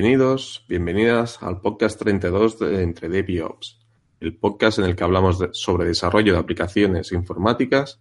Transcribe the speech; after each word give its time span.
Bienvenidos, 0.00 0.64
bienvenidas 0.66 1.42
al 1.42 1.60
podcast 1.60 2.00
32 2.00 2.58
de 2.58 2.82
Entre 2.82 3.10
Dev 3.10 3.28
y 3.28 3.40
Ops, 3.40 3.86
el 4.20 4.34
podcast 4.34 4.78
en 4.78 4.86
el 4.86 4.96
que 4.96 5.04
hablamos 5.04 5.46
sobre 5.52 5.86
desarrollo 5.86 6.32
de 6.32 6.38
aplicaciones 6.38 7.12
informáticas, 7.12 8.00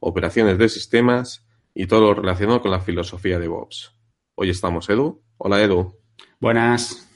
operaciones 0.00 0.58
de 0.58 0.68
sistemas 0.68 1.46
y 1.72 1.86
todo 1.86 2.00
lo 2.00 2.14
relacionado 2.14 2.60
con 2.62 2.72
la 2.72 2.80
filosofía 2.80 3.38
de 3.38 3.46
Ops. 3.46 3.96
Hoy 4.34 4.50
estamos 4.50 4.90
Edu. 4.90 5.22
Hola 5.36 5.62
Edu. 5.62 5.96
Buenas. 6.40 7.08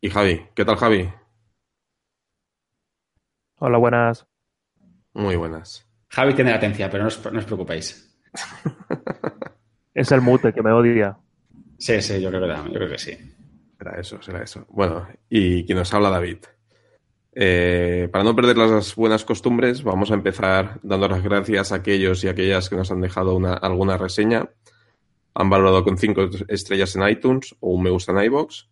Y 0.00 0.08
Javi. 0.08 0.46
¿Qué 0.54 0.64
tal 0.64 0.76
Javi? 0.76 1.12
Hola, 3.58 3.76
buenas. 3.76 4.26
Muy 5.12 5.36
buenas. 5.36 5.86
Javi 6.08 6.32
tiene 6.32 6.50
latencia, 6.50 6.88
pero 6.88 7.02
no 7.02 7.08
os, 7.08 7.30
no 7.30 7.38
os 7.38 7.44
preocupéis. 7.44 8.18
Es 9.92 10.10
el 10.12 10.22
mute 10.22 10.54
que 10.54 10.62
me 10.62 10.72
odia. 10.72 11.18
Sí, 11.78 12.00
sí, 12.00 12.20
yo 12.20 12.30
creo 12.30 12.40
que, 12.40 12.48
yo 12.48 12.72
creo 12.72 12.88
que 12.88 12.98
sí. 12.98 13.33
Será 13.84 14.00
eso, 14.00 14.22
será 14.22 14.42
eso. 14.42 14.64
Bueno, 14.70 15.06
y 15.28 15.66
quien 15.66 15.76
nos 15.76 15.92
habla 15.92 16.08
David. 16.08 16.38
Eh, 17.34 18.08
para 18.10 18.24
no 18.24 18.34
perder 18.34 18.56
las 18.56 18.94
buenas 18.94 19.26
costumbres, 19.26 19.82
vamos 19.82 20.10
a 20.10 20.14
empezar 20.14 20.80
dando 20.82 21.06
las 21.06 21.22
gracias 21.22 21.70
a 21.70 21.76
aquellos 21.76 22.24
y 22.24 22.28
aquellas 22.28 22.70
que 22.70 22.76
nos 22.76 22.90
han 22.90 23.02
dejado 23.02 23.34
una, 23.34 23.52
alguna 23.52 23.98
reseña. 23.98 24.48
Han 25.34 25.50
valorado 25.50 25.84
con 25.84 25.98
cinco 25.98 26.30
estrellas 26.48 26.96
en 26.96 27.06
iTunes 27.06 27.54
o 27.60 27.72
un 27.72 27.82
me 27.82 27.90
gusta 27.90 28.12
en 28.12 28.24
iBox. 28.24 28.70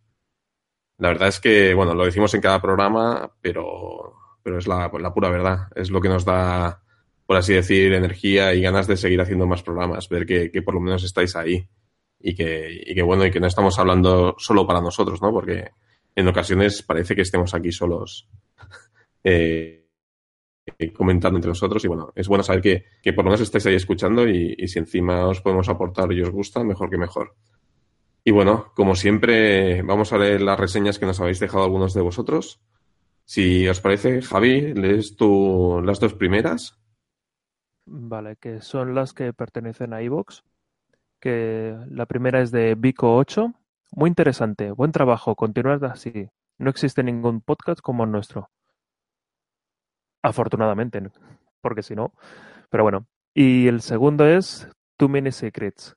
La 0.97 1.09
verdad 1.09 1.29
es 1.29 1.41
que, 1.41 1.75
bueno, 1.75 1.95
lo 1.95 2.07
decimos 2.07 2.33
en 2.33 2.41
cada 2.41 2.63
programa, 2.63 3.35
pero, 3.43 4.15
pero 4.43 4.57
es 4.57 4.67
la, 4.67 4.91
pura 4.91 5.29
verdad. 5.29 5.69
Es 5.75 5.91
lo 5.91 6.01
que 6.01 6.09
nos 6.09 6.25
da, 6.25 6.83
por 7.27 7.37
así 7.37 7.53
decir, 7.53 7.93
energía 7.93 8.55
y 8.55 8.63
ganas 8.63 8.87
de 8.87 8.97
seguir 8.97 9.21
haciendo 9.21 9.47
más 9.47 9.63
programas, 9.63 10.09
ver 10.09 10.25
que 10.25 10.63
por 10.63 10.73
lo 10.73 10.81
menos 10.81 11.05
estáis 11.05 11.37
ahí 11.37 11.69
y 12.23 12.35
que, 12.35 12.83
y 12.87 12.95
que, 12.95 13.03
bueno, 13.03 13.27
y 13.27 13.31
que 13.31 13.41
no 13.41 13.47
estamos 13.47 13.79
hablando 13.79 14.35
solo 14.39 14.67
para 14.67 14.81
nosotros, 14.81 15.21
¿no? 15.21 15.33
Porque 15.33 15.71
en 16.15 16.29
ocasiones 16.29 16.83
parece 16.83 17.15
que 17.15 17.23
estemos 17.23 17.55
aquí 17.55 17.73
solos 17.73 18.29
eh, 19.25 19.87
comentando 20.95 21.39
entre 21.39 21.51
nosotros 21.51 21.85
y 21.85 21.89
bueno, 21.89 22.13
es 22.15 22.29
bueno 22.29 22.45
saber 22.45 22.63
que, 22.63 22.85
que 23.03 23.13
por 23.13 23.25
lo 23.25 23.31
menos 23.31 23.41
estáis 23.41 23.67
ahí 23.67 23.75
escuchando 23.75 24.29
y, 24.29 24.55
y, 24.57 24.69
si 24.69 24.79
encima 24.79 25.27
os 25.27 25.41
podemos 25.41 25.69
aportar 25.69 26.13
y 26.13 26.23
os 26.23 26.31
gusta, 26.31 26.63
mejor 26.63 26.89
que 26.89 26.99
mejor. 26.99 27.35
Y 28.25 28.31
bueno, 28.31 28.73
como 28.77 28.95
siempre, 28.95 29.83
vamos 29.83 30.13
a 30.13 30.19
leer 30.19 30.43
las 30.43 30.59
reseñas 30.59 30.99
que 30.99 31.07
nos 31.07 31.21
habéis 31.21 31.41
dejado 31.41 31.65
algunos 31.65 31.93
de 31.93 32.03
vosotros. 32.03 32.61
Si 33.25 33.67
os 33.67 33.81
parece, 33.81 34.23
Javi, 34.23 34.75
lees 34.75 35.17
tú 35.17 35.81
las 35.85 35.99
dos 35.99 36.15
primeras. 36.15 36.79
Vale, 37.85 38.37
que 38.37 38.61
son 38.61 38.95
las 38.95 39.13
que 39.13 39.33
pertenecen 39.33 39.93
a 39.93 40.03
iVoox. 40.03 40.43
Que 41.23 41.79
la 41.89 42.07
primera 42.07 42.41
es 42.41 42.51
de 42.51 42.77
Vico8. 42.77 43.55
Muy 43.93 44.09
interesante, 44.09 44.73
buen 44.73 44.91
trabajo, 44.91 45.37
continuad 45.37 45.85
así. 45.85 46.29
No 46.59 46.69
existe 46.69 47.05
ningún 47.05 47.43
podcast 47.43 47.81
como 47.81 48.03
el 48.03 48.11
nuestro. 48.11 48.51
Afortunadamente, 50.21 51.01
porque 51.61 51.85
si 51.85 51.95
no. 51.95 52.13
Pero 52.71 52.83
bueno. 52.83 53.07
Y 53.35 53.69
el 53.69 53.83
segundo 53.83 54.27
es 54.27 54.69
Too 54.97 55.09
Many 55.09 55.31
Secrets. 55.31 55.95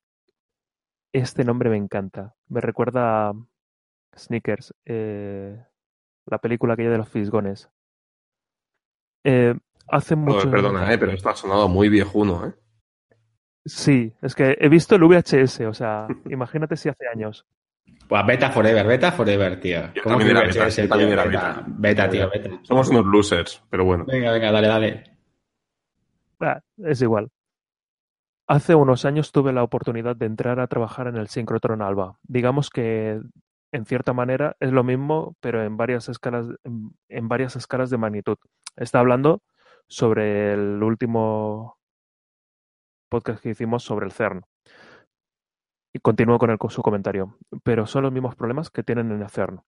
Este 1.12 1.44
nombre 1.44 1.72
me 1.72 1.78
encanta. 1.78 2.36
Me 2.48 2.62
recuerda 2.62 3.30
a 3.30 3.34
Sneakers, 4.16 4.76
eh, 4.86 5.60
la 6.28 6.38
película 6.38 6.76
aquella 6.76 6.92
de 6.92 6.99
los 6.99 7.10
fisgones. 7.10 7.67
Eh, 9.23 9.55
hace 9.88 10.16
mucho. 10.16 10.52
Perdona, 10.52 10.94
eh, 10.94 10.99
pero 10.99 11.14
esto 11.14 11.30
ha 11.30 11.36
sonado 11.36 11.67
muy 11.67 11.89
viejuno, 11.89 12.45
¿eh? 12.45 12.54
Sí, 13.65 14.14
es 14.21 14.36
que 14.36 14.55
he 14.59 14.70
visto 14.70 14.95
el 14.95 15.03
VHS, 15.03 15.61
o 15.61 15.73
sea, 15.73 16.08
imagínate 16.30 16.77
si 16.77 16.89
hace 16.89 17.08
años. 17.08 17.45
Pues 18.08 18.26
beta 18.26 18.52
forever, 18.52 18.86
beta 18.86 19.11
forever, 19.11 19.59
tío. 19.59 19.92
También 20.03 20.30
era 20.31 20.42
beta, 20.42 20.65
VHS, 20.65 20.87
también 20.87 21.11
era 21.11 21.26
beta. 21.26 21.64
Beta, 21.65 22.09
tío, 22.09 22.30
beta. 22.30 22.49
Somos 22.61 22.89
unos 22.89 23.05
losers, 23.05 23.64
pero 23.70 23.83
bueno. 23.83 24.05
Venga, 24.05 24.31
venga, 24.31 24.52
dale, 24.52 24.67
dale. 24.67 25.04
Ah, 26.39 26.61
es 26.77 27.02
igual. 27.02 27.30
Hace 28.48 28.75
unos 28.75 29.05
años 29.05 29.31
tuve 29.31 29.52
la 29.54 29.64
oportunidad 29.64 30.15
de 30.15 30.27
entrar 30.27 30.59
a 30.59 30.67
trabajar 30.67 31.08
en 31.08 31.17
el 31.17 31.30
Synchrotron 31.30 31.81
Alba. 31.81 32.20
Digamos 32.21 32.70
que, 32.70 33.20
en 33.71 33.86
cierta 33.86 34.14
manera, 34.14 34.55
es 34.59 34.71
lo 34.71 34.83
mismo, 34.83 35.36
pero 35.39 35.64
en 35.64 35.77
varias 35.77 36.08
escalas, 36.09 36.45
en, 36.64 36.92
en 37.09 37.27
varias 37.27 37.55
escalas 37.55 37.89
de 37.89 37.98
magnitud. 37.98 38.37
Está 38.75 38.99
hablando 38.99 39.42
sobre 39.87 40.54
el 40.54 40.83
último 40.83 41.80
podcast 43.10 43.42
que 43.42 43.49
hicimos 43.49 43.83
sobre 43.83 44.05
el 44.05 44.11
CERN. 44.11 44.45
Y 45.93 45.99
continúo 45.99 46.38
con 46.38 46.70
su 46.70 46.82
comentario. 46.82 47.38
Pero 47.64 47.86
son 47.86 48.04
los 48.04 48.11
mismos 48.11 48.36
problemas 48.36 48.70
que 48.70 48.83
tienen 48.83 49.11
en 49.11 49.21
el 49.21 49.30
CERN. 49.30 49.61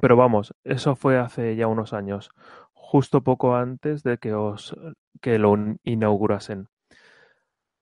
Pero 0.00 0.16
vamos, 0.16 0.54
eso 0.64 0.96
fue 0.96 1.18
hace 1.18 1.56
ya 1.56 1.68
unos 1.68 1.92
años, 1.92 2.30
justo 2.72 3.22
poco 3.22 3.54
antes 3.54 4.02
de 4.02 4.18
que 4.18 4.34
os 4.34 4.76
que 5.20 5.38
lo 5.38 5.54
inaugurasen. 5.84 6.68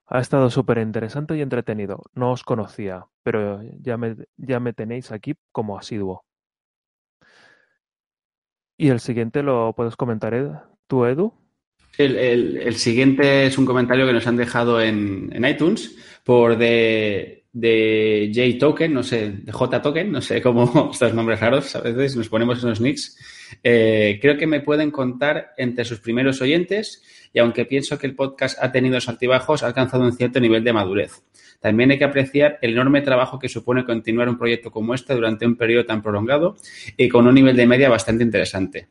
Ha 0.07 0.21
estado 0.21 0.51
súper 0.51 0.79
interesante 0.79 1.37
y 1.37 1.43
entretenido. 1.43 2.03
No 2.15 2.33
os 2.33 2.45
conocía, 2.45 3.07
pero 3.23 3.63
ya 3.81 3.97
me, 3.97 4.17
ya 4.37 4.61
me 4.61 4.73
tenéis 4.73 5.13
aquí 5.13 5.35
como 5.51 5.79
asiduo. 5.79 6.25
¿Y 8.77 8.91
el 8.91 9.01
siguiente 9.01 9.43
lo 9.43 9.73
puedes 9.75 9.97
comentar 9.97 10.69
tú, 10.87 11.07
Edu? 11.07 11.33
El, 11.99 12.75
siguiente 12.77 13.47
es 13.47 13.59
un 13.59 13.67
comentario 13.67 14.07
que 14.07 14.13
nos 14.13 14.27
han 14.27 14.37
dejado 14.37 14.81
en, 14.81 15.31
en 15.33 15.45
iTunes 15.45 15.95
por 16.25 16.57
de, 16.57 17.45
de 17.55 18.33
J 18.35 18.59
Token, 18.59 18.93
no 18.93 19.03
sé, 19.05 19.31
de 19.31 19.53
J 19.53 19.81
Token, 19.81 20.11
no 20.11 20.21
sé 20.21 20.43
cómo 20.43 20.91
estos 20.93 21.15
nombres 21.15 21.39
raros, 21.39 21.75
a 21.77 21.81
veces 21.81 22.17
nos 22.17 22.29
ponemos 22.29 22.59
esos 22.59 22.81
nicks. 22.81 23.17
Eh, 23.63 24.19
creo 24.21 24.37
que 24.37 24.49
me 24.49 24.61
pueden 24.61 24.91
contar 24.91 25.53
entre 25.57 25.85
sus 25.85 26.01
primeros 26.01 26.43
oyentes 26.43 27.03
y 27.33 27.39
aunque 27.39 27.65
pienso 27.65 27.97
que 27.97 28.09
el 28.09 28.17
podcast 28.17 28.59
ha 28.61 28.73
tenido 28.73 29.01
sus 29.01 29.09
altibajos, 29.09 29.63
ha 29.63 29.67
alcanzado 29.69 30.03
un 30.03 30.17
cierto 30.17 30.41
nivel 30.41 30.65
de 30.65 30.73
madurez. 30.73 31.23
También 31.61 31.93
hay 31.93 31.99
que 31.99 32.05
apreciar 32.05 32.59
el 32.61 32.73
enorme 32.73 33.03
trabajo 33.03 33.39
que 33.39 33.49
supone 33.49 33.85
continuar 33.85 34.29
un 34.29 34.37
proyecto 34.37 34.73
como 34.73 34.93
este 34.93 35.15
durante 35.15 35.47
un 35.47 35.57
periodo 35.57 35.87
tan 35.87 36.03
prolongado 36.03 36.57
y 36.97 37.09
con 37.09 37.27
un 37.27 37.35
nivel 37.35 37.57
de 37.57 37.67
media 37.67 37.89
bastante 37.89 38.25
interesante 38.25 38.89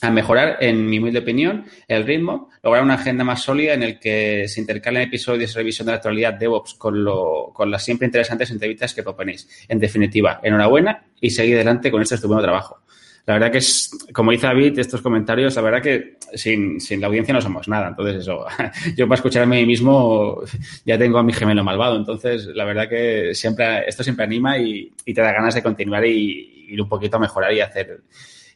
a 0.00 0.10
mejorar, 0.10 0.58
en 0.60 0.88
mi 0.88 0.98
humilde 0.98 1.20
opinión, 1.20 1.64
el 1.88 2.04
ritmo, 2.04 2.50
lograr 2.62 2.82
una 2.82 2.94
agenda 2.94 3.24
más 3.24 3.42
sólida 3.42 3.74
en 3.74 3.82
el 3.82 3.98
que 3.98 4.46
se 4.48 4.60
intercalen 4.60 5.02
episodios 5.02 5.52
de 5.52 5.58
revisión 5.58 5.86
de 5.86 5.92
la 5.92 5.96
actualidad 5.96 6.34
DevOps 6.34 6.74
con, 6.74 7.02
lo, 7.02 7.50
con 7.54 7.70
las 7.70 7.84
siempre 7.84 8.06
interesantes 8.06 8.50
entrevistas 8.50 8.94
que 8.94 9.02
proponéis. 9.02 9.48
En 9.68 9.78
definitiva, 9.78 10.40
enhorabuena 10.42 11.04
y 11.20 11.30
seguid 11.30 11.54
adelante 11.54 11.90
con 11.90 12.02
este 12.02 12.16
estupendo 12.16 12.42
trabajo. 12.42 12.82
La 13.26 13.34
verdad 13.34 13.50
que 13.50 13.58
es, 13.58 13.90
como 14.12 14.30
dice 14.30 14.46
David, 14.46 14.78
estos 14.78 15.02
comentarios, 15.02 15.56
la 15.56 15.62
verdad 15.62 15.82
que 15.82 16.16
sin, 16.34 16.80
sin 16.80 17.00
la 17.00 17.08
audiencia 17.08 17.34
no 17.34 17.40
somos 17.40 17.66
nada. 17.66 17.88
Entonces, 17.88 18.22
eso, 18.22 18.46
yo 18.96 19.08
para 19.08 19.16
escucharme 19.16 19.56
a 19.56 19.60
mí 19.60 19.66
mismo 19.66 20.42
ya 20.84 20.96
tengo 20.96 21.18
a 21.18 21.24
mi 21.24 21.32
gemelo 21.32 21.64
malvado. 21.64 21.96
Entonces, 21.96 22.46
la 22.46 22.64
verdad 22.64 22.88
que 22.88 23.34
siempre, 23.34 23.88
esto 23.88 24.04
siempre 24.04 24.24
anima 24.24 24.58
y, 24.58 24.92
y 25.04 25.12
te 25.12 25.22
da 25.22 25.32
ganas 25.32 25.56
de 25.56 25.62
continuar 25.62 26.06
y 26.06 26.66
ir 26.68 26.80
un 26.80 26.88
poquito 26.88 27.16
a 27.16 27.20
mejorar 27.20 27.52
y 27.52 27.60
hacer, 27.60 28.00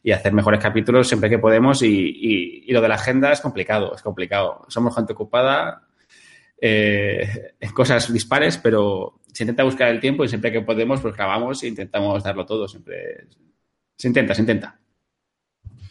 y 0.02 0.12
hacer 0.12 0.32
mejores 0.32 0.60
capítulos 0.60 1.08
siempre 1.08 1.28
que 1.28 1.38
podemos. 1.38 1.82
Y, 1.82 2.64
y, 2.66 2.72
lo 2.72 2.80
de 2.80 2.88
la 2.88 2.94
agenda 2.94 3.32
es 3.32 3.40
complicado, 3.40 3.94
es 3.94 4.02
complicado. 4.02 4.64
Somos 4.68 4.94
gente 4.94 5.12
ocupada 5.12 5.82
eh, 6.60 7.52
en 7.58 7.72
cosas 7.72 8.12
dispares, 8.12 8.58
pero 8.58 9.20
se 9.32 9.44
intenta 9.44 9.64
buscar 9.64 9.88
el 9.88 10.00
tiempo 10.00 10.24
y 10.24 10.28
siempre 10.28 10.52
que 10.52 10.62
podemos, 10.62 11.00
pues 11.00 11.14
grabamos 11.14 11.62
e 11.62 11.68
intentamos 11.68 12.22
darlo 12.22 12.46
todo. 12.46 12.66
Siempre 12.66 13.26
se 13.96 14.08
intenta, 14.08 14.34
se 14.34 14.40
intenta. 14.40 14.78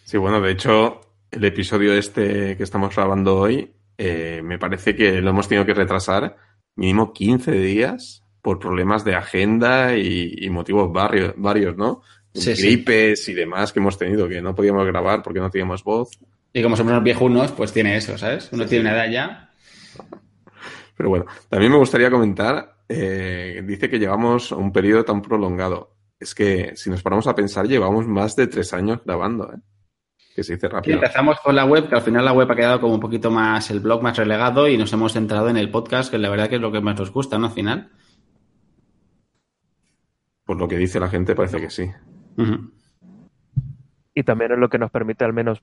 Sí, 0.04 0.18
bueno, 0.18 0.42
de 0.42 0.51
hecho, 0.51 1.01
el 1.30 1.45
episodio 1.45 1.94
este 1.94 2.57
que 2.57 2.63
estamos 2.63 2.95
grabando 2.95 3.38
hoy, 3.38 3.74
eh, 3.98 4.42
me 4.44 4.57
parece 4.57 4.95
que 4.95 5.22
lo 5.22 5.30
hemos 5.30 5.48
tenido 5.48 5.66
que 5.66 5.74
retrasar 5.74 6.38
mínimo 6.75 7.13
15 7.13 7.51
días 7.51 8.24
por 8.42 8.57
problemas 8.57 9.04
de 9.04 9.16
agenda 9.16 9.98
y, 9.98 10.33
y 10.38 10.50
motivos 10.50 10.92
varios, 10.92 11.33
varios, 11.36 11.75
¿no? 11.78 12.01
Sí, 12.34 12.54
gripes 12.54 13.26
sí. 13.26 13.31
y 13.31 13.36
demás 13.36 13.74
que 13.74 13.80
hemos 13.80 13.98
tenido, 13.98 14.28
que 14.28 14.42
no 14.42 14.56
podíamos 14.56 14.86
grabar 14.86 15.24
porque 15.24 15.40
no 15.40 15.50
teníamos 15.50 15.84
voz. 15.84 16.10
Y 16.54 16.64
como 16.64 16.76
somos 16.76 16.92
unos 16.92 17.04
viejunos, 17.04 17.52
pues 17.52 17.74
tiene 17.74 17.96
eso, 17.96 18.18
¿sabes? 18.18 18.50
Uno 18.52 18.64
sí, 18.64 18.70
tiene 18.70 18.90
una 18.90 18.96
edad 18.96 19.12
ya. 19.12 19.50
Pero 20.96 21.10
bueno, 21.10 21.26
también 21.48 21.72
me 21.72 21.78
gustaría 21.78 22.12
comentar, 22.12 22.76
eh, 22.88 23.64
dice 23.66 23.90
que 23.90 24.00
llevamos 24.00 24.52
un 24.52 24.72
periodo 24.72 25.06
tan 25.06 25.22
prolongado. 25.22 25.96
Es 26.20 26.36
que 26.36 26.74
si 26.76 26.90
nos 26.90 27.02
paramos 27.02 27.28
a 27.28 27.36
pensar, 27.36 27.68
llevamos 27.68 28.06
más 28.08 28.36
de 28.36 28.48
tres 28.48 28.74
años 28.74 29.00
grabando, 29.06 29.54
¿eh? 29.54 29.60
Que 30.36 30.44
se 30.44 30.56
dice 30.56 30.68
rápido. 30.68 30.98
Sí, 30.98 31.04
empezamos 31.04 31.40
con 31.40 31.56
la 31.56 31.66
web, 31.66 31.88
que 31.88 31.96
al 31.96 32.02
final 32.02 32.26
la 32.26 32.34
web 32.34 32.52
ha 32.52 32.56
quedado 32.56 32.81
como 32.81 32.96
un 32.96 33.00
poquito 33.00 33.31
más, 33.31 33.70
el 33.72 33.80
blog 33.80 34.02
más 34.02 34.18
relegado 34.18 34.68
y 34.68 34.78
nos 34.78 34.92
hemos 34.92 35.14
centrado 35.14 35.50
en 35.50 35.58
el 35.58 35.72
podcast, 35.72 36.12
que 36.12 36.18
la 36.18 36.30
verdad 36.30 36.50
que 36.50 36.56
es 36.56 36.62
lo 36.62 36.72
que 36.72 36.81
más 36.81 37.00
nos 37.00 37.12
gusta, 37.12 37.38
¿no? 37.38 37.48
Al 37.48 37.54
final. 37.54 37.92
Por 40.44 40.58
lo 40.58 40.68
que 40.68 40.78
dice 40.78 41.00
la 41.00 41.10
gente, 41.10 41.36
parece 41.36 41.62
que 41.62 41.70
sí. 41.70 41.90
Uh 42.38 42.44
-huh. 42.44 42.72
Y 44.14 44.24
también 44.24 44.52
es 44.52 44.58
lo 44.58 44.70
que 44.70 44.78
nos 44.78 44.92
permite 44.92 45.24
al 45.26 45.34
menos 45.34 45.62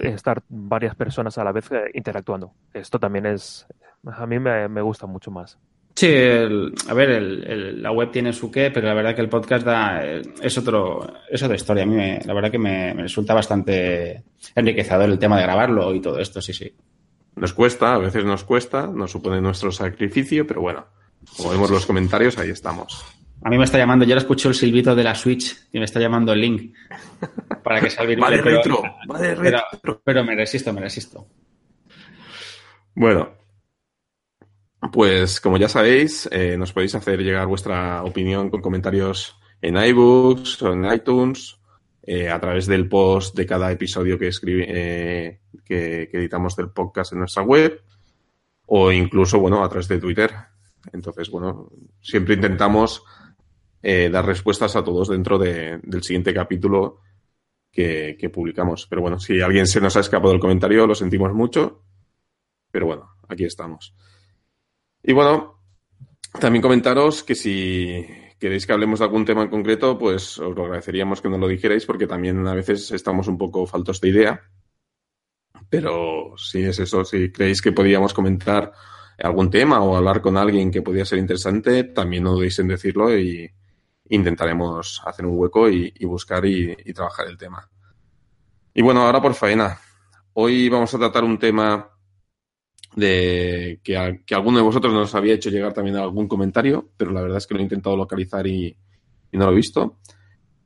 estar 0.00 0.42
varias 0.48 0.94
personas 0.94 1.36
a 1.38 1.44
la 1.44 1.52
vez 1.52 1.68
interactuando. 1.94 2.52
Esto 2.72 2.98
también 2.98 3.26
es, 3.26 3.66
a 4.04 4.26
mí 4.26 4.38
me, 4.38 4.68
me 4.68 4.80
gusta 4.80 5.06
mucho 5.06 5.30
más. 5.30 5.58
Sí, 5.94 6.06
a 6.08 6.94
ver, 6.94 7.20
la 7.76 7.92
web 7.92 8.10
tiene 8.10 8.32
su 8.32 8.50
qué, 8.50 8.70
pero 8.70 8.86
la 8.86 8.94
verdad 8.94 9.14
que 9.14 9.20
el 9.20 9.28
podcast 9.28 9.66
da, 9.66 10.02
es 10.02 10.56
otro 10.56 11.12
es 11.28 11.42
otra 11.42 11.56
historia. 11.56 11.82
A 11.82 11.86
mí 11.86 12.18
la 12.24 12.32
verdad 12.32 12.50
que 12.50 12.58
me, 12.58 12.94
resulta 12.94 13.34
bastante 13.34 14.22
enriquecedor 14.54 15.10
el 15.10 15.18
tema 15.18 15.36
de 15.36 15.42
grabarlo 15.42 15.92
y 15.94 16.00
todo 16.00 16.18
esto, 16.18 16.40
sí, 16.40 16.52
sí. 16.52 16.72
Nos 17.36 17.52
cuesta, 17.52 17.94
a 17.94 17.98
veces 17.98 18.24
nos 18.24 18.44
cuesta, 18.44 18.86
nos 18.86 19.10
supone 19.10 19.40
nuestro 19.40 19.70
sacrificio, 19.72 20.46
pero 20.46 20.62
bueno, 20.62 20.86
como 21.36 21.50
vemos 21.50 21.70
los 21.70 21.86
comentarios, 21.86 22.38
ahí 22.38 22.50
estamos. 22.50 23.04
A 23.42 23.48
mí 23.48 23.56
me 23.56 23.64
está 23.64 23.78
llamando, 23.78 24.04
yo 24.04 24.12
ahora 24.12 24.20
escucho 24.20 24.48
el 24.48 24.54
silbito 24.54 24.94
de 24.94 25.02
la 25.02 25.14
Switch 25.14 25.68
y 25.72 25.78
me 25.78 25.86
está 25.86 25.98
llamando 25.98 26.32
el 26.32 26.40
link 26.40 26.74
para 27.62 27.80
que 27.80 27.88
salga 27.88 28.14
vale, 28.18 28.42
retro, 28.42 28.82
vale, 29.06 29.34
retro. 29.34 30.02
pero 30.04 30.24
me 30.24 30.34
resisto, 30.34 30.72
me 30.72 30.80
resisto. 30.82 31.26
Bueno, 32.94 33.30
pues 34.92 35.40
como 35.40 35.56
ya 35.56 35.68
sabéis, 35.68 36.28
eh, 36.32 36.56
nos 36.58 36.72
podéis 36.72 36.94
hacer 36.94 37.20
llegar 37.20 37.46
vuestra 37.46 38.02
opinión 38.02 38.50
con 38.50 38.60
comentarios 38.60 39.38
en 39.62 39.76
iBooks 39.76 40.62
o 40.62 40.72
en 40.72 40.92
iTunes, 40.92 41.60
eh, 42.02 42.28
a 42.28 42.40
través 42.40 42.66
del 42.66 42.88
post 42.88 43.36
de 43.36 43.46
cada 43.46 43.70
episodio 43.70 44.18
que, 44.18 44.28
escribe, 44.28 44.66
eh, 44.68 45.40
que, 45.64 46.10
editamos 46.12 46.56
del 46.56 46.70
podcast 46.70 47.12
en 47.12 47.20
nuestra 47.20 47.42
web, 47.42 47.82
o 48.66 48.90
incluso, 48.90 49.38
bueno, 49.38 49.62
a 49.62 49.68
través 49.68 49.88
de 49.88 49.98
Twitter. 49.98 50.30
Entonces, 50.92 51.30
bueno, 51.30 51.70
siempre 52.00 52.34
intentamos 52.34 53.04
dar 53.82 54.26
respuestas 54.26 54.76
a 54.76 54.84
todos 54.84 55.08
dentro 55.08 55.38
del 55.38 56.02
siguiente 56.02 56.34
capítulo 56.34 57.00
que, 57.70 58.16
que 58.18 58.30
publicamos. 58.30 58.86
Pero 58.88 59.02
bueno, 59.02 59.18
si 59.18 59.40
alguien 59.40 59.66
se 59.66 59.80
nos 59.80 59.96
ha 59.96 60.00
escapado 60.00 60.32
del 60.32 60.40
comentario, 60.40 60.86
lo 60.86 60.94
sentimos 60.94 61.32
mucho. 61.32 61.84
Pero 62.70 62.86
bueno, 62.86 63.16
aquí 63.28 63.44
estamos. 63.44 63.94
Y 65.02 65.12
bueno, 65.12 65.60
también 66.38 66.62
comentaros 66.62 67.22
que 67.22 67.34
si 67.34 68.06
queréis 68.38 68.66
que 68.66 68.72
hablemos 68.72 68.98
de 68.98 69.04
algún 69.04 69.24
tema 69.24 69.42
en 69.42 69.50
concreto, 69.50 69.98
pues 69.98 70.38
os 70.38 70.54
lo 70.54 70.64
agradeceríamos 70.64 71.20
que 71.20 71.28
nos 71.28 71.40
lo 71.40 71.48
dijerais 71.48 71.84
porque 71.86 72.06
también 72.06 72.46
a 72.46 72.54
veces 72.54 72.90
estamos 72.92 73.28
un 73.28 73.36
poco 73.36 73.66
faltos 73.66 74.00
de 74.00 74.08
idea. 74.08 74.40
Pero 75.68 76.34
si 76.36 76.62
es 76.62 76.78
eso, 76.78 77.04
si 77.04 77.30
creéis 77.30 77.62
que 77.62 77.72
podíamos 77.72 78.14
comentar 78.14 78.72
algún 79.18 79.50
tema 79.50 79.82
o 79.82 79.96
hablar 79.96 80.20
con 80.20 80.36
alguien 80.36 80.70
que 80.70 80.82
podía 80.82 81.04
ser 81.04 81.18
interesante, 81.18 81.84
también 81.84 82.24
no 82.24 82.32
dudéis 82.32 82.58
en 82.58 82.68
decirlo 82.68 83.16
y 83.16 83.50
intentaremos 84.10 85.02
hacer 85.04 85.26
un 85.26 85.38
hueco 85.38 85.68
y, 85.68 85.92
buscar 86.04 86.44
y, 86.44 86.76
y 86.84 86.92
trabajar 86.92 87.26
el 87.26 87.38
tema. 87.38 87.68
Y 88.74 88.82
bueno, 88.82 89.02
ahora 89.02 89.20
por 89.20 89.34
faena. 89.34 89.78
Hoy 90.34 90.68
vamos 90.68 90.94
a 90.94 90.98
tratar 90.98 91.24
un 91.24 91.38
tema 91.38 91.90
de 92.94 93.80
que, 93.82 94.20
que, 94.26 94.34
alguno 94.34 94.58
de 94.58 94.64
vosotros 94.64 94.92
nos 94.92 95.14
había 95.14 95.34
hecho 95.34 95.50
llegar 95.50 95.72
también 95.72 95.96
algún 95.96 96.28
comentario, 96.28 96.90
pero 96.96 97.12
la 97.12 97.22
verdad 97.22 97.38
es 97.38 97.46
que 97.46 97.54
lo 97.54 97.60
he 97.60 97.64
intentado 97.64 97.96
localizar 97.96 98.46
y, 98.46 98.76
no 99.32 99.46
lo 99.46 99.52
he 99.52 99.56
visto. 99.56 99.98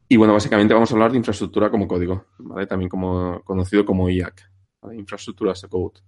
Y 0.09 0.17
bueno, 0.17 0.33
básicamente 0.33 0.75
vamos 0.75 0.91
a 0.91 0.95
hablar 0.95 1.13
de 1.13 1.19
infraestructura 1.19 1.71
como 1.71 1.89
código, 1.89 2.27
¿vale? 2.39 2.67
También 2.67 2.89
como, 2.89 3.43
conocido 3.45 3.85
como 3.85 4.09
IAC, 4.09 4.51
Infraestructura 4.93 5.53
as 5.53 5.65
a 5.65 5.69
Code. 5.69 6.01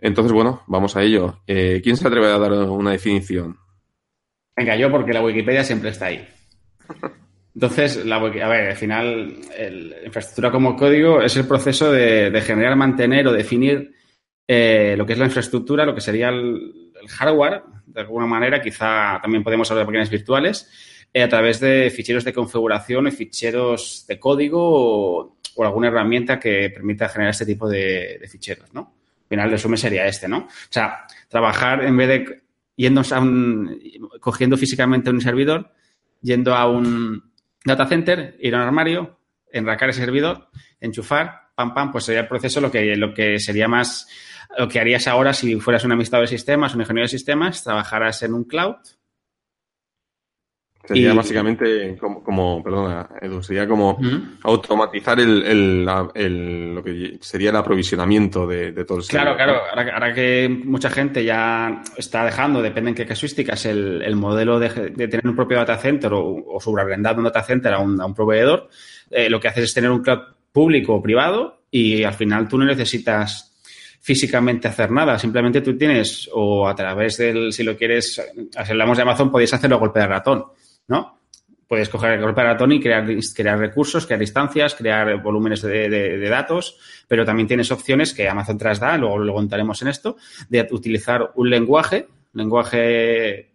Entonces, 0.00 0.32
bueno, 0.32 0.62
vamos 0.66 0.96
a 0.96 1.02
ello. 1.02 1.40
Eh, 1.46 1.80
¿Quién 1.82 1.96
se 1.96 2.06
atreve 2.06 2.26
a 2.26 2.38
dar 2.38 2.52
una 2.52 2.92
definición? 2.92 3.58
Venga, 4.56 4.76
yo 4.76 4.90
porque 4.90 5.12
la 5.12 5.22
Wikipedia 5.22 5.64
siempre 5.64 5.90
está 5.90 6.06
ahí. 6.06 6.26
Entonces, 7.54 8.04
la, 8.06 8.16
a 8.16 8.20
ver, 8.20 8.70
al 8.70 8.76
final, 8.76 9.34
la 9.58 10.04
infraestructura 10.04 10.50
como 10.50 10.76
código 10.76 11.20
es 11.20 11.36
el 11.36 11.46
proceso 11.46 11.90
de, 11.90 12.30
de 12.30 12.40
generar, 12.40 12.76
mantener 12.76 13.26
o 13.26 13.32
definir 13.32 13.92
eh, 14.52 14.96
lo 14.96 15.06
que 15.06 15.12
es 15.12 15.18
la 15.20 15.26
infraestructura, 15.26 15.84
lo 15.84 15.94
que 15.94 16.00
sería 16.00 16.28
el, 16.28 16.90
hardware, 17.06 17.62
de 17.86 18.00
alguna 18.00 18.26
manera, 18.26 18.60
quizá 18.60 19.20
también 19.22 19.44
podemos 19.44 19.70
hablar 19.70 19.86
de 19.86 19.92
máquinas 19.92 20.10
virtuales, 20.10 20.68
eh, 21.14 21.22
a 21.22 21.28
través 21.28 21.60
de 21.60 21.88
ficheros 21.88 22.24
de 22.24 22.32
configuración 22.32 23.06
y 23.06 23.12
ficheros 23.12 24.04
de 24.08 24.18
código 24.18 24.58
o, 24.60 25.64
alguna 25.64 25.86
herramienta 25.86 26.40
que 26.40 26.68
permita 26.70 27.08
generar 27.08 27.30
este 27.30 27.46
tipo 27.46 27.68
de, 27.68 28.20
ficheros, 28.28 28.74
¿no? 28.74 28.80
Al 28.80 29.28
final, 29.28 29.46
el 29.46 29.52
resumen 29.52 29.78
sería 29.78 30.04
este, 30.06 30.26
¿no? 30.26 30.38
O 30.38 30.48
sea, 30.68 31.06
trabajar 31.28 31.84
en 31.84 31.96
vez 31.96 32.08
de 32.08 32.42
yendo 32.80 33.02
a 33.10 33.20
un, 33.20 33.78
cogiendo 34.20 34.56
físicamente 34.56 35.10
un 35.10 35.20
servidor, 35.20 35.70
yendo 36.22 36.54
a 36.54 36.66
un 36.66 37.30
data 37.62 37.86
center, 37.86 38.38
ir 38.40 38.54
a 38.54 38.58
un 38.58 38.62
armario, 38.64 39.20
enracar 39.52 39.90
ese 39.90 40.00
servidor, 40.00 40.48
enchufar, 40.80 41.50
pam, 41.54 41.74
pam, 41.74 41.92
pues 41.92 42.04
sería 42.04 42.22
el 42.22 42.28
proceso 42.28 42.58
lo 42.58 42.70
que, 42.70 42.96
lo 42.96 43.12
que 43.12 43.38
sería 43.38 43.68
más 43.68 44.08
lo 44.58 44.66
que 44.66 44.80
harías 44.80 45.06
ahora 45.06 45.32
si 45.34 45.60
fueras 45.60 45.84
un 45.84 45.92
administrador 45.92 46.26
de 46.26 46.36
sistemas, 46.36 46.74
un 46.74 46.80
ingeniero 46.80 47.04
de 47.04 47.10
sistemas, 47.10 47.62
trabajaras 47.62 48.22
en 48.22 48.32
un 48.32 48.44
cloud. 48.44 48.76
Sería 50.84 51.14
básicamente 51.14 51.96
como, 51.98 52.62
perdona, 52.62 53.08
Edu, 53.20 53.42
sería 53.42 53.68
como 53.68 53.98
automatizar 54.42 55.20
el, 55.20 55.84
lo 55.84 56.82
que 56.82 57.18
sería 57.20 57.50
el 57.50 57.56
aprovisionamiento 57.56 58.46
de, 58.46 58.72
todo 58.84 58.98
el 58.98 59.04
Claro, 59.04 59.36
claro. 59.36 59.60
Ahora, 59.70 60.14
que 60.14 60.48
mucha 60.48 60.90
gente 60.90 61.24
ya 61.24 61.82
está 61.96 62.24
dejando, 62.24 62.62
depende 62.62 62.90
en 62.90 62.96
qué 62.96 63.06
casuísticas, 63.06 63.66
el, 63.66 64.16
modelo 64.16 64.58
de, 64.58 64.68
tener 64.68 65.26
un 65.26 65.36
propio 65.36 65.58
data 65.58 65.76
center 65.76 66.12
o, 66.12 66.44
o 66.46 66.60
subarrendar 66.60 67.16
un 67.16 67.24
data 67.24 67.42
center 67.42 67.74
a 67.74 67.78
un, 67.78 68.14
proveedor, 68.14 68.68
eh, 69.10 69.28
lo 69.28 69.38
que 69.38 69.48
haces 69.48 69.64
es 69.64 69.74
tener 69.74 69.90
un 69.90 70.02
cloud 70.02 70.20
público 70.50 70.94
o 70.94 71.02
privado 71.02 71.62
y 71.70 72.02
al 72.02 72.14
final 72.14 72.48
tú 72.48 72.58
no 72.58 72.64
necesitas 72.64 73.50
físicamente 74.00 74.66
hacer 74.66 74.90
nada. 74.90 75.18
Simplemente 75.18 75.60
tú 75.60 75.76
tienes, 75.76 76.28
o 76.32 76.66
a 76.66 76.74
través 76.74 77.18
del, 77.18 77.52
si 77.52 77.62
lo 77.62 77.76
quieres, 77.76 78.20
hablamos 78.56 78.96
de 78.96 79.02
Amazon, 79.02 79.30
podéis 79.30 79.54
hacerlo 79.54 79.76
a 79.76 79.80
golpe 79.80 80.00
de 80.00 80.06
ratón, 80.06 80.44
¿no? 80.90 81.20
Puedes 81.66 81.88
coger 81.88 82.14
el 82.14 82.20
golpe 82.20 82.40
de 82.40 82.48
ratón 82.48 82.72
y 82.72 82.80
crear, 82.80 83.06
crear 83.34 83.56
recursos, 83.56 84.04
crear 84.04 84.20
instancias, 84.20 84.74
crear 84.74 85.22
volúmenes 85.22 85.62
de, 85.62 86.28
datos, 86.28 86.76
pero 87.06 87.24
también 87.24 87.46
tienes 87.46 87.70
opciones 87.70 88.12
que 88.12 88.28
Amazon 88.28 88.58
te 88.58 88.64
da, 88.64 88.98
luego 88.98 89.18
lo 89.18 89.32
contaremos 89.32 89.80
en 89.82 89.88
esto, 89.88 90.16
de 90.48 90.66
utilizar 90.72 91.30
un 91.36 91.48
lenguaje, 91.48 92.08
lenguaje 92.32 93.54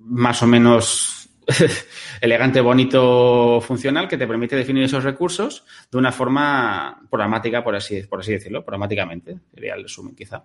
más 0.00 0.42
o 0.42 0.48
menos 0.48 1.28
elegante, 2.20 2.60
bonito, 2.60 3.60
funcional 3.60 4.08
que 4.08 4.18
te 4.18 4.26
permite 4.26 4.56
definir 4.56 4.82
esos 4.82 5.04
recursos 5.04 5.64
de 5.88 5.98
una 5.98 6.10
forma 6.10 7.00
programática, 7.08 7.62
por 7.62 7.76
así, 7.76 8.02
por 8.02 8.20
así 8.20 8.32
decirlo, 8.32 8.64
programáticamente. 8.64 9.38
Sería 9.54 9.74
el 9.74 9.84
resumen, 9.84 10.16
quizá. 10.16 10.44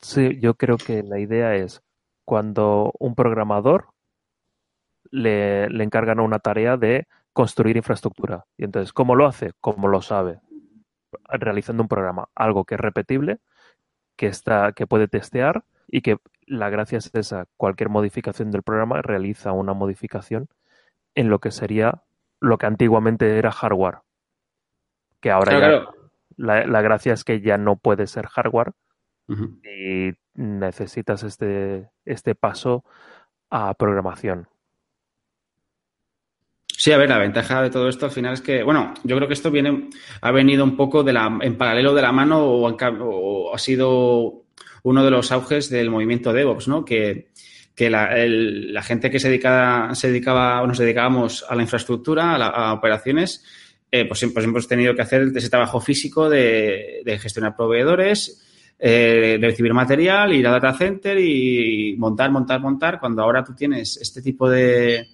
Sí, 0.00 0.38
yo 0.38 0.54
creo 0.54 0.76
que 0.76 1.02
la 1.02 1.18
idea 1.18 1.56
es 1.56 1.82
cuando 2.24 2.92
un 2.98 3.14
programador 3.14 3.93
le, 5.14 5.68
le 5.70 5.84
encargan 5.84 6.18
una 6.18 6.40
tarea 6.40 6.76
de 6.76 7.06
construir 7.32 7.76
infraestructura. 7.76 8.46
Y 8.56 8.64
entonces, 8.64 8.92
¿cómo 8.92 9.14
lo 9.14 9.26
hace? 9.26 9.52
¿Cómo 9.60 9.88
lo 9.88 10.02
sabe? 10.02 10.40
Realizando 11.28 11.82
un 11.82 11.88
programa, 11.88 12.28
algo 12.34 12.64
que 12.64 12.74
es 12.74 12.80
repetible, 12.80 13.38
que 14.16 14.26
está, 14.26 14.72
que 14.72 14.86
puede 14.86 15.08
testear 15.08 15.64
y 15.86 16.00
que 16.02 16.18
la 16.46 16.68
gracia 16.68 16.98
es 16.98 17.10
esa, 17.14 17.46
cualquier 17.56 17.88
modificación 17.88 18.50
del 18.50 18.62
programa 18.62 19.02
realiza 19.02 19.52
una 19.52 19.72
modificación 19.72 20.48
en 21.14 21.28
lo 21.28 21.38
que 21.38 21.50
sería 21.50 22.02
lo 22.40 22.58
que 22.58 22.66
antiguamente 22.66 23.38
era 23.38 23.52
hardware. 23.52 23.98
Que 25.20 25.30
ahora 25.30 25.60
ya 25.60 25.86
La, 26.36 26.82
gracia 26.82 27.14
es 27.14 27.24
que 27.24 27.40
ya 27.40 27.56
no 27.56 27.76
puede 27.76 28.06
ser 28.06 28.26
hardware 28.26 28.72
y 29.28 30.12
necesitas 30.34 31.22
este, 31.22 31.90
este 32.04 32.34
paso 32.34 32.84
a 33.50 33.72
programación. 33.74 34.48
Sí, 36.76 36.90
a 36.90 36.98
ver, 36.98 37.08
la 37.08 37.18
ventaja 37.18 37.62
de 37.62 37.70
todo 37.70 37.88
esto 37.88 38.06
al 38.06 38.12
final 38.12 38.34
es 38.34 38.40
que, 38.40 38.62
bueno, 38.64 38.94
yo 39.04 39.16
creo 39.16 39.28
que 39.28 39.34
esto 39.34 39.50
viene, 39.50 39.90
ha 40.20 40.32
venido 40.32 40.64
un 40.64 40.76
poco 40.76 41.04
de 41.04 41.12
la, 41.12 41.38
en 41.40 41.56
paralelo 41.56 41.94
de 41.94 42.02
la 42.02 42.10
mano 42.10 42.44
o, 42.44 43.54
ha 43.54 43.58
sido 43.58 44.44
uno 44.82 45.04
de 45.04 45.10
los 45.10 45.30
auges 45.30 45.70
del 45.70 45.90
movimiento 45.90 46.32
DevOps, 46.32 46.66
¿no? 46.66 46.84
Que, 46.84 47.28
que 47.76 47.88
la, 47.90 48.82
gente 48.82 49.08
que 49.08 49.20
se, 49.20 49.28
dedica, 49.28 49.90
se 49.94 50.08
dedicaba 50.08 50.62
o 50.62 50.66
nos 50.66 50.78
dedicábamos 50.78 51.44
a 51.48 51.54
la 51.54 51.62
infraestructura, 51.62 52.34
a, 52.34 52.72
operaciones, 52.72 53.44
eh, 53.90 54.04
pues, 54.06 54.18
siempre, 54.18 54.42
hemos 54.42 54.66
tenido 54.66 54.94
que 54.96 55.02
hacer 55.02 55.30
ese 55.34 55.48
trabajo 55.48 55.80
físico 55.80 56.28
de, 56.28 57.02
gestionar 57.22 57.56
proveedores, 57.56 58.42
eh, 58.80 59.38
de 59.40 59.46
recibir 59.46 59.72
material, 59.72 60.32
ir 60.32 60.46
a 60.48 60.50
data 60.50 60.74
center 60.74 61.18
y 61.20 61.94
montar, 61.96 62.32
montar, 62.32 62.60
montar. 62.60 62.98
Cuando 62.98 63.22
ahora 63.22 63.44
tú 63.44 63.54
tienes 63.54 63.96
este 63.96 64.20
tipo 64.20 64.50
de, 64.50 65.13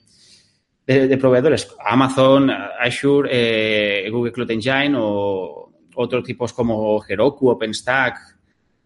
de, 0.94 1.16
proveedores, 1.16 1.74
Amazon, 1.84 2.50
Azure, 2.50 3.28
eh, 3.30 4.10
Google 4.10 4.32
Cloud 4.32 4.50
Engine 4.50 4.94
o 4.98 5.72
otros 5.94 6.24
tipos 6.24 6.52
como 6.52 7.04
Heroku, 7.06 7.48
OpenStack, 7.50 8.18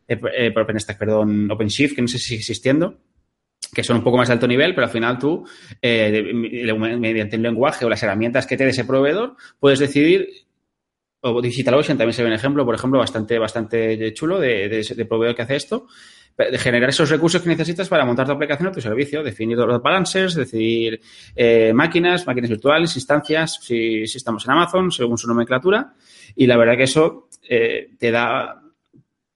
eh, 0.08 0.20
eh 0.36 0.54
OpenStack, 0.54 0.98
perdón, 0.98 1.50
OpenShift, 1.50 1.94
que 1.94 2.02
no 2.02 2.08
sé 2.08 2.18
si 2.18 2.24
sigue 2.24 2.40
existiendo, 2.40 2.98
que 3.72 3.82
son 3.82 3.96
un 3.98 4.04
poco 4.04 4.18
más 4.18 4.28
de 4.28 4.34
alto 4.34 4.46
nivel, 4.46 4.74
pero 4.74 4.86
al 4.86 4.92
final 4.92 5.18
tú, 5.18 5.46
mediante 5.82 7.36
el 7.36 7.42
lenguaje 7.42 7.84
o 7.84 7.88
las 7.88 8.02
herramientas 8.02 8.46
que 8.46 8.56
te 8.56 8.64
dé 8.64 8.70
ese 8.70 8.84
proveedor, 8.84 9.36
puedes 9.58 9.78
decidir, 9.78 10.28
o 11.20 11.40
DigitalOcean 11.40 11.96
también 11.96 12.12
se 12.12 12.22
ve 12.22 12.28
un 12.28 12.34
ejemplo, 12.34 12.66
por 12.66 12.74
ejemplo, 12.74 12.98
bastante, 12.98 13.38
bastante 13.38 14.12
chulo 14.12 14.38
de, 14.38 15.06
proveedor 15.08 15.34
que 15.34 15.42
hace 15.42 15.56
esto, 15.56 15.86
generar 16.58 16.90
esos 16.90 17.10
recursos 17.10 17.42
que 17.42 17.48
necesitas 17.48 17.88
para 17.88 18.04
montar 18.04 18.26
tu 18.26 18.32
aplicación 18.32 18.68
o 18.68 18.72
tu 18.72 18.80
servicio, 18.80 19.22
definir 19.22 19.56
los 19.56 19.80
balancers, 19.80 20.34
decidir 20.34 21.00
eh, 21.34 21.72
máquinas, 21.72 22.26
máquinas 22.26 22.50
virtuales, 22.50 22.96
instancias, 22.96 23.58
si, 23.62 24.02
estamos 24.02 24.44
en 24.44 24.52
Amazon, 24.52 24.90
según 24.90 25.16
su 25.16 25.28
nomenclatura. 25.28 25.94
Y 26.34 26.46
la 26.46 26.56
verdad 26.56 26.76
que 26.76 26.84
eso 26.84 27.28
eh, 27.48 27.90
te 27.98 28.10
da 28.10 28.60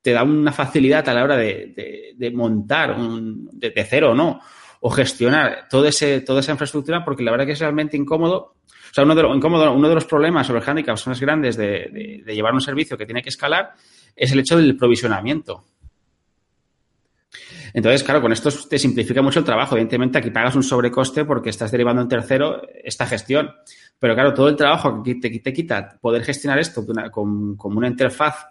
te 0.02 0.12
da 0.12 0.22
una 0.22 0.52
facilidad 0.52 1.06
a 1.08 1.14
la 1.14 1.24
hora 1.24 1.36
de, 1.36 2.32
montar 2.32 2.92
un, 2.92 3.48
de, 3.52 3.72
cero 3.84 4.12
o 4.12 4.14
no, 4.14 4.40
o 4.80 4.90
gestionar 4.90 5.66
todo 5.68 5.86
ese, 5.86 6.20
toda 6.20 6.40
esa 6.40 6.52
infraestructura, 6.52 7.04
porque 7.04 7.22
la 7.22 7.30
verdad 7.30 7.46
que 7.46 7.52
es 7.52 7.60
realmente 7.60 7.96
incómodo. 7.96 8.54
O 8.90 8.94
sea, 8.94 9.04
uno 9.04 9.14
de, 9.14 9.26
incómodo, 9.28 9.70
uno 9.72 9.88
de 9.88 9.94
los 9.94 10.06
problemas 10.06 10.48
o 10.48 10.54
los 10.54 10.66
handicaps 10.66 11.06
más 11.08 11.20
grandes 11.20 11.56
de, 11.56 12.22
llevar 12.26 12.54
un 12.54 12.60
servicio 12.60 12.96
que 12.96 13.04
tiene 13.04 13.22
que 13.22 13.28
escalar 13.28 13.74
es 14.16 14.32
el 14.32 14.40
hecho 14.40 14.56
del 14.56 14.76
provisionamiento. 14.76 15.64
Entonces, 17.72 18.02
claro, 18.02 18.20
con 18.20 18.32
esto 18.32 18.50
te 18.68 18.78
simplifica 18.78 19.22
mucho 19.22 19.40
el 19.40 19.44
trabajo. 19.44 19.74
Evidentemente, 19.74 20.18
aquí 20.18 20.30
pagas 20.30 20.56
un 20.56 20.62
sobrecoste 20.62 21.24
porque 21.24 21.50
estás 21.50 21.70
derivando 21.70 22.02
en 22.02 22.08
tercero 22.08 22.62
esta 22.82 23.06
gestión. 23.06 23.50
Pero 23.98 24.14
claro, 24.14 24.32
todo 24.32 24.48
el 24.48 24.56
trabajo 24.56 25.02
que 25.02 25.16
te, 25.16 25.30
te 25.40 25.52
quita 25.52 25.98
poder 26.00 26.22
gestionar 26.24 26.58
esto 26.58 26.86
con, 27.10 27.56
con, 27.56 27.76
una 27.76 27.88
interfaz 27.88 28.46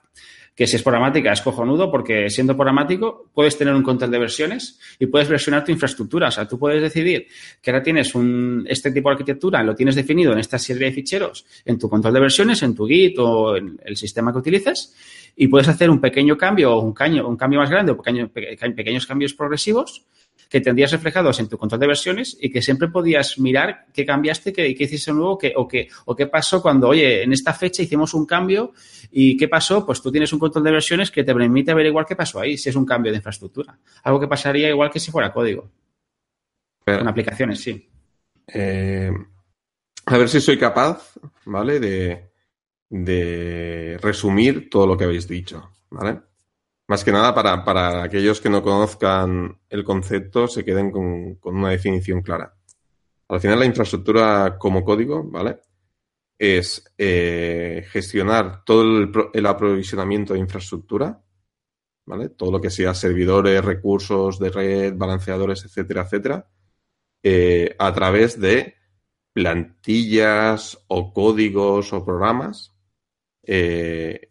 que 0.53 0.65
si 0.65 0.75
es 0.75 0.81
programática 0.81 1.31
es 1.31 1.41
cojonudo 1.41 1.91
porque 1.91 2.31
siendo 2.31 2.55
programático 2.55 3.29
puedes 3.31 3.55
tener 3.57 3.75
un 3.75 3.83
control 3.83 4.09
de 4.09 4.17
versiones 4.17 4.79
y 4.97 5.05
puedes 5.05 5.29
versionar 5.29 5.63
tu 5.63 5.71
infraestructura. 5.71 6.29
O 6.29 6.31
sea, 6.31 6.47
tú 6.47 6.57
puedes 6.57 6.81
decidir 6.81 7.27
que 7.61 7.71
ahora 7.71 7.83
tienes 7.83 8.15
un, 8.15 8.65
este 8.67 8.91
tipo 8.91 9.09
de 9.09 9.13
arquitectura, 9.13 9.63
lo 9.63 9.75
tienes 9.75 9.95
definido 9.95 10.33
en 10.33 10.39
esta 10.39 10.57
serie 10.57 10.87
de 10.87 10.93
ficheros, 10.93 11.45
en 11.63 11.77
tu 11.77 11.87
control 11.87 12.13
de 12.13 12.19
versiones, 12.19 12.61
en 12.63 12.73
tu 12.73 12.87
Git 12.87 13.19
o 13.19 13.55
en 13.55 13.79
el 13.85 13.95
sistema 13.95 14.31
que 14.31 14.39
utilices 14.39 14.95
y 15.39 15.47
puedes 15.47 15.67
hacer 15.67 15.89
un 15.91 16.01
pequeño 16.01 16.35
cambio 16.35 16.73
o 16.73 16.81
un, 16.81 16.95
un 17.21 17.37
cambio 17.37 17.59
más 17.59 17.69
grande 17.69 17.91
o 17.91 17.97
pequeños 17.97 19.05
cambios 19.05 19.35
progresivos 19.35 20.03
que 20.49 20.61
tendrías 20.61 20.91
reflejados 20.91 21.39
en 21.39 21.47
tu 21.47 21.57
control 21.57 21.79
de 21.79 21.87
versiones 21.87 22.37
y 22.41 22.49
que 22.49 22.61
siempre 22.61 22.87
podías 22.87 23.37
mirar 23.37 23.85
qué 23.93 24.05
cambiaste, 24.05 24.51
qué, 24.51 24.73
qué 24.73 24.83
hiciste 24.85 25.13
nuevo 25.13 25.37
qué, 25.37 25.53
o, 25.55 25.67
qué, 25.67 25.89
o 26.05 26.15
qué 26.15 26.25
pasó 26.25 26.61
cuando, 26.61 26.87
oye, 26.87 27.21
en 27.21 27.33
esta 27.33 27.53
fecha 27.53 27.83
hicimos 27.83 28.15
un 28.15 28.25
cambio 28.25 28.73
y 29.11 29.37
qué 29.37 29.47
pasó, 29.47 29.85
pues 29.85 30.01
tú 30.01 30.11
tienes 30.11 30.33
un 30.33 30.39
control 30.39 30.63
de 30.63 30.71
versiones 30.71 31.11
que 31.11 31.23
te 31.23 31.35
permite 31.35 31.71
averiguar 31.71 32.05
qué 32.05 32.15
pasó 32.15 32.39
ahí, 32.39 32.57
si 32.57 32.69
es 32.69 32.75
un 32.75 32.85
cambio 32.85 33.11
de 33.11 33.17
infraestructura. 33.17 33.77
Algo 34.03 34.19
que 34.19 34.27
pasaría 34.27 34.69
igual 34.69 34.89
que 34.89 34.99
si 34.99 35.11
fuera 35.11 35.31
código. 35.31 35.69
Con 36.83 37.07
aplicaciones, 37.07 37.59
sí. 37.59 37.89
Eh, 38.47 39.11
a 40.05 40.17
ver 40.17 40.29
si 40.29 40.39
soy 40.39 40.57
capaz, 40.57 41.13
¿vale? 41.45 41.79
De, 41.79 42.27
de 42.89 43.97
resumir 44.01 44.69
todo 44.69 44.87
lo 44.87 44.97
que 44.97 45.03
habéis 45.03 45.27
dicho, 45.27 45.71
¿vale? 45.89 46.21
Más 46.87 47.03
que 47.03 47.11
nada 47.11 47.35
para, 47.35 47.63
para 47.65 48.03
aquellos 48.03 48.39
que 48.39 48.49
no 48.49 48.63
conozcan 48.63 49.59
el 49.69 49.83
concepto, 49.83 50.47
se 50.47 50.63
queden 50.63 50.89
con, 50.89 51.35
con, 51.35 51.57
una 51.57 51.71
definición 51.71 52.21
clara. 52.21 52.55
Al 53.27 53.41
final, 53.41 53.59
la 53.59 53.65
infraestructura 53.65 54.57
como 54.57 54.85
código, 54.85 55.23
¿vale? 55.23 55.59
Es 56.39 56.93
eh, 56.97 57.85
gestionar 57.89 58.63
todo 58.63 58.83
el, 59.33 59.45
aprovisionamiento 59.45 60.33
de 60.33 60.39
infraestructura, 60.39 61.21
¿vale? 62.05 62.29
Todo 62.29 62.51
lo 62.51 62.61
que 62.61 62.69
sea 62.69 62.93
servidores, 62.93 63.65
recursos 63.65 64.39
de 64.39 64.49
red, 64.49 64.93
balanceadores, 64.95 65.65
etcétera, 65.65 66.03
etcétera, 66.03 66.49
eh, 67.21 67.75
a 67.77 67.93
través 67.93 68.39
de 68.39 68.75
plantillas 69.33 70.85
o 70.87 71.13
códigos 71.13 71.91
o 71.91 72.05
programas 72.05 72.76
eh, 73.47 74.29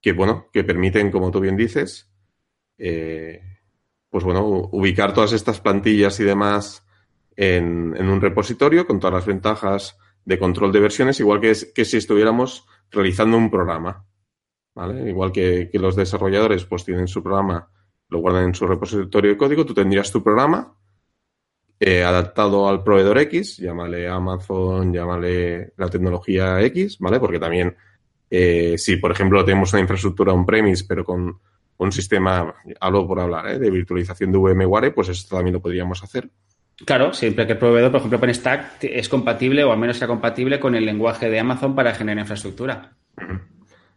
que, 0.00 0.12
bueno, 0.12 0.48
que 0.52 0.64
permiten, 0.64 1.10
como 1.10 1.30
tú 1.30 1.40
bien 1.40 1.56
dices, 1.56 2.10
eh, 2.78 3.42
pues 4.08 4.24
bueno, 4.24 4.46
ubicar 4.72 5.12
todas 5.12 5.32
estas 5.32 5.60
plantillas 5.60 6.18
y 6.20 6.24
demás 6.24 6.86
en, 7.36 7.94
un 7.98 8.20
repositorio 8.20 8.86
con 8.86 9.00
todas 9.00 9.14
las 9.14 9.26
ventajas 9.26 9.98
de 10.24 10.38
control 10.38 10.72
de 10.72 10.80
versiones, 10.80 11.20
igual 11.20 11.40
que, 11.40 11.52
que 11.74 11.84
si 11.84 11.96
estuviéramos 11.96 12.66
realizando 12.90 13.36
un 13.36 13.50
programa. 13.50 14.06
¿vale? 14.74 15.10
Igual 15.10 15.32
que, 15.32 15.68
que, 15.70 15.78
los 15.78 15.96
desarrolladores 15.96 16.64
pues 16.64 16.84
tienen 16.84 17.08
su 17.08 17.22
programa, 17.22 17.68
lo 18.08 18.20
guardan 18.20 18.44
en 18.44 18.54
su 18.54 18.66
repositorio 18.66 19.32
de 19.32 19.36
código, 19.36 19.66
tú 19.66 19.74
tendrías 19.74 20.10
tu 20.10 20.22
programa 20.22 20.76
eh, 21.84 22.04
adaptado 22.04 22.68
al 22.68 22.84
proveedor 22.84 23.18
X, 23.18 23.56
llámale 23.56 24.06
Amazon, 24.06 24.92
llámale 24.92 25.72
la 25.76 25.88
tecnología 25.90 26.60
X, 26.60 26.96
¿vale? 27.00 27.18
Porque 27.18 27.40
también 27.40 27.76
eh, 28.34 28.78
si, 28.78 28.96
por 28.96 29.12
ejemplo, 29.12 29.44
tenemos 29.44 29.74
una 29.74 29.82
infraestructura 29.82 30.32
on-premise, 30.32 30.86
pero 30.88 31.04
con 31.04 31.38
un 31.76 31.92
sistema, 31.92 32.54
hablo 32.80 33.06
por 33.06 33.20
hablar, 33.20 33.46
¿eh? 33.48 33.58
de 33.58 33.70
virtualización 33.70 34.32
de 34.32 34.38
VMware, 34.38 34.94
pues 34.94 35.10
eso 35.10 35.36
también 35.36 35.52
lo 35.52 35.60
podríamos 35.60 36.02
hacer. 36.02 36.30
Claro, 36.86 37.12
siempre 37.12 37.46
que 37.46 37.52
el 37.52 37.58
proveedor, 37.58 37.90
por 37.90 37.98
ejemplo, 37.98 38.16
OpenStack 38.16 38.84
es 38.84 39.10
compatible 39.10 39.62
o 39.64 39.70
al 39.70 39.78
menos 39.78 39.98
sea 39.98 40.08
compatible 40.08 40.58
con 40.58 40.74
el 40.74 40.86
lenguaje 40.86 41.28
de 41.28 41.40
Amazon 41.40 41.74
para 41.74 41.94
generar 41.94 42.20
infraestructura. 42.20 42.96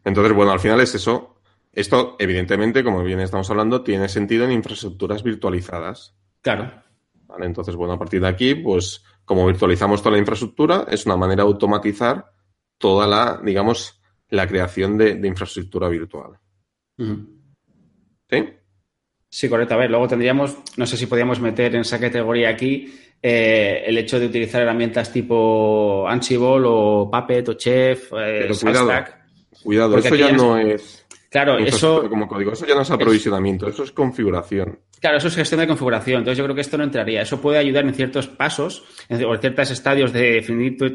Entonces, 0.03 0.33
bueno, 0.33 0.51
al 0.51 0.59
final 0.59 0.81
es 0.81 0.93
eso. 0.95 1.37
Esto, 1.71 2.17
evidentemente, 2.19 2.83
como 2.83 3.03
bien 3.03 3.21
estamos 3.21 3.49
hablando, 3.49 3.83
tiene 3.83 4.09
sentido 4.09 4.43
en 4.43 4.51
infraestructuras 4.51 5.23
virtualizadas. 5.23 6.13
Claro. 6.41 6.73
¿Vale? 7.25 7.45
Entonces, 7.45 7.77
bueno, 7.77 7.93
a 7.93 7.99
partir 7.99 8.19
de 8.19 8.27
aquí, 8.27 8.53
pues 8.53 9.01
como 9.23 9.47
virtualizamos 9.47 10.01
toda 10.01 10.11
la 10.11 10.19
infraestructura, 10.19 10.85
es 10.89 11.05
una 11.05 11.15
manera 11.15 11.43
de 11.43 11.49
automatizar 11.49 12.25
toda 12.77 13.07
la, 13.07 13.39
digamos, 13.41 13.94
la 14.29 14.47
creación 14.47 14.97
de, 14.97 15.11
infraestructura 15.23 15.87
virtual. 15.89 16.37
¿Sí? 16.97 18.43
Sí, 19.29 19.49
correcto. 19.49 19.73
A 19.73 19.77
ver, 19.77 19.89
luego 19.89 20.07
tendríamos, 20.07 20.57
no 20.77 20.85
sé 20.85 20.97
si 20.97 21.07
podríamos 21.07 21.39
meter 21.39 21.75
en 21.75 21.81
esa 21.81 21.99
categoría 21.99 22.49
aquí 22.49 22.93
eh, 23.21 23.83
el 23.85 23.97
hecho 23.97 24.19
de 24.19 24.27
utilizar 24.27 24.61
herramientas 24.61 25.11
tipo 25.11 26.07
Ansible 26.07 26.63
o 26.65 27.09
Puppet 27.11 27.49
o 27.49 27.53
Chef, 27.55 28.13
eh, 28.17 28.47
cuidado, 28.61 28.91
cuidado, 29.63 29.97
eso 29.97 30.15
ya 30.15 30.31
no 30.31 30.57
es... 30.57 31.05
Claro, 31.29 31.57
eso... 31.57 32.09
Como 32.09 32.29
código, 32.29 32.53
eso 32.53 32.65
ya 32.65 32.75
no 32.75 32.83
es 32.83 32.91
aprovisionamiento, 32.91 33.67
eso 33.67 33.83
es 33.83 33.91
configuración. 33.91 34.79
Claro, 35.01 35.17
eso 35.17 35.27
es 35.27 35.35
gestión 35.35 35.59
de 35.59 35.67
configuración. 35.67 36.19
Entonces 36.19 36.37
yo 36.37 36.45
creo 36.45 36.55
que 36.55 36.61
esto 36.61 36.77
no 36.77 36.85
entraría. 36.85 37.21
Eso 37.21 37.41
puede 37.41 37.57
ayudar 37.57 37.83
en 37.83 37.93
ciertos 37.93 38.27
pasos 38.27 38.85
o 39.09 39.33
en 39.33 39.41
ciertos 39.41 39.69
estadios 39.69 40.13
de 40.13 40.31
definir 40.31 40.77
tu, 40.77 40.85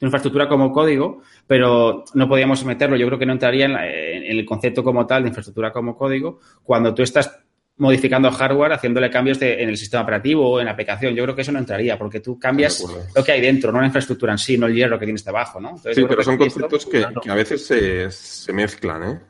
de 0.00 0.06
infraestructura 0.06 0.48
como 0.48 0.72
código, 0.72 1.22
pero 1.46 2.04
no 2.14 2.28
podíamos 2.28 2.64
meterlo. 2.64 2.96
Yo 2.96 3.06
creo 3.06 3.18
que 3.18 3.26
no 3.26 3.32
entraría 3.32 3.66
en, 3.66 3.76
el 3.76 4.44
concepto 4.44 4.84
como 4.84 5.06
tal 5.06 5.22
de 5.22 5.28
infraestructura 5.28 5.72
como 5.72 5.96
código 5.96 6.40
cuando 6.62 6.94
tú 6.94 7.02
estás 7.02 7.30
modificando 7.78 8.30
hardware, 8.30 8.72
haciéndole 8.72 9.08
cambios 9.08 9.40
en 9.40 9.68
el 9.68 9.76
sistema 9.76 10.02
operativo 10.02 10.50
o 10.50 10.58
en 10.58 10.66
la 10.66 10.72
aplicación. 10.72 11.14
Yo 11.14 11.22
creo 11.22 11.34
que 11.34 11.42
eso 11.42 11.52
no 11.52 11.60
entraría, 11.60 11.96
porque 11.96 12.20
tú 12.20 12.38
cambias 12.38 12.84
lo 13.14 13.24
que 13.24 13.32
hay 13.32 13.40
dentro, 13.40 13.70
no 13.72 13.80
la 13.80 13.86
infraestructura 13.86 14.32
en 14.32 14.38
sí, 14.38 14.58
no 14.58 14.66
el 14.66 14.74
hierro 14.74 14.98
que 14.98 15.04
tienes 15.04 15.24
debajo, 15.24 15.60
¿no? 15.60 15.78
sí, 15.78 16.04
pero 16.08 16.22
son 16.22 16.36
conceptos 16.36 16.86
que, 16.86 17.04
a 17.04 17.34
veces 17.34 17.64
se, 17.66 18.52
mezclan, 18.52 19.02
¿eh? 19.04 19.20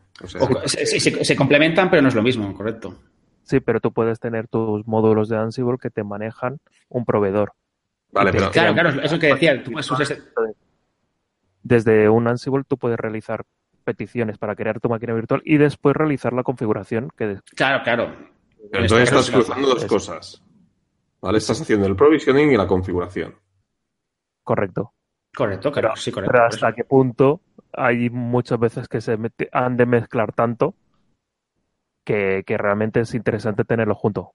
se, 0.66 1.36
complementan, 1.36 1.90
pero 1.90 2.02
no 2.02 2.08
es 2.08 2.14
lo 2.14 2.22
mismo, 2.22 2.52
correcto. 2.54 2.96
Sí, 3.42 3.60
pero 3.60 3.80
tú 3.80 3.92
puedes 3.92 4.18
tener 4.18 4.46
tus 4.48 4.86
módulos 4.86 5.28
de 5.28 5.36
Ansible 5.36 5.78
que 5.80 5.90
te 5.90 6.02
manejan 6.02 6.58
un 6.88 7.04
proveedor. 7.04 7.52
Vale, 8.12 8.32
pero... 8.32 8.50
Claro, 8.50 8.74
claro, 8.74 9.02
eso 9.02 9.18
que 9.18 9.28
decía, 9.28 9.62
tú 9.62 9.72
Desde 11.62 12.08
un 12.08 12.28
Ansible 12.28 12.64
tú 12.66 12.78
puedes 12.78 12.98
realizar 12.98 13.44
peticiones 13.84 14.38
para 14.38 14.54
crear 14.54 14.80
tu 14.80 14.88
máquina 14.88 15.14
virtual 15.14 15.40
y 15.44 15.56
después 15.56 15.96
realizar 15.96 16.32
la 16.32 16.42
configuración. 16.42 17.10
Que... 17.16 17.38
Claro, 17.54 17.82
claro. 17.82 18.14
Pero 18.70 18.84
entonces 18.84 19.08
estás 19.08 19.30
cruzando 19.30 19.68
dos 19.68 19.84
cosas. 19.86 20.42
¿Vale? 21.20 21.38
Estás 21.38 21.60
haciendo 21.60 21.86
el 21.86 21.96
provisioning 21.96 22.52
y 22.52 22.56
la 22.56 22.66
configuración. 22.66 23.34
Correcto. 24.44 24.92
Correcto, 25.34 25.72
claro, 25.72 25.96
sí, 25.96 26.10
correcto. 26.10 26.32
Pero 26.32 26.46
hasta 26.46 26.72
qué 26.72 26.84
punto 26.84 27.40
hay 27.72 28.10
muchas 28.10 28.58
veces 28.58 28.88
que 28.88 29.00
se 29.00 29.16
han 29.52 29.76
de 29.76 29.86
mezclar 29.86 30.32
tanto 30.32 30.74
que, 32.04 32.42
que 32.46 32.56
realmente 32.56 33.00
es 33.00 33.14
interesante 33.14 33.64
tenerlo 33.64 33.94
junto. 33.94 34.32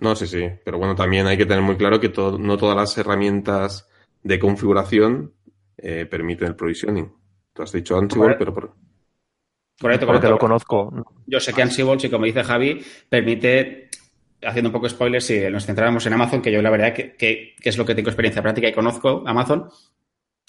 No, 0.00 0.14
sí, 0.16 0.26
sí. 0.26 0.48
Pero 0.64 0.78
bueno, 0.78 0.94
también 0.94 1.26
hay 1.26 1.36
que 1.36 1.46
tener 1.46 1.62
muy 1.62 1.76
claro 1.76 2.00
que 2.00 2.12
no 2.38 2.56
todas 2.56 2.76
las 2.76 2.96
herramientas 2.98 3.88
de 4.22 4.38
configuración 4.38 5.32
eh, 5.76 6.06
permiten 6.06 6.48
el 6.48 6.56
provisioning. 6.56 7.12
Tú 7.52 7.62
has 7.62 7.72
dicho 7.72 7.96
Ansible, 7.96 8.36
pero... 8.38 8.52
Por... 8.52 8.74
Correcto, 9.80 10.06
correcto. 10.06 10.30
lo 10.30 10.38
conozco. 10.38 10.92
Yo 11.26 11.40
sé 11.40 11.52
que 11.52 11.62
Ansible, 11.62 11.98
si 11.98 12.08
como 12.08 12.26
dice 12.26 12.42
Javi, 12.42 12.84
permite, 13.08 13.90
haciendo 14.42 14.68
un 14.68 14.72
poco 14.72 14.88
spoiler, 14.88 15.20
si 15.20 15.40
nos 15.50 15.66
centráramos 15.66 16.04
en 16.06 16.12
Amazon, 16.12 16.42
que 16.42 16.52
yo 16.52 16.62
la 16.62 16.70
verdad 16.70 16.92
que, 16.94 17.14
que, 17.16 17.54
es 17.62 17.78
lo 17.78 17.84
que 17.84 17.94
tengo 17.94 18.08
experiencia 18.08 18.42
práctica 18.42 18.68
y 18.68 18.72
conozco 18.72 19.22
Amazon 19.26 19.68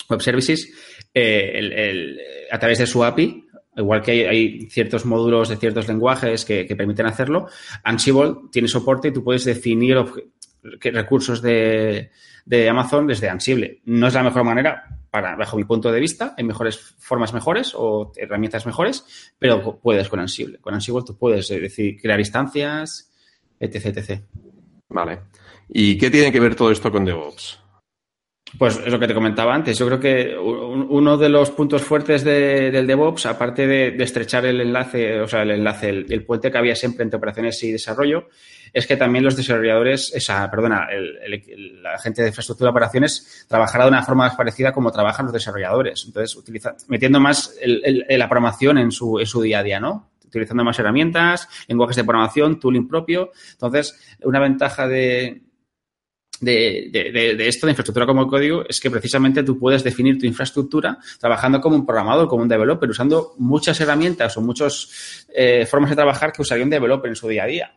Web 0.09 0.21
Services, 0.21 0.71
eh, 1.13 2.47
a 2.51 2.59
través 2.59 2.79
de 2.79 2.87
su 2.87 3.03
API, 3.03 3.44
igual 3.75 4.01
que 4.01 4.27
hay, 4.27 4.67
ciertos 4.69 5.05
módulos 5.05 5.49
de 5.49 5.57
ciertos 5.57 5.87
lenguajes 5.87 6.45
que, 6.45 6.65
permiten 6.75 7.05
hacerlo, 7.05 7.47
Ansible 7.83 8.35
tiene 8.51 8.67
soporte 8.67 9.09
y 9.09 9.11
tú 9.11 9.23
puedes 9.23 9.45
definir 9.45 9.97
recursos 10.61 11.41
de, 11.41 12.09
Amazon 12.69 13.07
desde 13.07 13.29
Ansible. 13.29 13.81
No 13.85 14.07
es 14.07 14.13
la 14.13 14.23
mejor 14.23 14.43
manera, 14.43 14.85
para, 15.09 15.35
bajo 15.35 15.57
mi 15.57 15.63
punto 15.63 15.91
de 15.91 15.99
vista, 15.99 16.33
hay 16.37 16.43
mejores 16.43 16.77
formas 16.97 17.33
mejores 17.33 17.73
o 17.75 18.11
herramientas 18.15 18.65
mejores, 18.65 19.33
pero 19.37 19.79
puedes 19.79 20.09
con 20.09 20.19
Ansible. 20.19 20.59
Con 20.59 20.73
Ansible 20.73 21.03
tú 21.05 21.17
puedes 21.17 21.47
decir, 21.49 21.99
crear 22.01 22.19
instancias, 22.19 23.11
etc, 23.59 23.85
etc. 23.97 24.21
Vale. 24.89 25.19
¿Y 25.69 25.97
qué 25.97 26.09
tiene 26.09 26.31
que 26.31 26.39
ver 26.39 26.55
todo 26.55 26.71
esto 26.71 26.91
con 26.91 27.05
DevOps? 27.05 27.64
Pues 28.57 28.79
es 28.85 28.91
lo 28.91 28.99
que 28.99 29.07
te 29.07 29.13
comentaba 29.13 29.53
antes. 29.53 29.77
Yo 29.77 29.85
creo 29.85 29.99
que 29.99 30.37
uno 30.37 31.17
de 31.17 31.27
los 31.27 31.51
puntos 31.51 31.81
fuertes 31.81 32.23
del 32.23 32.87
DevOps, 32.87 33.25
aparte 33.25 33.67
de, 33.67 33.95
estrechar 34.01 34.45
el 34.45 34.61
enlace, 34.61 35.19
o 35.19 35.27
sea, 35.27 35.41
el 35.41 35.51
enlace, 35.51 35.89
el, 35.89 36.23
puente 36.23 36.51
que 36.51 36.57
había 36.57 36.75
siempre 36.75 37.03
entre 37.03 37.17
operaciones 37.17 37.61
y 37.63 37.71
desarrollo, 37.71 38.29
es 38.71 38.87
que 38.87 38.95
también 38.95 39.25
los 39.25 39.35
desarrolladores, 39.35 40.13
esa, 40.15 40.49
perdona, 40.49 40.87
la 41.81 41.99
gente 41.99 42.21
de 42.21 42.29
infraestructura 42.29 42.69
de 42.69 42.71
operaciones 42.71 43.45
trabajará 43.47 43.85
de 43.85 43.91
una 43.91 44.03
forma 44.03 44.27
más 44.27 44.35
parecida 44.35 44.71
como 44.71 44.91
trabajan 44.91 45.25
los 45.25 45.33
desarrolladores. 45.33 46.03
Entonces, 46.05 46.35
utiliza, 46.37 46.75
metiendo 46.87 47.19
más 47.19 47.57
la 47.63 48.29
programación 48.29 48.77
en 48.77 48.91
su, 48.91 49.19
en 49.19 49.25
su 49.25 49.41
día 49.41 49.59
a 49.59 49.63
día, 49.63 49.79
¿no? 49.81 50.11
Utilizando 50.25 50.63
más 50.63 50.79
herramientas, 50.79 51.47
lenguajes 51.67 51.95
de 51.97 52.03
programación, 52.03 52.59
tooling 52.59 52.87
propio. 52.87 53.31
Entonces, 53.53 54.17
una 54.21 54.39
ventaja 54.39 54.87
de, 54.87 55.44
de, 56.41 56.89
de, 56.91 57.47
esto, 57.47 57.65
de 57.65 57.71
infraestructura 57.71 58.05
como 58.05 58.27
código, 58.27 58.63
es 58.67 58.79
que 58.79 58.91
precisamente 58.91 59.43
tú 59.43 59.57
puedes 59.57 59.83
definir 59.83 60.17
tu 60.19 60.25
infraestructura 60.25 60.97
trabajando 61.19 61.61
como 61.61 61.75
un 61.75 61.85
programador, 61.85 62.27
como 62.27 62.43
un 62.43 62.49
developer, 62.49 62.89
usando 62.89 63.33
muchas 63.37 63.79
herramientas 63.81 64.35
o 64.37 64.41
muchas 64.41 65.25
eh, 65.33 65.65
formas 65.65 65.89
de 65.89 65.95
trabajar 65.95 66.31
que 66.31 66.41
usaría 66.41 66.63
un 66.63 66.69
developer 66.69 67.09
en 67.09 67.15
su 67.15 67.27
día 67.27 67.43
a 67.43 67.47
día 67.47 67.71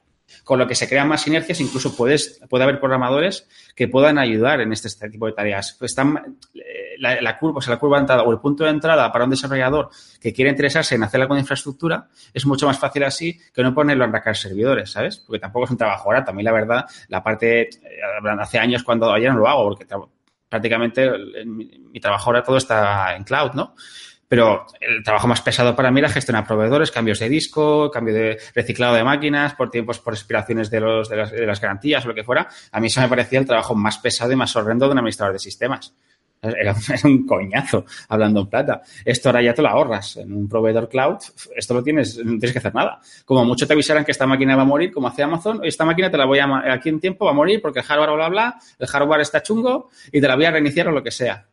con 0.45 0.59
lo 0.59 0.67
que 0.67 0.75
se 0.75 0.89
crean 0.89 1.09
más 1.09 1.23
sinergias, 1.23 1.61
incluso 1.61 1.97
puedes, 1.97 2.41
puede 2.49 2.65
haber 2.65 2.81
programadores 2.81 3.49
que 3.75 3.89
puedan 3.89 4.19
ayudar 4.19 4.61
en 4.61 4.73
este, 4.73 4.89
este 4.89 5.09
tipo 5.09 5.27
de 5.27 5.33
tareas. 5.33 5.77
Están, 5.81 6.39
eh, 6.55 6.97
la, 6.99 7.39
curva, 7.39 7.59
o 7.59 7.61
sea, 7.61 7.75
la 7.75 7.81
curva 7.81 7.97
de 7.97 8.03
entrada 8.03 8.23
o 8.23 8.33
el 8.33 8.39
punto 8.39 8.65
de 8.65 8.71
entrada 8.71 9.11
para 9.13 9.25
un 9.25 9.31
desarrollador 9.31 9.91
que 10.21 10.33
quiere 10.33 10.51
interesarse 10.51 10.95
en 10.95 11.03
hacer 11.03 11.21
algo 11.21 11.37
infraestructura 11.37 12.09
es 12.33 12.45
mucho 12.47 12.67
más 12.67 12.79
fácil 12.79 13.05
así 13.05 13.39
que 13.55 13.63
no 13.63 13.75
ponerlo 13.75 14.05
en 14.05 14.13
racar 14.13 14.37
servidores, 14.37 14.91
¿sabes? 14.91 15.19
Porque 15.19 15.41
tampoco 15.41 15.67
es 15.67 15.71
un 15.71 15.77
trabajo 15.77 16.09
ahora. 16.09 16.25
También, 16.25 16.45
la 16.45 16.53
verdad, 16.53 16.85
la 17.09 17.23
parte, 17.23 17.63
eh, 17.63 17.69
hace 18.41 18.59
años 18.59 18.83
cuando 18.83 19.13
ayer 19.13 19.33
no 19.33 19.39
lo 19.39 19.49
hago, 19.49 19.65
porque 19.65 19.87
prácticamente 20.49 21.11
mi 21.45 22.01
trabajo 22.01 22.31
ahora 22.31 22.43
todo 22.43 22.57
está 22.57 23.15
en 23.17 23.25
cloud, 23.25 23.53
¿no? 23.53 23.75
Pero 24.29 24.67
el 24.81 25.03
trabajo 25.03 25.27
más 25.27 25.41
pesado 25.41 25.75
para 25.75 25.91
mí 25.91 26.01
era 26.01 26.09
gestionar 26.09 26.47
proveedores, 26.47 26.91
cambios 26.91 27.19
de 27.19 27.29
disco, 27.29 27.91
cambio 27.91 28.15
de 28.15 28.39
reciclado 28.55 28.95
de 28.95 29.05
máquinas, 29.05 29.55
por 29.55 29.71
tiempos, 29.71 29.99
por 29.99 30.13
expiraciones 30.13 30.71
de, 30.71 30.81
los, 30.81 31.09
de, 31.09 31.17
las, 31.17 31.31
de 31.33 31.47
las 31.47 31.61
garantías 31.61 32.05
o 32.05 32.09
lo 32.09 32.15
que 32.15 32.25
fuera. 32.25 32.49
A 32.73 32.81
mí 32.81 32.89
eso 32.89 33.01
me 33.01 33.09
parecía 33.09 33.39
el 33.39 33.47
trabajo 33.47 33.75
más 33.75 33.99
pesado 33.99 34.31
y 34.33 34.37
más 34.37 34.55
horrendo 34.55 34.87
de 34.87 34.93
un 34.93 34.99
administrador 34.99 35.33
de 35.33 35.39
sistemas. 35.39 35.95
Era, 36.41 36.75
un 37.05 37.27
coñazo 37.27 37.85
hablando 38.09 38.41
en 38.41 38.47
plata. 38.47 38.83
Esto 39.05 39.29
ahora 39.29 39.43
ya 39.43 39.55
te 39.55 39.63
lo 39.63 39.69
ahorras. 39.69 40.19
En 40.19 40.33
un 40.33 40.49
proveedor 40.49 40.89
cloud, 40.89 41.19
esto 41.57 41.75
lo 41.75 41.83
tienes, 41.83 42.17
no 42.19 42.39
tienes 42.39 42.53
que 42.53 42.59
hacer 42.59 42.75
nada. 42.75 43.01
Como 43.25 43.45
mucho 43.45 43.67
te 43.67 43.73
avisarán 43.73 44.05
que 44.05 44.13
esta 44.13 44.27
máquina 44.27 44.55
va 44.55 44.63
a 44.63 44.67
morir, 44.67 44.93
como 44.93 45.09
hace 45.09 45.23
Amazon, 45.23 45.61
esta 45.65 45.85
máquina 45.85 46.11
te 46.11 46.17
la 46.17 46.27
voy 46.27 46.39
a, 46.39 46.73
aquí 46.73 46.89
en 46.89 47.01
tiempo 47.01 47.25
va 47.25 47.33
a 47.33 47.35
morir 47.35 47.61
porque 47.61 47.81
el 47.81 47.85
hardware 47.85 48.11
bla, 48.11 48.29
bla, 48.29 48.29
bla, 48.29 48.59
el 48.79 48.87
hardware 48.87 49.21
está 49.21 49.43
chungo 49.43 49.91
y 50.13 50.21
te 50.21 50.29
la 50.29 50.37
voy 50.37 50.45
a 50.45 50.51
reiniciar 50.53 50.89
o 50.89 50.93
lo 50.93 51.03
que 51.03 51.11
sea. 51.11 51.48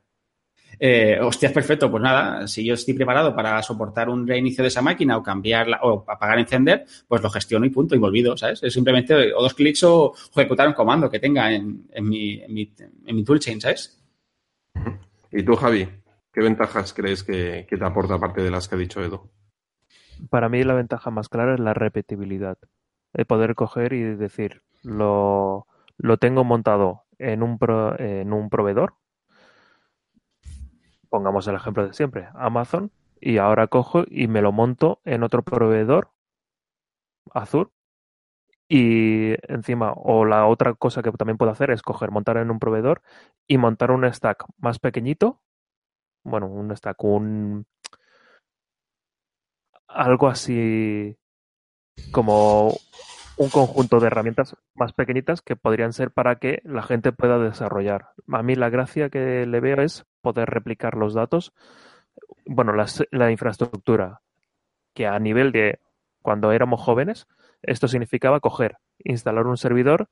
Eh, 0.80 1.20
hostia, 1.22 1.52
perfecto, 1.54 1.90
pues 1.90 2.02
nada, 2.04 2.48
si 2.48 2.66
yo 2.66 2.74
estoy 2.74 2.94
preparado 2.94 3.36
para 3.36 3.62
soportar 3.62 4.10
un 4.10 4.28
reinicio 4.28 4.64
de 4.64 4.68
esa 4.70 4.82
máquina 4.82 5.18
o 5.18 5.24
cambiarla 5.24 5.80
o 5.84 6.04
apagar, 6.08 6.40
encender, 6.40 6.86
pues 7.08 7.22
lo 7.22 7.30
gestiono 7.30 7.66
y 7.66 7.70
punto, 7.70 7.96
y 7.96 8.00
me 8.00 8.08
olvido, 8.08 8.36
¿sabes? 8.38 8.62
Es 8.64 8.74
simplemente 8.74 9.34
o 9.34 9.42
dos 9.42 9.54
clics 9.54 9.84
o 9.84 10.14
ejecutar 10.36 10.68
un 10.68 10.74
comando 10.74 11.10
que 11.10 11.20
tenga 11.20 11.52
en, 11.52 11.86
mi, 12.02 12.42
en, 12.42 12.54
mi, 12.54 12.74
en 13.06 13.16
mi 13.16 13.24
toolchain, 13.24 13.62
¿sabes? 13.62 14.02
¿Y 15.32 15.44
tú, 15.44 15.56
Javi? 15.56 15.88
¿Qué 16.36 16.42
ventajas 16.42 16.94
crees 16.94 17.24
que, 17.24 17.66
te 17.70 17.86
aporta 17.86 18.16
aparte 18.16 18.42
de 18.42 18.52
las 18.52 18.68
que 18.68 18.76
ha 18.76 18.78
dicho 18.78 19.02
Edu? 19.02 19.30
Para 20.30 20.50
mí 20.50 20.64
la 20.64 20.74
ventaja 20.74 21.10
más 21.10 21.30
clara 21.30 21.54
es 21.54 21.60
la 21.60 21.74
repetibilidad. 21.74 22.58
El 23.14 23.26
poder 23.26 23.56
coger 23.56 23.94
y 23.94 24.02
decir, 24.02 24.62
lo, 24.84 25.68
lo 25.98 26.18
tengo 26.18 26.44
montado 26.44 27.04
en 27.20 27.42
un, 27.42 27.58
en 28.00 28.34
un 28.34 28.50
proveedor, 28.50 28.96
pongamos 31.10 31.48
el 31.48 31.56
ejemplo 31.56 31.86
de 31.88 31.94
siempre, 31.94 32.30
Amazon, 32.34 32.92
y 33.20 33.38
ahora 33.38 33.68
cojo 33.68 34.04
y 34.08 34.28
me 34.28 34.42
lo 34.42 34.52
monto 34.52 35.02
en 35.06 35.24
otro 35.24 35.44
proveedor, 35.44 36.12
Azure, 37.34 37.70
y 38.68 39.34
encima, 39.52 39.94
o 39.96 40.26
la 40.26 40.48
otra 40.48 40.74
cosa 40.74 41.04
que 41.04 41.12
también 41.12 41.38
puedo 41.38 41.52
hacer 41.52 41.72
es 41.72 41.82
coger, 41.82 42.12
montar 42.12 42.38
en 42.38 42.50
un 42.50 42.60
proveedor 42.60 43.02
y 43.48 43.58
montar 43.58 43.92
un 43.92 44.12
stack 44.12 44.46
más 44.58 44.80
pequeñito, 44.80 45.42
bueno, 46.24 46.48
un 46.48 46.76
stack, 46.76 47.04
un... 47.04 47.66
algo 49.88 50.28
así 50.28 51.18
como 52.12 52.74
un 53.38 53.50
conjunto 53.50 54.00
de 54.00 54.08
herramientas 54.08 54.56
más 54.76 54.94
pequeñitas 54.94 55.42
que 55.42 55.56
podrían 55.56 55.94
ser 55.94 56.12
para 56.12 56.38
que 56.38 56.62
la 56.64 56.84
gente 56.84 57.12
pueda 57.12 57.38
desarrollar. 57.38 58.10
A 58.32 58.44
mí 58.44 58.56
la 58.56 58.70
gracia 58.70 59.10
que 59.10 59.46
le 59.46 59.60
veo 59.60 59.82
es 59.82 60.06
poder 60.22 60.50
replicar 60.50 60.96
los 60.96 61.14
datos, 61.14 61.54
bueno, 62.46 62.74
la 63.12 63.32
infraestructura, 63.32 64.22
que 64.94 65.08
a 65.08 65.20
nivel 65.20 65.52
de 65.52 65.80
cuando 66.22 66.52
éramos 66.52 66.82
jóvenes, 66.82 67.28
esto 67.62 67.88
significaba 67.88 68.40
coger, 68.40 68.78
instalar 69.04 69.48
un 69.48 69.58
servidor 69.58 70.08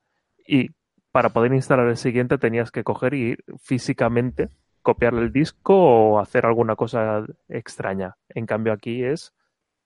y 0.45 0.71
para 1.11 1.29
poder 1.29 1.53
instalar 1.53 1.87
el 1.87 1.97
siguiente 1.97 2.37
tenías 2.37 2.71
que 2.71 2.83
coger 2.83 3.13
y 3.13 3.37
físicamente 3.59 4.49
copiarle 4.81 5.21
el 5.21 5.31
disco 5.31 5.75
o 5.75 6.19
hacer 6.19 6.45
alguna 6.45 6.75
cosa 6.75 7.23
extraña. 7.47 8.17
En 8.29 8.45
cambio 8.45 8.73
aquí 8.73 9.03
es 9.03 9.33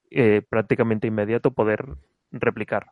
eh, 0.09 0.41
prácticamente 0.49 1.07
inmediato 1.07 1.51
poder 1.51 1.85
replicar. 2.31 2.87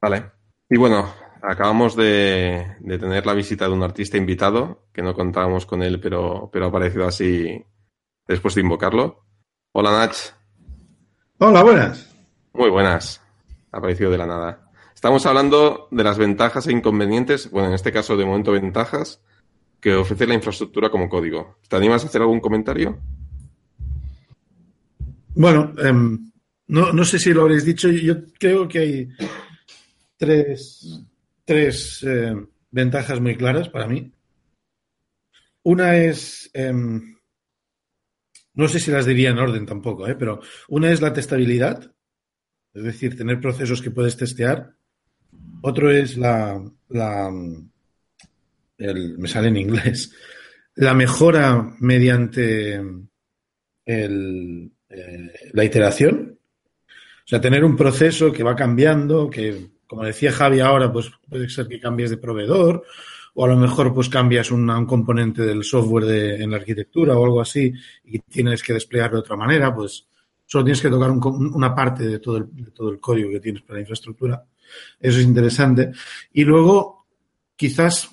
Vale. 0.00 0.30
Y 0.70 0.76
bueno, 0.76 1.12
acabamos 1.42 1.96
de, 1.96 2.76
tener 2.82 3.26
la 3.26 3.34
visita 3.34 3.66
de 3.66 3.74
un 3.74 3.82
artista 3.82 4.16
invitado, 4.16 4.86
que 4.92 5.02
no 5.02 5.14
contábamos 5.14 5.66
con 5.66 5.82
él, 5.82 6.00
pero, 6.00 6.50
pero 6.52 6.66
ha 6.66 6.68
aparecido 6.68 7.06
así 7.06 7.64
después 8.26 8.54
de 8.54 8.60
invocarlo. 8.60 9.24
Hola 9.72 9.92
Nach. 9.92 10.16
Hola, 11.38 11.62
buenas. 11.62 12.14
Muy 12.52 12.70
buenas. 12.70 13.22
Ha 13.72 13.78
aparecido 13.78 14.10
de 14.10 14.18
la 14.18 14.26
nada. 14.26 14.70
Estamos 14.94 15.24
hablando 15.26 15.86
de 15.92 16.02
las 16.02 16.18
ventajas 16.18 16.66
e 16.66 16.72
inconvenientes, 16.72 17.50
bueno, 17.50 17.68
en 17.68 17.74
este 17.74 17.92
caso 17.92 18.16
de 18.16 18.24
momento 18.24 18.50
ventajas, 18.50 19.22
que 19.80 19.94
ofrece 19.94 20.26
la 20.26 20.34
infraestructura 20.34 20.90
como 20.90 21.08
código. 21.08 21.58
¿Te 21.68 21.76
animas 21.76 22.02
a 22.02 22.08
hacer 22.08 22.20
algún 22.20 22.40
comentario? 22.40 22.98
Bueno, 25.36 25.72
em, 25.78 26.27
no, 26.68 26.92
no, 26.92 27.04
sé 27.04 27.18
si 27.18 27.32
lo 27.32 27.42
habréis 27.42 27.64
dicho, 27.64 27.88
yo 27.90 28.24
creo 28.38 28.68
que 28.68 28.78
hay 28.78 29.08
tres, 30.16 31.00
tres 31.44 32.04
eh, 32.06 32.34
ventajas 32.70 33.20
muy 33.20 33.36
claras 33.36 33.68
para 33.68 33.86
mí. 33.86 34.12
Una 35.64 35.96
es, 35.96 36.50
em, 36.54 37.16
no 38.54 38.68
sé 38.68 38.80
si 38.80 38.90
las 38.90 39.06
diría 39.06 39.30
en 39.30 39.38
orden 39.38 39.66
tampoco, 39.66 40.06
eh, 40.06 40.14
pero 40.14 40.40
una 40.68 40.90
es 40.90 41.00
la 41.00 41.12
testabilidad, 41.12 41.92
es 42.72 42.82
decir, 42.82 43.16
tener 43.16 43.40
procesos 43.40 43.82
que 43.82 43.90
puedes 43.90 44.16
testear. 44.16 44.74
Otro 45.62 45.90
es 45.90 46.16
la, 46.16 46.62
la 46.88 47.30
me 48.78 49.28
sale 49.28 49.48
en 49.48 49.56
inglés, 49.56 50.14
la 50.74 50.94
mejora 50.94 51.74
mediante 51.80 52.80
el, 53.84 54.72
eh, 54.88 55.32
la 55.52 55.64
iteración. 55.64 56.37
O 57.28 57.30
sea, 57.30 57.42
tener 57.42 57.62
un 57.62 57.76
proceso 57.76 58.32
que 58.32 58.42
va 58.42 58.56
cambiando, 58.56 59.28
que, 59.28 59.68
como 59.86 60.02
decía 60.02 60.32
Javi 60.32 60.60
ahora, 60.60 60.90
pues 60.90 61.10
puede 61.28 61.46
ser 61.50 61.68
que 61.68 61.78
cambies 61.78 62.08
de 62.08 62.16
proveedor, 62.16 62.82
o 63.34 63.44
a 63.44 63.48
lo 63.48 63.56
mejor 63.58 63.92
pues 63.92 64.08
cambias 64.08 64.50
un, 64.50 64.70
un 64.70 64.86
componente 64.86 65.42
del 65.42 65.62
software 65.62 66.40
en 66.40 66.50
la 66.50 66.56
arquitectura 66.56 67.18
o 67.18 67.26
algo 67.26 67.42
así 67.42 67.70
y 68.04 68.20
tienes 68.20 68.62
que 68.62 68.72
desplegarlo 68.72 69.18
de 69.18 69.20
otra 69.20 69.36
manera, 69.36 69.74
pues 69.74 70.06
solo 70.46 70.64
tienes 70.64 70.80
que 70.80 70.88
tocar 70.88 71.10
un, 71.10 71.52
una 71.54 71.74
parte 71.74 72.08
de 72.08 72.18
todo, 72.18 72.38
el, 72.38 72.72
todo 72.72 72.88
el 72.88 72.98
código 72.98 73.28
que 73.28 73.40
tienes 73.40 73.60
para 73.60 73.74
la 73.74 73.80
infraestructura. 73.80 74.42
Eso 74.98 75.18
es 75.18 75.24
interesante. 75.26 75.92
Y 76.32 76.44
luego, 76.44 77.08
quizás 77.54 78.08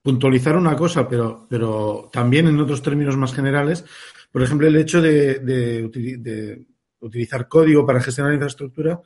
puntualizar 0.00 0.56
una 0.56 0.74
cosa, 0.74 1.06
pero, 1.06 1.46
pero 1.50 2.08
también 2.10 2.48
en 2.48 2.58
otros 2.58 2.80
términos 2.80 3.14
más 3.18 3.34
generales, 3.34 3.84
por 4.32 4.42
ejemplo, 4.42 4.66
el 4.68 4.76
hecho 4.76 5.02
de, 5.02 5.40
de, 5.40 6.16
de 6.18 6.71
utilizar 7.02 7.48
código 7.48 7.84
para 7.86 8.00
gestionar 8.00 8.32
infraestructura 8.32 9.00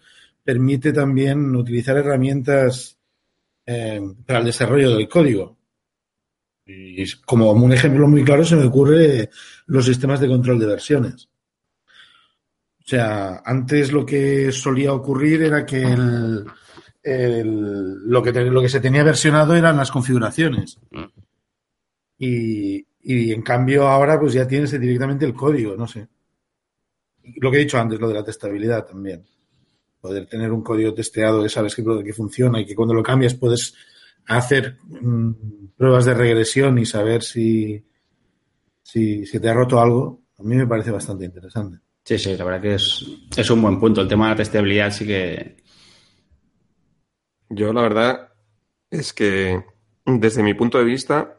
permite 0.44 0.92
también 0.92 1.56
utilizar 1.56 1.96
herramientas 1.96 2.98
eh, 3.66 4.00
para 4.24 4.38
el 4.38 4.44
desarrollo 4.44 4.96
del 4.96 5.08
código. 5.08 5.56
Y 6.64 7.10
como 7.22 7.50
un 7.52 7.72
ejemplo 7.72 8.06
muy 8.06 8.22
claro 8.24 8.44
se 8.44 8.56
me 8.56 8.64
ocurre 8.64 9.30
los 9.66 9.84
sistemas 9.84 10.20
de 10.20 10.28
control 10.28 10.58
de 10.58 10.66
versiones. 10.66 11.28
O 12.80 12.88
sea, 12.88 13.42
antes 13.44 13.92
lo 13.92 14.06
que 14.06 14.52
solía 14.52 14.92
ocurrir 14.92 15.42
era 15.42 15.66
que 15.66 15.82
el, 15.82 16.44
lo, 17.02 18.22
que 18.22 18.32
lo 18.32 18.62
que 18.62 18.68
se 18.68 18.80
tenía 18.80 19.02
versionado 19.02 19.56
eran 19.56 19.76
las 19.76 19.90
configuraciones. 19.90 20.78
Y, 22.18 22.86
y 23.02 23.32
en 23.32 23.42
cambio 23.42 23.88
ahora 23.88 24.18
pues 24.18 24.32
ya 24.32 24.46
tienes 24.46 24.70
directamente 24.78 25.24
el 25.24 25.34
código, 25.34 25.76
no 25.76 25.88
sé 25.88 26.08
lo 27.36 27.50
que 27.50 27.56
he 27.56 27.60
dicho 27.60 27.78
antes, 27.78 28.00
lo 28.00 28.08
de 28.08 28.14
la 28.14 28.24
testabilidad 28.24 28.86
también. 28.86 29.24
poder 30.00 30.26
tener 30.26 30.52
un 30.52 30.62
código 30.62 30.94
testeado 30.94 31.42
de 31.42 31.48
sabes 31.48 31.74
que, 31.74 31.82
que 32.04 32.12
funciona 32.12 32.60
y 32.60 32.66
que 32.66 32.74
cuando 32.74 32.94
lo 32.94 33.02
cambias 33.02 33.34
puedes 33.34 33.74
hacer 34.26 34.78
mm, 34.84 35.32
pruebas 35.76 36.04
de 36.04 36.14
regresión 36.14 36.78
y 36.78 36.86
saber 36.86 37.22
si, 37.22 37.84
si, 38.82 39.26
si, 39.26 39.40
te 39.40 39.48
ha 39.48 39.54
roto 39.54 39.80
algo, 39.80 40.22
a 40.38 40.42
mí 40.42 40.56
me 40.56 40.66
parece 40.66 40.90
bastante 40.90 41.24
interesante. 41.24 41.78
Sí, 42.04 42.18
sí, 42.18 42.36
la 42.36 42.44
verdad 42.44 42.62
que 42.62 42.74
es, 42.74 43.04
es 43.36 43.50
un 43.50 43.62
buen 43.62 43.80
punto. 43.80 44.00
El 44.00 44.08
tema 44.08 44.26
de 44.26 44.30
la 44.30 44.36
testabilidad 44.36 44.92
sí 44.92 45.06
que... 45.06 45.56
Yo 47.48 47.72
la 47.72 47.82
verdad 47.82 48.32
es 48.90 49.12
que 49.12 49.64
desde 50.04 50.42
mi 50.42 50.54
punto 50.54 50.78
de 50.78 50.84
vista 50.84 51.38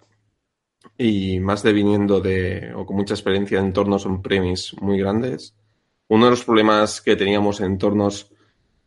y 0.97 1.39
más 1.39 1.63
de 1.63 1.73
viniendo 1.73 2.19
de 2.19 2.73
o 2.75 2.85
con 2.85 2.95
mucha 2.95 3.13
experiencia 3.13 3.59
en 3.59 3.67
entornos 3.67 4.05
on-premise 4.05 4.75
muy 4.81 4.97
grandes, 4.97 5.55
uno 6.07 6.25
de 6.25 6.31
los 6.31 6.43
problemas 6.43 7.01
que 7.01 7.15
teníamos 7.15 7.59
en 7.59 7.67
entornos 7.67 8.31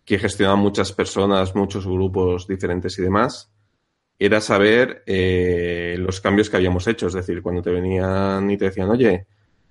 que 0.04 0.18
gestionaban 0.18 0.60
muchas 0.60 0.92
personas, 0.92 1.54
muchos 1.54 1.86
grupos 1.86 2.46
diferentes 2.46 2.98
y 2.98 3.02
demás, 3.02 3.52
era 4.18 4.40
saber 4.40 5.02
eh, 5.06 5.96
los 5.98 6.20
cambios 6.20 6.50
que 6.50 6.56
habíamos 6.56 6.86
hecho. 6.86 7.06
Es 7.06 7.14
decir, 7.14 7.42
cuando 7.42 7.62
te 7.62 7.70
venían 7.70 8.50
y 8.50 8.56
te 8.56 8.66
decían, 8.66 8.90
oye, 8.90 9.26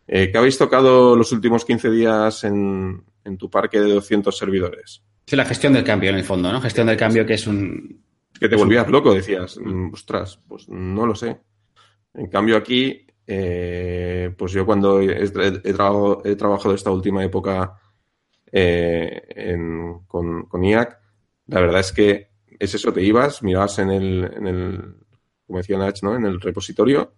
eh, 0.07 0.31
¿qué 0.31 0.37
habéis 0.37 0.57
tocado 0.57 1.15
los 1.15 1.31
últimos 1.31 1.65
15 1.65 1.91
días 1.91 2.43
en, 2.43 3.03
en, 3.23 3.37
tu 3.37 3.49
parque 3.49 3.79
de 3.79 3.93
200 3.93 4.35
servidores? 4.35 5.03
Sí, 5.27 5.35
la 5.35 5.45
gestión 5.45 5.73
del 5.73 5.83
cambio, 5.83 6.09
en 6.09 6.15
el 6.15 6.23
fondo, 6.23 6.51
¿no? 6.51 6.59
Gestión 6.61 6.87
del 6.87 6.97
cambio 6.97 7.25
que 7.25 7.35
es 7.35 7.45
un... 7.45 8.03
Que 8.39 8.49
te 8.49 8.55
volvías 8.55 8.89
loco, 8.89 9.13
decías, 9.13 9.59
mm, 9.61 9.93
ostras, 9.93 10.39
pues 10.47 10.67
no 10.69 11.05
lo 11.05 11.13
sé. 11.13 11.37
En 12.13 12.27
cambio 12.27 12.57
aquí, 12.57 13.05
eh, 13.31 14.33
pues 14.35 14.53
yo 14.53 14.65
cuando 14.65 14.99
he, 15.01 15.23
he, 15.23 15.61
he, 15.63 16.35
trabajado 16.35 16.73
esta 16.73 16.89
última 16.89 17.23
época 17.23 17.79
eh, 18.51 19.21
en, 19.29 19.99
con, 20.07 20.47
con, 20.47 20.63
IAC, 20.63 20.99
la 21.45 21.61
verdad 21.61 21.81
es 21.81 21.91
que 21.91 22.29
es 22.47 22.73
eso, 22.73 22.91
te 22.91 23.03
ibas, 23.03 23.43
mirabas 23.43 23.77
en 23.77 23.91
el, 23.91 24.31
en 24.35 24.47
el 24.47 24.95
como 25.45 25.59
decía 25.59 25.77
Nach, 25.77 26.01
¿no? 26.01 26.15
en 26.15 26.25
el 26.25 26.41
repositorio 26.41 27.13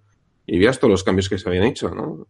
y 0.45 0.57
veías 0.57 0.79
todos 0.79 0.91
los 0.91 1.03
cambios 1.05 1.29
que 1.29 1.37
se 1.37 1.47
habían 1.47 1.63
hecho, 1.63 1.95
¿no? 1.95 2.27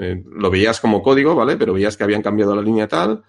Eh, 0.00 0.24
lo 0.26 0.50
veías 0.50 0.80
como 0.80 1.00
código, 1.00 1.36
¿vale? 1.36 1.56
Pero 1.56 1.72
veías 1.72 1.96
que 1.96 2.02
habían 2.02 2.22
cambiado 2.22 2.56
la 2.56 2.62
línea 2.62 2.88
tal 2.88 3.22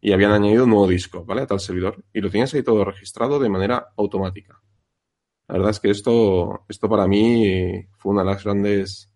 y 0.00 0.12
habían 0.12 0.30
añadido 0.30 0.64
un 0.64 0.70
nuevo 0.70 0.86
disco, 0.86 1.24
¿vale? 1.24 1.42
A 1.42 1.46
tal 1.48 1.58
servidor. 1.58 2.04
Y 2.12 2.20
lo 2.20 2.30
tenías 2.30 2.54
ahí 2.54 2.62
todo 2.62 2.84
registrado 2.84 3.40
de 3.40 3.48
manera 3.48 3.88
automática. 3.96 4.62
La 5.48 5.54
verdad 5.54 5.70
es 5.70 5.80
que 5.80 5.90
esto, 5.90 6.64
esto 6.68 6.88
para 6.88 7.08
mí 7.08 7.86
fue 7.96 8.12
una 8.12 8.22
de 8.22 8.30
las 8.30 8.44
grandes, 8.44 9.11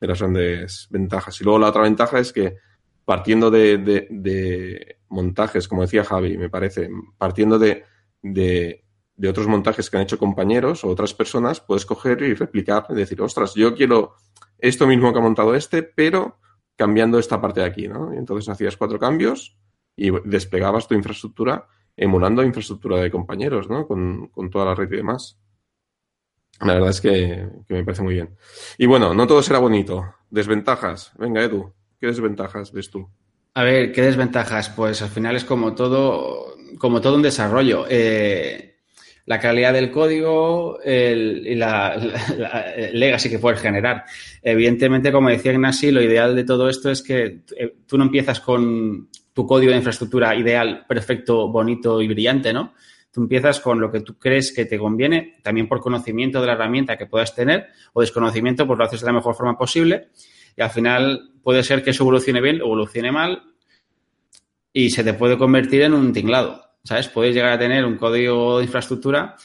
de 0.00 0.06
las 0.06 0.18
grandes 0.20 0.86
ventajas. 0.90 1.40
Y 1.40 1.44
luego 1.44 1.58
la 1.58 1.68
otra 1.68 1.82
ventaja 1.82 2.18
es 2.18 2.32
que 2.32 2.56
partiendo 3.04 3.50
de, 3.50 4.98
montajes, 5.08 5.68
como 5.68 5.82
decía 5.82 6.04
Javi, 6.04 6.38
me 6.38 6.48
parece, 6.48 6.88
partiendo 7.18 7.58
de, 7.58 7.84
de, 8.22 8.84
de, 9.16 9.28
otros 9.28 9.46
montajes 9.46 9.90
que 9.90 9.96
han 9.96 10.02
hecho 10.04 10.18
compañeros 10.18 10.84
o 10.84 10.88
otras 10.88 11.14
personas, 11.14 11.60
puedes 11.60 11.86
coger 11.86 12.22
y 12.22 12.34
replicar 12.34 12.86
y 12.88 12.94
decir, 12.94 13.20
ostras, 13.20 13.54
yo 13.54 13.74
quiero 13.74 14.14
esto 14.58 14.86
mismo 14.86 15.12
que 15.12 15.18
ha 15.18 15.22
montado 15.22 15.54
este, 15.54 15.82
pero 15.82 16.38
cambiando 16.76 17.18
esta 17.18 17.40
parte 17.40 17.60
de 17.60 17.66
aquí, 17.66 17.88
¿no? 17.88 18.12
Y 18.14 18.16
entonces 18.16 18.48
hacías 18.48 18.76
cuatro 18.76 18.98
cambios 18.98 19.56
y 19.96 20.10
desplegabas 20.24 20.88
tu 20.88 20.94
infraestructura 20.94 21.68
emulando 21.96 22.42
infraestructura 22.42 22.98
de 22.98 23.10
compañeros, 23.10 23.68
¿no? 23.68 23.86
Con, 23.86 24.28
con 24.28 24.50
toda 24.50 24.64
la 24.64 24.74
red 24.74 24.90
y 24.90 24.96
demás. 24.96 25.38
La 26.60 26.74
verdad 26.74 26.90
es 26.90 27.00
que, 27.00 27.46
me 27.68 27.84
parece 27.84 28.02
muy 28.02 28.14
bien. 28.14 28.30
Y 28.78 28.86
bueno, 28.86 29.14
no 29.14 29.26
todo 29.26 29.42
será 29.42 29.58
bonito. 29.58 30.14
Desventajas. 30.30 31.12
Venga, 31.18 31.42
Edu, 31.42 31.72
¿qué 32.00 32.06
desventajas 32.06 32.72
ves 32.72 32.90
tú? 32.90 33.08
A 33.54 33.62
ver, 33.62 33.92
¿qué 33.92 34.02
desventajas? 34.02 34.68
Pues 34.70 35.02
al 35.02 35.10
final 35.10 35.36
es 35.36 35.44
como 35.44 35.74
todo, 35.74 36.56
como 36.78 37.00
todo 37.00 37.16
un 37.16 37.22
desarrollo. 37.22 37.86
Eh, 37.88 38.74
la 39.26 39.40
calidad 39.40 39.72
del 39.72 39.90
código 39.90 40.80
el, 40.82 41.46
y 41.46 41.54
la, 41.54 41.96
legacy 42.92 43.30
que 43.30 43.38
puedes 43.38 43.60
generar. 43.60 44.04
Evidentemente, 44.42 45.12
como 45.12 45.30
decía 45.30 45.52
Ignasi, 45.52 45.90
lo 45.90 46.02
ideal 46.02 46.34
de 46.34 46.44
todo 46.44 46.68
esto 46.68 46.90
es 46.90 47.02
que 47.02 47.42
eh, 47.56 47.74
tú 47.86 47.96
no 47.96 48.04
empiezas 48.04 48.40
con 48.40 49.08
tu 49.32 49.46
código 49.46 49.72
de 49.72 49.78
infraestructura 49.78 50.34
ideal, 50.36 50.84
perfecto, 50.86 51.48
bonito 51.48 52.00
y 52.00 52.08
brillante, 52.08 52.52
¿no? 52.52 52.74
Tú 53.14 53.20
empiezas 53.20 53.60
con 53.60 53.80
lo 53.80 53.92
que 53.92 54.00
tú 54.00 54.18
crees 54.18 54.52
que 54.52 54.64
te 54.64 54.76
conviene, 54.76 55.36
también 55.40 55.68
por 55.68 55.78
conocimiento 55.78 56.40
de 56.40 56.48
la 56.48 56.54
herramienta 56.54 56.96
que 56.96 57.06
puedas 57.06 57.32
tener 57.32 57.68
o 57.92 58.00
desconocimiento, 58.00 58.66
pues 58.66 58.76
lo 58.76 58.84
haces 58.84 59.02
de 59.02 59.06
la 59.06 59.12
mejor 59.12 59.36
forma 59.36 59.56
posible 59.56 60.08
y 60.56 60.62
al 60.62 60.70
final 60.70 61.30
puede 61.40 61.62
ser 61.62 61.84
que 61.84 61.90
eso 61.90 62.02
evolucione 62.02 62.40
bien, 62.40 62.56
evolucione 62.56 63.12
mal 63.12 63.40
y 64.72 64.90
se 64.90 65.04
te 65.04 65.14
puede 65.14 65.38
convertir 65.38 65.82
en 65.82 65.94
un 65.94 66.12
tinglado, 66.12 66.60
¿sabes? 66.82 67.06
Puedes 67.06 67.36
llegar 67.36 67.52
a 67.52 67.58
tener 67.58 67.84
un 67.84 67.96
código 67.98 68.58
de 68.58 68.64
infraestructura 68.64 69.36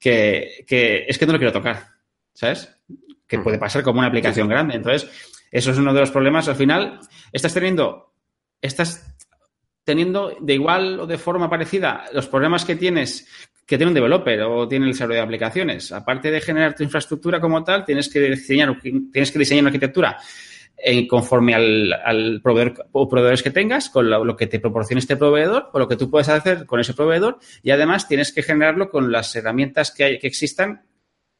que, 0.00 0.64
que 0.66 1.04
es 1.06 1.16
que 1.16 1.24
no 1.24 1.34
lo 1.34 1.38
quiero 1.38 1.52
tocar, 1.52 1.90
¿sabes? 2.34 2.76
Que 3.28 3.38
puede 3.38 3.56
pasar 3.56 3.84
como 3.84 4.00
una 4.00 4.08
aplicación 4.08 4.48
grande. 4.48 4.74
Entonces, 4.74 5.08
eso 5.52 5.70
es 5.70 5.78
uno 5.78 5.94
de 5.94 6.00
los 6.00 6.10
problemas. 6.10 6.48
Al 6.48 6.56
final, 6.56 6.98
estás 7.30 7.54
teniendo, 7.54 8.14
estás 8.60 9.11
teniendo 9.84 10.36
de 10.40 10.54
igual 10.54 11.00
o 11.00 11.06
de 11.06 11.18
forma 11.18 11.50
parecida 11.50 12.04
los 12.12 12.28
problemas 12.28 12.64
que 12.64 12.76
tienes 12.76 13.26
que 13.66 13.78
tiene 13.78 13.90
un 13.90 13.94
developer 13.94 14.42
o 14.42 14.68
tiene 14.68 14.86
el 14.86 14.92
desarrollo 14.92 15.20
de 15.20 15.24
aplicaciones. 15.24 15.92
Aparte 15.92 16.30
de 16.30 16.40
generar 16.40 16.74
tu 16.74 16.82
infraestructura 16.82 17.40
como 17.40 17.62
tal, 17.64 17.84
tienes 17.84 18.08
que 18.08 18.20
diseñar, 18.20 18.76
tienes 18.80 19.30
que 19.30 19.38
diseñar 19.38 19.62
una 19.62 19.68
arquitectura 19.68 20.18
eh, 20.76 21.06
conforme 21.06 21.54
al, 21.54 22.40
proveedor 22.42 22.88
o 22.92 23.08
proveedores 23.08 23.42
que 23.42 23.50
tengas, 23.50 23.88
con 23.88 24.10
lo, 24.10 24.24
lo, 24.24 24.36
que 24.36 24.46
te 24.46 24.58
proporcione 24.58 24.98
este 24.98 25.16
proveedor 25.16 25.70
o 25.72 25.78
lo 25.78 25.88
que 25.88 25.96
tú 25.96 26.10
puedes 26.10 26.28
hacer 26.28 26.66
con 26.66 26.80
ese 26.80 26.92
proveedor 26.92 27.38
y 27.62 27.70
además 27.70 28.08
tienes 28.08 28.32
que 28.32 28.42
generarlo 28.42 28.90
con 28.90 29.12
las 29.12 29.34
herramientas 29.36 29.92
que, 29.92 30.04
hay, 30.04 30.18
que 30.18 30.26
existan 30.26 30.84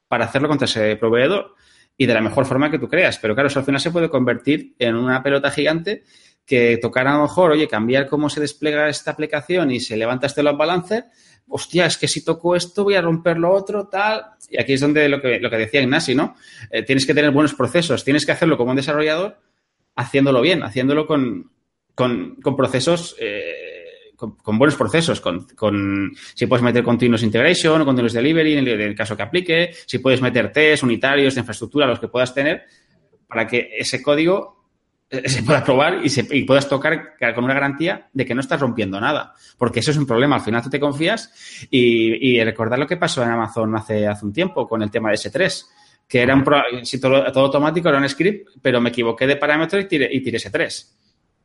para 0.07 0.27
hacerlo 0.27 0.49
contra 0.49 0.67
ese 0.67 0.97
proveedor 0.97 1.55
y 1.97 2.07
de 2.07 2.15
la 2.15 2.21
mejor 2.21 2.47
forma 2.47 2.71
que 2.71 2.79
tú 2.79 2.89
creas. 2.89 3.19
Pero 3.19 3.35
claro, 3.35 3.49
eso 3.49 3.59
al 3.59 3.65
final 3.65 3.81
se 3.81 3.91
puede 3.91 4.09
convertir 4.09 4.75
en 4.79 4.95
una 4.95 5.23
pelota 5.23 5.51
gigante 5.51 6.05
que 6.47 6.79
tocar 6.79 7.07
a 7.07 7.17
lo 7.17 7.23
mejor, 7.23 7.53
oye, 7.53 7.69
cambiar 7.69 8.09
cómo 8.09 8.29
se 8.29 8.41
despliega 8.41 8.89
esta 8.89 9.13
aplicación 9.13 9.71
y 9.71 9.81
se 9.81 9.97
levanta 9.97 10.27
este 10.27 10.43
load 10.43 10.57
balancer, 10.57 11.05
hostia, 11.49 11.87
es 11.87 11.97
que 11.97 12.09
si 12.09 12.25
toco 12.25 12.57
esto 12.57 12.85
voy 12.85 12.95
a 12.95 13.03
romper 13.03 13.39
lo 13.39 13.53
otro, 13.53 13.89
tal. 13.89 14.25
Y 14.49 14.61
aquí 14.61 14.73
es 14.73 14.81
donde 14.81 15.09
lo 15.09 15.21
que, 15.21 15.39
lo 15.39 15.51
que 15.51 15.59
decía 15.59 15.83
Ignasi, 15.83 16.15
¿no? 16.15 16.37
Eh, 16.71 16.83
tienes 16.83 17.07
que 17.07 17.15
tener 17.15 17.31
buenos 17.31 17.55
procesos, 17.55 18.05
tienes 18.05 18.27
que 18.27 18.33
hacerlo 18.33 18.57
como 18.57 18.71
un 18.71 18.77
desarrollador, 18.77 19.39
haciéndolo 19.97 20.41
bien, 20.41 20.63
haciéndolo 20.63 21.07
con, 21.07 21.51
con, 21.95 22.37
procesos, 22.57 23.17
eh, 23.21 24.13
con, 24.17 24.37
con, 24.37 24.59
buenos 24.59 24.77
procesos, 24.77 25.21
con, 25.21 25.47
con, 25.55 26.13
si 26.35 26.47
puedes 26.47 26.63
meter 26.63 26.83
continuous 26.83 27.23
integration 27.23 27.81
o 27.81 27.85
continuous 27.85 28.15
delivery 28.15 28.55
en 28.55 28.67
el, 28.67 28.81
en 28.81 28.89
el 28.89 28.95
caso 28.95 29.17
que 29.17 29.23
aplique, 29.23 29.75
si 29.87 29.99
puedes 29.99 30.23
meter 30.23 30.53
test 30.53 30.83
unitarios 30.83 31.35
de 31.35 31.41
infraestructura, 31.41 31.87
los 31.87 32.01
que 32.01 32.09
puedas 32.09 32.35
tener, 32.35 32.65
para 33.29 33.47
que 33.47 33.71
ese 33.77 34.03
código 34.03 34.62
se 35.25 35.43
pueda 35.43 35.63
probar 35.63 36.01
y, 36.05 36.09
se, 36.09 36.27
y, 36.31 36.45
puedas 36.45 36.69
tocar 36.69 37.17
con 37.35 37.45
una 37.45 37.55
garantía 37.55 38.09
de 38.13 38.25
que 38.25 38.35
no 38.35 38.41
estás 38.41 38.61
rompiendo 38.61 38.99
nada. 39.01 39.35
Porque 39.59 39.81
eso 39.81 39.91
es 39.91 39.97
un 39.99 40.07
problema. 40.07 40.37
Al 40.37 40.43
final 40.43 40.63
tú 40.63 40.71
te 40.71 40.81
confías 40.81 41.33
y, 41.71 42.31
y 42.31 42.43
recordar 42.43 42.79
lo 42.79 42.87
que 42.87 42.97
pasó 42.97 43.23
en 43.23 43.31
Amazon 43.31 43.77
hace, 43.77 44.07
hace 44.07 44.25
un 44.25 44.33
tiempo 44.33 44.67
con 44.67 44.83
el 44.83 44.91
tema 44.91 45.11
de 45.11 45.17
S3, 45.17 45.67
que 46.09 46.23
era 46.23 46.35
un 46.35 46.45
si 46.85 46.99
todo, 46.99 47.31
todo, 47.31 47.45
automático, 47.45 47.89
era 47.89 47.99
un 47.99 48.09
script, 48.09 48.49
pero 48.63 48.81
me 48.81 48.89
equivoqué 48.89 49.27
de 49.27 49.37
parámetro 49.37 49.79
y 49.79 49.87
tiré, 49.87 50.09
y 50.11 50.23
tiré 50.23 50.39
S3. 50.39 50.87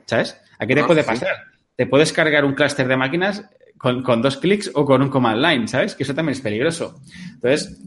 ¿Sabes? 0.06 0.40
Aquí 0.58 0.74
te 0.74 0.82
ah, 0.82 0.88
puede 0.88 1.04
pasar. 1.04 1.28
Sí. 1.28 1.60
Te 1.76 1.88
puedes 1.88 2.14
cargar 2.14 2.46
un 2.46 2.54
clúster 2.54 2.88
de 2.88 2.96
máquinas 2.96 3.44
con, 3.78 4.02
con, 4.02 4.22
dos 4.22 4.38
clics 4.38 4.72
o 4.74 4.86
con 4.86 5.02
un 5.02 5.10
command 5.10 5.42
line, 5.42 5.68
¿sabes? 5.68 5.94
Que 5.94 6.04
eso 6.04 6.16
también 6.16 6.38
es 6.38 6.42
peligroso. 6.42 7.00
Entonces, 7.34 7.78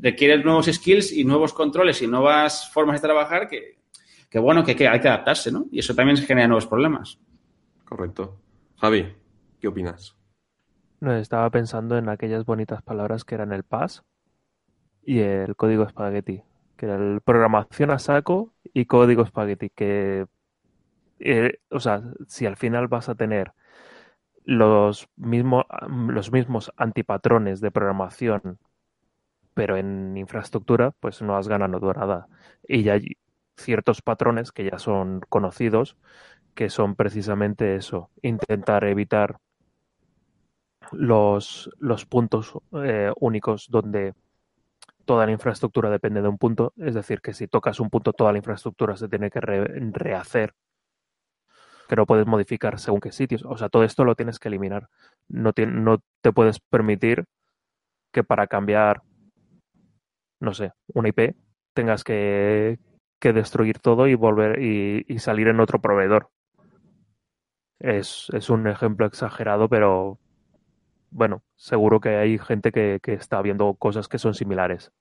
requiere 0.00 0.38
nuevos 0.42 0.66
skills 0.66 1.12
y 1.12 1.24
nuevos 1.24 1.52
controles 1.52 2.00
y 2.02 2.06
nuevas 2.06 2.70
formas 2.72 3.02
de 3.02 3.08
trabajar 3.08 3.48
que, 3.48 3.83
que 4.34 4.40
bueno, 4.40 4.64
que, 4.64 4.74
que, 4.74 4.88
hay 4.88 4.98
que 4.98 5.06
adaptarse, 5.06 5.52
¿no? 5.52 5.66
Y 5.70 5.78
eso 5.78 5.94
también 5.94 6.16
genera 6.16 6.48
nuevos 6.48 6.66
problemas. 6.66 7.20
Correcto. 7.84 8.36
Javi, 8.78 9.14
¿qué 9.60 9.68
opinas? 9.68 10.16
No, 10.98 11.14
estaba 11.14 11.48
pensando 11.50 11.96
en 11.96 12.08
aquellas 12.08 12.44
bonitas 12.44 12.82
palabras 12.82 13.24
que 13.24 13.36
eran 13.36 13.52
el 13.52 13.62
PAS 13.62 14.02
y 15.04 15.20
el 15.20 15.54
código 15.54 15.84
espagueti, 15.84 16.42
que 16.76 16.86
era 16.86 16.96
el 16.96 17.20
programación 17.20 17.92
a 17.92 18.00
saco 18.00 18.52
y 18.64 18.86
código 18.86 19.22
espagueti, 19.22 19.70
que, 19.70 20.26
eh, 21.20 21.58
o 21.70 21.78
sea, 21.78 22.02
si 22.26 22.44
al 22.44 22.56
final 22.56 22.88
vas 22.88 23.08
a 23.08 23.14
tener 23.14 23.52
los, 24.44 25.08
mismo, 25.14 25.64
los 26.08 26.32
mismos 26.32 26.72
antipatrones 26.76 27.60
de 27.60 27.70
programación, 27.70 28.58
pero 29.54 29.76
en 29.76 30.16
infraestructura, 30.16 30.90
pues 30.98 31.22
no 31.22 31.36
has 31.36 31.46
ganado 31.46 31.78
nada. 31.92 32.26
Y 32.66 32.82
ya 32.82 32.98
ciertos 33.56 34.02
patrones 34.02 34.52
que 34.52 34.64
ya 34.70 34.78
son 34.78 35.20
conocidos, 35.28 35.96
que 36.54 36.70
son 36.70 36.94
precisamente 36.94 37.76
eso, 37.76 38.10
intentar 38.22 38.84
evitar 38.84 39.38
los, 40.92 41.70
los 41.78 42.06
puntos 42.06 42.52
eh, 42.72 43.12
únicos 43.20 43.68
donde 43.68 44.14
toda 45.04 45.26
la 45.26 45.32
infraestructura 45.32 45.90
depende 45.90 46.22
de 46.22 46.28
un 46.28 46.38
punto, 46.38 46.72
es 46.76 46.94
decir, 46.94 47.20
que 47.20 47.34
si 47.34 47.46
tocas 47.46 47.80
un 47.80 47.90
punto, 47.90 48.12
toda 48.12 48.32
la 48.32 48.38
infraestructura 48.38 48.96
se 48.96 49.08
tiene 49.08 49.30
que 49.30 49.40
re 49.40 49.64
rehacer. 49.92 50.54
que 51.88 51.96
no 51.96 52.06
puedes 52.06 52.26
modificar 52.26 52.78
según 52.78 53.00
qué 53.00 53.12
sitios. 53.12 53.44
O 53.44 53.56
sea, 53.58 53.68
todo 53.68 53.84
esto 53.84 54.04
lo 54.04 54.14
tienes 54.14 54.38
que 54.38 54.48
eliminar. 54.48 54.88
No, 55.28 55.52
no 55.66 55.98
te 56.22 56.32
puedes 56.32 56.58
permitir 56.60 57.24
que 58.10 58.24
para 58.24 58.46
cambiar, 58.46 59.02
no 60.40 60.54
sé, 60.54 60.72
una 60.94 61.08
IP 61.08 61.36
tengas 61.74 62.04
que, 62.04 62.78
que 63.24 63.32
destruir 63.32 63.78
todo 63.78 64.06
y 64.06 64.14
volver 64.14 64.62
y, 64.62 65.06
y, 65.08 65.18
salir 65.18 65.48
en 65.48 65.58
otro 65.58 65.80
proveedor. 65.80 66.28
Es, 67.78 68.26
es 68.34 68.50
un 68.50 68.68
ejemplo 68.68 69.06
exagerado, 69.06 69.66
pero 69.66 70.18
bueno, 71.10 71.42
seguro 71.56 72.00
que 72.00 72.16
hay 72.16 72.36
gente 72.36 72.70
que, 72.70 73.00
que 73.02 73.14
está 73.14 73.40
viendo 73.40 73.72
cosas 73.76 74.08
que 74.08 74.18
son 74.18 74.34
similares. 74.34 74.92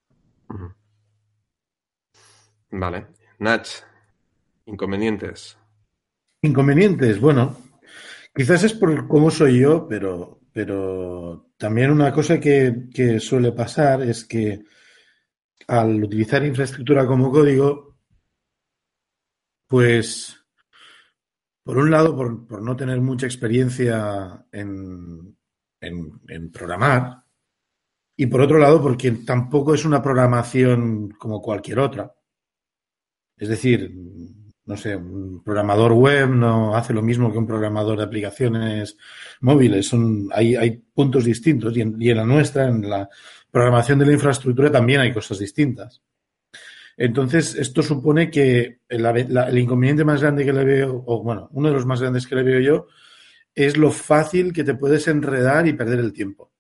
Vale. 2.71 3.07
Nach, 3.39 3.67
inconvenientes. 4.67 5.57
Inconvenientes, 6.41 7.19
bueno, 7.19 7.57
quizás 8.33 8.63
es 8.63 8.73
por 8.73 9.05
cómo 9.09 9.31
soy 9.31 9.59
yo, 9.59 9.85
pero, 9.85 10.39
pero 10.53 11.49
también 11.57 11.91
una 11.91 12.13
cosa 12.13 12.39
que, 12.39 12.85
que 12.93 13.19
suele 13.19 13.51
pasar 13.51 14.01
es 14.01 14.23
que 14.23 14.63
al 15.67 16.01
utilizar 16.01 16.45
infraestructura 16.45 17.05
como 17.05 17.29
código, 17.29 17.92
pues 19.73 20.37
por 21.63 21.79
un 21.79 21.89
lado, 21.89 22.15
por, 22.15 22.45
por 22.45 22.61
no 22.61 22.75
tener 22.75 23.01
mucha 23.01 23.25
experiencia 23.25 24.45
en, 24.51 25.35
en, 25.81 26.21
en, 26.27 26.51
programar, 26.51 27.23
y 28.15 28.27
por 28.27 28.41
otro 28.41 28.59
lado, 28.59 28.83
porque 28.83 29.09
tampoco 29.25 29.73
es 29.73 29.83
una 29.83 29.99
programación 29.99 31.09
como 31.17 31.41
cualquier 31.41 31.79
otra. 31.79 32.13
Es 33.35 33.49
decir, 33.49 33.91
no 34.63 34.77
sé, 34.77 34.95
un 34.95 35.41
programador 35.43 35.93
web 35.93 36.29
no 36.29 36.75
hace 36.75 36.93
lo 36.93 37.01
mismo 37.01 37.31
que 37.31 37.39
un 37.39 37.47
programador 37.47 37.97
de 37.97 38.03
aplicaciones 38.03 38.95
móviles. 39.41 39.87
Son, 39.87 40.29
hay, 40.33 40.55
hay 40.55 40.83
puntos 40.93 41.25
distintos 41.25 41.75
y 41.75 41.81
en, 41.81 41.99
y 41.99 42.11
en, 42.11 42.17
la 42.17 42.25
nuestra, 42.27 42.67
en 42.67 42.87
la 42.87 43.09
programación 43.49 43.97
de 43.97 44.05
la 44.05 44.13
infraestructura, 44.13 44.71
también 44.71 45.01
hay 45.01 45.11
cosas 45.11 45.39
distintas. 45.39 46.03
Entonces, 46.97 47.55
esto 47.55 47.81
supone 47.81 48.29
que 48.29 48.81
el, 48.87 49.01
la, 49.01 49.59
inconveniente 49.59 50.05
más 50.05 50.21
grande 50.21 50.45
que 50.45 50.53
le 50.53 50.63
veo, 50.63 51.03
o 51.05 51.23
bueno, 51.23 51.49
uno 51.51 51.69
de 51.69 51.73
los 51.73 51.85
más 51.85 52.01
grandes 52.01 52.27
que 52.27 52.35
le 52.35 52.43
veo 52.43 52.59
yo, 52.59 52.87
es 53.55 53.77
lo 53.77 53.91
fácil 53.91 54.53
que 54.53 54.63
te 54.63 54.75
puedes 54.75 55.07
enredar 55.07 55.67
y 55.67 55.73
perder 55.73 55.99
el 55.99 56.13
tiempo. 56.13 56.51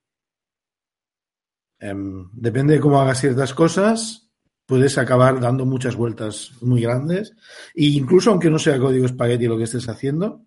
Eh, 1.79 1.93
depende 2.33 2.75
de 2.75 2.79
cómo 2.79 3.01
hagas 3.01 3.19
ciertas 3.19 3.53
cosas, 3.53 4.29
puedes 4.65 4.97
acabar 4.97 5.39
dando 5.39 5.65
muchas 5.65 5.95
vueltas 5.95 6.51
muy 6.61 6.81
grandes. 6.81 7.33
E 7.75 7.85
incluso 7.85 8.31
aunque 8.31 8.49
no 8.49 8.59
sea 8.59 8.79
código 8.79 9.05
espagueti 9.05 9.47
lo 9.47 9.57
que 9.57 9.65
estés 9.65 9.87
haciendo, 9.89 10.45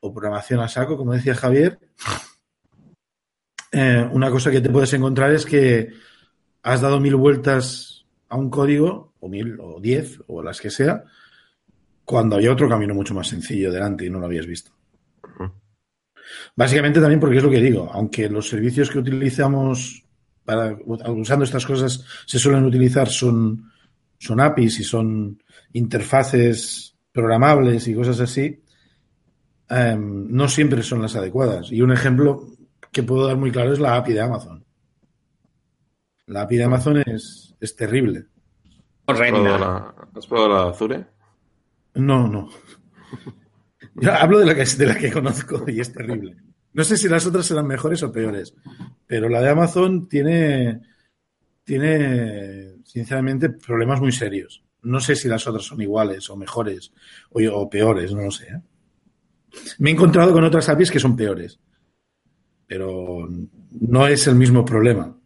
o 0.00 0.12
programación 0.12 0.60
a 0.60 0.68
saco, 0.68 0.96
como 0.96 1.12
decía 1.12 1.34
Javier, 1.34 1.78
eh, 3.72 4.08
una 4.12 4.30
cosa 4.30 4.50
que 4.50 4.60
te 4.60 4.70
puedes 4.70 4.92
encontrar 4.94 5.32
es 5.32 5.44
que 5.44 5.92
has 6.62 6.80
dado 6.80 7.00
mil 7.00 7.16
vueltas 7.16 7.87
a 8.28 8.36
un 8.36 8.50
código, 8.50 9.14
o 9.20 9.28
mil, 9.28 9.58
o 9.60 9.80
diez, 9.80 10.20
o 10.26 10.42
las 10.42 10.60
que 10.60 10.70
sea, 10.70 11.04
cuando 12.04 12.36
había 12.36 12.52
otro 12.52 12.68
camino 12.68 12.94
mucho 12.94 13.14
más 13.14 13.28
sencillo 13.28 13.70
delante 13.70 14.06
y 14.06 14.10
no 14.10 14.18
lo 14.18 14.26
habías 14.26 14.46
visto. 14.46 14.72
Básicamente 16.54 17.00
también 17.00 17.20
porque 17.20 17.38
es 17.38 17.42
lo 17.42 17.50
que 17.50 17.60
digo, 17.60 17.90
aunque 17.92 18.28
los 18.28 18.48
servicios 18.48 18.90
que 18.90 18.98
utilizamos 18.98 20.04
para, 20.44 20.76
usando 20.86 21.44
estas 21.44 21.66
cosas 21.66 22.04
se 22.26 22.38
suelen 22.38 22.64
utilizar 22.64 23.08
son, 23.08 23.70
son 24.18 24.40
APIs 24.40 24.80
y 24.80 24.84
son 24.84 25.42
interfaces 25.72 26.94
programables 27.12 27.86
y 27.88 27.94
cosas 27.94 28.20
así, 28.20 28.62
eh, 29.70 29.96
no 29.98 30.48
siempre 30.48 30.82
son 30.82 31.02
las 31.02 31.16
adecuadas. 31.16 31.70
Y 31.70 31.82
un 31.82 31.92
ejemplo 31.92 32.48
que 32.90 33.02
puedo 33.02 33.26
dar 33.26 33.36
muy 33.36 33.50
claro 33.50 33.72
es 33.72 33.80
la 33.80 33.96
API 33.96 34.14
de 34.14 34.20
Amazon. 34.20 34.57
La 36.28 36.42
API 36.42 36.58
de 36.58 36.64
Amazon 36.64 37.02
es, 37.06 37.54
es 37.58 37.74
terrible. 37.74 38.26
¿Has 39.06 39.18
probado, 39.18 39.58
la, 39.58 39.94
¿Has 40.14 40.26
probado 40.26 40.48
la 40.48 40.70
Azure? 40.70 41.06
No, 41.94 42.28
no. 42.28 42.50
Yo 43.94 44.12
hablo 44.12 44.38
de 44.38 44.46
la, 44.46 44.54
que, 44.54 44.64
de 44.64 44.86
la 44.86 44.96
que 44.96 45.10
conozco 45.10 45.64
y 45.66 45.80
es 45.80 45.92
terrible. 45.92 46.36
No 46.74 46.84
sé 46.84 46.96
si 46.98 47.08
las 47.08 47.26
otras 47.26 47.46
serán 47.46 47.66
mejores 47.66 48.02
o 48.02 48.12
peores, 48.12 48.54
pero 49.06 49.28
la 49.28 49.40
de 49.40 49.48
Amazon 49.48 50.06
tiene, 50.06 50.82
tiene 51.64 52.76
sinceramente, 52.84 53.48
problemas 53.48 54.00
muy 54.00 54.12
serios. 54.12 54.62
No 54.82 55.00
sé 55.00 55.16
si 55.16 55.28
las 55.28 55.46
otras 55.46 55.64
son 55.64 55.80
iguales 55.80 56.28
o 56.28 56.36
mejores 56.36 56.92
o, 57.30 57.40
o 57.42 57.70
peores, 57.70 58.12
no 58.12 58.22
lo 58.22 58.30
sé. 58.30 58.48
¿eh? 58.48 58.60
Me 59.78 59.90
he 59.90 59.92
encontrado 59.94 60.32
con 60.32 60.44
otras 60.44 60.68
APIs 60.68 60.90
que 60.90 61.00
son 61.00 61.16
peores, 61.16 61.58
pero 62.66 63.26
no 63.80 64.06
es 64.06 64.26
el 64.26 64.34
mismo 64.34 64.64
problema. 64.64 65.17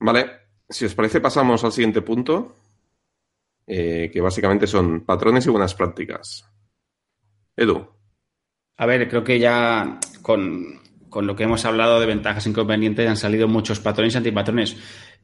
Vale, 0.00 0.30
si 0.68 0.84
os 0.84 0.94
parece 0.94 1.20
pasamos 1.20 1.64
al 1.64 1.72
siguiente 1.72 2.02
punto, 2.02 2.56
eh, 3.66 4.10
que 4.12 4.20
básicamente 4.20 4.66
son 4.66 5.00
patrones 5.00 5.46
y 5.46 5.50
buenas 5.50 5.74
prácticas. 5.74 6.48
Edu. 7.56 7.86
A 8.76 8.86
ver, 8.86 9.08
creo 9.08 9.24
que 9.24 9.38
ya 9.38 9.98
con, 10.22 10.80
con 11.08 11.26
lo 11.26 11.34
que 11.34 11.44
hemos 11.44 11.64
hablado 11.64 12.00
de 12.00 12.06
ventajas 12.06 12.46
e 12.46 12.50
inconvenientes 12.50 13.08
han 13.08 13.16
salido 13.16 13.48
muchos 13.48 13.80
patrones 13.80 14.14
y 14.14 14.18
antipatrones. 14.18 14.76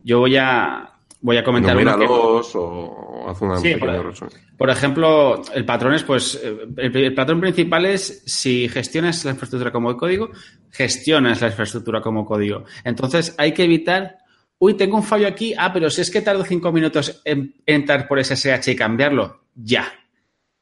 Yo 0.02 0.18
voy 0.18 0.36
a, 0.36 0.94
voy 1.20 1.36
a 1.36 1.44
comentar 1.44 1.76
uno 1.76 1.98
que... 1.98 2.06
o 2.08 3.30
haz 3.30 3.40
una 3.40 3.58
sí, 3.58 3.76
por, 3.76 3.88
resumen. 3.88 4.32
por, 4.58 4.70
ejemplo, 4.70 5.40
el 5.54 5.64
patrón 5.64 5.94
es, 5.94 6.02
pues, 6.02 6.38
el, 6.76 6.96
el, 6.96 7.14
patrón 7.14 7.40
principal 7.40 7.86
es 7.86 8.22
si 8.26 8.68
gestionas 8.68 9.24
la 9.24 9.30
infraestructura 9.30 9.72
como 9.72 9.96
código, 9.96 10.30
gestionas 10.70 11.40
la 11.40 11.48
infraestructura 11.48 12.00
como 12.00 12.26
código. 12.26 12.64
Entonces, 12.84 13.34
hay 13.38 13.52
que 13.52 13.64
evitar, 13.64 14.18
uy, 14.58 14.74
tengo 14.74 14.96
un 14.96 15.02
fallo 15.02 15.26
aquí, 15.26 15.54
ah, 15.56 15.72
pero 15.72 15.90
si 15.90 16.00
es 16.00 16.10
que 16.10 16.22
tardo 16.22 16.44
cinco 16.44 16.72
minutos 16.72 17.20
en 17.24 17.54
entrar 17.66 18.08
por 18.08 18.22
SSH 18.22 18.68
y 18.68 18.76
cambiarlo, 18.76 19.44
ya. 19.54 19.92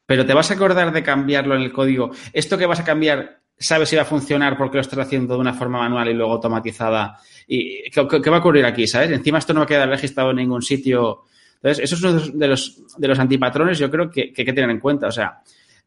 Pero 0.07 0.27
te 0.27 0.35
vas 0.35 0.51
a 0.51 0.55
acordar 0.55 0.93
de 0.93 1.03
cambiarlo 1.03 1.55
en 1.55 1.63
el 1.63 1.73
código. 1.73 2.11
Esto 2.33 2.59
que 2.59 2.67
vas 2.67 2.81
a 2.81 2.85
cambiar 2.85 3.43
sabes 3.63 3.89
si 3.89 3.97
va 3.97 4.03
a 4.03 4.07
funcionar 4.07 4.57
porque 4.57 4.77
lo 4.77 4.81
estás 4.81 4.99
haciendo 4.99 5.35
de 5.35 5.41
una 5.41 5.55
forma 5.55 5.79
manual 5.79 6.09
y 6.09 6.15
luego 6.15 6.33
automatizada. 6.33 7.19
¿Y 7.47 7.91
qué, 7.91 8.31
va 8.31 8.37
a 8.37 8.41
ocurrir 8.41 8.65
aquí? 8.65 8.87
¿Sabes? 8.87 9.11
Encima 9.11 9.39
esto 9.39 9.55
no 9.55 9.61
va 9.61 9.65
a 9.65 9.69
quedar 9.69 9.89
registrado 9.89 10.31
en 10.31 10.37
ningún 10.37 10.63
sitio. 10.63 11.25
Entonces, 11.57 11.85
eso 11.85 11.95
es 11.95 12.03
uno 12.03 12.39
de 12.39 12.49
los, 12.49 12.83
de 12.97 13.09
los 13.09 13.19
antipatrones, 13.19 13.79
yo 13.79 13.91
creo 13.91 14.11
que, 14.11 14.33
que 14.33 14.43
hay 14.43 14.47
que 14.47 14.53
tener 14.53 14.71
en 14.71 14.81
cuenta. 14.81 15.07
O 15.07 15.13
sea, 15.13 15.41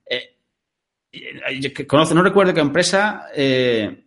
eh, 0.09 0.37
yo 1.59 2.13
no 2.13 2.23
recuerdo 2.23 2.53
qué 2.53 2.61
empresa 2.61 3.27
eh, 3.35 4.04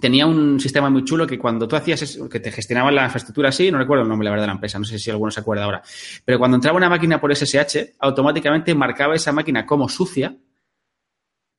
tenía 0.00 0.26
un 0.26 0.58
sistema 0.58 0.90
muy 0.90 1.04
chulo 1.04 1.26
que 1.26 1.38
cuando 1.38 1.68
tú 1.68 1.76
hacías 1.76 2.02
eso, 2.02 2.28
que 2.28 2.40
te 2.40 2.50
gestionaba 2.50 2.90
la 2.90 3.04
infraestructura 3.04 3.50
así, 3.50 3.70
no 3.70 3.78
recuerdo 3.78 4.02
el 4.02 4.08
nombre, 4.08 4.24
la 4.24 4.30
verdad, 4.30 4.44
de 4.44 4.48
la 4.48 4.54
empresa, 4.54 4.78
no 4.78 4.84
sé 4.84 4.98
si 4.98 5.10
alguno 5.10 5.30
se 5.30 5.40
acuerda 5.40 5.64
ahora, 5.64 5.82
pero 6.24 6.38
cuando 6.38 6.56
entraba 6.56 6.76
una 6.76 6.88
máquina 6.88 7.20
por 7.20 7.34
SSH, 7.34 7.94
automáticamente 8.00 8.74
marcaba 8.74 9.14
esa 9.14 9.32
máquina 9.32 9.64
como 9.64 9.88
sucia 9.88 10.36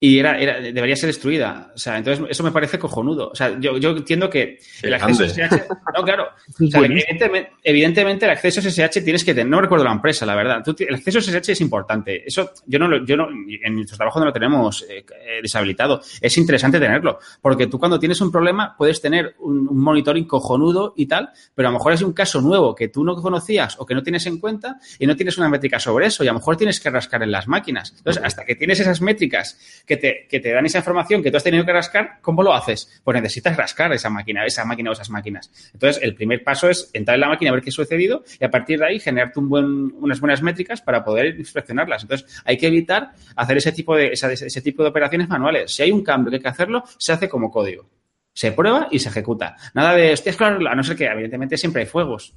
y 0.06 0.20
era, 0.20 0.38
era, 0.38 0.62
debería 0.62 0.96
ser 0.96 1.08
destruida. 1.08 1.72
O 1.74 1.78
sea, 1.80 1.98
entonces 1.98 2.24
eso 2.30 2.44
me 2.44 2.52
parece 2.52 2.78
cojonudo. 2.78 3.30
O 3.30 3.36
sea, 3.36 3.60
yo, 3.60 3.80
yo 3.80 3.90
entiendo 3.90 4.30
que 4.30 4.60
el 4.84 4.94
acceso 4.94 5.28
SSH. 5.28 5.68
No, 5.98 6.04
claro. 6.04 6.28
O 6.66 6.68
sea, 6.68 6.82
evidentemente, 6.82 7.52
evidentemente, 7.64 8.26
el 8.26 8.32
acceso 8.32 8.62
SSH 8.62 9.04
tienes 9.04 9.24
que 9.24 9.34
tener. 9.34 9.48
No 9.48 9.60
recuerdo 9.60 9.84
la 9.84 9.92
empresa, 9.92 10.26
la 10.26 10.36
verdad. 10.36 10.62
Tú, 10.64 10.76
el 10.78 10.94
acceso 10.94 11.20
SSH 11.20 11.50
es 11.54 11.62
importante. 11.62 12.24
Eso 12.28 12.52
yo 12.68 12.78
no 12.78 12.88
lo, 12.88 13.04
yo 13.04 13.18
no, 13.18 13.30
en 13.30 13.76
nuestro 13.76 13.98
trabajo 13.98 14.20
no 14.20 14.26
lo 14.26 14.34
tenemos 14.34 14.86
eh, 14.88 15.04
deshabilitado. 15.42 16.02
Es 16.22 16.38
interesante 16.38 16.80
tenerlo. 16.80 17.18
Porque 17.42 17.66
tú 17.66 17.80
cuando 17.80 18.00
tienes 18.00 18.22
un 18.22 18.32
problema 18.32 18.76
puedes 18.78 19.02
tener 19.02 19.36
un, 19.40 19.68
un, 19.68 19.78
monitoring 19.80 20.26
cojonudo 20.26 20.94
y 20.96 21.08
tal, 21.08 21.32
pero 21.56 21.70
a 21.70 21.72
lo 21.72 21.80
mejor 21.80 21.94
es 21.94 22.04
un 22.04 22.14
caso 22.14 22.42
nuevo 22.42 22.76
que 22.76 22.90
tú 22.90 23.04
no 23.04 23.16
conocías 23.16 23.76
o 23.80 23.86
que 23.86 23.96
no 23.96 24.04
tienes 24.04 24.26
en 24.28 24.40
cuenta 24.40 24.78
y 25.00 25.08
no 25.08 25.16
tienes 25.16 25.38
una 25.40 25.50
métrica 25.50 25.80
sobre 25.80 26.06
eso. 26.06 26.24
Y 26.24 26.28
a 26.28 26.32
lo 26.32 26.40
mejor 26.40 26.58
tienes 26.58 26.80
que 26.80 26.92
rascar 26.92 27.24
en 27.24 27.32
las 27.32 27.48
máquinas. 27.48 27.94
Entonces, 27.98 28.24
hasta 28.24 28.46
que 28.46 28.56
tienes 28.56 28.80
esas 28.80 29.02
métricas 29.02 29.58
que 29.86 29.95
que 30.00 30.40
te 30.40 30.52
dan 30.52 30.66
esa 30.66 30.80
información 30.80 31.22
que 31.22 31.32
tú 31.32 31.38
has 31.38 31.44
tenido 31.44 31.66
que 31.66 31.74
rascar, 31.74 32.20
¿cómo 32.22 32.44
lo 32.44 32.54
haces? 32.54 33.02
Pues 33.04 33.16
necesitas 33.16 33.56
rascar 33.56 33.92
esa 33.94 34.10
máquina, 34.10 34.46
esa 34.46 34.66
máquina 34.66 34.90
o 34.90 34.94
esas 34.94 35.10
máquinas. 35.10 35.52
Entonces, 35.74 36.02
el 36.04 36.16
primer 36.16 36.44
paso 36.44 36.70
es 36.70 36.90
entrar 36.94 37.16
en 37.16 37.22
la 37.22 37.30
máquina, 37.30 37.52
ver 37.52 37.62
qué 37.62 37.70
ha 37.70 37.74
sucedido 37.74 38.24
y 38.40 38.46
a 38.46 38.52
partir 38.52 38.80
de 38.80 38.88
ahí 38.88 39.00
generarte 39.00 39.40
un 39.40 39.50
buen, 39.50 39.94
unas 40.00 40.20
buenas 40.20 40.42
métricas 40.42 40.82
para 40.82 41.04
poder 41.04 41.38
inspeccionarlas. 41.38 42.04
Entonces, 42.04 42.42
hay 42.46 42.58
que 42.58 42.68
evitar 42.68 43.12
hacer 43.36 43.58
ese 43.58 43.72
tipo 43.72 43.96
de, 43.96 44.12
ese 44.14 44.62
tipo 44.62 44.84
de 44.84 44.90
operaciones 44.90 45.30
manuales. 45.30 45.74
Si 45.74 45.84
hay 45.84 45.92
un 45.92 46.04
cambio 46.04 46.30
que 46.30 46.38
hay 46.38 46.42
que 46.42 46.50
hacerlo, 46.50 46.84
se 46.98 47.14
hace 47.14 47.30
como 47.30 47.52
código. 47.52 47.90
Se 48.34 48.52
prueba 48.52 48.88
y 48.92 49.00
se 49.00 49.10
ejecuta. 49.10 49.56
Nada 49.74 49.94
de, 49.96 50.12
hostia, 50.12 50.34
claro, 50.34 50.68
a 50.68 50.76
no 50.76 50.84
ser 50.84 50.98
que 50.98 51.06
evidentemente 51.06 51.58
siempre 51.58 51.84
hay 51.84 51.88
fuegos. 51.88 52.34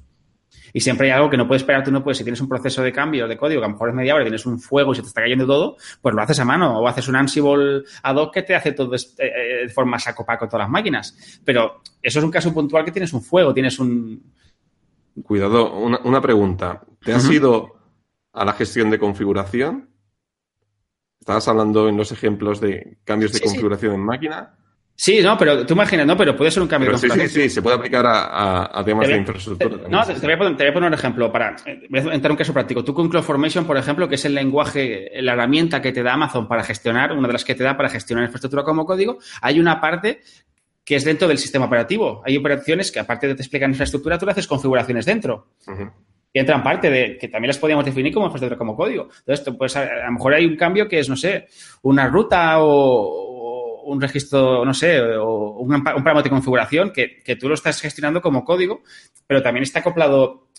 Y 0.73 0.79
siempre 0.81 1.07
hay 1.07 1.13
algo 1.13 1.29
que 1.29 1.37
no 1.37 1.47
puedes 1.47 1.61
esperar, 1.61 1.83
tú 1.83 1.91
no 1.91 2.03
puedes, 2.03 2.17
si 2.17 2.23
tienes 2.23 2.41
un 2.41 2.47
proceso 2.49 2.81
de 2.81 2.91
cambio 2.91 3.27
de 3.27 3.37
código, 3.37 3.61
que 3.61 3.65
a 3.65 3.67
lo 3.67 3.73
mejor 3.73 3.89
es 3.89 3.95
media 3.95 4.15
hora, 4.15 4.23
tienes 4.23 4.45
un 4.45 4.59
fuego 4.59 4.91
y 4.91 4.95
se 4.95 5.01
te 5.01 5.07
está 5.07 5.21
cayendo 5.21 5.45
todo, 5.45 5.77
pues 6.01 6.15
lo 6.15 6.21
haces 6.21 6.39
a 6.39 6.45
mano 6.45 6.79
o 6.79 6.87
haces 6.87 7.07
un 7.07 7.15
Ansible 7.15 7.83
ad 8.03 8.15
hoc 8.15 8.33
que 8.33 8.43
te 8.43 8.55
hace 8.55 8.71
todo 8.73 8.91
de 8.91 9.69
forma 9.73 9.99
saco 9.99 10.25
paco 10.25 10.47
todas 10.47 10.65
las 10.65 10.69
máquinas. 10.69 11.41
Pero 11.43 11.81
eso 12.01 12.19
es 12.19 12.25
un 12.25 12.31
caso 12.31 12.53
puntual 12.53 12.85
que 12.85 12.91
tienes 12.91 13.13
un 13.13 13.21
fuego, 13.21 13.53
tienes 13.53 13.79
un... 13.79 14.21
Cuidado, 15.23 15.73
una, 15.77 15.99
una 16.03 16.21
pregunta. 16.21 16.81
¿Te 17.03 17.13
has 17.13 17.25
uh 17.25 17.29
-huh. 17.29 17.35
ido 17.35 17.75
a 18.33 18.45
la 18.45 18.53
gestión 18.53 18.89
de 18.89 18.99
configuración 18.99 19.89
Estabas 21.19 21.47
hablando 21.49 21.89
en 21.89 21.97
los 21.97 22.11
ejemplos 22.11 22.61
de 22.61 22.97
cambios 23.03 23.33
de 23.33 23.39
Sí, 23.39 23.43
sí. 23.43 23.49
configuración 23.49 23.93
en 23.93 24.05
máquina. 24.05 24.57
Sí, 25.01 25.21
no, 25.21 25.37
pero 25.37 25.65
tú 25.65 25.75
imaginas, 25.75 26.05
no, 26.05 26.17
pero 26.17 26.35
puede 26.35 26.51
ser 26.51 26.61
un 26.61 26.67
cambio 26.67 26.87
Pero 26.91 26.99
de 26.99 27.09
sí, 27.09 27.29
sí, 27.29 27.43
sí, 27.43 27.49
se 27.49 27.61
puede 27.61 27.77
aplicar 27.77 28.05
a, 28.05 28.23
a- 28.65 28.79
a 28.81 28.83
temas 28.83 29.07
Te 29.07 29.13
de 29.13 29.19
infraestructura. 29.19 29.77
te- 29.83 29.87
no, 29.87 30.03
sí, 30.03 30.13
te, 30.15 30.19
voy 30.25 30.33
a 30.33 30.37
poner, 30.37 30.57
te 30.57 30.63
voy 30.65 30.71
a 30.71 30.73
poner 30.73 30.87
un 30.89 30.93
ejemplo 30.93 31.31
para. 31.31 31.55
eh, 31.65 31.87
Voy 31.89 31.99
a 32.01 32.03
entrar 32.03 32.25
en 32.25 32.31
un 32.31 32.35
caso 32.37 32.51
práctico. 32.51 32.83
Tú 32.83 32.93
con 32.93 33.07
CloudFormation, 33.07 33.65
por 33.65 33.77
ejemplo, 33.77 34.09
que 34.09 34.15
es 34.15 34.25
el 34.25 34.33
lenguaje, 34.35 35.09
la 35.21 35.31
herramienta 35.33 35.81
que 35.81 35.93
te 35.93 36.03
da 36.03 36.15
Amazon 36.15 36.49
para 36.49 36.63
gestionar, 36.65 37.13
una 37.13 37.27
de 37.27 37.33
las 37.33 37.45
que 37.45 37.55
te 37.55 37.63
da 37.63 37.77
para 37.77 37.87
gestionar 37.87 38.25
infraestructura 38.25 38.63
como 38.63 38.85
código, 38.85 39.19
hay 39.41 39.57
una 39.61 39.79
parte 39.79 40.19
que 40.83 40.97
es 40.97 41.05
dentro 41.05 41.29
del 41.29 41.37
sistema 41.37 41.63
operativo. 41.67 42.21
Hay 42.25 42.35
operaciones 42.35 42.91
que, 42.91 42.99
aparte 42.99 43.25
de 43.29 43.35
te 43.35 43.41
explicar 43.41 43.69
infraestructura, 43.69 44.17
tú 44.17 44.25
le 44.25 44.33
haces 44.33 44.47
configuraciones 44.47 45.05
dentro. 45.05 45.47
Ujú. 45.65 45.89
Y 46.33 46.39
entran 46.39 46.61
parte 46.61 46.91
de 46.91 47.17
que 47.17 47.27
también 47.29 47.47
las 47.47 47.57
podíamos 47.57 47.85
definir 47.85 48.13
como 48.13 48.25
infraestructura 48.27 48.57
como 48.57 48.75
código. 48.75 49.07
Entonces, 49.19 49.55
pues 49.57 49.75
a, 49.77 49.81
a 49.83 50.05
lo 50.07 50.11
mejor 50.11 50.33
hay 50.33 50.45
un 50.45 50.57
cambio 50.57 50.87
que 50.89 50.99
es, 50.99 51.07
no 51.09 51.15
sé, 51.15 51.47
una 51.83 52.07
ruta 52.07 52.57
o 52.59 53.28
un 53.89 54.01
registro, 54.01 54.63
no 54.65 54.73
sé, 54.73 54.99
o 55.01 55.59
un, 55.59 55.73
un 55.73 55.83
parámetro 55.83 56.23
de 56.23 56.29
configuración 56.29 56.91
que, 56.91 57.21
que 57.23 57.35
tú 57.35 57.47
lo 57.47 57.55
estás 57.55 57.81
gestionando 57.81 58.21
como 58.21 58.45
código, 58.45 58.83
pero 59.27 59.41
también 59.41 59.63
está 59.63 59.79
acoplado 59.79 60.49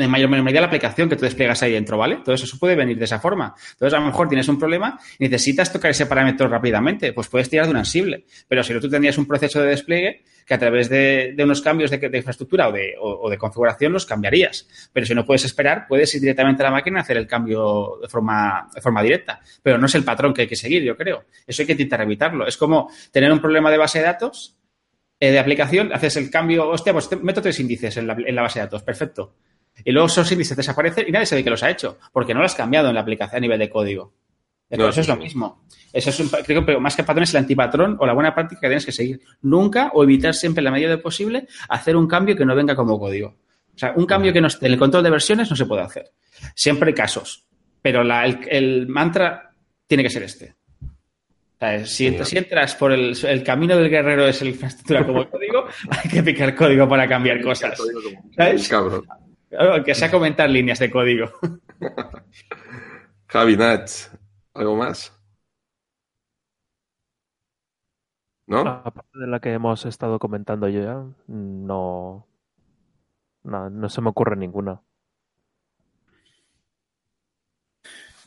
en 0.00 0.10
mayor 0.10 0.30
medida 0.30 0.60
la 0.60 0.66
aplicación 0.66 1.08
que 1.08 1.16
tú 1.16 1.24
despliegas 1.24 1.62
ahí 1.62 1.72
dentro, 1.72 1.98
¿vale? 1.98 2.16
Entonces, 2.16 2.48
eso 2.48 2.58
puede 2.58 2.76
venir 2.76 2.98
de 2.98 3.04
esa 3.04 3.20
forma. 3.20 3.54
Entonces, 3.72 3.96
a 3.96 4.00
lo 4.00 4.06
mejor 4.06 4.28
tienes 4.28 4.48
un 4.48 4.58
problema 4.58 4.98
y 5.18 5.24
necesitas 5.24 5.72
tocar 5.72 5.90
ese 5.90 6.06
parámetro 6.06 6.48
rápidamente, 6.48 7.12
pues 7.12 7.28
puedes 7.28 7.48
tirar 7.48 7.66
de 7.66 7.72
un 7.72 7.78
ansible. 7.78 8.24
Pero 8.48 8.62
si 8.62 8.72
no, 8.72 8.80
tú 8.80 8.88
tendrías 8.88 9.18
un 9.18 9.26
proceso 9.26 9.60
de 9.62 9.68
despliegue 9.68 10.22
que 10.46 10.54
a 10.54 10.58
través 10.58 10.88
de, 10.88 11.36
unos 11.38 11.60
cambios 11.60 11.90
de, 11.92 12.10
infraestructura 12.12 12.68
o 12.68 13.30
de, 13.30 13.38
configuración 13.38 13.92
los 13.92 14.04
cambiarías. 14.04 14.68
Pero 14.92 15.06
si 15.06 15.14
no 15.14 15.24
puedes 15.24 15.44
esperar, 15.44 15.86
puedes 15.88 16.12
ir 16.14 16.20
directamente 16.20 16.62
a 16.62 16.66
la 16.66 16.72
máquina 16.72 16.98
a 16.98 17.02
hacer 17.02 17.16
el 17.16 17.26
cambio 17.26 17.98
de 18.02 18.08
forma, 18.08 18.68
directa. 19.02 19.40
Pero 19.62 19.78
no 19.78 19.86
es 19.86 19.94
el 19.94 20.02
patrón 20.02 20.34
que 20.34 20.42
hay 20.42 20.48
que 20.48 20.56
seguir, 20.56 20.82
yo 20.82 20.96
creo. 20.96 21.24
Eso 21.46 21.62
hay 21.62 21.66
que 21.66 21.72
intentar 21.72 22.00
evitarlo. 22.00 22.46
Es 22.46 22.56
como 22.56 22.90
tener 23.12 23.30
un 23.30 23.40
problema 23.40 23.70
de 23.70 23.78
base 23.78 24.00
de 24.00 24.06
datos, 24.06 24.56
eh, 25.20 25.30
de 25.30 25.38
aplicación, 25.38 25.92
haces 25.92 26.16
el 26.16 26.30
cambio, 26.30 26.68
hostia, 26.68 26.92
pues 26.92 27.08
meto 27.22 27.40
tres 27.40 27.60
índices 27.60 27.96
en 27.98 28.06
la 28.06 28.42
base 28.42 28.58
de 28.58 28.64
datos, 28.64 28.82
perfecto. 28.82 29.34
Y 29.84 29.92
luego 29.92 30.06
esos 30.06 30.30
índices 30.32 30.56
desaparecen 30.56 31.06
y 31.08 31.12
nadie 31.12 31.26
sabe 31.26 31.42
que 31.44 31.50
los 31.50 31.62
ha 31.62 31.70
hecho, 31.70 31.98
porque 32.12 32.32
no 32.34 32.40
lo 32.40 32.46
has 32.46 32.54
cambiado 32.54 32.88
en 32.88 32.94
la 32.94 33.00
aplicación 33.00 33.36
a 33.38 33.40
nivel 33.40 33.58
de 33.58 33.70
código. 33.70 34.12
No, 34.70 34.88
eso 34.88 35.00
es 35.00 35.08
lo 35.08 35.16
mismo. 35.16 35.64
Eso 35.92 36.10
es 36.10 36.20
un, 36.20 36.28
creo 36.28 36.64
que 36.64 36.78
más 36.78 36.94
que 36.94 37.02
patrón 37.02 37.24
es 37.24 37.30
el 37.34 37.38
antipatrón 37.38 37.96
o 37.98 38.06
la 38.06 38.12
buena 38.12 38.32
práctica 38.34 38.60
que 38.60 38.68
tienes 38.68 38.86
que 38.86 38.92
seguir. 38.92 39.20
Nunca 39.42 39.90
o 39.94 40.04
evitar 40.04 40.32
siempre 40.34 40.60
en 40.60 40.66
la 40.66 40.70
medida 40.70 40.90
de 40.90 40.98
posible 40.98 41.48
hacer 41.68 41.96
un 41.96 42.06
cambio 42.06 42.36
que 42.36 42.44
no 42.44 42.54
venga 42.54 42.76
como 42.76 42.96
código. 42.98 43.36
O 43.74 43.78
sea, 43.80 43.92
un 43.96 44.06
cambio 44.06 44.32
que 44.32 44.40
no 44.40 44.46
esté 44.46 44.66
en 44.66 44.72
el 44.74 44.78
control 44.78 45.02
de 45.02 45.10
versiones 45.10 45.50
no 45.50 45.56
se 45.56 45.66
puede 45.66 45.82
hacer. 45.82 46.12
Siempre 46.54 46.90
hay 46.90 46.94
casos. 46.94 47.44
Pero 47.82 48.04
la- 48.04 48.24
el, 48.26 48.38
el 48.48 48.86
mantra 48.86 49.50
tiene 49.88 50.04
que 50.04 50.10
ser 50.10 50.22
este. 50.22 50.54
O 50.82 51.58
sea, 51.58 51.84
si, 51.84 52.06
entras 52.38 52.74
por 52.76 52.92
el, 52.92 53.16
el 53.22 53.42
camino 53.42 53.76
del 53.76 53.90
guerrero 53.90 54.26
es 54.28 54.40
la 54.40 54.48
infraestructura 54.50 55.04
como 55.04 55.28
código, 55.28 55.66
hay 55.90 56.08
que 56.10 56.22
picar 56.22 56.54
código 56.54 56.88
para 56.88 57.08
cambiar 57.08 57.40
cosas. 57.42 57.76
¿Sabes? 58.36 58.68
Cabrón. 58.68 59.04
Que 59.84 59.94
sea 59.94 60.10
comentar 60.10 60.48
líneas 60.48 60.78
de 60.78 60.90
código. 60.90 61.28
Javi, 63.26 63.56
Nach, 63.56 63.90
¿algo 64.54 64.76
más? 64.76 65.12
¿No? 68.46 68.60
Aparte 68.60 69.18
de 69.18 69.26
la 69.26 69.40
que 69.40 69.52
hemos 69.52 69.86
estado 69.86 70.18
comentando 70.18 70.68
yo 70.68 70.82
ya, 70.82 71.04
no, 71.28 72.26
no, 73.44 73.70
no 73.70 73.88
se 73.88 74.00
me 74.00 74.08
ocurre 74.08 74.36
ninguna. 74.36 74.82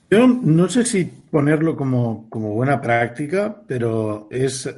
Yo 0.09 0.27
no 0.27 0.69
sé 0.69 0.85
si 0.85 1.05
ponerlo 1.05 1.75
como, 1.75 2.29
como 2.29 2.53
buena 2.53 2.79
práctica, 2.79 3.63
pero 3.67 4.27
es. 4.29 4.73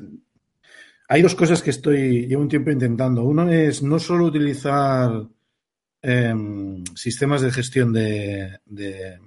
Hay 1.08 1.22
dos 1.22 1.36
cosas 1.36 1.62
que 1.62 1.72
estoy, 1.72 2.28
llevo 2.28 2.42
un 2.42 2.50
tiempo 2.50 2.72
intentando. 2.72 3.24
Uno 3.24 3.50
es 3.50 3.84
no 3.84 4.00
solo 4.00 4.26
utilizar 4.26 5.12
em, 6.08 6.84
sistemas 6.96 7.42
de 7.42 7.52
gestión 7.52 7.92
de, 7.92 8.60
de, 8.66 9.20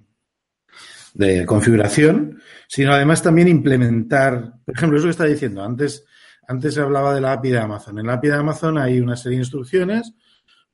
configuración, 1.45 2.41
sino 2.69 2.93
además 2.93 3.23
también 3.23 3.49
implementar, 3.49 4.55
por 4.65 4.77
ejemplo, 4.77 4.97
eso 4.99 5.07
que 5.07 5.11
estaba 5.11 5.29
diciendo 5.29 5.65
antes, 5.65 6.05
antes 6.47 6.75
se 6.75 6.81
hablaba 6.81 7.15
de 7.15 7.21
la 7.21 7.33
API 7.33 7.51
de 7.51 7.59
Amazon. 7.59 7.99
En 7.99 8.07
la 8.07 8.15
API 8.15 8.29
de 8.29 8.35
Amazon 8.37 8.79
hay 8.79 9.01
una 9.01 9.17
serie 9.17 9.39
de 9.39 9.43
instrucciones, 9.43 10.15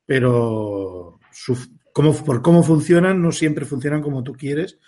pero 0.04 1.18
su- 1.32 1.78
por 2.24 2.42
cómo 2.42 2.62
funcionan 2.62 3.22
no 3.22 3.32
siempre 3.32 3.64
funcionan 3.64 4.02
como 4.02 4.22
tú 4.22 4.34
quieres, 4.34 4.78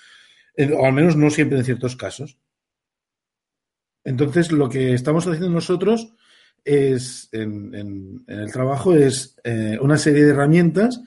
o 0.59 0.85
al 0.85 0.93
menos 0.93 1.17
no 1.17 1.31
siempre 1.31 1.57
en 1.59 1.65
ciertos 1.65 1.97
casos. 1.97 2.39
Entonces, 4.05 4.53
lo 4.53 4.69
que 4.69 4.93
estamos 4.93 5.27
haciendo 5.27 5.49
nosotros 5.51 6.13
es, 6.65 7.29
en, 7.33 7.75
en- 7.75 8.25
el 8.27 8.51
trabajo, 8.53 8.95
es 8.95 9.37
eh, 9.45 9.79
una 9.81 9.97
serie 9.99 10.25
de 10.25 10.31
herramientas 10.33 11.01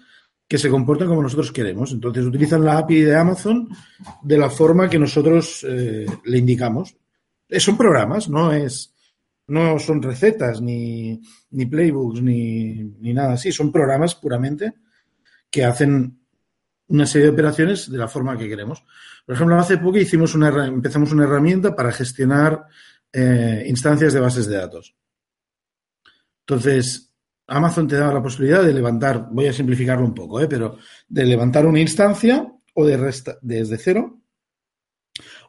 que 0.47 0.57
se 0.57 0.69
comportan 0.69 1.07
como 1.07 1.21
nosotros 1.21 1.51
queremos. 1.51 1.91
Entonces, 1.91 2.25
utilizan 2.25 2.63
la 2.65 2.77
API 2.79 3.01
de 3.01 3.15
Amazon 3.15 3.69
de 4.23 4.37
la 4.37 4.49
forma 4.49 4.89
que 4.89 4.97
nosotros 4.99 5.65
eh, 5.67 6.05
le 6.25 6.37
indicamos. 6.37 6.95
Eh, 7.47 7.59
son 7.59 7.77
programas, 7.77 8.29
no 8.29 8.51
es, 8.51 8.93
no 9.47 9.77
son 9.79 10.01
recetas, 10.01 10.61
ni, 10.61 11.21
ni 11.51 11.65
playbooks, 11.65 12.21
ni, 12.21 12.83
ni 12.99 13.13
nada 13.13 13.33
así. 13.33 13.51
Son 13.51 13.71
programas 13.71 14.15
puramente 14.15 14.73
que 15.51 15.65
hacen 15.65 16.19
una 16.87 17.05
serie 17.05 17.27
de 17.27 17.33
operaciones 17.33 17.91
de 17.91 17.97
la 17.99 18.07
forma 18.07 18.35
que 18.37 18.49
queremos. 18.49 18.83
Por 19.25 19.35
ejemplo, 19.35 19.55
hace 19.59 19.77
poco 19.77 19.97
hicimos 19.99 20.33
una, 20.33 20.65
empezamos 20.65 21.11
una 21.11 21.25
herramienta 21.25 21.75
para 21.75 21.91
gestionar 21.91 22.65
instancias 23.65 24.13
de 24.13 24.19
bases 24.19 24.47
de 24.47 24.55
datos. 24.57 24.95
Entonces, 26.49 27.13
Amazon 27.45 27.87
te 27.87 27.95
da 27.95 28.11
la 28.11 28.23
posibilidad 28.23 28.63
de 28.63 28.73
levantar, 28.73 29.27
voy 29.31 29.45
a 29.45 29.53
simplificarlo 29.53 30.03
un 30.03 30.15
poco, 30.15 30.41
¿eh? 30.41 30.47
pero 30.47 30.77
de 31.07 31.23
levantar 31.25 31.67
una 31.67 31.79
instancia 31.79 32.51
o 32.73 32.85
de 32.87 32.97
resta- 32.97 33.37
desde 33.43 33.77
cero 33.77 34.19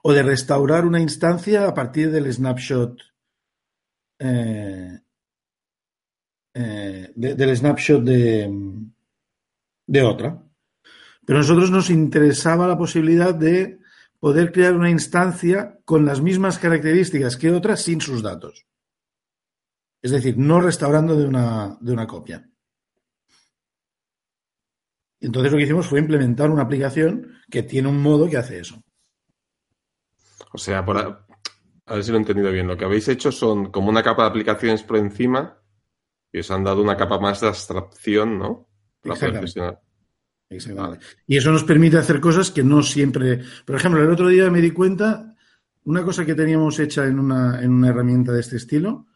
o 0.03 0.13
de 0.13 0.23
restaurar 0.23 0.85
una 0.85 1.01
instancia 1.01 1.67
a 1.67 1.73
partir 1.73 2.11
del 2.11 2.31
snapshot 2.31 3.01
eh, 4.19 5.01
eh, 6.53 7.13
de- 7.17 7.35
del 7.35 7.57
snapshot 7.57 8.03
de, 8.05 8.51
de 9.87 10.03
otra. 10.03 10.43
Pero 11.25 11.39
a 11.39 11.43
nosotros 11.43 11.71
nos 11.71 11.89
interesaba 11.89 12.69
la 12.69 12.77
posibilidad 12.77 13.35
de 13.35 13.79
poder 14.19 14.53
crear 14.53 14.75
una 14.75 14.91
instancia 14.91 15.79
con 15.87 16.05
las 16.05 16.21
mismas 16.21 16.59
características 16.59 17.39
que 17.39 17.51
otra 17.51 17.79
sin 17.79 18.03
sus 18.03 18.23
datos. 18.23 18.67
Es 20.03 20.11
decir, 20.11 20.37
no 20.39 20.61
restaurando 20.61 21.17
de 21.17 21.27
una, 21.27 21.77
de 21.81 21.93
una 21.93 22.07
copia. 22.07 22.49
Y 25.19 25.27
Entonces 25.27 25.53
lo 25.53 25.59
que 25.59 25.65
hicimos 25.65 25.87
fue 25.87 26.01
implementar 26.01 26.51
una 26.51 26.63
aplicación 26.63 27.39
que 27.51 27.63
tiene 27.63 27.89
un 27.89 28.01
modo 28.01 28.29
que 28.29 28.39
hace 28.39 28.59
eso. 28.59 28.83
O 30.53 30.59
sea, 30.59 30.85
por 30.85 30.97
a, 30.97 31.27
a 31.87 31.95
ver 31.95 32.05
si 32.05 32.11
lo 32.11 32.17
he 32.17 32.21
entendido 32.21 32.51
bien. 32.51 32.67
Lo 32.67 32.77
que 32.77 32.85
habéis 32.85 33.09
hecho 33.09 33.31
son 33.31 33.71
como 33.71 33.91
una 33.91 34.03
capa 34.03 34.23
de 34.23 34.29
aplicaciones 34.31 34.83
por 34.83 34.97
encima 34.97 35.61
y 36.33 36.39
os 36.39 36.51
han 36.51 36.65
dado 36.65 36.83
una 36.83 36.97
capa 36.97 37.19
más 37.19 37.41
de 37.41 37.49
abstracción, 37.49 38.39
¿no? 38.39 38.69
Para. 39.03 39.43
Exactamente. 40.49 41.07
Y 41.27 41.37
eso 41.37 41.53
nos 41.53 41.63
permite 41.63 41.97
hacer 41.97 42.21
cosas 42.21 42.51
que 42.51 42.65
no 42.65 42.83
siempre. 42.83 43.41
Por 43.65 43.77
ejemplo, 43.77 44.03
el 44.03 44.11
otro 44.11 44.29
día 44.29 44.51
me 44.51 44.61
di 44.61 44.73
cuenta, 44.73 45.37
una 45.85 46.05
cosa 46.05 46.25
que 46.27 46.35
teníamos 46.35 46.79
hecha 46.81 47.07
en 47.07 47.21
una, 47.21 47.63
en 47.63 47.71
una 47.71 47.89
herramienta 47.89 48.33
de 48.33 48.41
este 48.41 48.57
estilo 48.57 49.07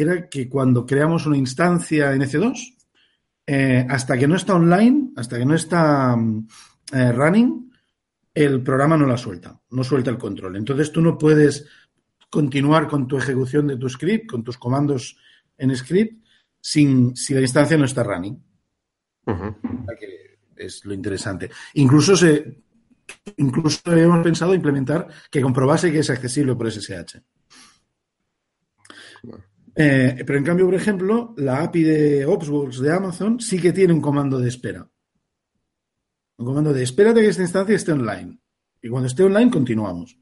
era 0.00 0.28
que 0.28 0.48
cuando 0.48 0.84
creamos 0.84 1.26
una 1.26 1.36
instancia 1.36 2.12
en 2.12 2.22
EC2, 2.22 2.76
eh, 3.46 3.86
hasta 3.88 4.18
que 4.18 4.26
no 4.26 4.36
está 4.36 4.54
online, 4.54 5.12
hasta 5.16 5.38
que 5.38 5.44
no 5.44 5.54
está 5.54 6.16
mm, 6.16 6.48
eh, 6.92 7.12
running, 7.12 7.72
el 8.34 8.62
programa 8.62 8.96
no 8.96 9.06
la 9.06 9.16
suelta, 9.16 9.60
no 9.70 9.84
suelta 9.84 10.10
el 10.10 10.18
control. 10.18 10.56
Entonces 10.56 10.92
tú 10.92 11.00
no 11.00 11.16
puedes 11.16 11.66
continuar 12.28 12.88
con 12.88 13.06
tu 13.06 13.16
ejecución 13.16 13.66
de 13.66 13.76
tu 13.76 13.88
script, 13.88 14.28
con 14.28 14.44
tus 14.44 14.58
comandos 14.58 15.16
en 15.56 15.74
script, 15.74 16.22
sin, 16.60 17.16
si 17.16 17.32
la 17.34 17.40
instancia 17.40 17.78
no 17.78 17.84
está 17.84 18.02
running 18.02 18.42
es 20.56 20.84
lo 20.84 20.94
interesante. 20.94 21.50
Incluso 21.74 22.16
se 22.16 22.62
incluso 23.36 23.80
habíamos 23.84 24.22
pensado 24.24 24.52
implementar 24.54 25.06
que 25.30 25.40
comprobase 25.40 25.92
que 25.92 26.00
es 26.00 26.10
accesible 26.10 26.54
por 26.56 26.70
SSH. 26.70 27.22
Eh, 29.78 30.24
pero 30.26 30.38
en 30.38 30.44
cambio, 30.44 30.64
por 30.64 30.74
ejemplo, 30.74 31.34
la 31.36 31.62
API 31.62 31.82
de 31.82 32.26
Opsworks 32.26 32.80
de 32.80 32.92
Amazon 32.92 33.38
sí 33.38 33.60
que 33.60 33.74
tiene 33.74 33.92
un 33.92 34.00
comando 34.00 34.38
de 34.38 34.48
espera. 34.48 34.88
Un 36.38 36.46
comando 36.46 36.72
de 36.72 36.82
espérate 36.82 37.20
que 37.20 37.28
esta 37.28 37.42
instancia 37.42 37.76
esté 37.76 37.92
online. 37.92 38.38
Y 38.82 38.88
cuando 38.88 39.06
esté 39.06 39.22
online, 39.22 39.50
continuamos. 39.50 40.18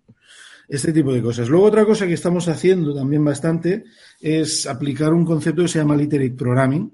Este 0.68 0.92
tipo 0.92 1.12
de 1.12 1.22
cosas. 1.22 1.48
Luego, 1.48 1.66
otra 1.66 1.84
cosa 1.84 2.06
que 2.06 2.14
estamos 2.14 2.48
haciendo 2.48 2.94
también 2.94 3.24
bastante 3.24 3.84
es 4.20 4.66
aplicar 4.66 5.12
un 5.12 5.24
concepto 5.24 5.62
que 5.62 5.68
se 5.68 5.78
llama 5.78 5.94
Literate 5.94 6.32
Programming, 6.32 6.90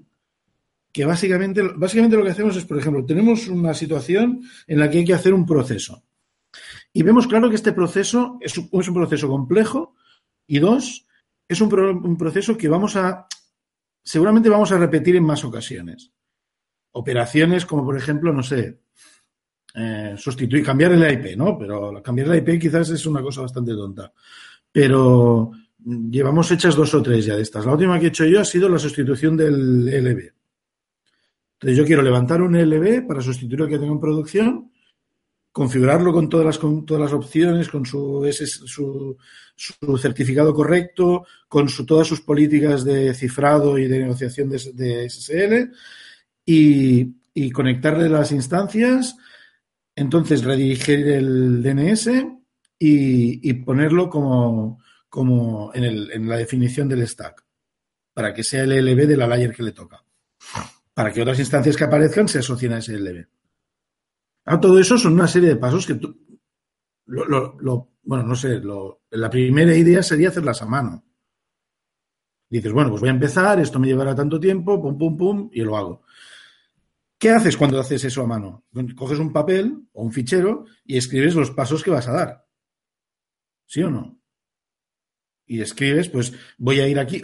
que 0.91 1.05
básicamente, 1.05 1.63
básicamente 1.75 2.17
lo 2.17 2.23
que 2.23 2.31
hacemos 2.31 2.55
es, 2.57 2.65
por 2.65 2.77
ejemplo, 2.77 3.05
tenemos 3.05 3.47
una 3.47 3.73
situación 3.73 4.41
en 4.67 4.79
la 4.79 4.89
que 4.89 4.99
hay 4.99 5.05
que 5.05 5.13
hacer 5.13 5.33
un 5.33 5.45
proceso. 5.45 6.03
Y 6.93 7.01
vemos 7.01 7.27
claro 7.27 7.49
que 7.49 7.55
este 7.55 7.71
proceso 7.71 8.37
es 8.41 8.57
un, 8.57 8.69
es 8.71 8.87
un 8.87 8.93
proceso 8.93 9.27
complejo 9.29 9.95
y 10.45 10.59
dos, 10.59 11.07
es 11.51 11.61
un, 11.61 11.69
pro- 11.69 11.91
un 11.91 12.17
proceso 12.17 12.57
que 12.57 12.67
vamos 12.69 12.95
a, 12.95 13.27
seguramente 14.03 14.49
vamos 14.49 14.71
a 14.71 14.77
repetir 14.77 15.15
en 15.15 15.23
más 15.23 15.43
ocasiones. 15.43 16.11
Operaciones 16.93 17.65
como, 17.65 17.85
por 17.85 17.97
ejemplo, 17.97 18.33
no 18.33 18.43
sé, 18.43 18.81
eh, 19.75 20.15
sustituir, 20.17 20.63
cambiar 20.65 20.91
el 20.93 21.11
IP, 21.13 21.37
¿no? 21.37 21.57
Pero 21.57 22.01
cambiar 22.03 22.27
el 22.29 22.37
IP 22.39 22.59
quizás 22.61 22.89
es 22.89 23.05
una 23.05 23.21
cosa 23.21 23.41
bastante 23.41 23.71
tonta. 23.73 24.11
Pero 24.71 25.51
llevamos 26.09 26.51
hechas 26.51 26.75
dos 26.75 26.93
o 26.93 27.01
tres 27.01 27.25
ya 27.25 27.35
de 27.35 27.41
estas. 27.41 27.65
La 27.65 27.73
última 27.73 27.99
que 27.99 28.05
he 28.05 28.09
hecho 28.09 28.25
yo 28.25 28.41
ha 28.41 28.45
sido 28.45 28.69
la 28.69 28.79
sustitución 28.79 29.35
del 29.37 29.87
LB. 29.87 30.33
Entonces 31.53 31.77
yo 31.77 31.85
quiero 31.85 32.01
levantar 32.01 32.41
un 32.41 32.55
LB 32.55 33.07
para 33.07 33.21
sustituir 33.21 33.59
lo 33.59 33.67
que 33.67 33.77
tengo 33.77 33.93
en 33.93 33.99
producción, 33.99 34.70
configurarlo 35.51 36.13
con 36.13 36.29
todas 36.29 36.45
las, 36.45 36.57
con 36.57 36.85
todas 36.85 37.03
las 37.03 37.13
opciones, 37.13 37.67
con 37.69 37.85
su, 37.85 38.27
su, 38.65 39.17
su 39.55 39.97
certificado 39.97 40.53
correcto, 40.53 41.25
con 41.47 41.67
su, 41.67 41.85
todas 41.85 42.07
sus 42.07 42.21
políticas 42.21 42.83
de 42.83 43.13
cifrado 43.13 43.77
y 43.77 43.87
de 43.87 43.99
negociación 43.99 44.49
de, 44.49 44.71
de 44.73 45.09
SSL 45.09 45.71
y, 46.45 47.15
y 47.33 47.51
conectarle 47.51 48.09
las 48.09 48.31
instancias, 48.31 49.15
entonces 49.95 50.43
redirigir 50.43 51.07
el 51.07 51.61
DNS 51.61 52.07
y, 52.79 53.49
y 53.49 53.53
ponerlo 53.53 54.09
como, 54.09 54.81
como 55.09 55.71
en, 55.73 55.83
el, 55.83 56.11
en 56.11 56.29
la 56.29 56.37
definición 56.37 56.87
del 56.87 57.05
stack, 57.05 57.43
para 58.13 58.33
que 58.33 58.43
sea 58.43 58.63
el 58.63 58.85
LB 58.85 59.05
de 59.05 59.17
la 59.17 59.27
layer 59.27 59.53
que 59.53 59.63
le 59.63 59.73
toca, 59.73 60.03
para 60.93 61.11
que 61.11 61.21
otras 61.21 61.39
instancias 61.39 61.75
que 61.75 61.83
aparezcan 61.83 62.29
se 62.29 62.39
asocien 62.39 62.73
a 62.73 62.77
ese 62.79 62.97
LB. 62.97 63.27
Todo 64.43 64.79
eso 64.79 64.97
son 64.97 65.13
una 65.13 65.27
serie 65.27 65.49
de 65.49 65.55
pasos 65.55 65.85
que 65.85 65.95
tú, 65.95 66.17
lo, 67.05 67.89
bueno, 68.03 68.23
no 68.23 68.35
sé, 68.35 68.61
la 69.11 69.29
primera 69.29 69.75
idea 69.75 70.01
sería 70.01 70.29
hacerlas 70.29 70.61
a 70.61 70.65
mano. 70.65 71.03
Dices, 72.49 72.71
bueno, 72.73 72.89
pues 72.89 73.01
voy 73.01 73.09
a 73.09 73.13
empezar, 73.13 73.59
esto 73.59 73.79
me 73.79 73.87
llevará 73.87 74.13
tanto 74.13 74.39
tiempo, 74.39 74.81
pum, 74.81 74.97
pum, 74.97 75.17
pum, 75.17 75.49
y 75.53 75.61
lo 75.61 75.77
hago. 75.77 76.03
¿Qué 77.17 77.29
haces 77.29 77.55
cuando 77.55 77.79
haces 77.79 78.03
eso 78.03 78.23
a 78.23 78.27
mano? 78.27 78.65
Coges 78.95 79.19
un 79.19 79.31
papel 79.31 79.87
o 79.93 80.03
un 80.03 80.11
fichero 80.11 80.65
y 80.83 80.97
escribes 80.97 81.35
los 81.35 81.51
pasos 81.51 81.83
que 81.83 81.91
vas 81.91 82.07
a 82.07 82.13
dar. 82.13 82.47
¿Sí 83.67 83.83
o 83.83 83.89
no? 83.89 84.19
Y 85.45 85.61
escribes, 85.61 86.09
pues 86.09 86.33
voy 86.57 86.79
a 86.79 86.87
ir 86.87 86.99
aquí. 86.99 87.21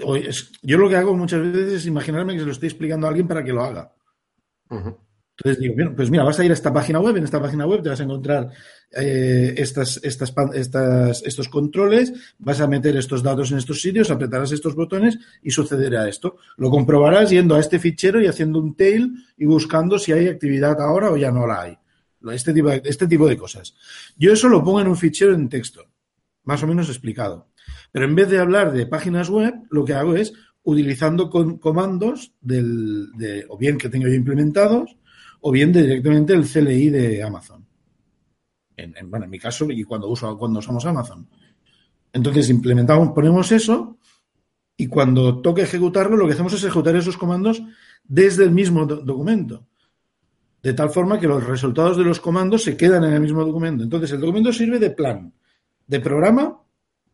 Yo 0.62 0.78
lo 0.78 0.88
que 0.88 0.96
hago 0.96 1.16
muchas 1.16 1.42
veces 1.42 1.74
es 1.74 1.86
imaginarme 1.88 2.34
que 2.34 2.40
se 2.40 2.46
lo 2.46 2.52
estoy 2.52 2.70
explicando 2.70 3.08
a 3.08 3.10
alguien 3.10 3.28
para 3.28 3.44
que 3.44 3.54
lo 3.54 3.64
haga. 3.64 3.96
Entonces 5.38 5.62
digo, 5.62 5.76
bien, 5.76 5.96
pues 5.96 6.10
mira, 6.10 6.24
vas 6.24 6.40
a 6.40 6.46
ir 6.46 6.50
a 6.50 6.56
esta 6.56 6.74
página 6.74 7.00
web, 7.00 7.16
en 7.16 7.24
esta 7.24 7.40
página 7.40 7.68
web 7.68 7.84
te 7.84 7.90
vas 7.90 8.00
a 8.00 8.04
encontrar 8.04 8.50
eh, 8.92 9.54
estas, 9.56 10.00
estas, 10.04 10.34
estas, 10.56 11.22
estos 11.24 11.48
controles, 11.48 12.12
vas 12.40 12.60
a 12.60 12.68
meter 12.68 12.98
estos 12.98 13.22
datos 13.22 13.52
en 13.52 13.60
estos 13.60 13.80
sitios, 13.80 14.10
apretarás 14.10 14.52
estos 14.52 14.74
botones 14.74 15.20
y 15.44 15.52
sucederá 15.52 16.10
esto. 16.10 16.38
Lo 16.58 16.72
comprobarás 16.72 17.30
yendo 17.30 17.54
a 17.54 17.60
este 17.60 17.78
fichero 17.78 18.20
y 18.20 18.26
haciendo 18.26 18.60
un 18.60 18.76
tail 18.76 19.14
y 19.38 19.46
buscando 19.46 20.00
si 20.00 20.12
hay 20.12 20.28
actividad 20.28 20.82
ahora 20.82 21.12
o 21.12 21.18
ya 21.18 21.32
no 21.32 21.46
la 21.46 21.62
hay. 21.62 21.78
Este 22.32 22.52
tipo, 22.52 22.70
de, 22.70 22.82
este 22.84 23.08
tipo 23.08 23.28
de 23.28 23.38
cosas. 23.38 23.76
Yo 24.18 24.34
eso 24.34 24.50
lo 24.50 24.64
pongo 24.64 24.82
en 24.82 24.88
un 24.88 24.98
fichero 24.98 25.36
en 25.36 25.50
texto, 25.50 25.86
más 26.46 26.64
o 26.64 26.68
menos 26.68 26.90
explicado. 26.90 27.50
Pero 27.92 28.06
en 28.06 28.16
vez 28.16 28.28
de 28.30 28.40
hablar 28.40 28.74
de 28.74 28.88
páginas 28.88 29.30
web, 29.30 29.54
lo 29.70 29.86
que 29.86 29.94
hago 29.94 30.16
es 30.16 30.34
utilizando 30.64 31.30
con, 31.30 31.60
comandos 31.60 32.34
del, 32.42 33.12
de, 33.14 33.46
o 33.48 33.58
bien 33.58 33.78
que 33.78 33.88
tengo 33.88 34.08
yo 34.08 34.14
implementados, 34.16 34.98
o 35.48 35.52
bien 35.52 35.72
directamente 35.72 36.34
el 36.34 36.46
CLI 36.46 36.90
de 36.90 37.24
Amazon. 37.24 37.66
En, 38.76 38.94
en, 38.98 39.10
bueno, 39.10 39.24
en 39.24 39.32
mi 39.32 39.40
caso, 39.40 39.66
y 39.72 39.82
cuando, 39.86 40.10
uso, 40.10 40.38
cuando 40.38 40.60
usamos 40.60 40.86
Amazon. 40.86 41.26
Entonces 42.12 42.50
implementamos, 42.50 43.14
ponemos 43.16 43.50
eso 43.54 43.98
y 44.76 44.88
cuando 44.88 45.42
toque 45.42 45.62
ejecutarlo, 45.62 46.18
lo 46.18 46.28
que 46.28 46.34
hacemos 46.34 46.52
es 46.52 46.66
ejecutar 46.66 46.98
esos 46.98 47.16
comandos 47.16 47.64
desde 48.04 48.44
el 48.44 48.52
mismo 48.52 48.86
do 48.86 48.98
documento. 48.98 49.66
De 50.62 50.74
tal 50.74 50.90
forma 50.90 51.18
que 51.18 51.28
los 51.28 51.42
resultados 51.42 51.96
de 51.96 52.04
los 52.04 52.20
comandos 52.20 52.64
se 52.64 52.76
quedan 52.76 53.06
en 53.06 53.14
el 53.14 53.22
mismo 53.22 53.46
documento. 53.46 53.86
Entonces, 53.86 54.12
el 54.12 54.20
documento 54.20 54.52
sirve 54.52 54.80
de 54.80 54.92
plan, 54.92 55.32
de 55.88 56.00
programa, 56.02 56.62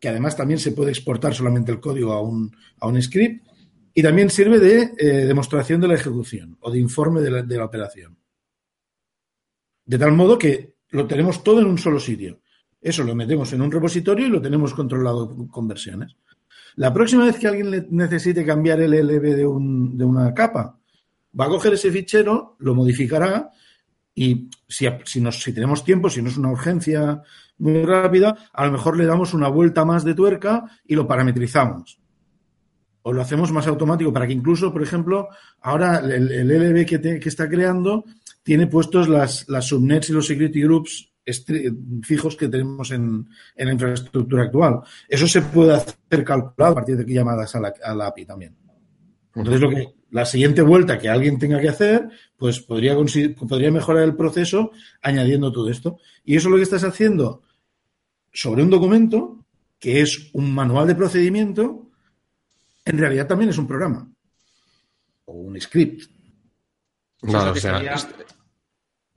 que 0.00 0.08
además 0.08 0.36
también 0.36 0.58
se 0.58 0.72
puede 0.72 0.90
exportar 0.90 1.32
solamente 1.34 1.70
el 1.70 1.78
código 1.78 2.12
a 2.12 2.20
un, 2.20 2.50
a 2.80 2.88
un 2.88 3.00
script, 3.00 3.46
y 3.94 4.02
también 4.02 4.28
sirve 4.28 4.58
de 4.58 4.92
eh, 4.98 5.24
demostración 5.24 5.80
de 5.80 5.86
la 5.86 5.94
ejecución 5.94 6.58
o 6.60 6.70
de 6.70 6.80
informe 6.80 7.20
de 7.20 7.30
la, 7.30 7.42
de 7.42 7.56
la, 7.56 7.64
operación. 7.64 8.18
De 9.84 9.98
tal 9.98 10.12
modo 10.12 10.38
que 10.38 10.74
lo 10.90 11.06
tenemos 11.06 11.42
todo 11.42 11.60
en 11.60 11.66
un 11.66 11.78
solo 11.78 11.98
sitio. 11.98 12.40
Eso 12.80 13.02
lo 13.02 13.14
metemos 13.14 13.52
en 13.52 13.62
un 13.62 13.72
repositorio 13.72 14.26
y 14.26 14.30
lo 14.30 14.40
tenemos 14.40 14.74
controlado 14.74 15.48
con 15.48 15.66
versiones. 15.66 16.16
La 16.76 16.92
próxima 16.92 17.24
vez 17.24 17.38
que 17.38 17.48
alguien 17.48 17.86
necesite 17.90 18.44
cambiar 18.44 18.80
el 18.80 18.92
LB 18.92 19.36
de, 19.36 19.46
un, 19.46 19.96
de 19.96 20.04
una 20.04 20.34
capa, 20.34 20.78
va 21.38 21.46
a 21.46 21.48
coger 21.48 21.74
ese 21.74 21.90
fichero, 21.90 22.56
lo 22.58 22.74
modificará 22.74 23.50
y 24.14 24.50
si, 24.68 24.86
si, 25.04 25.20
nos, 25.20 25.42
si 25.42 25.52
tenemos 25.52 25.84
tiempo, 25.84 26.10
si 26.10 26.20
no 26.20 26.28
es 26.28 26.36
una 26.36 26.50
urgencia 26.50 27.22
muy 27.58 27.82
rápida, 27.84 28.50
a 28.52 28.66
lo 28.66 28.72
mejor 28.72 28.96
le 28.96 29.06
damos 29.06 29.34
una 29.34 29.48
vuelta 29.48 29.84
más 29.84 30.04
de 30.04 30.14
tuerca 30.14 30.64
y 30.84 30.94
lo 30.94 31.06
parametrizamos 31.06 32.00
o 33.06 33.12
lo 33.12 33.20
hacemos 33.20 33.52
más 33.52 33.66
automático 33.66 34.12
para 34.12 34.26
que 34.26 34.32
incluso, 34.32 34.72
por 34.72 34.82
ejemplo, 34.82 35.28
ahora 35.60 35.98
el, 35.98 36.48
LB 36.48 36.86
que, 36.86 37.20
que, 37.20 37.28
está 37.28 37.48
creando 37.48 38.04
tiene 38.44 38.68
puestos 38.68 39.08
las, 39.08 39.48
las, 39.48 39.66
subnets 39.66 40.10
y 40.10 40.12
los 40.12 40.26
security 40.28 40.62
groups 40.62 41.10
fijos 42.02 42.36
que 42.36 42.48
tenemos 42.48 42.92
en, 42.92 43.26
en, 43.56 43.66
la 43.66 43.72
infraestructura 43.72 44.44
actual. 44.44 44.80
Eso 45.08 45.26
se 45.26 45.42
puede 45.42 45.74
hacer 45.74 46.22
calculado 46.22 46.72
a 46.72 46.74
partir 46.76 46.96
de 46.96 47.12
llamadas 47.12 47.52
a 47.56 47.60
la, 47.60 47.74
a 47.82 47.94
la 47.94 48.06
API 48.06 48.26
también. 48.26 48.54
Entonces, 49.34 49.60
lo 49.60 49.70
que, 49.70 49.88
la 50.10 50.24
siguiente 50.24 50.62
vuelta 50.62 50.98
que 50.98 51.08
alguien 51.08 51.38
tenga 51.38 51.60
que 51.60 51.70
hacer, 51.70 52.08
pues 52.36 52.60
podría, 52.60 52.94
podría 52.94 53.72
mejorar 53.72 54.04
el 54.04 54.14
proceso 54.14 54.70
añadiendo 55.02 55.50
todo 55.50 55.68
esto. 55.70 55.98
Y 56.24 56.36
eso 56.36 56.48
es 56.48 56.52
lo 56.52 56.56
que 56.58 56.62
estás 56.62 56.84
haciendo 56.84 57.42
sobre 58.32 58.62
un 58.62 58.70
documento 58.70 59.44
que 59.80 60.02
es 60.02 60.30
un 60.34 60.54
manual 60.54 60.86
de 60.86 60.94
procedimiento 60.94 61.84
en 62.84 62.98
realidad 62.98 63.26
también 63.26 63.50
es 63.50 63.58
un 63.58 63.66
programa 63.66 64.10
o 65.24 65.32
un 65.32 65.60
script. 65.60 66.10
No, 67.22 67.50
o 67.50 67.54
sea. 67.54 67.80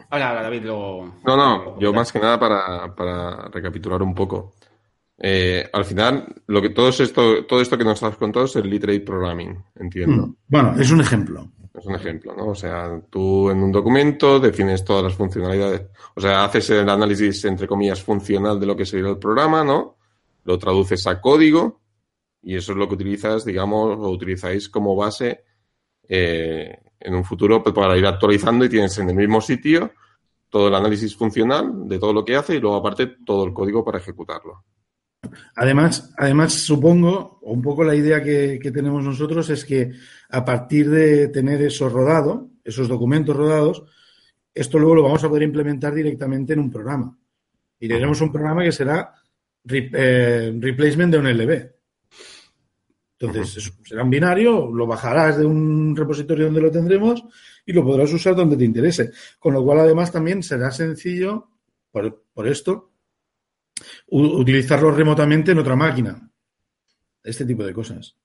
Hola, 0.09 0.31
hola, 0.31 0.43
David. 0.43 0.63
Luego... 0.63 1.15
No, 1.25 1.37
no, 1.37 1.79
yo 1.79 1.91
más 1.93 2.11
que 2.11 2.19
nada 2.19 2.39
para, 2.39 2.95
para 2.95 3.47
recapitular 3.49 4.01
un 4.01 4.13
poco. 4.15 4.53
Eh, 5.17 5.67
al 5.73 5.83
final, 5.83 6.25
lo 6.47 6.61
que 6.61 6.69
todo 6.69 6.89
esto, 6.89 7.45
todo 7.45 7.59
esto 7.59 7.77
que 7.77 7.83
nos 7.83 8.01
has 8.03 8.15
contado 8.17 8.45
es 8.45 8.55
el 8.55 8.69
literate 8.69 9.01
programming, 9.01 9.57
entiendo. 9.75 10.27
Mm, 10.27 10.35
bueno, 10.47 10.75
es 10.79 10.91
un 10.91 11.01
ejemplo. 11.01 11.51
Es 11.73 11.85
un 11.85 11.95
ejemplo, 11.95 12.35
¿no? 12.35 12.47
O 12.47 12.55
sea, 12.55 12.99
tú 13.09 13.49
en 13.49 13.61
un 13.61 13.71
documento 13.71 14.39
defines 14.39 14.83
todas 14.83 15.03
las 15.03 15.13
funcionalidades, 15.13 15.83
o 16.15 16.21
sea, 16.21 16.43
haces 16.43 16.69
el 16.71 16.89
análisis, 16.89 17.45
entre 17.45 17.67
comillas, 17.67 18.01
funcional 18.01 18.59
de 18.59 18.65
lo 18.65 18.75
que 18.75 18.85
sería 18.85 19.09
el 19.09 19.19
programa, 19.19 19.63
¿no? 19.63 19.97
Lo 20.43 20.57
traduces 20.57 21.05
a 21.05 21.21
código, 21.21 21.81
y 22.41 22.55
eso 22.55 22.71
es 22.71 22.77
lo 22.77 22.87
que 22.87 22.95
utilizas, 22.95 23.45
digamos, 23.45 23.97
o 23.97 24.09
utilizáis 24.09 24.69
como 24.69 24.95
base 24.95 25.43
eh, 26.07 26.79
en 26.99 27.15
un 27.15 27.23
futuro 27.23 27.63
pues, 27.63 27.73
para 27.73 27.97
ir 27.97 28.05
actualizando 28.05 28.65
y 28.65 28.69
tienes 28.69 28.97
en 28.97 29.09
el 29.09 29.15
mismo 29.15 29.41
sitio 29.41 29.91
todo 30.49 30.69
el 30.69 30.75
análisis 30.75 31.15
funcional 31.15 31.87
de 31.87 31.99
todo 31.99 32.13
lo 32.13 32.23
que 32.23 32.35
hace 32.35 32.55
y 32.55 32.59
luego 32.59 32.77
aparte 32.77 33.07
todo 33.25 33.45
el 33.45 33.53
código 33.53 33.83
para 33.83 33.99
ejecutarlo. 33.99 34.63
Además, 35.55 36.13
además 36.17 36.53
supongo, 36.53 37.39
un 37.41 37.61
poco 37.61 37.83
la 37.83 37.95
idea 37.95 38.23
que, 38.23 38.59
que 38.61 38.71
tenemos 38.71 39.03
nosotros 39.03 39.49
es 39.49 39.65
que 39.65 39.91
a 40.29 40.45
partir 40.45 40.89
de 40.89 41.27
tener 41.27 41.61
eso 41.61 41.89
rodado, 41.89 42.49
esos 42.63 42.87
documentos 42.87 43.35
rodados, 43.35 43.83
esto 44.53 44.79
luego 44.79 44.95
lo 44.95 45.03
vamos 45.03 45.23
a 45.23 45.29
poder 45.29 45.43
implementar 45.43 45.93
directamente 45.93 46.53
en 46.53 46.59
un 46.59 46.71
programa. 46.71 47.17
Y 47.79 47.87
tendremos 47.87 48.21
un 48.21 48.31
programa 48.31 48.63
que 48.63 48.71
será 48.71 49.13
re, 49.63 49.89
eh, 49.93 50.57
replacement 50.59 51.11
de 51.11 51.19
un 51.19 51.27
LB. 51.27 51.76
Entonces, 53.19 53.67
uh 53.67 53.71
-huh. 53.71 53.87
será 53.87 54.03
un 54.03 54.09
binario, 54.09 54.69
lo 54.71 54.85
bajarás 54.85 55.37
de 55.37 55.45
un 55.45 55.95
repositorio 55.95 56.45
donde 56.45 56.61
lo 56.61 56.71
tendremos 56.71 57.23
y 57.65 57.73
lo 57.73 57.83
podrás 57.83 58.13
usar 58.13 58.35
donde 58.35 58.57
te 58.57 58.65
interese. 58.65 59.11
Con 59.39 59.53
lo 59.53 59.63
cual, 59.63 59.79
además, 59.79 60.11
también 60.11 60.43
será 60.43 60.71
sencillo, 60.71 61.49
por, 61.91 62.23
por 62.33 62.47
esto, 62.47 62.91
utilizarlo 64.07 64.91
remotamente 64.91 65.51
en 65.51 65.59
otra 65.59 65.75
máquina. 65.75 66.29
Este 67.23 67.45
tipo 67.45 67.63
de 67.63 67.73
cosas. 67.73 68.15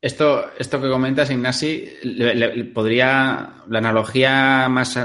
Esto, 0.00 0.50
esto 0.58 0.80
que 0.80 0.88
comentas, 0.88 1.30
Ignasi, 1.30 1.88
le, 2.02 2.34
le, 2.34 2.64
podría, 2.64 3.64
la 3.68 3.78
analogía 3.78 4.66
más, 4.68 4.98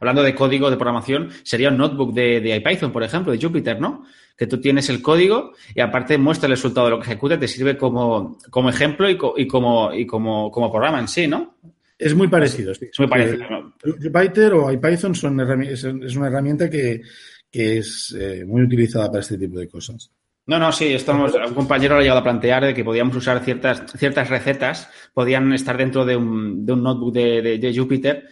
hablando 0.00 0.22
de 0.22 0.34
código 0.34 0.70
de 0.70 0.76
programación, 0.76 1.30
sería 1.42 1.68
un 1.68 1.76
notebook 1.76 2.14
de, 2.14 2.40
de 2.40 2.56
IPython, 2.56 2.92
por 2.92 3.02
ejemplo, 3.02 3.32
de 3.32 3.40
Jupyter, 3.40 3.80
¿no? 3.80 4.04
Que 4.38 4.46
tú 4.46 4.60
tienes 4.60 4.88
el 4.88 5.02
código 5.02 5.52
y 5.74 5.80
aparte 5.80 6.16
muestra 6.16 6.46
el 6.46 6.52
resultado 6.52 6.86
de 6.86 6.92
lo 6.92 7.00
que 7.00 7.06
ejecuta, 7.06 7.38
te 7.38 7.48
sirve 7.48 7.76
como, 7.76 8.38
como 8.50 8.70
ejemplo 8.70 9.10
y, 9.10 9.18
co, 9.18 9.34
y, 9.36 9.48
como, 9.48 9.92
y 9.92 10.06
como, 10.06 10.50
como 10.50 10.70
programa 10.70 11.00
en 11.00 11.08
sí, 11.08 11.26
¿no? 11.26 11.56
Es 11.98 12.14
muy 12.14 12.28
parecido. 12.28 12.72
Sí. 12.74 12.86
Es 12.92 12.98
muy 13.00 13.08
parecido. 13.08 13.44
¿no? 13.50 13.74
Jupyter 13.82 14.52
o 14.54 14.70
IPython 14.70 15.14
son 15.16 15.64
es 15.64 15.84
una 15.84 16.28
herramienta 16.28 16.70
que, 16.70 17.02
que 17.50 17.78
es 17.78 18.16
eh, 18.18 18.44
muy 18.46 18.62
utilizada 18.62 19.08
para 19.08 19.20
este 19.20 19.36
tipo 19.36 19.58
de 19.58 19.68
cosas. 19.68 20.10
No, 20.48 20.58
no, 20.58 20.72
sí, 20.72 20.94
estamos, 20.94 21.34
un 21.34 21.54
compañero 21.54 21.94
lo 21.94 22.00
ha 22.00 22.02
llegado 22.02 22.20
a 22.20 22.24
plantear 22.24 22.64
de 22.64 22.72
que 22.72 22.82
podíamos 22.82 23.14
usar 23.14 23.44
ciertas, 23.44 23.82
ciertas 23.98 24.30
recetas, 24.30 24.88
podían 25.12 25.52
estar 25.52 25.76
dentro 25.76 26.06
de 26.06 26.16
un, 26.16 26.64
de 26.64 26.72
un 26.72 26.82
notebook 26.82 27.12
de, 27.12 27.58
de, 27.58 27.76
Jupyter 27.76 28.26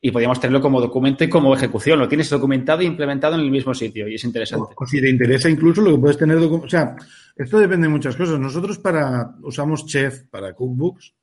y 0.00 0.10
podíamos 0.12 0.40
tenerlo 0.40 0.60
como 0.60 0.80
documento 0.80 1.24
y 1.24 1.28
como 1.28 1.54
ejecución. 1.54 1.98
Lo 1.98 2.08
tienes 2.08 2.30
documentado 2.30 2.82
e 2.82 2.84
implementado 2.84 3.34
en 3.34 3.40
el 3.40 3.50
mismo 3.50 3.74
sitio 3.74 4.08
y 4.08 4.14
es 4.14 4.24
interesante. 4.24 4.74
O, 4.76 4.86
si 4.86 5.00
te 5.00 5.10
interesa 5.10 5.50
incluso 5.50 5.82
lo 5.82 5.92
que 5.92 5.98
puedes 5.98 6.18
tener 6.18 6.38
O 6.38 6.68
sea, 6.68 6.94
esto 7.34 7.58
depende 7.58 7.88
de 7.88 7.92
muchas 7.92 8.16
cosas. 8.16 8.38
Nosotros 8.38 8.78
para 8.78 9.34
usamos 9.42 9.86
Chef 9.86 10.22
para 10.30 10.54
cookbooks. 10.54 11.14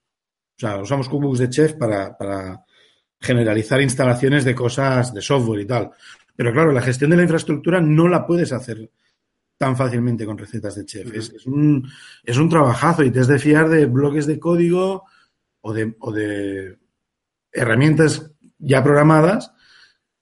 O 0.57 0.59
sea, 0.59 0.77
usamos 0.77 1.07
cookbooks 1.07 1.39
de 1.39 1.49
Chef 1.49 1.73
para, 1.73 2.17
para 2.17 2.65
generalizar 3.19 3.81
instalaciones 3.81 4.43
de 4.43 4.55
cosas 4.55 5.13
de 5.13 5.21
software 5.21 5.61
y 5.61 5.65
tal. 5.65 5.91
Pero 6.35 6.51
claro, 6.51 6.71
la 6.73 6.81
gestión 6.81 7.11
de 7.11 7.17
la 7.17 7.23
infraestructura 7.23 7.79
no 7.79 8.09
la 8.09 8.27
puedes 8.27 8.51
hacer 8.51 8.91
tan 9.57 9.77
fácilmente 9.77 10.25
con 10.25 10.37
recetas 10.37 10.75
de 10.75 10.85
chef. 10.85 11.13
es, 11.13 11.45
un, 11.45 11.87
es 12.23 12.37
un 12.37 12.49
trabajazo 12.49 13.03
y 13.03 13.11
te 13.11 13.21
has 13.21 13.27
de 13.27 13.39
fiar 13.39 13.69
de 13.69 13.85
bloques 13.85 14.25
de 14.25 14.37
código 14.37 15.05
o 15.61 15.73
de, 15.73 15.95
o 15.99 16.11
de 16.11 16.77
herramientas 17.53 18.34
ya 18.65 18.83
programadas 18.83 19.51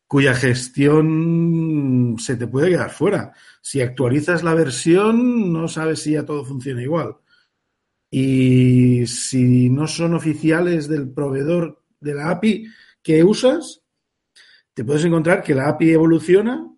cuya 0.06 0.36
gestión 0.36 2.18
se 2.20 2.36
te 2.36 2.46
puede 2.46 2.70
quedar 2.70 2.92
fuera. 2.92 3.34
Si 3.62 3.82
actualizas 3.82 4.44
la 4.44 4.54
versión, 4.54 5.52
no 5.52 5.68
sabes 5.68 6.04
si 6.04 6.12
ya 6.12 6.24
todo 6.24 6.46
funciona 6.46 6.84
igual. 6.84 7.16
Y 8.12 9.08
si 9.08 9.72
no 9.72 9.88
son 9.88 10.14
oficiales 10.14 10.88
del 10.88 11.12
proveedor 11.12 11.84
de 12.00 12.14
la 12.14 12.30
API 12.30 12.68
que 13.02 13.24
usas, 13.24 13.82
te 14.76 14.84
puedes 14.86 15.04
encontrar 15.04 15.42
que 15.42 15.56
la 15.56 15.70
API 15.70 15.94
evoluciona 15.94 16.72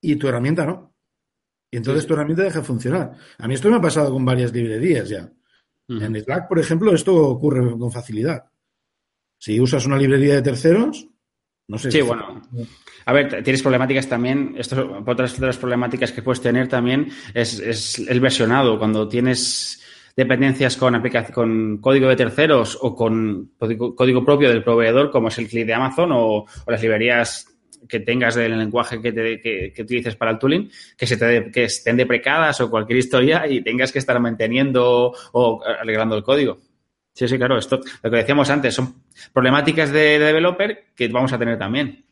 y 0.00 0.16
tu 0.16 0.26
herramienta 0.26 0.66
no. 0.66 0.96
Y 1.70 1.76
entonces 1.76 2.04
tu 2.04 2.14
herramienta 2.14 2.42
deja 2.42 2.58
de 2.58 2.64
funcionar. 2.64 3.12
A 3.38 3.46
mí 3.46 3.54
esto 3.54 3.70
me 3.70 3.76
ha 3.76 3.80
pasado 3.80 4.10
con 4.10 4.24
varias 4.24 4.52
librerías 4.52 5.08
ya. 5.08 5.32
En 5.88 6.20
Slack, 6.20 6.48
por 6.48 6.58
ejemplo, 6.58 6.92
esto 6.94 7.14
ocurre 7.14 7.78
con 7.78 7.92
facilidad. 7.92 8.49
Si 9.40 9.58
usas 9.58 9.86
una 9.86 9.96
librería 9.96 10.34
de 10.34 10.42
terceros, 10.42 11.08
no 11.66 11.78
sé. 11.78 11.90
Sí, 11.90 12.02
bueno. 12.02 12.42
A 13.06 13.12
ver, 13.14 13.42
tienes 13.42 13.62
problemáticas 13.62 14.06
también. 14.06 14.54
Esto, 14.58 15.02
otras 15.06 15.40
de 15.40 15.46
las 15.46 15.56
problemáticas 15.56 16.12
que 16.12 16.20
puedes 16.20 16.42
tener 16.42 16.68
también 16.68 17.08
es, 17.32 17.98
el 17.98 18.20
versionado. 18.20 18.78
Cuando 18.78 19.08
tienes 19.08 19.82
dependencias 20.14 20.76
con, 20.76 21.02
con 21.32 21.78
código 21.78 22.08
de 22.08 22.16
terceros 22.16 22.76
o 22.82 22.94
con 22.94 23.52
código, 23.56 24.24
propio 24.26 24.50
del 24.50 24.62
proveedor, 24.62 25.10
como 25.10 25.28
es 25.28 25.38
el 25.38 25.48
clic 25.48 25.64
de 25.64 25.72
Amazon 25.72 26.12
o, 26.12 26.40
o 26.40 26.46
las 26.66 26.82
librerías 26.82 27.46
que 27.88 28.00
tengas 28.00 28.34
del 28.34 28.58
lenguaje 28.58 29.00
que, 29.00 29.10
te, 29.10 29.40
que, 29.40 29.82
utilices 29.82 30.16
para 30.16 30.32
el 30.32 30.38
tooling, 30.38 30.70
que, 30.98 31.06
se 31.06 31.16
te, 31.16 31.50
que 31.50 31.64
estén 31.64 31.96
deprecadas 31.96 32.60
o 32.60 32.68
cualquier 32.68 32.98
historia 32.98 33.46
y 33.46 33.62
tengas 33.62 33.90
que 33.90 34.00
estar 34.00 34.20
manteniendo 34.20 35.14
o 35.32 35.62
alegrando 35.64 36.14
el 36.14 36.22
código. 36.22 36.58
Sí, 37.12 37.28
sí, 37.28 37.36
claro, 37.36 37.58
esto, 37.58 37.80
lo 38.02 38.10
que 38.10 38.16
decíamos 38.16 38.48
antes, 38.50 38.74
son 38.74 39.02
problemáticas 39.32 39.90
de, 39.90 40.18
de 40.18 40.26
developer 40.26 40.86
que 40.94 41.08
vamos 41.08 41.32
a 41.32 41.38
tener 41.38 41.58
también. 41.58 42.04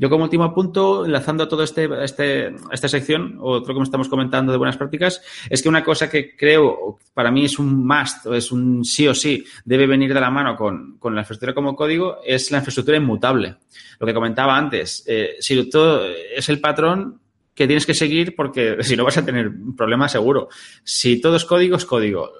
Yo 0.00 0.08
como 0.08 0.24
último 0.24 0.54
punto, 0.54 1.04
enlazando 1.04 1.44
a 1.44 1.48
toda 1.48 1.62
este, 1.62 1.86
este, 2.02 2.54
esta 2.72 2.88
sección, 2.88 3.36
otro 3.38 3.74
que 3.74 3.82
estamos 3.82 4.08
comentando 4.08 4.50
de 4.50 4.56
buenas 4.56 4.78
prácticas, 4.78 5.20
es 5.50 5.62
que 5.62 5.68
una 5.68 5.84
cosa 5.84 6.08
que 6.08 6.34
creo 6.34 6.98
para 7.12 7.30
mí 7.30 7.44
es 7.44 7.58
un 7.58 7.86
must 7.86 8.24
o 8.24 8.34
es 8.34 8.50
un 8.50 8.82
sí 8.82 9.06
o 9.06 9.14
sí, 9.14 9.44
debe 9.62 9.86
venir 9.86 10.14
de 10.14 10.20
la 10.22 10.30
mano 10.30 10.56
con, 10.56 10.96
con 10.98 11.14
la 11.14 11.20
infraestructura 11.20 11.52
como 11.52 11.76
código, 11.76 12.16
es 12.24 12.50
la 12.50 12.58
infraestructura 12.58 12.96
inmutable. 12.96 13.56
Lo 13.98 14.06
que 14.06 14.14
comentaba 14.14 14.56
antes, 14.56 15.04
eh, 15.06 15.36
si 15.38 15.68
todo 15.68 16.06
es 16.06 16.48
el 16.48 16.62
patrón 16.62 17.20
que 17.54 17.66
tienes 17.66 17.84
que 17.84 17.92
seguir 17.92 18.34
porque 18.34 18.78
si 18.80 18.96
no 18.96 19.04
vas 19.04 19.18
a 19.18 19.24
tener 19.26 19.52
problemas 19.76 20.12
seguro. 20.12 20.48
Si 20.82 21.20
todo 21.20 21.36
es 21.36 21.44
código, 21.44 21.76
es 21.76 21.84
código. 21.84 22.32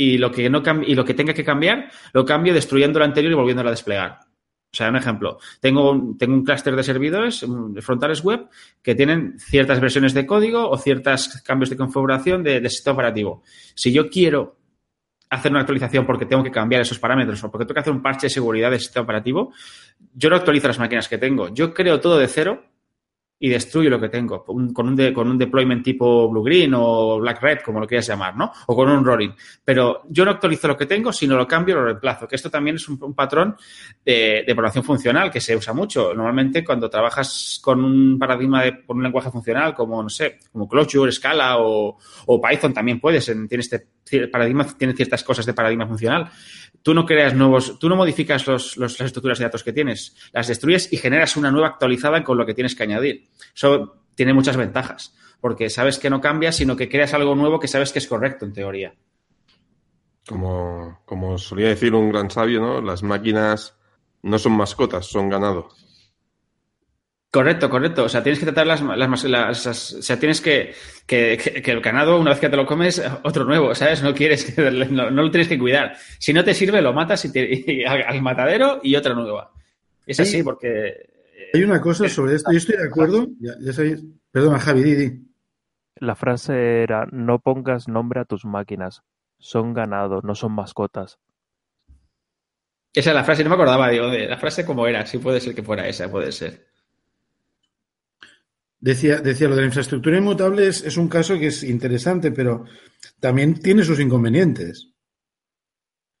Y 0.00 0.16
lo 0.16 0.30
que 0.30 0.48
no 0.48 0.62
y 0.86 0.94
lo 0.94 1.04
que 1.04 1.14
tenga 1.14 1.34
que 1.34 1.44
cambiar, 1.44 1.90
lo 2.12 2.24
cambio 2.24 2.54
destruyendo 2.54 3.00
lo 3.00 3.04
anterior 3.04 3.32
y 3.32 3.34
volviéndolo 3.34 3.68
a 3.68 3.72
desplegar. 3.72 4.20
O 4.70 4.76
sea, 4.76 4.90
un 4.90 4.96
ejemplo, 4.96 5.38
tengo, 5.60 6.14
tengo 6.18 6.34
un 6.34 6.44
clúster 6.44 6.76
de 6.76 6.82
servidores 6.84 7.44
de 7.44 7.82
frontales 7.82 8.22
web 8.22 8.48
que 8.80 8.94
tienen 8.94 9.38
ciertas 9.38 9.80
versiones 9.80 10.14
de 10.14 10.24
código 10.24 10.68
o 10.70 10.76
ciertos 10.76 11.42
cambios 11.42 11.70
de 11.70 11.76
configuración 11.76 12.44
de, 12.44 12.60
de 12.60 12.70
sistema 12.70 12.94
operativo. 12.94 13.42
Si 13.74 13.92
yo 13.92 14.08
quiero 14.08 14.58
hacer 15.30 15.50
una 15.50 15.60
actualización 15.62 16.06
porque 16.06 16.26
tengo 16.26 16.44
que 16.44 16.50
cambiar 16.50 16.82
esos 16.82 16.98
parámetros 16.98 17.42
o 17.42 17.50
porque 17.50 17.64
tengo 17.64 17.74
que 17.74 17.80
hacer 17.80 17.92
un 17.92 18.02
parche 18.02 18.26
de 18.26 18.30
seguridad 18.30 18.70
del 18.70 18.80
sistema 18.80 19.04
operativo, 19.04 19.52
yo 20.14 20.30
no 20.30 20.36
actualizo 20.36 20.68
las 20.68 20.78
máquinas 20.78 21.08
que 21.08 21.18
tengo. 21.18 21.48
Yo 21.48 21.74
creo 21.74 21.98
todo 21.98 22.18
de 22.18 22.28
cero 22.28 22.62
y 23.40 23.48
destruyo 23.48 23.88
lo 23.88 24.00
que 24.00 24.08
tengo 24.08 24.44
con 24.44 24.56
un, 24.56 24.74
con 25.12 25.28
un 25.28 25.38
deployment 25.38 25.84
tipo 25.84 26.28
Blue 26.28 26.42
Green 26.42 26.72
o 26.74 27.20
Black 27.20 27.40
Red, 27.40 27.58
como 27.64 27.78
lo 27.78 27.86
quieras 27.86 28.08
llamar, 28.08 28.36
¿no? 28.36 28.52
O 28.66 28.74
con 28.74 28.88
un 28.88 29.04
rolling. 29.04 29.30
Pero 29.64 30.02
yo 30.08 30.24
no 30.24 30.32
actualizo 30.32 30.66
lo 30.66 30.76
que 30.76 30.86
tengo, 30.86 31.12
sino 31.12 31.36
lo 31.36 31.46
cambio 31.46 31.74
y 31.74 31.78
lo 31.78 31.84
reemplazo. 31.84 32.26
Que 32.26 32.34
esto 32.34 32.50
también 32.50 32.76
es 32.76 32.88
un, 32.88 32.98
patrón 33.14 33.56
de, 34.04 34.44
de, 34.46 34.54
programación 34.54 34.84
funcional 34.84 35.30
que 35.30 35.40
se 35.40 35.54
usa 35.56 35.72
mucho. 35.72 36.12
Normalmente 36.14 36.64
cuando 36.64 36.90
trabajas 36.90 37.60
con 37.62 37.84
un 37.84 38.18
paradigma 38.18 38.64
de 38.64 38.84
con 38.84 38.96
un 38.96 39.04
lenguaje 39.04 39.30
funcional 39.30 39.74
como, 39.74 40.02
no 40.02 40.08
sé, 40.08 40.38
como 40.50 40.68
Clojure, 40.68 41.12
Scala 41.12 41.58
o, 41.58 41.96
o 42.26 42.40
Python 42.40 42.74
también 42.74 42.98
puedes. 42.98 43.26
Tiene 43.26 43.46
este 43.50 43.86
paradigma, 44.32 44.66
tiene 44.76 44.94
ciertas 44.94 45.22
cosas 45.22 45.46
de 45.46 45.54
paradigma 45.54 45.86
funcional. 45.86 46.30
Tú 46.82 46.94
no 46.94 47.04
creas 47.04 47.34
nuevos, 47.34 47.78
tú 47.78 47.88
no 47.88 47.96
modificas 47.96 48.46
los, 48.46 48.76
las 48.76 49.00
estructuras 49.00 49.38
de 49.38 49.44
datos 49.44 49.64
que 49.64 49.72
tienes, 49.72 50.16
las 50.32 50.48
destruyes 50.48 50.92
y 50.92 50.96
generas 50.96 51.36
una 51.36 51.50
nueva 51.50 51.68
actualizada 51.68 52.22
con 52.24 52.38
lo 52.38 52.46
que 52.46 52.54
tienes 52.54 52.74
que 52.74 52.84
añadir. 52.84 53.28
Eso 53.54 54.04
tiene 54.14 54.32
muchas 54.32 54.56
ventajas, 54.56 55.14
porque 55.40 55.70
sabes 55.70 55.98
que 55.98 56.10
no 56.10 56.20
cambia, 56.20 56.52
sino 56.52 56.76
que 56.76 56.88
creas 56.88 57.14
algo 57.14 57.34
nuevo 57.34 57.60
que 57.60 57.68
sabes 57.68 57.92
que 57.92 57.98
es 57.98 58.06
correcto 58.06 58.44
en 58.44 58.52
teoría. 58.52 58.94
Como, 60.26 61.00
como 61.04 61.38
solía 61.38 61.68
decir 61.68 61.94
un 61.94 62.10
gran 62.10 62.30
sabio, 62.30 62.60
¿no? 62.60 62.80
Las 62.80 63.02
máquinas 63.02 63.76
no 64.22 64.38
son 64.38 64.52
mascotas, 64.52 65.06
son 65.06 65.28
ganado. 65.28 65.68
Correcto, 67.30 67.68
correcto. 67.68 68.04
O 68.04 68.08
sea, 68.08 68.22
tienes 68.22 68.38
que 68.38 68.46
tratar 68.46 68.66
las, 68.66 68.80
las, 68.80 69.24
las, 69.24 69.66
o 69.66 70.02
sea, 70.02 70.18
tienes 70.18 70.40
que, 70.40 70.72
que, 71.06 71.36
que, 71.62 71.70
el 71.70 71.80
ganado, 71.80 72.18
una 72.18 72.30
vez 72.30 72.40
que 72.40 72.48
te 72.48 72.56
lo 72.56 72.64
comes, 72.64 73.02
otro 73.22 73.44
nuevo, 73.44 73.74
¿sabes? 73.74 74.02
No 74.02 74.14
quieres, 74.14 74.56
no, 74.90 75.10
no 75.10 75.22
lo 75.22 75.30
tienes 75.30 75.48
que 75.48 75.58
cuidar. 75.58 75.96
Si 76.18 76.32
no 76.32 76.42
te 76.42 76.54
sirve, 76.54 76.80
lo 76.80 76.94
matas 76.94 77.24
y, 77.26 77.32
te, 77.32 77.46
y 77.50 77.84
al, 77.84 78.22
matadero 78.22 78.80
y 78.82 78.96
otra 78.96 79.14
nueva. 79.14 79.52
Es 80.06 80.20
así, 80.20 80.42
porque 80.42 80.94
hay 81.52 81.62
una 81.62 81.80
cosa 81.80 82.08
sobre 82.08 82.36
esto, 82.36 82.50
yo 82.50 82.58
estoy 82.58 82.76
de 82.76 82.86
acuerdo, 82.86 83.28
ya, 83.40 83.52
ya 83.60 83.72
sabéis, 83.72 84.04
perdona 84.30 84.58
Javi, 84.58 84.82
Didi. 84.82 85.28
La 85.96 86.14
frase 86.14 86.82
era, 86.82 87.06
no 87.10 87.40
pongas 87.40 87.88
nombre 87.88 88.20
a 88.20 88.24
tus 88.24 88.44
máquinas, 88.44 89.02
son 89.38 89.74
ganado, 89.74 90.20
no 90.22 90.34
son 90.34 90.52
mascotas. 90.52 91.18
Esa 92.94 93.10
es 93.10 93.14
la 93.14 93.24
frase, 93.24 93.44
no 93.44 93.50
me 93.50 93.54
acordaba, 93.54 93.88
digo, 93.90 94.08
de 94.08 94.26
la 94.26 94.38
frase 94.38 94.64
como 94.64 94.86
era, 94.86 95.04
sí 95.06 95.18
puede 95.18 95.40
ser 95.40 95.54
que 95.54 95.62
fuera 95.62 95.86
esa, 95.86 96.10
puede 96.10 96.32
ser. 96.32 96.67
Decía, 98.80 99.20
decía 99.20 99.48
lo 99.48 99.56
de 99.56 99.62
la 99.62 99.66
infraestructura 99.66 100.18
inmutable 100.18 100.68
es, 100.68 100.84
es 100.84 100.96
un 100.96 101.08
caso 101.08 101.36
que 101.38 101.48
es 101.48 101.64
interesante, 101.64 102.30
pero 102.30 102.64
también 103.18 103.60
tiene 103.60 103.82
sus 103.82 103.98
inconvenientes. 103.98 104.92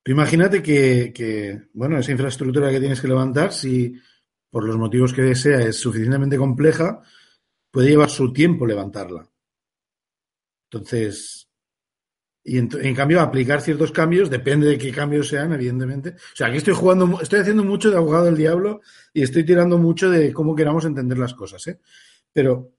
imagínate 0.06 0.62
que, 0.62 1.68
bueno, 1.72 1.98
esa 1.98 2.12
infraestructura 2.12 2.70
que 2.70 2.80
tienes 2.80 3.00
que 3.00 3.08
levantar, 3.08 3.52
si 3.52 3.94
por 4.50 4.64
los 4.64 4.76
motivos 4.76 5.12
que 5.12 5.22
desea, 5.22 5.60
es 5.60 5.76
suficientemente 5.76 6.36
compleja, 6.36 7.02
puede 7.70 7.90
llevar 7.90 8.10
su 8.10 8.32
tiempo 8.32 8.66
levantarla. 8.66 9.28
Entonces, 10.70 11.48
y 12.42 12.58
en, 12.58 12.68
en, 12.80 12.94
cambio, 12.94 13.20
aplicar 13.20 13.60
ciertos 13.60 13.92
cambios, 13.92 14.30
depende 14.30 14.66
de 14.66 14.78
qué 14.78 14.90
cambios 14.90 15.28
sean, 15.28 15.52
evidentemente. 15.52 16.10
O 16.10 16.36
sea, 16.36 16.48
aquí 16.48 16.56
estoy 16.56 16.74
jugando, 16.74 17.20
estoy 17.20 17.40
haciendo 17.40 17.62
mucho 17.62 17.90
de 17.90 17.98
abogado 17.98 18.24
del 18.24 18.36
diablo 18.36 18.80
y 19.12 19.22
estoy 19.22 19.44
tirando 19.44 19.78
mucho 19.78 20.10
de 20.10 20.32
cómo 20.32 20.56
queramos 20.56 20.84
entender 20.86 21.18
las 21.18 21.34
cosas, 21.34 21.66
¿eh? 21.68 21.78
Pero, 22.32 22.72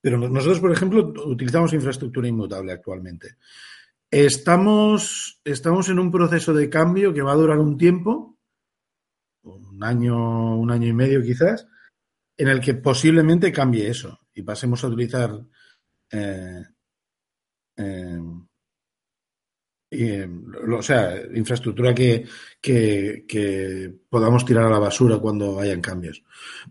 pero 0.00 0.18
nosotros, 0.18 0.60
por 0.60 0.72
ejemplo, 0.72 1.12
utilizamos 1.26 1.72
infraestructura 1.72 2.28
inmutable 2.28 2.72
actualmente. 2.72 3.36
Estamos, 4.10 5.40
estamos 5.44 5.88
en 5.88 5.98
un 5.98 6.10
proceso 6.10 6.52
de 6.52 6.68
cambio 6.68 7.14
que 7.14 7.22
va 7.22 7.32
a 7.32 7.36
durar 7.36 7.58
un 7.58 7.78
tiempo 7.78 8.30
un 9.42 9.82
año, 9.82 10.58
un 10.58 10.70
año 10.70 10.88
y 10.88 10.92
medio 10.92 11.22
quizás, 11.22 11.66
en 12.36 12.48
el 12.48 12.60
que 12.60 12.74
posiblemente 12.74 13.52
cambie 13.52 13.88
eso 13.88 14.20
y 14.34 14.42
pasemos 14.42 14.84
a 14.84 14.88
utilizar 14.88 15.30
eh, 16.12 16.62
eh, 17.76 18.18
o 20.72 20.82
sea, 20.82 21.20
infraestructura 21.34 21.94
que, 21.94 22.24
que, 22.60 23.94
podamos 24.08 24.44
tirar 24.44 24.66
a 24.66 24.70
la 24.70 24.78
basura 24.78 25.18
cuando 25.18 25.58
hayan 25.58 25.80
cambios. 25.80 26.22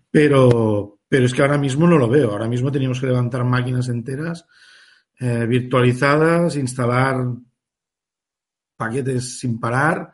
Pero, 0.10 0.99
pero 1.10 1.26
es 1.26 1.34
que 1.34 1.42
ahora 1.42 1.58
mismo 1.58 1.88
no 1.88 1.98
lo 1.98 2.08
veo. 2.08 2.32
Ahora 2.32 2.48
mismo 2.48 2.72
teníamos 2.72 3.02
que 3.02 3.08
levantar 3.08 3.44
máquinas 3.44 3.90
enteras 3.90 4.46
eh, 5.20 5.46
virtualizadas, 5.48 6.56
instalar 6.56 7.18
paquetes 8.78 9.40
sin 9.40 9.60
parar 9.60 10.14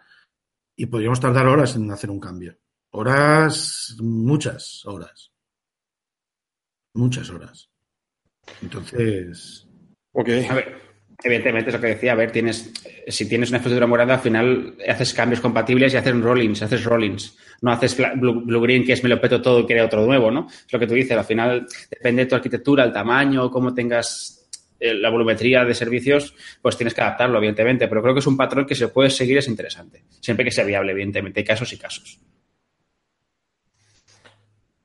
y 0.76 0.88
podríamos 0.88 1.20
tardar 1.20 1.46
horas 1.48 1.76
en 1.76 1.92
hacer 1.92 2.10
un 2.10 2.20
cambio. 2.20 2.58
Horas, 2.92 3.98
muchas 4.00 4.84
horas. 4.86 5.32
muchas 6.94 7.30
horas. 7.30 7.70
Entonces. 8.62 9.68
Ok. 10.14 10.30
A 10.50 10.56
ver, 10.56 10.82
evidentemente 11.22 11.70
es 11.70 11.76
lo 11.76 11.82
que 11.82 11.88
decía. 11.88 12.14
A 12.14 12.16
ver, 12.16 12.32
tienes, 12.32 12.72
si 13.08 13.28
tienes 13.28 13.50
una 13.50 13.58
infraestructura 13.58 13.88
morada, 13.88 14.14
al 14.14 14.22
final 14.22 14.78
haces 14.88 15.14
cambios 15.14 15.42
compatibles 15.42 15.94
y 15.94 15.98
haces 15.98 16.22
rollings, 16.22 16.62
haces 16.62 16.86
rollings. 16.86 17.38
No 17.62 17.72
haces 17.72 17.98
blue, 18.16 18.62
green, 18.62 18.86
que 18.86 18.94
es 18.94 19.04
me 19.04 19.10
lo 19.10 19.20
peto 19.20 19.42
todo 19.42 19.60
y 19.62 19.66
crea 19.66 19.86
otro 19.86 20.06
nuevo, 20.06 20.32
¿no? 20.32 20.48
Es 20.50 20.72
lo 20.72 20.80
que 20.80 20.88
tú 20.88 20.94
dices. 20.94 21.18
Al 21.18 21.26
final 21.26 21.68
depende 21.90 22.24
de 22.24 22.30
tu 22.30 22.36
arquitectura, 22.36 22.84
el 22.84 22.92
tamaño, 22.92 23.50
cómo 23.50 23.74
tengas 23.74 24.50
eh, 24.80 24.94
la 24.94 25.10
volumetría 25.10 25.64
de 25.64 25.74
servicios, 25.74 26.36
pues 26.62 26.78
tienes 26.78 26.94
que 26.94 27.02
adaptarlo, 27.02 27.38
evidentemente. 27.38 27.88
Pero 27.88 28.02
creo 28.02 28.14
que 28.14 28.20
es 28.20 28.28
un 28.28 28.38
patrón 28.38 28.66
que 28.66 28.76
se 28.76 28.90
puede 28.90 29.10
seguir, 29.10 29.38
es 29.38 29.48
interesante. 29.48 30.04
Siempre 30.20 30.46
que 30.46 30.52
sea 30.52 30.66
viable, 30.66 30.92
evidentemente. 30.92 31.40
Hay 31.40 31.46
casos 31.46 31.72
y 31.74 31.78
casos. 31.78 32.20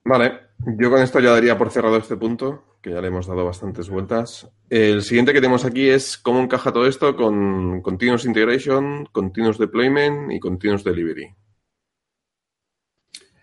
Vale, 0.04 0.32
yo 0.78 0.90
con 0.90 1.02
esto 1.02 1.20
ya 1.20 1.30
daría 1.30 1.56
por 1.56 1.70
cerrado 1.70 1.96
este 1.96 2.16
punto, 2.16 2.76
que 2.82 2.90
ya 2.90 3.00
le 3.00 3.08
hemos 3.08 3.26
dado 3.26 3.44
bastantes 3.44 3.88
vueltas. 3.88 4.48
El 4.68 5.02
siguiente 5.02 5.32
que 5.32 5.40
tenemos 5.40 5.64
aquí 5.64 5.88
es 5.88 6.16
cómo 6.16 6.40
encaja 6.40 6.72
todo 6.72 6.86
esto 6.86 7.14
con 7.14 7.80
Continuous 7.82 8.24
Integration, 8.24 9.06
Continuous 9.12 9.58
Deployment 9.58 10.32
y 10.32 10.40
Continuous 10.40 10.82
Delivery. 10.84 11.34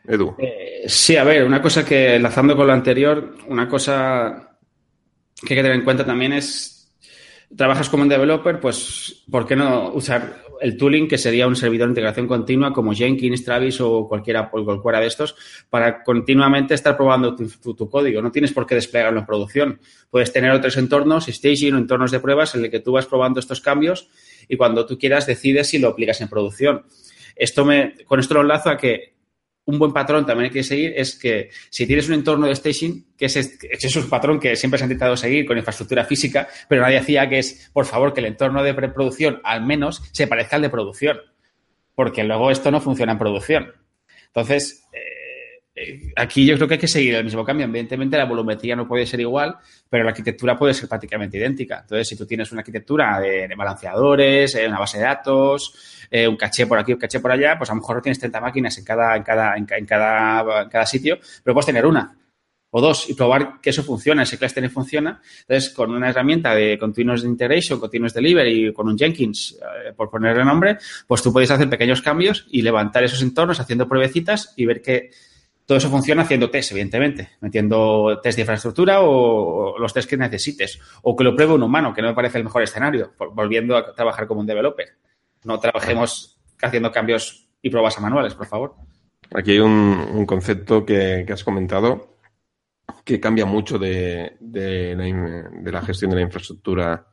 Edu. 0.07 0.35
Eh, 0.39 0.85
sí, 0.87 1.17
a 1.17 1.23
ver, 1.23 1.43
una 1.43 1.61
cosa 1.61 1.83
que, 1.83 2.15
enlazando 2.15 2.55
con 2.55 2.65
lo 2.65 2.73
anterior, 2.73 3.35
una 3.47 3.67
cosa 3.67 4.57
que 5.35 5.53
hay 5.53 5.57
que 5.57 5.63
tener 5.63 5.77
en 5.77 5.83
cuenta 5.83 6.05
también 6.05 6.33
es 6.33 6.77
trabajas 7.55 7.89
como 7.89 8.03
un 8.03 8.09
developer, 8.09 8.59
pues, 8.59 9.23
¿por 9.29 9.45
qué 9.45 9.55
no 9.55 9.91
usar 9.93 10.43
el 10.59 10.75
tooling 10.75 11.07
que 11.07 11.17
sería 11.17 11.47
un 11.47 11.55
servidor 11.55 11.87
de 11.87 11.91
integración 11.91 12.27
continua 12.27 12.73
como 12.73 12.93
Jenkins, 12.93 13.43
Travis 13.43 13.79
o 13.79 14.07
cualquiera, 14.07 14.49
cualquiera 14.49 14.99
de 14.99 15.07
estos 15.07 15.35
para 15.69 16.03
continuamente 16.03 16.73
estar 16.73 16.97
probando 16.97 17.35
tu, 17.35 17.89
código? 17.89 18.21
No 18.21 18.31
tienes 18.31 18.51
por 18.51 18.65
qué 18.65 18.75
desplegarlo 18.75 19.19
en 19.19 19.25
producción. 19.25 19.79
Puedes 20.09 20.33
tener 20.33 20.51
otros 20.51 20.77
entornos, 20.77 21.27
staging 21.27 21.75
o 21.75 21.77
entornos 21.77 22.11
de 22.11 22.19
pruebas 22.19 22.55
en 22.55 22.65
el 22.65 22.71
que 22.71 22.79
tú 22.79 22.93
vas 22.93 23.05
probando 23.05 23.39
estos 23.39 23.61
cambios 23.61 24.09
y 24.47 24.57
cuando 24.57 24.85
tú 24.85 24.97
quieras 24.97 25.25
decides 25.27 25.69
si 25.69 25.77
lo 25.77 25.89
aplicas 25.89 26.19
en 26.21 26.27
producción. 26.27 26.85
Esto 27.35 27.65
me, 27.65 27.93
con 28.05 28.19
esto 28.19 28.33
lo 28.33 28.41
enlazo 28.41 28.69
a 28.71 28.77
que 28.77 29.16
un 29.67 29.77
buen 29.77 29.91
patrón 29.91 30.25
también 30.25 30.45
hay 30.45 30.53
que 30.53 30.63
seguir 30.63 30.93
es 30.95 31.15
que 31.15 31.49
si 31.69 31.85
tienes 31.85 32.07
un 32.07 32.15
entorno 32.15 32.47
de 32.47 32.55
staging, 32.55 33.05
que 33.17 33.25
es, 33.25 33.35
es 33.35 33.95
un 33.97 34.09
patrón 34.09 34.39
que 34.39 34.55
siempre 34.55 34.77
se 34.77 34.85
ha 34.85 34.87
intentado 34.87 35.17
seguir 35.17 35.45
con 35.45 35.57
infraestructura 35.57 36.05
física, 36.05 36.47
pero 36.69 36.81
nadie 36.81 36.97
hacía 36.97 37.27
que 37.27 37.39
es, 37.39 37.69
por 37.73 37.85
favor, 37.85 38.13
que 38.13 38.21
el 38.21 38.27
entorno 38.27 38.63
de 38.63 38.73
preproducción 38.73 39.41
al 39.43 39.65
menos 39.65 40.01
se 40.13 40.25
parezca 40.25 40.55
al 40.55 40.61
de 40.61 40.69
producción, 40.69 41.17
porque 41.95 42.23
luego 42.23 42.49
esto 42.49 42.71
no 42.71 42.79
funciona 42.79 43.11
en 43.11 43.17
producción. 43.17 43.73
Entonces, 44.27 44.87
eh, 44.93 46.13
aquí 46.15 46.45
yo 46.45 46.55
creo 46.55 46.67
que 46.69 46.75
hay 46.75 46.79
que 46.79 46.87
seguir 46.87 47.15
el 47.15 47.25
mismo 47.25 47.43
cambio. 47.43 47.65
Evidentemente, 47.65 48.17
la 48.17 48.25
volumetría 48.25 48.75
no 48.75 48.87
puede 48.87 49.05
ser 49.05 49.19
igual, 49.19 49.57
pero 49.89 50.05
la 50.05 50.11
arquitectura 50.11 50.57
puede 50.57 50.73
ser 50.73 50.87
prácticamente 50.87 51.37
idéntica. 51.37 51.79
Entonces, 51.81 52.07
si 52.07 52.15
tú 52.15 52.25
tienes 52.25 52.51
una 52.53 52.61
arquitectura 52.61 53.19
de, 53.19 53.53
balanceadores, 53.55 54.55
eh, 54.55 54.65
una 54.65 54.79
base 54.79 54.97
de 54.97 55.03
datos, 55.03 55.96
eh, 56.09 56.27
un 56.27 56.37
caché 56.37 56.67
por 56.67 56.79
aquí, 56.79 56.93
un 56.93 56.99
caché 56.99 57.19
por 57.19 57.31
allá, 57.31 57.57
pues 57.57 57.69
a 57.69 57.73
lo 57.73 57.81
mejor 57.81 57.97
no 57.97 58.01
tienes 58.01 58.19
30 58.19 58.41
máquinas 58.41 58.77
en 58.77 58.85
cada, 58.85 59.15
en 59.15 59.23
cada, 59.23 59.55
en, 59.55 59.65
cada, 59.65 60.61
en 60.63 60.69
cada 60.69 60.85
sitio, 60.85 61.19
pero 61.43 61.53
puedes 61.53 61.65
tener 61.65 61.85
una 61.85 62.15
o 62.69 62.81
dos 62.81 63.09
y 63.09 63.13
probar 63.13 63.61
que 63.61 63.69
eso 63.69 63.83
funciona, 63.83 64.23
ese 64.23 64.37
cluster 64.37 64.69
funciona. 64.69 65.21
Entonces, 65.41 65.73
con 65.73 65.91
una 65.91 66.09
herramienta 66.09 66.53
de 66.53 66.77
Continuous 66.77 67.23
Integration, 67.23 67.79
Continuous 67.79 68.13
Delivery, 68.13 68.73
con 68.73 68.87
un 68.87 68.97
Jenkins, 68.97 69.57
por 69.95 70.09
ponerle 70.09 70.43
nombre, 70.43 70.77
pues 71.07 71.21
tú 71.21 71.31
puedes 71.31 71.49
hacer 71.49 71.69
pequeños 71.69 72.01
cambios 72.01 72.45
y 72.51 72.61
levantar 72.61 73.03
esos 73.03 73.21
entornos 73.21 73.59
haciendo 73.59 73.87
pruebecitas 73.87 74.53
y 74.57 74.65
ver 74.65 74.81
que 74.81 75.11
todo 75.67 75.77
eso 75.77 75.89
funciona 75.89 76.21
haciendo 76.21 76.49
test, 76.49 76.71
evidentemente, 76.71 77.31
metiendo 77.41 78.21
test 78.23 78.37
de 78.37 78.43
infraestructura 78.43 79.01
o, 79.01 79.77
los 79.77 79.93
test 79.93 80.09
que 80.09 80.15
necesites, 80.15 80.79
o 81.01 81.13
que 81.13 81.25
lo 81.25 81.35
pruebe 81.35 81.53
un 81.53 81.63
humano, 81.63 81.93
que 81.93 82.01
no 82.01 82.07
me 82.07 82.13
parece 82.13 82.37
el 82.37 82.45
mejor 82.45 82.63
escenario, 82.63 83.11
volviendo 83.33 83.75
a 83.75 83.93
trabajar 83.93 84.27
como 84.27 84.39
un 84.39 84.47
developer. 84.47 84.87
No 85.43 85.59
trabajemos 85.59 86.39
haciendo 86.61 86.91
cambios 86.91 87.49
y 87.61 87.69
pruebas 87.69 87.97
a 87.97 88.01
manuales, 88.01 88.35
por 88.35 88.47
favor. 88.47 88.75
Aquí 89.35 89.51
hay 89.51 89.59
un, 89.59 90.25
concepto 90.25 90.85
que, 90.85 91.25
has 91.31 91.43
comentado 91.43 92.17
que 93.03 93.19
cambia 93.19 93.45
mucho 93.45 93.77
de, 93.77 94.37
la, 94.41 95.81
gestión 95.81 96.11
de 96.11 96.17
la 96.17 96.21
infraestructura 96.21 97.07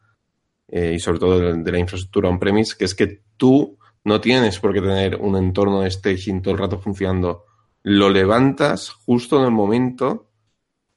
eh, 0.69 0.93
y 0.95 0.99
sobre 0.99 1.19
todo 1.19 1.39
de, 1.39 1.63
de 1.63 1.73
la 1.73 1.79
infraestructura 1.79 2.29
on-premise, 2.29 2.77
que 2.77 2.85
es 2.85 2.95
que 2.95 3.23
tú 3.37 3.79
no 4.05 4.21
tienes 4.21 4.59
por 4.59 4.73
qué 4.73 4.81
tener 4.81 5.17
un 5.17 5.37
entorno 5.37 5.81
de 5.81 5.91
staging 5.91 6.43
todo 6.43 6.55
el 6.55 6.61
rato 6.61 6.79
funcionando 6.79 7.45
lo 7.85 8.09
levantas 8.09 8.91
justo 8.91 9.39
en 9.39 9.45
el 9.45 9.51
momento 9.51 10.31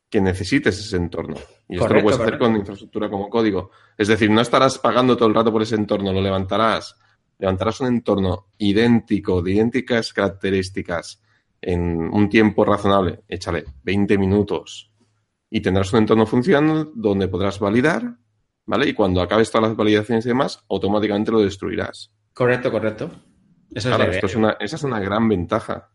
que 0.10 0.22
necesites 0.22 0.80
ese 0.80 0.96
entorno. 0.96 1.36
Y 1.68 1.76
esto 1.76 1.94
lo 1.94 2.02
puedes 2.02 2.20
hacer 2.20 2.38
con 2.38 2.56
infraestructura 2.56 3.10
como 3.10 3.30
código. 3.30 3.72
Es 3.98 4.08
decir, 4.08 4.32
no 4.32 4.42
estarás 4.42 4.80
pagando 4.80 5.18
todo 5.18 5.28
el 5.28 5.36
rato 5.36 5.52
por 5.52 5.62
ese 5.62 5.76
entorno, 5.76 6.14
lo 6.14 6.22
levantarás. 6.22 6.96
Levantarás 7.40 7.82
un 7.82 7.88
entorno 7.88 8.48
idéntico, 8.58 9.42
de 9.42 9.54
idénticas 9.54 10.14
características, 10.14 11.22
en 11.62 12.10
un 12.14 12.30
tiempo 12.30 12.66
razonable, 12.66 13.22
échale 13.28 13.66
20 13.84 14.18
minutos, 14.18 14.92
y 15.50 15.62
tendrás 15.62 15.92
un 15.94 16.00
entorno 16.00 16.26
funcionando 16.26 16.92
donde 16.96 17.28
podrás 17.28 17.60
validar, 17.60 18.18
¿vale? 18.66 18.90
Y 18.90 18.94
cuando 18.94 19.22
acabes 19.22 19.52
todas 19.52 19.70
las 19.70 19.78
validaciones 19.78 20.26
y 20.26 20.30
demás, 20.30 20.64
automáticamente 20.70 21.32
lo 21.32 21.42
destruirás. 21.42 22.12
Correcto, 22.34 22.72
correcto. 22.72 23.10
Esa 23.74 24.08
es 24.08 24.36
una, 24.36 24.52
esa 24.60 24.76
es 24.76 24.84
una 24.84 25.00
gran 25.00 25.28
ventaja 25.28 25.90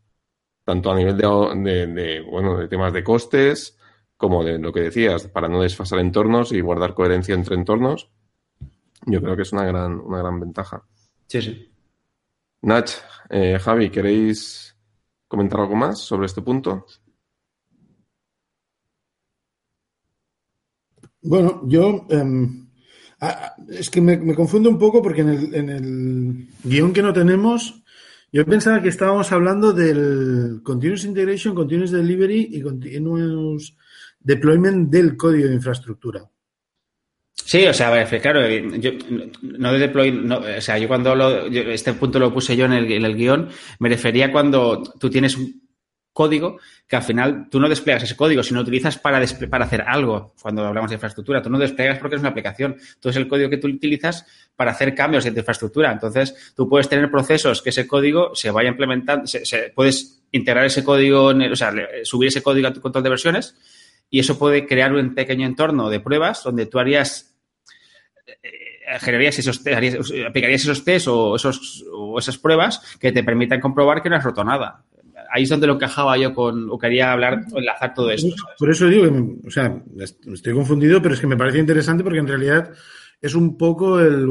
tanto 0.65 0.91
a 0.91 0.97
nivel 0.97 1.17
de, 1.17 2.21
bueno, 2.29 2.57
de 2.57 2.69
temas 2.69 2.93
de 2.93 3.03
costes, 3.03 3.79
como 4.17 4.45
de 4.45 4.59
lo 4.59 4.73
que 4.73 4.81
decías, 4.81 5.27
para 5.29 5.49
no 5.49 5.63
desfasar 5.63 5.99
entornos 5.99 6.53
y 6.53 6.61
guardar 6.61 6.95
coherencia 6.95 7.35
entre 7.35 7.57
entornos. 7.57 8.11
Yo 9.07 9.21
creo 9.21 9.35
que 9.35 9.43
es 9.43 9.53
una 9.53 9.65
gran, 9.65 9.99
una 9.99 10.19
gran 10.19 10.39
ventaja. 10.39 10.85
Sí, 11.33 11.41
sí. 11.41 11.67
Nach, 12.61 12.91
eh, 13.31 13.59
Javi, 13.59 13.89
¿queréis 13.89 14.77
comentar 15.27 15.61
algo 15.61 15.75
más 15.75 15.99
sobre 15.99 16.27
este 16.27 16.43
punto? 16.43 16.85
Bueno, 21.23 21.63
yo 21.67 22.05
em, 22.11 22.69
es 23.71 23.89
que 23.89 24.03
me, 24.03 24.19
me, 24.19 24.35
confundo 24.35 24.69
un 24.69 24.79
poco 24.79 25.01
porque 25.01 25.23
en 25.23 25.29
el, 25.31 25.55
en 25.55 25.71
el 25.71 26.49
guion 26.65 26.93
que 26.93 27.01
no 27.01 27.15
tenemos 27.15 27.83
yo 28.31 28.45
pensaba 28.45 28.83
que 28.83 28.91
estábamos 28.91 29.33
hablando 29.33 29.73
del 29.73 30.61
Continuous 30.63 31.07
Integration, 31.07 31.55
Continuous 31.55 31.93
Delivery 31.93 32.49
y 32.53 32.61
Continuous 32.61 33.75
Deployment 34.21 34.91
del 34.91 35.17
código 35.17 35.49
de 35.49 35.55
infraestructura. 35.55 36.31
Sí, 37.53 37.67
o 37.67 37.75
sea, 37.75 38.07
claro, 38.07 38.49
yo 38.49 38.93
no 39.43 39.75
de 39.75 39.79
deploy, 39.79 40.27
o 40.27 40.61
sea, 40.63 40.79
yo 40.79 40.89
cuando 40.89 41.15
lo, 41.15 41.49
este 41.49 41.93
punto 41.93 42.19
lo 42.19 42.33
puse 42.33 42.57
yo 42.57 42.65
en 42.65 42.73
el, 42.73 42.91
en 42.91 43.05
el 43.05 43.15
guion, 43.15 43.51
me 43.79 43.91
refería 43.91 44.33
cuando 44.33 44.83
tú 44.99 45.11
tienes 45.11 45.37
un, 45.37 45.61
código 46.15 46.59
que 46.89 46.97
al 46.97 47.03
final 47.03 47.49
tú 47.51 47.61
no 47.61 47.69
desplegas 47.69 48.05
ese 48.05 48.17
código, 48.17 48.43
sino 48.43 48.63
utilizas 48.63 48.97
para, 48.97 49.23
para 49.51 49.67
hacer 49.67 49.83
algo. 49.87 50.35
Cuando 50.41 50.65
hablamos 50.65 50.93
de 50.93 50.95
infraestructura, 50.95 51.43
tú 51.43 51.51
no 51.51 51.59
desplegas 51.59 51.99
porque 51.99 52.17
es 52.17 52.21
una 52.21 52.31
aplicación. 52.31 52.79
Tú 52.99 53.11
es 53.11 53.17
el 53.17 53.29
código 53.29 53.51
que 53.51 53.59
tú 53.59 53.69
utilizas 53.69 54.25
para 54.57 54.71
hacer 54.71 54.95
cambios 54.95 55.27
en 55.27 55.35
tu 55.35 55.41
infraestructura. 55.41 55.93
Entonces, 55.93 56.55
tú 56.57 56.67
puedes 56.71 56.89
tener 56.89 57.11
procesos 57.11 57.61
que 57.61 57.69
ese 57.69 57.87
código 57.87 58.35
se 58.35 58.51
vaya 58.51 58.71
implementando, 58.71 59.27
se, 59.27 59.73
puedes 59.75 60.23
integrar 60.33 60.65
ese 60.65 60.83
código, 60.83 61.27
o 61.27 61.57
sea, 61.57 61.71
subir 62.05 62.29
ese 62.29 62.43
código 62.43 62.69
a 62.69 62.73
tu 62.73 62.81
control 62.81 63.05
de 63.05 63.11
versiones 63.11 63.55
y 64.09 64.21
eso 64.21 64.39
puede 64.39 64.67
crear 64.67 64.95
un 64.95 65.15
pequeño 65.15 65.47
entorno 65.47 65.91
de 65.91 66.01
pruebas 66.01 66.43
donde 66.45 66.65
tú 66.67 66.79
harías 66.79 67.31
eh, 67.31 67.32
generarías 69.01 69.39
esos 69.39 69.67
harías, 69.67 69.97
aplicarías 70.27 70.63
esos 70.63 70.85
test 70.85 71.09
o, 71.09 71.37
esos, 71.37 71.85
o 71.93 72.19
esas 72.19 72.39
pruebas 72.39 72.97
que 73.01 73.13
te 73.13 73.25
permitan 73.25 73.61
comprobar 73.61 74.03
que 74.03 74.11
no 74.11 74.17
has 74.17 74.25
roto 74.25 74.45
nada 74.45 74.85
ahí 75.33 75.45
es 75.45 75.49
donde 75.49 75.67
lo 75.67 75.75
encajaba 75.75 76.19
yo 76.19 76.35
con, 76.35 76.71
o 76.71 76.79
quería 76.79 77.13
hablar 77.13 77.47
o 77.53 77.59
enlazar 77.59 77.95
todo 77.95 78.11
esto. 78.11 78.35
Por 78.59 78.71
eso 78.71 78.87
digo, 78.87 79.11
o 79.47 79.51
sea, 79.51 79.83
estoy 80.33 80.53
confundido, 80.53 81.01
pero 81.01 81.15
es 81.15 81.21
que 81.21 81.27
me 81.27 81.39
parece 81.39 81.59
interesante 81.59 82.05
porque 82.05 82.19
en 82.19 82.29
realidad 82.29 82.73
es 83.21 83.35
un 83.35 83.57
poco 83.57 83.99
el, 83.99 84.27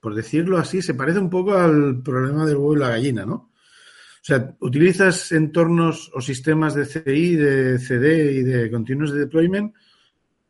por 0.00 0.14
decirlo 0.14 0.58
así, 0.58 0.82
se 0.82 0.94
parece 0.94 1.20
un 1.20 1.30
poco 1.30 1.54
al 1.54 2.02
problema 2.02 2.44
del 2.46 2.56
huevo 2.56 2.74
y 2.74 2.80
la 2.80 2.88
gallina, 2.88 3.24
¿no? 3.24 3.34
O 3.34 4.22
sea, 4.22 4.54
utilizas 4.60 5.32
entornos 5.32 6.10
o 6.12 6.20
sistemas 6.20 6.74
de 6.74 6.84
CI, 6.84 7.36
de 7.36 7.78
CD 7.78 8.32
y 8.32 8.42
de 8.42 8.70
continuous 8.70 9.12
deployment 9.12 9.72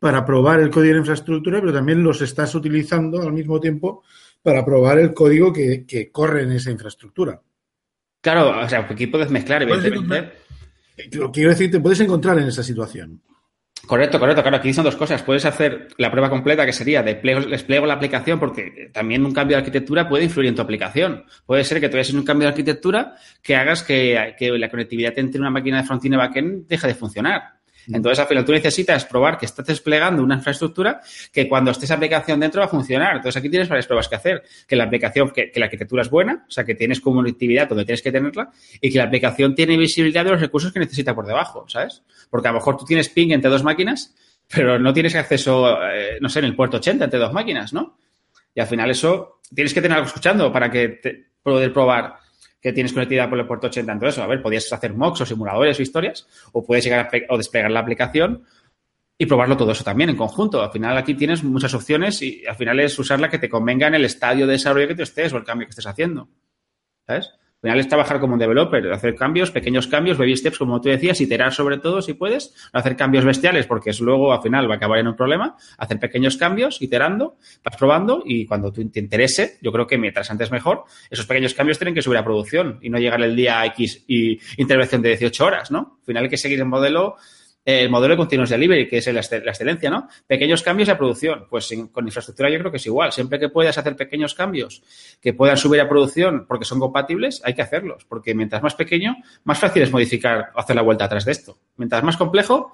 para 0.01 0.25
probar 0.25 0.59
el 0.59 0.71
código 0.71 0.95
de 0.95 0.99
infraestructura, 1.01 1.59
pero 1.59 1.71
también 1.71 2.01
los 2.01 2.23
estás 2.23 2.55
utilizando 2.55 3.21
al 3.21 3.33
mismo 3.33 3.59
tiempo 3.59 4.03
para 4.41 4.65
probar 4.65 4.97
el 4.97 5.13
código 5.13 5.53
que, 5.53 5.85
que 5.85 6.11
corre 6.11 6.41
en 6.41 6.53
esa 6.53 6.71
infraestructura. 6.71 7.39
Claro, 8.19 8.63
o 8.63 8.67
sea, 8.67 8.87
aquí 8.89 9.05
puedes 9.05 9.29
mezclar, 9.29 9.61
evidentemente. 9.61 10.31
Lo 11.13 11.31
quiero 11.31 11.51
decir, 11.51 11.69
te 11.69 11.79
puedes 11.79 11.99
encontrar 11.99 12.39
en 12.39 12.47
esa 12.47 12.63
situación. 12.63 13.21
Correcto, 13.85 14.19
correcto. 14.19 14.41
Claro, 14.41 14.57
aquí 14.57 14.73
son 14.73 14.85
dos 14.85 14.95
cosas. 14.95 15.21
Puedes 15.21 15.45
hacer 15.45 15.89
la 15.97 16.09
prueba 16.09 16.31
completa, 16.31 16.65
que 16.65 16.73
sería 16.73 17.03
despliego, 17.03 17.41
despliego 17.41 17.85
la 17.85 17.93
aplicación, 17.93 18.39
porque 18.39 18.89
también 18.91 19.23
un 19.23 19.33
cambio 19.33 19.57
de 19.57 19.59
arquitectura 19.59 20.09
puede 20.09 20.23
influir 20.23 20.49
en 20.49 20.55
tu 20.55 20.63
aplicación. 20.63 21.25
Puede 21.45 21.63
ser 21.63 21.79
que 21.79 21.89
tú 21.89 21.97
hayas 21.97 22.11
un 22.11 22.23
cambio 22.23 22.47
de 22.47 22.53
arquitectura 22.53 23.15
que 23.43 23.55
hagas 23.55 23.83
que, 23.83 24.35
la 24.57 24.69
conectividad 24.71 25.13
entre 25.19 25.39
una 25.39 25.51
máquina 25.51 25.77
de 25.77 25.83
frontend 25.83 26.15
y 26.15 26.17
backend 26.17 26.67
deje 26.67 26.87
de 26.87 26.95
funcionar. 26.95 27.60
Entonces, 27.87 28.19
al 28.19 28.27
final, 28.27 28.45
tú 28.45 28.51
necesitas 28.51 29.05
probar 29.05 29.37
que 29.37 29.45
estás 29.45 29.65
desplegando 29.65 30.23
una 30.23 30.35
infraestructura 30.35 31.01
que 31.31 31.47
cuando 31.47 31.71
estés 31.71 31.91
aplicación 31.91 32.39
dentro 32.39 32.59
va 32.59 32.65
a 32.65 32.69
funcionar. 32.69 33.17
Entonces, 33.17 33.37
aquí 33.37 33.49
tienes 33.49 33.69
varias 33.69 33.87
pruebas 33.87 34.07
que 34.07 34.15
hacer. 34.15 34.43
Que 34.67 34.75
la 34.75 34.85
aplicación, 34.85 35.31
que, 35.31 35.51
la 35.55 35.65
arquitectura 35.65 36.01
es 36.01 36.09
buena, 36.09 36.45
o 36.47 36.51
sea, 36.51 36.63
que 36.63 36.75
tienes 36.75 37.01
conectividad 37.01 37.67
donde 37.67 37.85
tienes 37.85 38.01
que 38.01 38.11
tenerla 38.11 38.51
y 38.79 38.91
que 38.91 38.97
la 38.97 39.05
aplicación 39.05 39.55
tiene 39.55 39.77
visibilidad 39.77 40.23
de 40.23 40.31
los 40.31 40.41
recursos 40.41 40.71
que 40.71 40.79
necesita 40.79 41.15
por 41.15 41.25
debajo, 41.25 41.65
¿sabes? 41.67 42.03
Porque 42.29 42.47
a 42.47 42.51
lo 42.51 42.59
mejor 42.59 42.77
tú 42.77 42.85
tienes 42.85 43.09
ping 43.09 43.31
entre 43.31 43.49
dos 43.49 43.63
máquinas, 43.63 44.13
pero 44.47 44.79
no 44.79 44.93
tienes 44.93 45.15
acceso, 45.15 45.81
eh, 45.83 46.17
no 46.19 46.29
sé, 46.29 46.39
en 46.39 46.45
el 46.45 46.55
puerto 46.55 46.77
80 46.77 47.05
entre 47.05 47.19
dos 47.19 47.33
máquinas, 47.33 47.73
¿no? 47.73 47.97
Y 48.53 48.59
al 48.59 48.67
final 48.67 48.89
eso 48.89 49.39
tienes 49.53 49.73
que 49.73 49.81
tener 49.81 49.97
algo 49.97 50.07
escuchando 50.07 50.51
para 50.51 50.69
que 50.69 50.87
te, 50.89 51.31
poder 51.41 51.73
probar 51.73 52.15
que 52.61 52.71
tienes 52.71 52.93
conectividad 52.93 53.29
por 53.29 53.39
el 53.39 53.47
puerto 53.47 53.67
80 53.67 53.91
en 53.91 54.03
eso. 54.03 54.23
A 54.23 54.27
ver, 54.27 54.41
podías 54.41 54.71
hacer 54.71 54.93
mocks 54.93 55.21
o 55.21 55.25
simuladores 55.25 55.79
o 55.79 55.81
historias, 55.81 56.27
o 56.51 56.63
puedes 56.63 56.83
llegar 56.83 57.09
a, 57.11 57.33
o 57.33 57.37
desplegar 57.37 57.71
la 57.71 57.79
aplicación 57.79 58.43
y 59.17 59.25
probarlo 59.25 59.57
todo 59.57 59.71
eso 59.71 59.83
también 59.83 60.09
en 60.09 60.15
conjunto. 60.15 60.61
Al 60.61 60.71
final 60.71 60.97
aquí 60.97 61.15
tienes 61.15 61.43
muchas 61.43 61.73
opciones 61.73 62.21
y 62.21 62.45
al 62.45 62.55
final 62.55 62.79
es 62.79 62.97
usar 62.97 63.19
la 63.19 63.29
que 63.29 63.39
te 63.39 63.49
convenga 63.49 63.87
en 63.87 63.95
el 63.95 64.05
estadio 64.05 64.45
de 64.45 64.53
desarrollo 64.53 64.87
que 64.87 64.95
tú 64.95 65.03
estés 65.03 65.33
o 65.33 65.37
el 65.37 65.43
cambio 65.43 65.67
que 65.67 65.71
estés 65.71 65.87
haciendo. 65.87 66.29
¿Sabes? 67.05 67.31
Al 67.61 67.69
final 67.69 67.79
es 67.79 67.87
trabajar 67.89 68.19
como 68.19 68.33
un 68.33 68.39
developer, 68.39 68.91
hacer 68.91 69.13
cambios, 69.13 69.51
pequeños 69.51 69.85
cambios, 69.85 70.17
baby 70.17 70.35
steps, 70.35 70.57
como 70.57 70.81
tú 70.81 70.89
decías, 70.89 71.21
iterar 71.21 71.53
sobre 71.53 71.77
todo 71.77 72.01
si 72.01 72.15
puedes, 72.15 72.55
no 72.73 72.79
hacer 72.79 72.95
cambios 72.95 73.23
bestiales 73.23 73.67
porque 73.67 73.91
luego 73.99 74.33
al 74.33 74.41
final 74.41 74.67
va 74.67 74.73
a 74.73 74.77
acabar 74.77 74.97
en 74.97 75.07
un 75.07 75.15
problema, 75.15 75.55
hacer 75.77 75.99
pequeños 75.99 76.37
cambios, 76.37 76.81
iterando, 76.81 77.37
vas 77.63 77.77
probando 77.77 78.23
y 78.25 78.47
cuando 78.47 78.71
te 78.71 78.81
interese, 78.81 79.59
yo 79.61 79.71
creo 79.71 79.85
que 79.85 79.99
mientras 79.99 80.31
antes 80.31 80.49
mejor, 80.49 80.85
esos 81.11 81.27
pequeños 81.27 81.53
cambios 81.53 81.77
tienen 81.77 81.93
que 81.93 82.01
subir 82.01 82.17
a 82.17 82.23
producción 82.23 82.79
y 82.81 82.89
no 82.89 82.97
llegar 82.97 83.21
el 83.21 83.35
día 83.35 83.63
X 83.67 84.05
y 84.07 84.39
intervención 84.57 85.03
de 85.03 85.09
18 85.09 85.45
horas, 85.45 85.69
¿no? 85.69 85.99
Al 85.99 86.05
final 86.05 86.23
hay 86.23 86.29
que 86.31 86.37
seguir 86.37 86.57
el 86.57 86.65
modelo 86.65 87.17
el 87.63 87.89
modelo 87.89 88.13
de 88.13 88.17
continuous 88.17 88.49
delivery, 88.49 88.87
que 88.87 88.97
es 88.97 89.07
la, 89.13 89.19
excelencia, 89.19 89.89
¿no? 89.89 90.07
Pequeños 90.25 90.63
cambios 90.63 90.87
de 90.87 90.95
producción. 90.95 91.45
Pues 91.49 91.71
con 91.91 92.05
infraestructura 92.05 92.49
yo 92.49 92.57
creo 92.59 92.71
que 92.71 92.77
es 92.77 92.85
igual. 92.85 93.11
Siempre 93.11 93.39
que 93.39 93.49
puedas 93.49 93.77
hacer 93.77 93.95
pequeños 93.95 94.33
cambios 94.33 94.81
que 95.21 95.33
puedan 95.33 95.57
subir 95.57 95.79
a 95.81 95.87
producción 95.87 96.45
porque 96.47 96.65
son 96.65 96.79
compatibles, 96.79 97.41
hay 97.45 97.53
que 97.53 97.61
hacerlos. 97.61 98.05
Porque 98.05 98.33
mientras 98.33 98.63
más 98.63 98.75
pequeño, 98.75 99.15
más 99.43 99.59
fácil 99.59 99.83
es 99.83 99.91
modificar 99.91 100.51
o 100.55 100.59
hacer 100.59 100.75
la 100.75 100.81
vuelta 100.81 101.05
atrás 101.05 101.25
de 101.25 101.33
esto. 101.33 101.59
Mientras 101.77 102.03
más 102.03 102.17
complejo, 102.17 102.73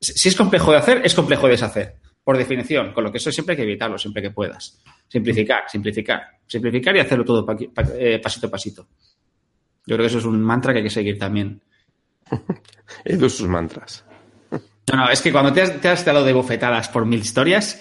si 0.00 0.28
es 0.28 0.36
complejo 0.36 0.72
de 0.72 0.78
hacer, 0.78 1.02
es 1.04 1.14
complejo 1.14 1.46
de 1.46 1.52
deshacer. 1.52 1.96
Por 2.24 2.38
definición. 2.38 2.92
Con 2.92 3.04
lo 3.04 3.12
que 3.12 3.18
eso 3.18 3.30
siempre 3.30 3.52
hay 3.52 3.56
que 3.58 3.64
evitarlo, 3.64 3.98
siempre 3.98 4.22
que 4.22 4.30
puedas. 4.30 4.80
Simplificar, 5.08 5.64
simplificar. 5.68 6.22
Simplificar 6.46 6.96
y 6.96 7.00
hacerlo 7.00 7.24
todo 7.24 7.46
eh, 7.98 8.18
pasito 8.18 8.46
a 8.46 8.50
pasito. 8.50 8.88
Yo 9.84 9.96
creo 9.96 9.98
que 9.98 10.06
eso 10.06 10.18
es 10.18 10.24
un 10.24 10.40
mantra 10.40 10.72
que 10.72 10.78
hay 10.78 10.84
que 10.84 10.90
seguir 10.90 11.18
también. 11.18 11.60
Edu 13.04 13.28
sus 13.28 13.48
mantras. 13.48 14.06
No, 14.92 14.98
no, 14.98 15.10
es 15.10 15.20
que 15.22 15.32
cuando 15.32 15.52
te 15.52 15.62
has, 15.62 15.80
te 15.80 15.88
has 15.88 16.04
dado 16.04 16.22
de 16.22 16.32
bofetadas 16.32 16.88
por 16.88 17.06
mil 17.06 17.20
historias, 17.20 17.80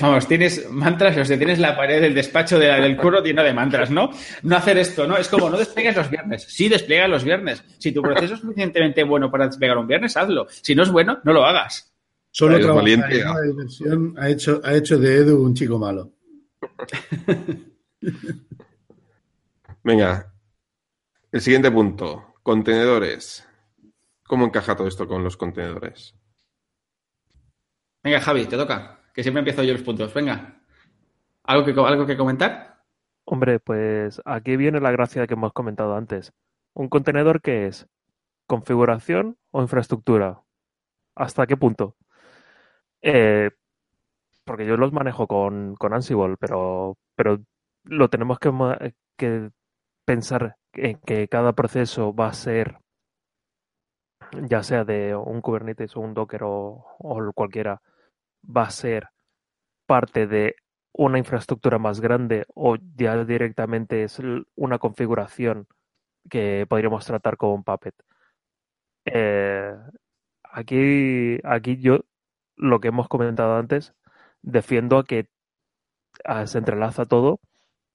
vamos, 0.00 0.28
tienes 0.28 0.70
mantras, 0.70 1.16
o 1.16 1.24
sea, 1.24 1.36
tienes 1.36 1.58
la 1.58 1.76
pared 1.76 2.00
del 2.00 2.14
despacho 2.14 2.58
de, 2.58 2.66
del 2.66 2.96
curro 2.96 3.22
llena 3.22 3.42
de 3.42 3.52
mantras, 3.52 3.90
¿no? 3.90 4.10
No 4.42 4.56
hacer 4.56 4.78
esto, 4.78 5.06
¿no? 5.06 5.16
Es 5.16 5.28
como, 5.28 5.50
no 5.50 5.58
despliegues 5.58 5.96
los 5.96 6.10
viernes. 6.10 6.44
Sí, 6.48 6.68
despliega 6.68 7.08
los 7.08 7.24
viernes. 7.24 7.64
Si 7.78 7.92
tu 7.92 8.02
proceso 8.02 8.34
es 8.34 8.40
suficientemente 8.40 9.02
bueno 9.04 9.30
para 9.30 9.46
desplegar 9.46 9.78
un 9.78 9.86
viernes, 9.86 10.16
hazlo. 10.16 10.46
Si 10.50 10.74
no 10.74 10.82
es 10.82 10.90
bueno, 10.90 11.20
no 11.24 11.32
lo 11.32 11.44
hagas. 11.44 11.92
Solo 12.30 12.58
trabajar 12.60 12.88
en 12.88 13.24
la 13.24 13.40
diversión 13.42 14.14
ha 14.18 14.28
hecho, 14.28 14.60
ha 14.64 14.74
hecho 14.74 14.98
de 14.98 15.16
Edu 15.16 15.42
un 15.42 15.54
chico 15.54 15.78
malo. 15.78 16.12
Venga, 19.84 20.32
el 21.30 21.40
siguiente 21.40 21.70
punto, 21.70 22.34
contenedores. 22.42 23.46
¿Cómo 24.32 24.46
encaja 24.46 24.74
todo 24.74 24.88
esto 24.88 25.06
con 25.06 25.22
los 25.22 25.36
contenedores? 25.36 26.16
Venga, 28.02 28.18
Javi, 28.18 28.46
te 28.46 28.56
toca, 28.56 29.02
que 29.12 29.22
siempre 29.22 29.40
empiezo 29.40 29.62
yo 29.62 29.74
los 29.74 29.82
puntos. 29.82 30.14
Venga, 30.14 30.58
¿algo 31.44 31.66
que, 31.66 31.72
algo 31.78 32.06
que 32.06 32.16
comentar? 32.16 32.82
Hombre, 33.26 33.60
pues 33.60 34.22
aquí 34.24 34.56
viene 34.56 34.80
la 34.80 34.90
gracia 34.90 35.26
que 35.26 35.34
hemos 35.34 35.52
comentado 35.52 35.94
antes. 35.94 36.32
¿Un 36.72 36.88
contenedor 36.88 37.42
qué 37.42 37.66
es? 37.66 37.86
¿Configuración 38.46 39.36
o 39.50 39.60
infraestructura? 39.60 40.40
¿Hasta 41.14 41.46
qué 41.46 41.58
punto? 41.58 41.98
Eh, 43.02 43.50
porque 44.44 44.64
yo 44.64 44.78
los 44.78 44.94
manejo 44.94 45.26
con, 45.26 45.76
con 45.76 45.92
Ansible, 45.92 46.38
pero, 46.40 46.96
pero 47.16 47.38
lo 47.84 48.08
tenemos 48.08 48.38
que, 48.38 48.50
que 49.18 49.50
pensar 50.06 50.56
en 50.72 50.98
que 51.00 51.28
cada 51.28 51.52
proceso 51.52 52.14
va 52.14 52.28
a 52.28 52.32
ser 52.32 52.81
ya 54.48 54.62
sea 54.62 54.84
de 54.84 55.14
un 55.14 55.40
Kubernetes 55.40 55.96
o 55.96 56.00
un 56.00 56.14
Docker 56.14 56.42
o, 56.44 56.84
cualquiera, 57.34 57.82
va 58.44 58.64
a 58.64 58.70
ser 58.70 59.08
parte 59.86 60.26
de 60.26 60.56
una 60.92 61.18
infraestructura 61.18 61.78
más 61.78 62.00
grande 62.00 62.46
o 62.54 62.76
ya 62.96 63.24
directamente 63.24 64.04
es 64.04 64.20
una 64.56 64.78
configuración 64.78 65.66
que 66.30 66.66
podríamos 66.68 67.06
tratar 67.06 67.36
con 67.36 67.50
un 67.50 67.64
Puppet. 67.64 67.94
Eh, 69.04 69.74
aquí, 70.44 71.38
aquí 71.44 71.78
yo, 71.78 72.00
lo 72.56 72.80
que 72.80 72.88
hemos 72.88 73.08
comentado 73.08 73.56
antes, 73.56 73.94
defiendo 74.42 74.98
a 74.98 75.04
que 75.04 75.28
se 76.46 76.58
entrelaza 76.58 77.06
todo 77.06 77.40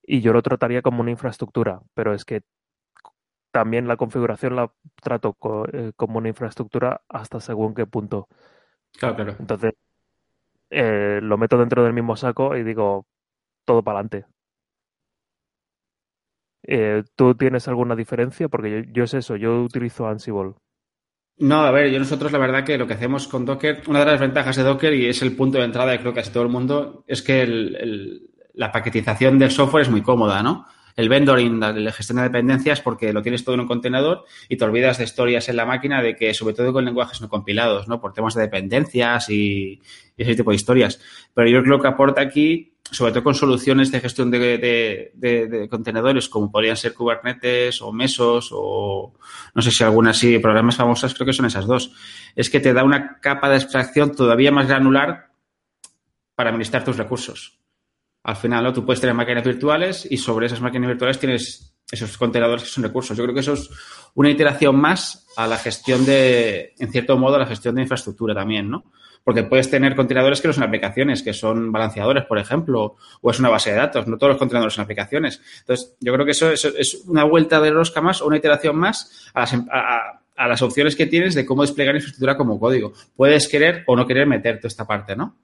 y 0.02 0.20
yo 0.20 0.32
lo 0.32 0.42
trataría 0.42 0.82
como 0.82 1.02
una 1.02 1.10
infraestructura, 1.10 1.82
pero 1.94 2.14
es 2.14 2.24
que 2.24 2.42
también 3.58 3.88
la 3.88 3.96
configuración 3.96 4.54
la 4.54 4.70
trato 5.02 5.36
eh, 5.72 5.90
como 5.96 6.18
una 6.18 6.28
infraestructura 6.28 7.00
hasta 7.08 7.40
según 7.40 7.74
qué 7.74 7.86
punto. 7.86 8.28
Claro, 8.96 9.16
claro. 9.16 9.36
Entonces, 9.40 9.74
eh, 10.70 11.18
lo 11.20 11.36
meto 11.36 11.58
dentro 11.58 11.82
del 11.82 11.92
mismo 11.92 12.16
saco 12.16 12.56
y 12.56 12.62
digo, 12.62 13.04
todo 13.64 13.82
para 13.82 13.98
adelante. 13.98 14.26
Eh, 16.62 17.02
¿Tú 17.16 17.34
tienes 17.34 17.66
alguna 17.66 17.96
diferencia? 17.96 18.48
Porque 18.48 18.86
yo, 18.92 19.02
es 19.02 19.14
eso, 19.14 19.34
yo 19.34 19.60
utilizo 19.60 20.06
Ansible. 20.06 20.54
No, 21.38 21.62
a 21.62 21.72
ver, 21.72 21.90
yo 21.90 21.98
nosotros 21.98 22.30
la 22.30 22.38
verdad 22.38 22.64
que 22.64 22.78
lo 22.78 22.86
que 22.86 22.94
hacemos 22.94 23.26
con 23.26 23.44
Docker, 23.44 23.82
una 23.88 24.00
de 24.00 24.06
las 24.06 24.20
ventajas 24.20 24.54
de 24.54 24.62
Docker 24.62 24.94
y 24.94 25.08
es 25.08 25.20
el 25.22 25.34
punto 25.34 25.58
de 25.58 25.64
entrada 25.64 25.90
de 25.90 25.98
creo 25.98 26.12
que 26.12 26.20
casi 26.20 26.32
todo 26.32 26.44
el 26.44 26.48
mundo, 26.48 27.02
es 27.08 27.22
que 27.22 27.44
la 28.54 28.70
paquetización 28.70 29.36
del 29.36 29.50
software 29.50 29.82
es 29.82 29.90
muy 29.90 30.02
cómoda, 30.02 30.44
¿no? 30.44 30.64
El 30.96 31.08
vendoring, 31.08 31.60
la 31.60 31.92
gestión 31.92 32.16
de 32.16 32.24
dependencias, 32.24 32.80
porque 32.80 33.12
lo 33.12 33.22
tienes 33.22 33.44
todo 33.44 33.54
en 33.54 33.62
un 33.62 33.66
contenedor 33.66 34.24
y 34.48 34.56
te 34.56 34.64
olvidas 34.64 34.98
de 34.98 35.04
historias 35.04 35.48
en 35.48 35.56
la 35.56 35.64
máquina 35.64 36.02
de 36.02 36.16
que, 36.16 36.34
sobre 36.34 36.54
todo 36.54 36.72
con 36.72 36.84
lenguajes 36.84 37.20
no 37.20 37.28
compilados, 37.28 37.88
¿no? 37.88 38.00
Por 38.00 38.12
temas 38.12 38.34
de 38.34 38.42
dependencias 38.42 39.30
y, 39.30 39.80
ese 40.16 40.34
tipo 40.34 40.50
de 40.50 40.56
historias. 40.56 41.00
Pero 41.34 41.48
yo 41.48 41.62
creo 41.62 41.80
que 41.80 41.88
aporta 41.88 42.20
aquí, 42.20 42.74
sobre 42.82 43.12
todo 43.12 43.22
con 43.22 43.34
soluciones 43.34 43.92
de 43.92 44.00
gestión 44.00 44.30
de, 44.30 45.68
contenedores, 45.70 46.28
como 46.28 46.50
podrían 46.50 46.76
ser 46.76 46.94
Kubernetes 46.94 47.80
o 47.82 47.92
Mesos 47.92 48.50
o 48.52 49.14
no 49.54 49.62
sé 49.62 49.70
si 49.70 49.84
algunas 49.84 50.18
sí, 50.18 50.38
programas 50.38 50.76
famosas, 50.76 51.14
creo 51.14 51.26
que 51.26 51.32
son 51.32 51.46
esas 51.46 51.66
dos. 51.66 51.92
Es 52.34 52.50
que 52.50 52.60
te 52.60 52.72
da 52.72 52.82
una 52.82 53.20
capa 53.20 53.48
de 53.48 53.56
abstracción 53.56 54.14
todavía 54.14 54.50
más 54.50 54.66
granular 54.66 55.28
para 56.34 56.50
administrar 56.50 56.84
tus 56.84 56.96
recursos 56.96 57.57
al 58.22 58.36
final 58.36 58.64
¿no? 58.64 58.72
tú 58.72 58.84
puedes 58.84 59.00
tener 59.00 59.14
máquinas 59.14 59.44
virtuales 59.44 60.06
y 60.10 60.16
sobre 60.16 60.46
esas 60.46 60.60
máquinas 60.60 60.88
virtuales 60.88 61.18
tienes 61.18 61.74
esos 61.90 62.18
contenedores 62.18 62.64
que 62.64 62.68
son 62.68 62.84
recursos. 62.84 63.16
Yo 63.16 63.24
creo 63.24 63.34
que 63.34 63.40
eso 63.40 63.54
es 63.54 63.70
una 64.14 64.30
iteración 64.30 64.76
más 64.76 65.26
a 65.36 65.46
la 65.46 65.56
gestión 65.56 66.04
de, 66.04 66.74
en 66.78 66.92
cierto 66.92 67.16
modo, 67.16 67.36
a 67.36 67.38
la 67.38 67.46
gestión 67.46 67.74
de 67.74 67.82
infraestructura 67.82 68.34
también, 68.34 68.68
¿no? 68.68 68.84
Porque 69.24 69.42
puedes 69.42 69.70
tener 69.70 69.94
contenedores 69.94 70.40
que 70.40 70.48
no 70.48 70.54
son 70.54 70.64
aplicaciones, 70.64 71.22
que 71.22 71.32
son 71.32 71.72
balanceadores, 71.72 72.24
por 72.24 72.38
ejemplo, 72.38 72.96
o 73.20 73.30
es 73.30 73.38
una 73.38 73.48
base 73.48 73.70
de 73.70 73.76
datos. 73.76 74.06
No 74.06 74.16
todos 74.16 74.32
los 74.32 74.38
contenedores 74.38 74.74
son 74.74 74.84
aplicaciones. 74.84 75.40
Entonces, 75.60 75.96
yo 76.00 76.12
creo 76.12 76.24
que 76.24 76.32
eso, 76.32 76.50
es 76.50 77.02
una 77.06 77.24
vuelta 77.24 77.60
de 77.60 77.70
rosca 77.70 78.00
más 78.00 78.22
o 78.22 78.26
una 78.26 78.36
iteración 78.36 78.76
más 78.76 79.30
a 79.34 79.40
las, 79.40 79.54
a 80.36 80.48
las 80.48 80.62
opciones 80.62 80.96
que 80.96 81.06
tienes 81.06 81.34
de 81.34 81.44
cómo 81.44 81.62
desplegar 81.62 81.94
infraestructura 81.94 82.36
como 82.36 82.58
código. 82.58 82.92
Puedes 83.16 83.48
querer 83.48 83.84
o 83.86 83.96
no 83.96 84.06
querer 84.06 84.26
meter 84.26 84.58
toda 84.58 84.68
esta 84.68 84.86
parte, 84.86 85.16
¿no? 85.16 85.36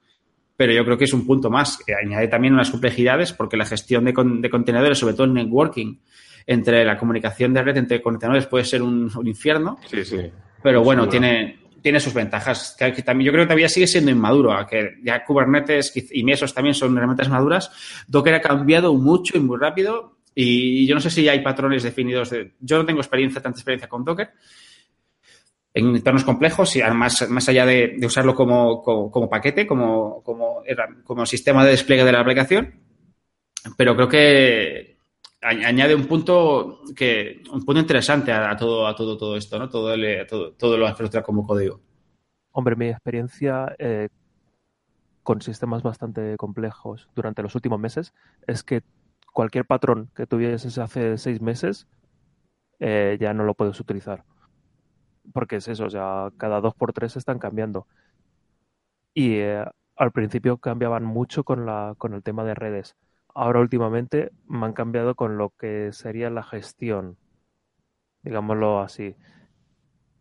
Pero 0.57 0.73
yo 0.73 0.83
creo 0.85 0.97
que 0.97 1.05
es 1.05 1.13
un 1.13 1.25
punto 1.25 1.49
más. 1.49 1.77
que 1.85 1.93
añade 1.93 2.27
también 2.27 2.53
unas 2.53 2.71
complejidades 2.71 3.33
porque 3.33 3.57
la 3.57 3.65
gestión 3.65 4.05
de, 4.05 4.13
contenedores, 4.13 4.97
sobre 4.97 5.13
todo 5.13 5.25
el 5.25 5.33
networking, 5.33 5.97
entre 6.47 6.85
la 6.85 6.97
comunicación 6.97 7.53
de 7.53 7.63
red 7.63 7.77
entre 7.77 8.01
contenedores 8.01 8.47
puede 8.47 8.65
ser 8.65 8.81
un, 8.81 9.11
infierno. 9.25 9.77
Sí, 9.89 10.03
sí. 10.05 10.19
Pero 10.61 10.83
bueno, 10.83 11.07
tiene, 11.07 11.59
tiene 11.81 11.99
sus 11.99 12.13
ventajas. 12.13 12.75
Que, 12.77 12.91
también, 13.03 13.27
yo 13.27 13.31
creo 13.31 13.43
que 13.43 13.47
todavía 13.47 13.69
sigue 13.69 13.87
siendo 13.87 14.11
inmaduro, 14.11 14.53
que 14.67 14.95
ya 15.03 15.23
Kubernetes 15.23 15.93
y 16.11 16.23
Mesos 16.23 16.53
también 16.53 16.73
son 16.73 16.97
herramientas 16.97 17.29
maduras. 17.29 17.71
Docker 18.07 18.35
ha 18.35 18.41
cambiado 18.41 18.93
mucho 18.93 19.37
y 19.37 19.41
muy 19.41 19.57
rápido 19.59 20.15
y 20.37 20.85
yo 20.85 20.95
no 20.95 21.01
sé 21.01 21.09
si 21.09 21.23
ya 21.23 21.31
hay 21.31 21.39
patrones 21.39 21.81
definidos. 21.81 22.29
De, 22.29 22.51
yo 22.59 22.77
no 22.77 22.85
tengo 22.85 22.99
experiencia, 22.99 23.41
tanta 23.41 23.57
experiencia 23.57 23.87
con 23.87 24.03
Docker, 24.03 24.31
en 25.75 25.93
entornos 25.93 26.23
complejos 26.23 26.73
y 26.77 26.81
además 26.81 27.29
más 27.29 27.49
allá 27.49 27.65
de, 27.65 27.97
usarlo 28.03 28.33
como, 28.33 28.81
como, 28.81 29.29
paquete, 29.29 29.67
como, 29.67 30.23
como, 30.23 30.63
como, 31.03 31.25
sistema 31.25 31.65
de 31.65 31.71
despliegue 31.71 32.05
de 32.05 32.13
la 32.13 32.21
aplicación. 32.21 32.73
Pero 33.77 33.93
creo 33.95 34.07
que 34.07 34.97
añade 35.41 35.93
un 35.93 36.05
punto 36.05 36.79
que 36.95 37.43
un 37.51 37.65
punto 37.65 37.81
interesante 37.81 38.31
a, 38.31 38.55
todo 38.55 38.87
a 38.87 38.95
todo 38.95 39.17
todo 39.17 39.35
esto, 39.35 39.59
¿no? 39.59 39.69
Todo 39.69 39.93
el, 39.93 40.25
todo, 40.27 40.53
todo 40.53 40.77
lo 40.77 40.85
infraestructura 40.85 41.23
como 41.23 41.45
código. 41.45 41.81
Hombre, 42.51 42.77
mi 42.77 42.87
experiencia 42.87 43.75
eh, 43.77 44.07
con 45.23 45.41
sistemas 45.41 45.83
bastante 45.83 46.37
complejos 46.37 47.09
durante 47.15 47.43
los 47.43 47.53
últimos 47.53 47.81
meses 47.81 48.13
es 48.47 48.63
que 48.63 48.81
cualquier 49.33 49.65
patrón 49.65 50.09
que 50.15 50.25
tuvieses 50.25 50.77
hace 50.77 51.17
seis 51.17 51.41
meses 51.41 51.85
eh, 52.79 53.17
ya 53.19 53.33
no 53.33 53.43
lo 53.43 53.55
puedes 53.55 53.77
utilizar. 53.81 54.23
Porque 55.33 55.57
es 55.57 55.67
eso, 55.67 55.85
o 55.85 55.89
sea, 55.89 56.31
cada 56.37 56.61
dos 56.61 56.73
por 56.75 56.93
tres 56.93 57.15
están 57.17 57.39
cambiando. 57.39 57.87
Y 59.13 59.35
eh, 59.35 59.65
al 59.95 60.11
principio 60.11 60.57
cambiaban 60.57 61.03
mucho 61.03 61.43
con, 61.43 61.65
la, 61.65 61.95
con 61.97 62.13
el 62.13 62.23
tema 62.23 62.43
de 62.43 62.53
redes. 62.53 62.95
Ahora 63.33 63.59
últimamente 63.59 64.31
me 64.47 64.65
han 64.65 64.73
cambiado 64.73 65.15
con 65.15 65.37
lo 65.37 65.51
que 65.51 65.91
sería 65.91 66.29
la 66.29 66.43
gestión, 66.43 67.17
digámoslo 68.23 68.81
así. 68.81 69.15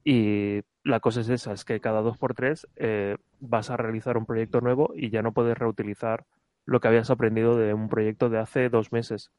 Y 0.04 0.62
la 0.82 1.00
cosa 1.00 1.20
es 1.20 1.28
esa, 1.28 1.52
es 1.52 1.64
que 1.64 1.80
cada 1.80 2.02
dos 2.02 2.18
por 2.18 2.34
tres 2.34 2.66
eh, 2.76 3.16
vas 3.40 3.70
a 3.70 3.76
realizar 3.76 4.16
un 4.16 4.26
proyecto 4.26 4.60
nuevo 4.60 4.92
y 4.94 5.10
ya 5.10 5.22
no 5.22 5.32
puedes 5.32 5.56
reutilizar 5.56 6.24
lo 6.66 6.80
que 6.80 6.88
habías 6.88 7.10
aprendido 7.10 7.56
de 7.56 7.74
un 7.74 7.88
proyecto 7.88 8.28
de 8.30 8.38
hace 8.38 8.68
dos 8.68 8.92
meses. 8.92 9.30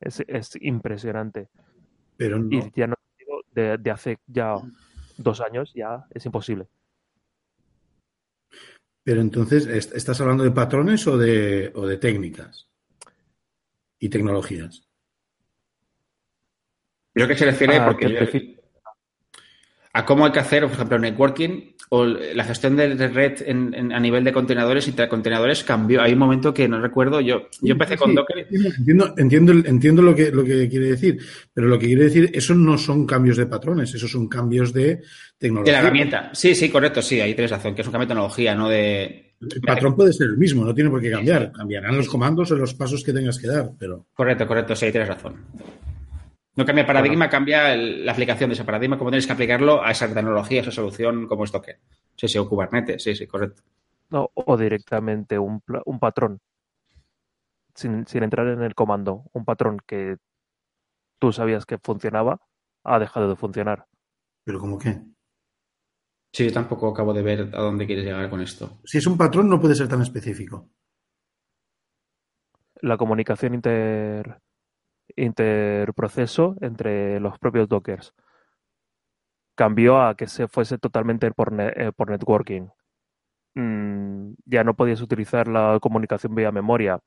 Es, 0.00 0.22
es 0.26 0.56
impresionante. 0.60 1.48
Pero 2.16 2.38
no. 2.38 2.48
Y 2.50 2.70
ya 2.74 2.86
no 2.86 2.96
de, 3.52 3.78
de 3.78 3.90
hace 3.90 4.18
ya 4.26 4.56
dos 5.16 5.40
años, 5.40 5.72
ya 5.74 6.06
es 6.10 6.24
imposible. 6.26 6.68
Pero 9.04 9.20
entonces, 9.20 9.66
¿est- 9.66 9.94
¿estás 9.94 10.20
hablando 10.20 10.44
de 10.44 10.50
patrones 10.50 11.06
o 11.06 11.16
de, 11.16 11.70
o 11.74 11.86
de 11.86 11.96
técnicas 11.96 12.68
y 13.98 14.08
tecnologías? 14.08 14.86
Creo 17.14 17.28
que 17.28 17.36
se 17.36 17.46
refiere 17.46 17.76
Ah, 17.78 17.86
porque 17.86 18.55
a 19.98 20.04
cómo 20.04 20.26
hay 20.26 20.32
que 20.32 20.40
hacer, 20.40 20.62
por 20.64 20.72
ejemplo, 20.72 20.98
networking 20.98 21.72
o 21.88 22.04
la 22.04 22.44
gestión 22.44 22.76
de 22.76 22.94
de 22.96 23.08
red 23.08 23.42
en- 23.46 23.72
en- 23.74 23.92
a 23.92 24.00
nivel 24.00 24.24
de 24.24 24.32
contenedores 24.32 24.88
y 24.88 24.92
contenedores 25.08 25.62
cambió. 25.64 26.02
Hay 26.02 26.12
un 26.12 26.18
momento 26.18 26.52
que 26.52 26.68
no 26.68 26.80
recuerdo. 26.80 27.20
Yo, 27.20 27.48
yo 27.62 27.72
empecé 27.72 27.96
con 27.96 28.14
Docker. 28.14 28.46
Entiendo, 28.50 29.14
entiendo, 29.16 29.52
entiendo 29.64 30.02
lo, 30.02 30.14
que, 30.14 30.30
lo 30.30 30.44
que 30.44 30.68
quiere 30.68 30.86
decir, 30.88 31.18
pero 31.54 31.68
lo 31.68 31.78
que 31.78 31.86
quiere 31.86 32.04
decir, 32.04 32.30
eso 32.34 32.54
no 32.54 32.76
son 32.76 33.06
cambios 33.06 33.36
de 33.36 33.46
patrones, 33.46 33.94
esos 33.94 34.10
son 34.10 34.28
cambios 34.28 34.72
de 34.72 34.84
De 34.96 35.02
tecnología. 35.38 35.72
la 35.74 35.78
herramienta. 35.80 36.30
Sí, 36.34 36.54
sí, 36.54 36.68
correcto, 36.68 37.00
sí, 37.00 37.20
ahí 37.20 37.34
tienes 37.34 37.52
razón, 37.52 37.74
que 37.74 37.82
es 37.82 37.86
un 37.86 37.92
cambio 37.92 38.06
de 38.06 38.14
tecnología, 38.14 38.54
no 38.54 38.68
de. 38.68 39.34
El 39.40 39.60
patrón 39.60 39.94
puede 39.94 40.12
ser 40.12 40.28
el 40.28 40.36
mismo, 40.38 40.64
no 40.64 40.74
tiene 40.74 40.90
por 40.90 41.00
qué 41.00 41.10
cambiar. 41.10 41.52
Cambiarán 41.52 41.96
los 41.96 42.08
comandos 42.08 42.50
o 42.50 42.56
los 42.56 42.74
pasos 42.74 43.02
que 43.04 43.12
tengas 43.12 43.38
que 43.38 43.46
dar, 43.46 43.70
pero 43.78 44.06
Correcto, 44.14 44.46
correcto, 44.46 44.74
sí, 44.74 44.86
ahí 44.86 44.92
tienes 44.92 45.08
razón. 45.08 45.36
No 46.56 46.64
cambia 46.64 46.80
el 46.82 46.86
paradigma, 46.86 47.28
cambia 47.30 47.72
el- 47.74 48.04
la 48.04 48.12
aplicación 48.12 48.50
de 48.50 48.54
ese 48.54 48.64
paradigma, 48.64 48.98
cómo 48.98 49.10
tienes 49.10 49.26
que 49.26 49.32
aplicarlo 49.32 49.82
a 49.84 49.90
esa 49.92 50.12
tecnología, 50.12 50.60
a 50.60 50.62
esa 50.62 50.72
solución 50.72 51.26
como 51.28 51.44
es 51.44 51.52
Docker. 51.52 51.78
Sí, 52.16 52.28
sí, 52.28 52.38
o 52.38 52.48
Kubernetes, 52.48 53.02
sí, 53.02 53.14
sí, 53.14 53.26
correcto. 53.26 53.62
no, 54.10 54.30
o 54.34 54.56
directamente 54.56 55.38
un, 55.38 55.62
un 55.92 55.98
patrón, 56.00 56.40
sin, 57.74 58.06
sin 58.06 58.22
entrar 58.24 58.48
en 58.48 58.62
el 58.62 58.74
comando, 58.74 59.24
un 59.32 59.44
patrón 59.44 59.78
que 59.86 60.16
tú 61.18 61.30
sabías 61.30 61.66
que 61.66 61.76
funcionaba, 61.76 62.40
ha 62.84 62.98
dejado 62.98 63.28
de 63.28 63.36
funcionar. 63.36 63.86
pero 64.44 64.58
¿cómo 64.60 64.78
qué? 64.78 65.02
Sí, 66.32 66.44
yo 66.44 66.52
tampoco 66.52 66.86
acabo 66.88 67.12
de 67.12 67.22
ver 67.22 67.40
a 67.52 67.62
dónde 67.62 67.84
quieres 67.84 68.04
llegar 68.04 68.30
con 68.30 68.40
esto. 68.40 68.78
Si 68.84 68.98
es 68.98 69.06
un 69.08 69.18
patrón, 69.18 69.48
no 69.48 69.60
puede 69.60 69.74
ser 69.74 69.88
tan 69.88 70.02
específico. 70.02 70.70
La 72.80 72.96
comunicación 72.96 73.54
inter, 73.54 74.38
interproceso 75.14 76.56
entre 76.60 77.20
los 77.20 77.38
propios 77.38 77.68
dockers 77.68 78.12
cambió 79.54 80.00
a 80.02 80.14
que 80.16 80.26
se 80.26 80.48
fuese 80.48 80.78
totalmente 80.78 81.30
por, 81.30 81.52
ne- 81.52 81.72
eh, 81.74 81.92
por 81.96 82.10
networking. 82.10 82.68
Mm, 83.54 84.32
ya 84.44 84.64
no 84.64 84.74
podías 84.74 85.00
utilizar 85.00 85.48
la 85.48 85.78
comunicación 85.80 86.34
vía 86.34 86.52
memoria. 86.52 86.98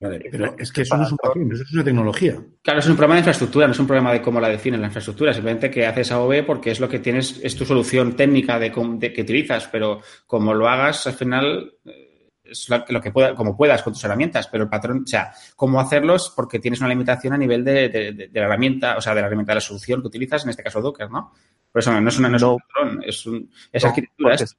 Vale, 0.00 0.28
pero 0.30 0.54
es 0.56 0.72
que 0.72 0.82
eso 0.82 0.96
no 0.96 1.02
es 1.02 1.10
un 1.10 1.18
patrón, 1.18 1.50
eso 1.52 1.64
es 1.64 1.74
una 1.74 1.82
tecnología. 1.84 2.40
Claro, 2.62 2.78
es 2.78 2.86
un 2.88 2.94
problema 2.96 3.14
de 3.16 3.20
infraestructura, 3.20 3.66
no 3.66 3.72
es 3.72 3.80
un 3.80 3.86
problema 3.88 4.12
de 4.12 4.22
cómo 4.22 4.40
la 4.40 4.48
defines 4.48 4.78
la 4.80 4.86
infraestructura, 4.86 5.32
simplemente 5.34 5.70
que 5.72 5.86
haces 5.86 6.12
AOV 6.12 6.44
porque 6.46 6.70
es 6.70 6.78
lo 6.78 6.88
que 6.88 7.00
tienes, 7.00 7.40
es 7.42 7.56
tu 7.56 7.64
solución 7.64 8.14
técnica 8.14 8.60
de, 8.60 8.70
de 8.70 9.12
que 9.12 9.22
utilizas, 9.22 9.66
pero 9.66 10.00
como 10.24 10.54
lo 10.54 10.68
hagas, 10.68 11.04
al 11.08 11.14
final 11.14 11.74
eh, 11.84 12.07
es 12.50 12.68
lo, 12.88 13.00
que 13.00 13.10
pueda, 13.10 13.34
como 13.34 13.56
puedas 13.56 13.82
con 13.82 13.92
tus 13.92 14.04
herramientas, 14.04 14.48
pero 14.48 14.64
el 14.64 14.70
patrón, 14.70 15.02
o 15.04 15.06
sea, 15.06 15.32
cómo 15.56 15.80
hacerlos 15.80 16.32
porque 16.34 16.58
tienes 16.58 16.80
una 16.80 16.88
limitación 16.88 17.32
a 17.34 17.38
nivel 17.38 17.64
de, 17.64 17.88
de- 17.88 18.12
de- 18.12 18.28
de 18.28 18.40
la 18.40 18.46
herramienta, 18.46 18.96
o 18.96 19.00
sea, 19.00 19.14
de 19.14 19.20
la 19.20 19.26
herramienta 19.26 19.52
de 19.52 19.56
la 19.56 19.60
solución 19.60 20.00
que 20.00 20.06
utilizas, 20.08 20.44
en 20.44 20.50
este 20.50 20.62
caso 20.62 20.80
Docker, 20.80 21.10
¿no? 21.10 21.32
Por 21.72 21.80
eso 21.80 21.92
no, 21.92 22.00
no 22.00 22.08
es, 22.08 22.18
una, 22.18 22.28
no 22.28 22.36
es 22.36 22.42
un 22.42 22.58
patrón, 22.58 23.02
es, 23.04 23.26
un, 23.26 23.50
es 23.72 23.82
No, 23.84 23.88
arquitectura. 23.90 24.34
es- 24.34 24.56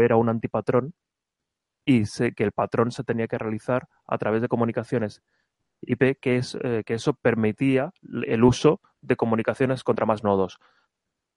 era 0.00 0.16
un 0.16 0.28
antipatrón 0.28 0.92
y 1.86 2.04
sé 2.04 2.32
que 2.32 2.44
el 2.44 2.52
patrón 2.52 2.90
se 2.92 3.02
tenía 3.04 3.26
que 3.28 3.38
realizar 3.38 3.88
a 4.06 4.18
través 4.18 4.42
de 4.42 4.48
comunicaciones 4.48 5.22
IP, 5.80 6.18
que, 6.20 6.36
es, 6.36 6.58
eh, 6.62 6.82
que 6.84 6.94
eso 6.94 7.14
permitía 7.14 7.92
el 8.26 8.44
uso 8.44 8.80
de 9.00 9.16
comunicaciones 9.16 9.84
contra 9.84 10.04
más 10.04 10.22
nodos. 10.24 10.58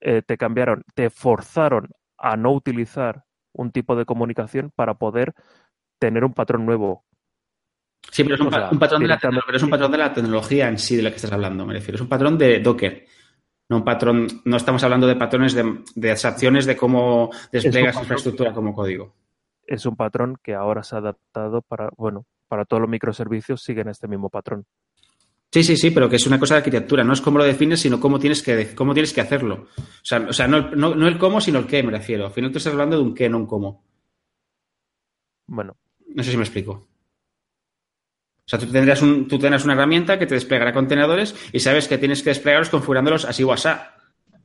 Eh, 0.02 0.22
te 0.24 0.38
cambiaron, 0.38 0.84
te 0.96 1.10
forzaron 1.10 1.90
a 2.18 2.36
no 2.36 2.52
utilizar 2.52 3.24
un 3.54 3.72
tipo 3.72 3.96
de 3.96 4.06
comunicación 4.06 4.72
para 4.76 4.94
poder 4.96 5.34
tener 6.00 6.24
un 6.24 6.34
patrón 6.34 6.66
nuevo. 6.66 7.04
Sí, 8.12 8.24
pero 8.24 8.36
es 8.36 8.42
un, 8.42 8.48
O 8.48 8.52
pa- 8.52 8.58
sea, 8.58 8.70
un 8.72 8.80
patrón 8.80 9.02
de 9.02 9.08
la, 9.08 9.16
directamente- 9.16 9.40
tecno- 9.42 9.46
pero 9.46 9.58
es 9.58 9.64
un 9.64 9.70
patrón 9.70 9.92
de 9.92 9.98
la 9.98 10.14
tecnología 10.14 10.68
en 10.68 10.78
sí 10.80 10.96
de 10.96 11.04
la 11.04 11.10
que 11.12 11.18
estás 11.18 11.32
hablando, 11.32 11.66
me 11.66 11.74
refiero. 11.74 11.96
Es 11.96 12.02
un 12.02 12.10
patrón 12.10 12.38
de 12.38 12.60
Docker. 12.60 13.06
No 13.70 13.78
un 13.78 13.84
patrón, 13.86 14.28
no 14.44 14.58
estamos 14.58 14.84
hablando 14.84 15.08
de 15.08 15.16
patrones 15.16 15.54
de, 15.54 15.84
de 15.96 16.12
abstracciones 16.12 16.66
de 16.66 16.76
cómo 16.76 17.30
despliegas 17.52 17.94
patrón. 17.96 18.04
infraestructura 18.04 18.52
como 18.54 18.74
código. 18.74 19.14
Es 19.66 19.86
un 19.86 19.96
patrón 19.96 20.38
que 20.44 20.54
ahora 20.56 20.84
se 20.84 20.96
ha 20.96 21.00
adaptado 21.00 21.62
para, 21.62 21.90
bueno, 21.96 22.26
para 22.50 22.66
todos 22.66 22.82
los 22.82 22.90
microservicios 22.90 23.64
siguen 23.64 23.88
este 23.88 24.10
mismo 24.10 24.30
patrón. 24.30 24.66
Sí, 25.54 25.64
sí, 25.64 25.76
sí, 25.76 25.92
pero 25.92 26.10
que 26.10 26.16
es 26.16 26.26
una 26.28 26.40
cosa 26.40 26.54
de 26.56 26.60
arquitectura. 26.60 27.04
No 27.04 27.12
es 27.14 27.20
cómo 27.20 27.38
lo 27.38 27.44
defines, 27.44 27.82
sino 27.82 28.00
cómo 28.00 28.18
tienes 28.20 28.42
que, 28.42 28.74
cómo 28.74 28.94
tienes 28.94 29.12
que 29.12 29.20
hacerlo. 29.22 29.68
O 29.78 29.84
sea, 30.02 30.20
o 30.30 30.34
sea 30.34 30.48
no, 30.48 30.58
el- 30.58 30.80
no, 30.80 30.96
no 30.96 31.08
el 31.08 31.18
cómo, 31.18 31.42
sino 31.42 31.60
el 31.60 31.68
qué, 31.68 31.84
me 31.84 31.92
refiero. 31.92 32.26
Al 32.26 32.32
final 32.32 32.52
tú 32.52 32.58
estás 32.58 32.72
hablando 32.72 32.96
de 32.98 33.04
un 33.04 33.14
qué, 33.14 33.28
no 33.28 33.38
un 33.38 33.46
cómo. 33.48 33.84
Bueno, 35.48 35.76
No 36.16 36.24
sé 36.24 36.32
si 36.32 36.38
me 36.38 36.44
explico. 36.44 36.72
O 36.72 38.50
sea, 38.52 38.60
tú 38.60 38.66
tendrás, 38.68 39.02
un, 39.02 39.28
tú 39.28 39.38
tendrás 39.40 39.64
una 39.64 39.74
herramienta 39.74 40.18
que 40.20 40.26
te 40.26 40.36
desplegará 40.36 40.74
contenedores 40.74 41.36
y 41.54 41.60
sabes 41.60 41.88
que 41.88 41.98
tienes 41.98 42.22
que 42.24 42.32
desplegarlos 42.32 42.70
configurándolos 42.70 43.26
así 43.26 43.44
o 43.44 43.52
asá. 43.54 43.96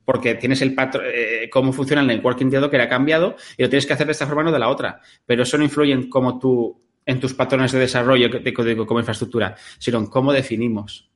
Porque 0.05 0.35
tienes 0.37 0.63
el 0.63 0.75
patrón, 0.75 1.05
eh, 1.13 1.49
cómo 1.51 1.73
funciona 1.73 2.03
el 2.03 2.07
networking 2.09 2.47
de 2.51 2.59
Docker 2.61 2.81
ha 2.81 2.89
cambiado 2.89 3.37
y 3.57 3.63
lo 3.63 3.69
tienes 3.69 3.87
que 3.87 3.93
hacer 3.95 4.07
de 4.07 4.13
esta 4.13 4.27
forma, 4.27 4.45
no 4.45 4.53
de 4.53 4.59
la 4.61 4.69
otra. 4.69 5.01
Pero 5.25 5.43
eso 5.43 5.59
no 5.59 5.65
influye 5.65 5.93
en 5.93 6.09
cómo 6.09 6.39
tú, 6.39 6.81
en 7.07 7.21
tus 7.21 7.33
patrones 7.35 7.73
de 7.73 7.79
desarrollo 7.79 8.29
de 8.29 8.53
código 8.53 8.85
como 8.85 9.01
infraestructura, 9.01 9.57
sino 9.79 9.99
en 9.99 10.07
cómo 10.07 10.33
definimos. 10.33 11.09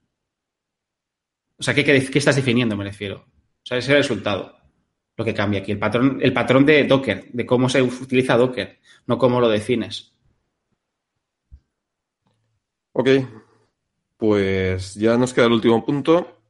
O 1.58 1.62
sea, 1.62 1.74
¿qué, 1.74 1.96
estás 2.14 2.36
definiendo, 2.36 2.76
me 2.76 2.84
refiero? 2.84 3.16
O 3.16 3.66
sea, 3.66 3.76
ese 3.76 3.88
es 3.88 3.96
el 3.96 4.02
resultado. 4.02 4.56
Lo 5.16 5.24
que 5.24 5.34
cambia 5.34 5.60
aquí. 5.60 5.72
El 5.72 5.78
patrón, 5.78 6.18
el 6.22 6.32
patrón 6.32 6.64
de 6.64 6.84
Docker, 6.84 7.30
de 7.32 7.44
cómo 7.44 7.68
se 7.68 7.82
utiliza 7.82 8.36
Docker, 8.36 8.78
no 9.06 9.18
cómo 9.18 9.40
lo 9.40 9.48
defines. 9.48 10.14
Ok, 12.92 13.08
pues 14.16 14.94
ya 14.94 15.18
nos 15.18 15.34
queda 15.34 15.46
el 15.46 15.52
último 15.52 15.84
punto, 15.84 16.40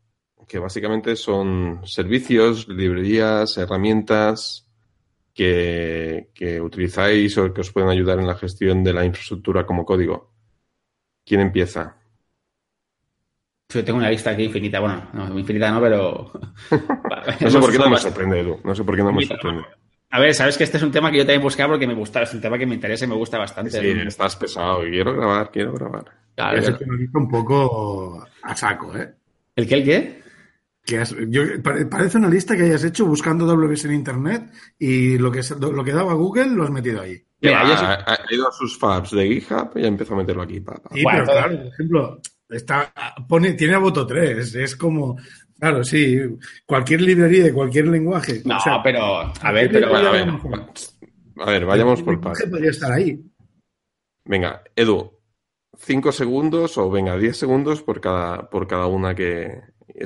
que 0.47 0.59
básicamente 0.59 1.17
son 1.17 1.81
servicios, 1.85 2.69
librerías, 2.69 3.57
herramientas 3.59 4.70
que, 5.35 6.31
que 6.35 6.61
utilizáis 6.61 7.37
o 7.39 7.53
que 7.53 7.61
os 7.61 7.73
pueden 7.73 7.91
ayudar 7.91 8.19
en 8.19 8.27
la 8.27 8.35
gestión 8.35 8.85
de 8.85 8.93
la 8.93 9.05
infraestructura 9.05 9.67
como 9.67 9.85
código. 9.85 10.33
¿Quién 11.25 11.41
empieza? 11.41 11.97
Yo 13.73 13.85
tengo 13.85 13.99
una 13.99 14.11
lista 14.11 14.31
aquí 14.31 14.45
infinita. 14.45 14.81
Bueno, 14.81 15.09
no, 15.13 15.39
infinita 15.39 15.71
no, 15.71 15.81
pero. 15.81 16.33
No 17.41 17.51
sé 17.51 17.59
por 17.61 17.71
qué 17.71 17.79
no 17.79 17.91
me 17.91 17.99
sorprende, 17.99 18.41
Edu. 18.41 18.61
No 18.65 18.75
sé 18.75 18.83
por 18.83 18.97
qué 18.97 19.03
no 19.03 19.13
me 19.13 19.25
sorprende. 19.25 19.65
A 20.13 20.19
ver, 20.19 20.35
sabes 20.35 20.59
que 20.59 20.65
este 20.65 20.79
es 20.79 20.83
un 20.83 20.91
tema 20.91 21.11
que 21.11 21.19
yo 21.19 21.25
también 21.25 21.43
buscaba 21.43 21.75
porque 21.75 21.87
me 21.87 21.95
gusta, 21.95 22.23
es 22.23 22.35
un 22.35 22.41
tema 22.41 22.59
que 22.59 22.67
me 22.67 22.75
interesa 22.75 23.05
y 23.05 23.09
me 23.09 23.15
gusta 23.15 23.39
bastante. 23.39 23.81
Sí, 23.81 24.01
estás 24.07 24.35
pesado. 24.35 24.81
Quiero 24.81 25.15
grabar, 25.15 25.51
quiero 25.53 25.73
grabar. 25.73 26.05
Claro, 26.35 26.59
Es 26.59 26.75
un 27.15 27.29
poco 27.29 28.27
a 28.43 28.57
saco, 28.57 28.97
¿eh? 28.97 29.15
¿El 29.55 29.69
qué, 29.69 29.75
el 29.77 29.85
qué? 29.85 30.23
Que 30.85 30.99
has- 30.99 31.15
yo- 31.29 31.63
pare- 31.63 31.87
parece 31.87 32.19
una 32.19 32.29
lista 32.29 32.57
que 32.57 32.63
hayas 32.65 32.83
hecho 32.85 33.07
buscando 33.07 33.47
WS 33.47 33.87
en 33.87 33.95
internet 33.95 34.51
y 34.79 35.19
lo 35.19 35.31
que, 35.31 35.41
lo 35.61 35.85
que 35.85 35.93
daba 35.93 36.15
Google 36.15 36.47
lo 36.49 36.65
has 36.65 36.71
metido 36.71 37.03
ahí. 37.03 37.23
Mira, 37.43 37.61
Ah, 37.63 38.05
ha, 38.07 38.13
ha 38.15 38.35
ido 38.35 38.49
a 38.49 38.53
sus 38.53 38.79
fabs 38.79 39.11
de 39.13 39.27
GitHub 39.27 39.71
y 39.77 39.83
ya 39.83 39.89
empezó 39.89 40.15
a 40.15 40.19
meterlo 40.19 40.43
aquí. 40.43 40.61
pa, 40.61 40.75
pa. 40.75 40.91
Sí, 40.95 41.03
Bueno, 41.03 41.25
pero 41.27 41.33
claro, 41.39 41.57
por 41.59 41.67
ejemplo, 41.67 42.21
está, 42.49 42.93
pone, 43.29 43.53
tiene 43.55 43.75
a 43.75 43.79
voto 43.79 44.07
3. 44.07 44.55
Es 44.57 44.77
como, 44.77 45.17
claro, 45.59 45.83
sí, 45.85 46.19
cualquier 46.67 47.01
librería 47.03 47.45
de 47.45 47.53
cualquier 47.53 47.89
lenguaje. 47.89 48.43
No, 48.45 48.57
o 48.57 48.61
sea, 48.61 48.83
pero. 48.83 49.33
A 49.41 49.53
ver, 49.53 49.71
pero. 49.73 49.89
Bueno, 49.89 50.09
a 50.09 50.13
ver, 50.13 50.29
a 51.39 51.51
ver, 51.51 51.65
vayamos 51.67 52.03
por 52.03 52.21
partes. 52.21 52.49
podría 52.51 52.71
estar 52.71 52.93
ahí. 52.93 53.19
Venga, 54.25 54.63
Edu, 54.77 55.19
5 55.79 56.13
segundos 56.13 56.77
o 56.79 56.91
venga, 56.91 57.17
10 57.17 57.37
segundos 57.37 57.83
por 57.83 58.01
cada, 58.01 58.51
por 58.51 58.67
cada 58.67 58.87
una 58.87 59.15
que 59.15 59.61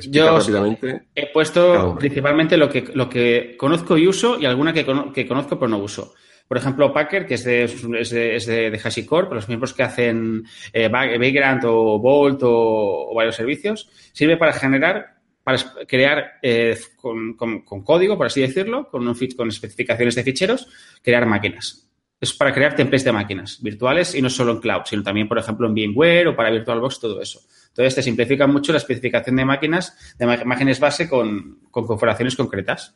Yo 0.09 0.25
rápidamente. 0.37 1.03
he 1.15 1.27
puesto 1.27 1.95
principalmente 1.99 2.57
lo 2.57 2.69
que, 2.69 2.85
lo 2.93 3.09
que 3.09 3.55
conozco 3.57 3.97
y 3.97 4.07
uso 4.07 4.39
y 4.39 4.45
alguna 4.45 4.73
que, 4.73 4.85
que 5.13 5.27
conozco 5.27 5.57
pero 5.59 5.69
no 5.69 5.77
uso. 5.79 6.13
Por 6.47 6.57
ejemplo, 6.57 6.93
Packer, 6.93 7.25
que 7.25 7.33
es 7.35 7.43
de, 7.43 7.63
es 7.63 8.09
de, 8.11 8.35
es 8.35 8.45
de, 8.45 8.69
de 8.69 8.77
HashiCorp, 8.79 9.33
los 9.33 9.47
miembros 9.47 9.73
que 9.73 9.81
hacen 9.81 10.43
eh, 10.71 10.87
Vagrant 10.89 11.63
o 11.65 11.97
Bolt 11.97 12.43
o, 12.43 13.09
o 13.11 13.15
varios 13.15 13.35
servicios, 13.35 13.89
sirve 14.13 14.37
para 14.37 14.53
generar, 14.53 15.15
para 15.43 15.57
crear 15.87 16.33
eh, 16.43 16.77
con, 16.97 17.33
con- 17.33 17.61
con 17.65 17.83
código, 17.83 18.15
por 18.15 18.27
así 18.27 18.41
decirlo, 18.41 18.87
con, 18.89 19.07
un, 19.07 19.15
fit- 19.15 19.35
con 19.35 19.47
especificaciones 19.47 20.13
de 20.13 20.23
ficheros, 20.23 20.67
crear 21.01 21.25
máquinas. 21.25 21.81
Es 22.21 22.31
para 22.33 22.53
crear 22.53 22.75
templates 22.75 23.03
de 23.05 23.11
máquinas 23.11 23.59
virtuales 23.61 24.13
y 24.15 24.21
no 24.21 24.29
solo 24.29 24.51
en 24.53 24.59
cloud, 24.59 24.83
sino 24.85 25.01
también, 25.03 25.27
por 25.27 25.39
ejemplo, 25.39 25.67
en 25.67 25.73
VMware 25.73 26.27
o 26.27 26.35
para 26.35 26.51
VirtualBox, 26.51 26.99
todo 26.99 27.19
eso. 27.21 27.39
Entonces, 27.75 27.95
te 27.95 28.03
simplifica 28.03 28.47
mucho 28.47 28.71
la 28.71 28.77
especificación 28.77 29.35
de 29.35 29.43
máquinas, 29.43 30.15
de 30.17 30.23
imágenes 30.41 30.79
base 30.79 31.09
con, 31.09 31.59
con 31.69 31.85
configuraciones 31.85 32.37
concretas. 32.37 32.95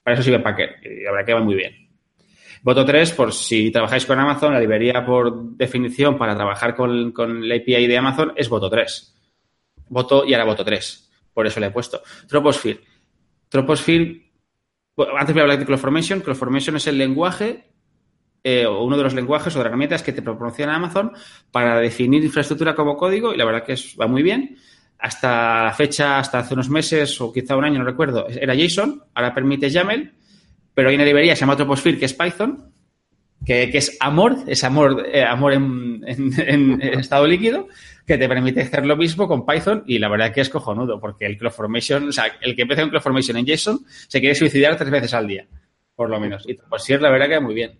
Para 0.00 0.14
eso 0.14 0.22
sirve 0.22 0.38
Packer 0.38 0.76
y 0.84 1.02
la 1.02 1.10
verdad 1.10 1.26
que 1.26 1.34
va 1.34 1.40
muy 1.40 1.56
bien. 1.56 1.72
Voto 2.62 2.84
3, 2.84 3.10
por 3.12 3.32
si 3.32 3.72
trabajáis 3.72 4.06
con 4.06 4.16
Amazon, 4.20 4.52
la 4.52 4.60
librería 4.60 5.04
por 5.04 5.56
definición 5.56 6.16
para 6.16 6.36
trabajar 6.36 6.76
con, 6.76 7.10
con 7.10 7.48
la 7.48 7.56
API 7.56 7.88
de 7.88 7.98
Amazon 7.98 8.32
es 8.36 8.48
Voto 8.48 8.70
3. 8.70 9.14
Voto 9.88 10.24
y 10.24 10.34
ahora 10.34 10.44
Voto 10.44 10.64
3. 10.64 11.10
Por 11.34 11.48
eso 11.48 11.58
le 11.58 11.66
he 11.66 11.70
puesto. 11.70 12.00
Troposphere. 12.28 12.78
Troposphere, 13.48 14.30
antes 15.18 15.34
voy 15.34 15.40
a 15.40 15.42
hablar 15.42 15.58
de 15.58 15.66
CloudFormation. 15.66 16.20
CloudFormation 16.20 16.76
es 16.76 16.86
el 16.86 16.96
lenguaje 16.96 17.65
eh, 18.48 18.64
uno 18.66 18.96
de 18.96 19.02
los 19.02 19.12
lenguajes 19.14 19.54
o 19.56 19.58
de 19.58 19.64
herramientas 19.66 20.02
que 20.04 20.12
te 20.12 20.22
proporciona 20.22 20.76
Amazon 20.76 21.10
para 21.50 21.80
definir 21.80 22.22
infraestructura 22.22 22.74
como 22.76 22.96
código 22.96 23.34
y 23.34 23.36
la 23.36 23.44
verdad 23.44 23.64
que 23.64 23.74
va 24.00 24.06
muy 24.06 24.22
bien. 24.22 24.56
Hasta 24.98 25.64
la 25.64 25.72
fecha, 25.72 26.18
hasta 26.18 26.38
hace 26.38 26.54
unos 26.54 26.70
meses 26.70 27.20
o 27.20 27.32
quizá 27.32 27.56
un 27.56 27.64
año, 27.64 27.78
no 27.80 27.84
recuerdo, 27.84 28.26
era 28.28 28.54
JSON, 28.54 29.02
ahora 29.14 29.34
permite 29.34 29.68
YAML, 29.68 30.12
pero 30.74 30.88
hay 30.88 30.94
una 30.94 31.04
librería 31.04 31.32
que 31.32 31.36
se 31.36 31.40
llama 31.40 31.56
Troposphere 31.56 31.98
que 31.98 32.04
es 32.06 32.14
Python, 32.14 32.72
que, 33.44 33.68
que 33.70 33.78
es 33.78 33.96
Amor, 34.00 34.36
es 34.46 34.62
Amor, 34.64 35.06
eh, 35.12 35.22
amor 35.24 35.52
en, 35.52 36.02
en- 36.06 36.80
en 36.80 36.98
estado 37.00 37.26
líquido, 37.26 37.68
que 38.06 38.16
te 38.16 38.28
permite 38.28 38.62
hacer 38.62 38.86
lo 38.86 38.96
mismo 38.96 39.26
con 39.28 39.44
Python 39.44 39.82
y 39.86 39.98
la 39.98 40.08
verdad 40.08 40.32
que 40.32 40.40
es 40.40 40.48
cojonudo, 40.48 40.98
porque 41.00 41.26
el 41.26 41.36
CloudFormation, 41.36 42.08
o 42.08 42.12
sea, 42.12 42.26
el 42.40 42.54
que 42.54 42.62
empieza 42.62 42.82
con 42.82 42.90
CloudFormation 42.90 43.36
en 43.38 43.44
JSON 43.46 43.80
se 43.86 44.20
quiere 44.20 44.34
suicidar 44.36 44.76
tres 44.78 44.90
veces 44.90 45.12
al 45.14 45.26
día, 45.26 45.46
por 45.96 46.08
lo 46.08 46.18
menos. 46.20 46.44
Y 46.48 46.54
Troposphere 46.54 47.02
la 47.02 47.10
verdad 47.10 47.28
que 47.28 47.40
muy 47.40 47.54
bien. 47.54 47.72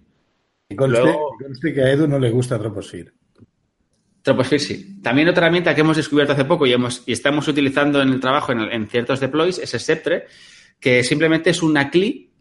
Y 0.69 0.77
conste, 0.77 1.01
Luego- 1.01 1.37
conste 1.43 1.73
que 1.73 1.83
a 1.83 1.91
Edu 1.93 2.07
no 2.09 2.19
le 2.19 2.31
gusta 2.31 2.59
Troposphere. 2.59 3.13
Troposphere 4.23 4.59
sí. 4.59 5.01
También 5.03 5.29
otra 5.29 5.45
herramienta 5.45 5.75
que 5.75 5.83
hemos 5.83 5.97
descubierto 5.97 6.33
hace 6.33 6.45
poco 6.45 6.67
y, 6.67 6.73
hemos, 6.73 7.03
y 7.07 7.13
estamos 7.13 7.47
utilizando 7.47 8.03
en 8.03 8.09
el 8.09 8.21
trabajo 8.21 8.53
en, 8.53 8.61
en 8.61 8.89
ciertos 8.89 9.21
deploys 9.21 9.59
es 9.59 9.71
Sceptre, 9.71 10.25
que 10.81 11.05
simplemente 11.05 11.51
es 11.51 11.63
una 11.63 11.91
CLI 11.91 12.33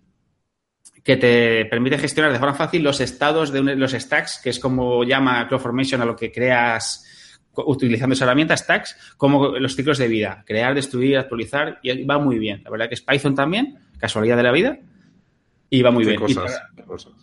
que 1.04 1.18
te 1.18 1.66
permite 1.66 2.00
gestionar 2.00 2.32
de 2.34 2.40
forma 2.40 2.56
fácil 2.56 2.82
los 2.82 3.00
estados 3.00 3.52
de 3.52 3.60
un- 3.60 3.80
los 3.80 3.92
stacks, 3.94 4.40
que 4.44 4.50
es 4.50 4.60
como 4.60 5.04
llama 5.04 5.48
CloudFormation 5.48 6.02
a 6.02 6.06
lo 6.06 6.16
que 6.16 6.32
creas 6.32 7.40
utilizando 7.58 8.14
esa 8.14 8.26
herramienta, 8.26 8.58
stacks, 8.58 8.98
como 9.16 9.58
los 9.60 9.76
ciclos 9.76 10.00
de 10.00 10.08
vida, 10.08 10.44
crear, 10.48 10.74
destruir, 10.74 11.18
actualizar, 11.20 11.80
y 11.84 12.04
va 12.04 12.18
muy 12.18 12.40
bien. 12.40 12.64
La 12.64 12.72
verdad 12.72 12.90
que 12.90 12.96
es 12.96 13.02
Python 13.02 13.36
también, 13.36 13.78
casualidad 14.00 14.36
de 14.36 14.44
la 14.44 14.52
vida, 14.52 14.80
y 15.70 15.82
va 15.84 15.92
muy 15.92 16.04
¿Qué 16.04 16.10
bien. 16.18 16.22
Y 16.22 16.34
cosas? 16.34 16.52
para- 16.54 16.70
qué 16.76 16.84
cosas? 16.84 17.14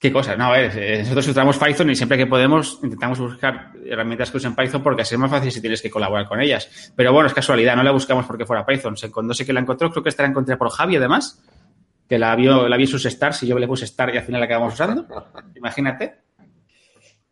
¿Qué 0.00 0.10
cosas? 0.10 0.38
No, 0.38 0.46
a 0.46 0.52
ver, 0.52 0.72
eh, 0.78 0.98
nosotros 1.00 1.28
usamos 1.28 1.58
Python 1.58 1.90
y 1.90 1.94
siempre 1.94 2.16
que 2.16 2.26
podemos 2.26 2.80
intentamos 2.82 3.18
buscar 3.18 3.72
herramientas 3.84 4.30
que 4.30 4.38
usen 4.38 4.56
Python 4.56 4.82
porque 4.82 5.02
así 5.02 5.14
es 5.14 5.18
más 5.20 5.30
fácil 5.30 5.52
si 5.52 5.60
tienes 5.60 5.82
que 5.82 5.90
colaborar 5.90 6.26
con 6.26 6.40
ellas. 6.40 6.90
Pero 6.96 7.12
bueno, 7.12 7.26
es 7.26 7.34
casualidad, 7.34 7.76
no 7.76 7.82
la 7.82 7.90
buscamos 7.90 8.24
porque 8.24 8.46
fuera 8.46 8.64
Python. 8.64 8.94
Cuando 9.12 9.34
sé 9.34 9.44
que 9.44 9.52
la 9.52 9.60
encontró, 9.60 9.90
creo 9.90 10.02
que 10.02 10.08
esta 10.08 10.22
la 10.22 10.30
encontré 10.30 10.56
por 10.56 10.70
Javi 10.70 10.96
además, 10.96 11.42
que 12.08 12.18
la 12.18 12.34
vio, 12.34 12.66
la 12.66 12.78
vi 12.78 12.86
sus 12.86 13.04
stars 13.04 13.42
y 13.42 13.48
yo 13.48 13.58
le 13.58 13.66
puse 13.66 13.84
star 13.84 14.14
y 14.14 14.16
al 14.16 14.24
final 14.24 14.40
la 14.40 14.46
acabamos 14.46 14.72
usando. 14.72 15.06
Imagínate. 15.54 16.14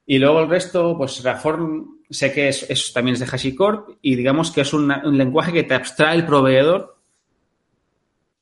Y 0.05 0.19
luego 0.19 0.41
el 0.41 0.51
resto, 0.51 0.95
pues 0.99 1.23
Reform 1.25 2.01
sé 2.11 2.33
que 2.35 2.49
es, 2.49 2.69
es- 2.69 2.93
también 2.93 3.14
es 3.14 3.21
de 3.21 3.27
HashiCorp 3.27 3.97
y 4.03 4.14
digamos 4.14 4.51
que 4.51 4.61
es 4.61 4.75
una- 4.75 5.01
un 5.07 5.16
lenguaje 5.16 5.53
que 5.55 5.62
te 5.64 5.73
abstrae 5.75 6.16
el 6.16 6.27
proveedor 6.27 6.99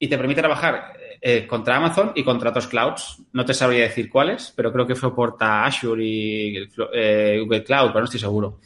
y 0.01 0.09
te 0.09 0.18
permite 0.18 0.41
trabajar 0.41 0.93
eh, 1.29 1.45
contra 1.45 1.79
Amazon 1.79 2.12
y 2.14 2.22
contra 2.22 2.51
otros 2.51 2.68
clouds. 2.68 3.20
No 3.33 3.45
te 3.45 3.53
sabría 3.53 3.83
decir 3.83 4.09
cuáles, 4.09 4.53
pero 4.55 4.72
creo 4.72 4.87
que 4.87 4.95
soporta 4.95 5.64
Azure 5.64 6.05
y 6.05 6.57
eh, 6.95 7.41
Google 7.43 7.64
Cloud, 7.64 7.89
pero 7.89 7.99
no 7.99 8.05
estoy 8.05 8.20
seguro. 8.20 8.61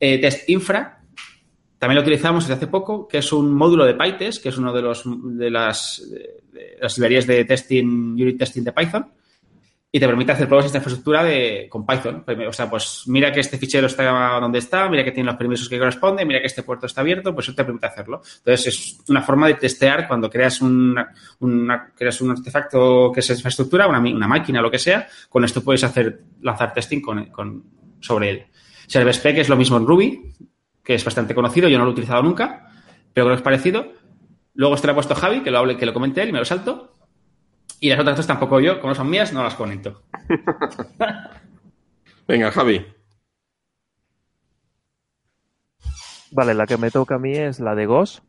Eh, 0.00 0.18
Test 0.18 0.50
Infra, 0.50 1.00
también 1.78 1.94
lo 1.94 2.02
utilizamos 2.02 2.42
desde 2.42 2.54
hace 2.54 2.66
poco, 2.66 3.06
que 3.06 3.18
es 3.18 3.32
un 3.32 3.54
módulo 3.54 3.84
de 3.84 3.94
PyTest, 3.94 4.42
que 4.42 4.48
es 4.48 4.58
uno 4.58 4.72
de, 4.72 4.82
los, 4.82 5.04
de, 5.06 5.48
las, 5.48 6.04
de 6.10 6.78
las 6.80 6.98
librerías 6.98 7.28
de 7.28 7.44
testing, 7.44 8.20
unit 8.20 8.38
testing 8.38 8.64
de 8.64 8.72
Python, 8.72 9.12
y 9.94 10.00
te 10.00 10.08
permite 10.08 10.32
hacer 10.32 10.48
pruebas 10.48 10.72
de 10.72 10.76
infraestructura 10.76 11.22
de, 11.22 11.68
con 11.70 11.86
Python. 11.86 12.24
O 12.48 12.52
sea, 12.52 12.68
pues 12.68 13.04
mira 13.06 13.30
que 13.30 13.38
este 13.38 13.58
fichero 13.58 13.86
está 13.86 14.40
donde 14.40 14.58
está, 14.58 14.88
mira 14.88 15.04
que 15.04 15.12
tiene 15.12 15.28
los 15.28 15.36
permisos 15.36 15.68
que 15.68 15.78
corresponden, 15.78 16.26
mira 16.26 16.40
que 16.40 16.48
este 16.48 16.64
puerto 16.64 16.86
está 16.86 17.02
abierto, 17.02 17.32
pues 17.32 17.46
eso 17.46 17.54
te 17.54 17.62
permite 17.62 17.86
hacerlo. 17.86 18.20
Entonces, 18.38 18.66
es 18.66 18.98
una 19.08 19.22
forma 19.22 19.46
de 19.46 19.54
testear 19.54 20.08
cuando 20.08 20.28
creas, 20.28 20.60
una, 20.62 21.14
creas 21.94 22.20
un 22.20 22.32
artefacto 22.32 23.12
que 23.14 23.20
es 23.20 23.30
infraestructura, 23.30 23.86
una, 23.86 24.00
una 24.00 24.26
máquina, 24.26 24.60
lo 24.60 24.68
que 24.68 24.80
sea, 24.80 25.06
con 25.28 25.44
esto 25.44 25.62
puedes 25.62 25.84
hacer, 25.84 26.22
lanzar 26.42 26.74
testing 26.74 27.00
con, 27.00 27.62
sobre 28.00 28.30
él. 28.30 28.46
ServerSpec 28.88 29.38
es 29.38 29.48
lo 29.48 29.54
mismo 29.54 29.76
en 29.76 29.86
Ruby, 29.86 30.32
que 30.82 30.96
es 30.96 31.04
bastante 31.04 31.36
conocido, 31.36 31.68
yo 31.68 31.78
no 31.78 31.84
lo 31.84 31.90
he 31.90 31.92
utilizado 31.92 32.20
nunca, 32.20 32.66
pero 33.12 33.26
creo 33.26 33.36
que 33.36 33.38
es 33.38 33.42
parecido. 33.42 33.92
Luego 34.54 34.74
este 34.74 34.88
lo 34.88 34.92
ha 34.92 34.94
puesto 34.96 35.14
Javi, 35.14 35.42
que 35.42 35.52
lo, 35.52 35.58
hable, 35.58 35.76
que 35.76 35.86
lo 35.86 35.94
comenté 35.94 36.22
él 36.22 36.30
y 36.30 36.32
me 36.32 36.40
lo 36.40 36.44
salto. 36.44 36.93
Y 37.84 37.90
las 37.90 38.00
otras 38.00 38.16
dos 38.16 38.26
tampoco 38.26 38.60
yo, 38.60 38.80
como 38.80 38.94
son 38.94 39.10
mías, 39.10 39.34
no 39.34 39.42
las 39.42 39.56
comento. 39.56 40.04
Venga, 42.26 42.50
Javi. 42.50 42.82
Vale, 46.30 46.54
la 46.54 46.64
que 46.64 46.78
me 46.78 46.90
toca 46.90 47.16
a 47.16 47.18
mí 47.18 47.36
es 47.36 47.60
la 47.60 47.74
de 47.74 47.84
GOS, 47.84 48.22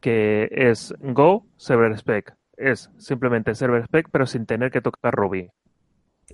que 0.00 0.48
es 0.50 0.92
Go 0.98 1.46
Server 1.56 1.96
Spec. 1.96 2.34
Es 2.56 2.90
simplemente 2.98 3.54
Server 3.54 3.84
Spec, 3.84 4.08
pero 4.10 4.26
sin 4.26 4.44
tener 4.44 4.72
que 4.72 4.80
tocar 4.80 5.14
Ruby. 5.14 5.48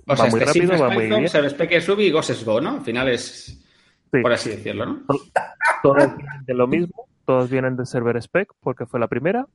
O 0.07 0.09
Va 0.09 0.17
sea, 0.17 0.31
muy 0.31 0.39
este 0.41 0.61
rápido, 0.61 0.81
va 0.81 0.89
muy 0.89 1.05
bien. 1.05 1.29
ServerSpec 1.29 1.71
es 1.73 1.87
Ruby 1.87 2.05
y 2.05 2.09
Ghost 2.09 2.31
es 2.31 2.43
Go, 2.43 2.59
¿no? 2.59 2.71
Al 2.71 2.81
final 2.81 3.07
es, 3.09 3.63
Sí. 4.11 4.19
por 4.19 4.33
así 4.33 4.49
decirlo, 4.49 4.87
¿no? 4.87 5.03
Todas 5.83 6.17
vienen 6.17 6.43
de 6.47 6.53
lo 6.55 6.65
mismo, 6.65 7.07
todas 7.23 7.51
vienen 7.51 7.77
de 7.77 7.85
Server 7.85 8.19
Spec 8.19 8.51
porque 8.61 8.87
fue 8.87 8.99
la 8.99 9.07
primera, 9.07 9.45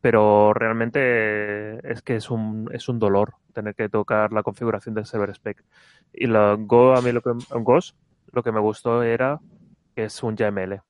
pero 0.00 0.54
realmente 0.54 1.90
es 1.90 2.02
que 2.02 2.16
es 2.16 2.30
un, 2.30 2.70
es 2.72 2.88
un 2.88 2.98
dolor 2.98 3.34
tener 3.52 3.74
que 3.74 3.88
tocar 3.88 4.32
la 4.32 4.42
configuración 4.42 4.94
del 4.94 5.06
Server 5.06 5.34
Spec. 5.34 5.64
Y 6.12 6.26
la 6.26 6.56
Go, 6.58 6.94
a 6.94 7.02
mí 7.02 7.12
lo 7.12 7.20
que, 7.22 7.30
Ghost, 7.60 7.96
lo 8.32 8.42
que 8.42 8.52
me 8.52 8.60
gustó 8.60 9.02
era 9.02 9.40
que 9.96 10.04
es 10.04 10.22
un 10.22 10.36
YAML. 10.36 10.80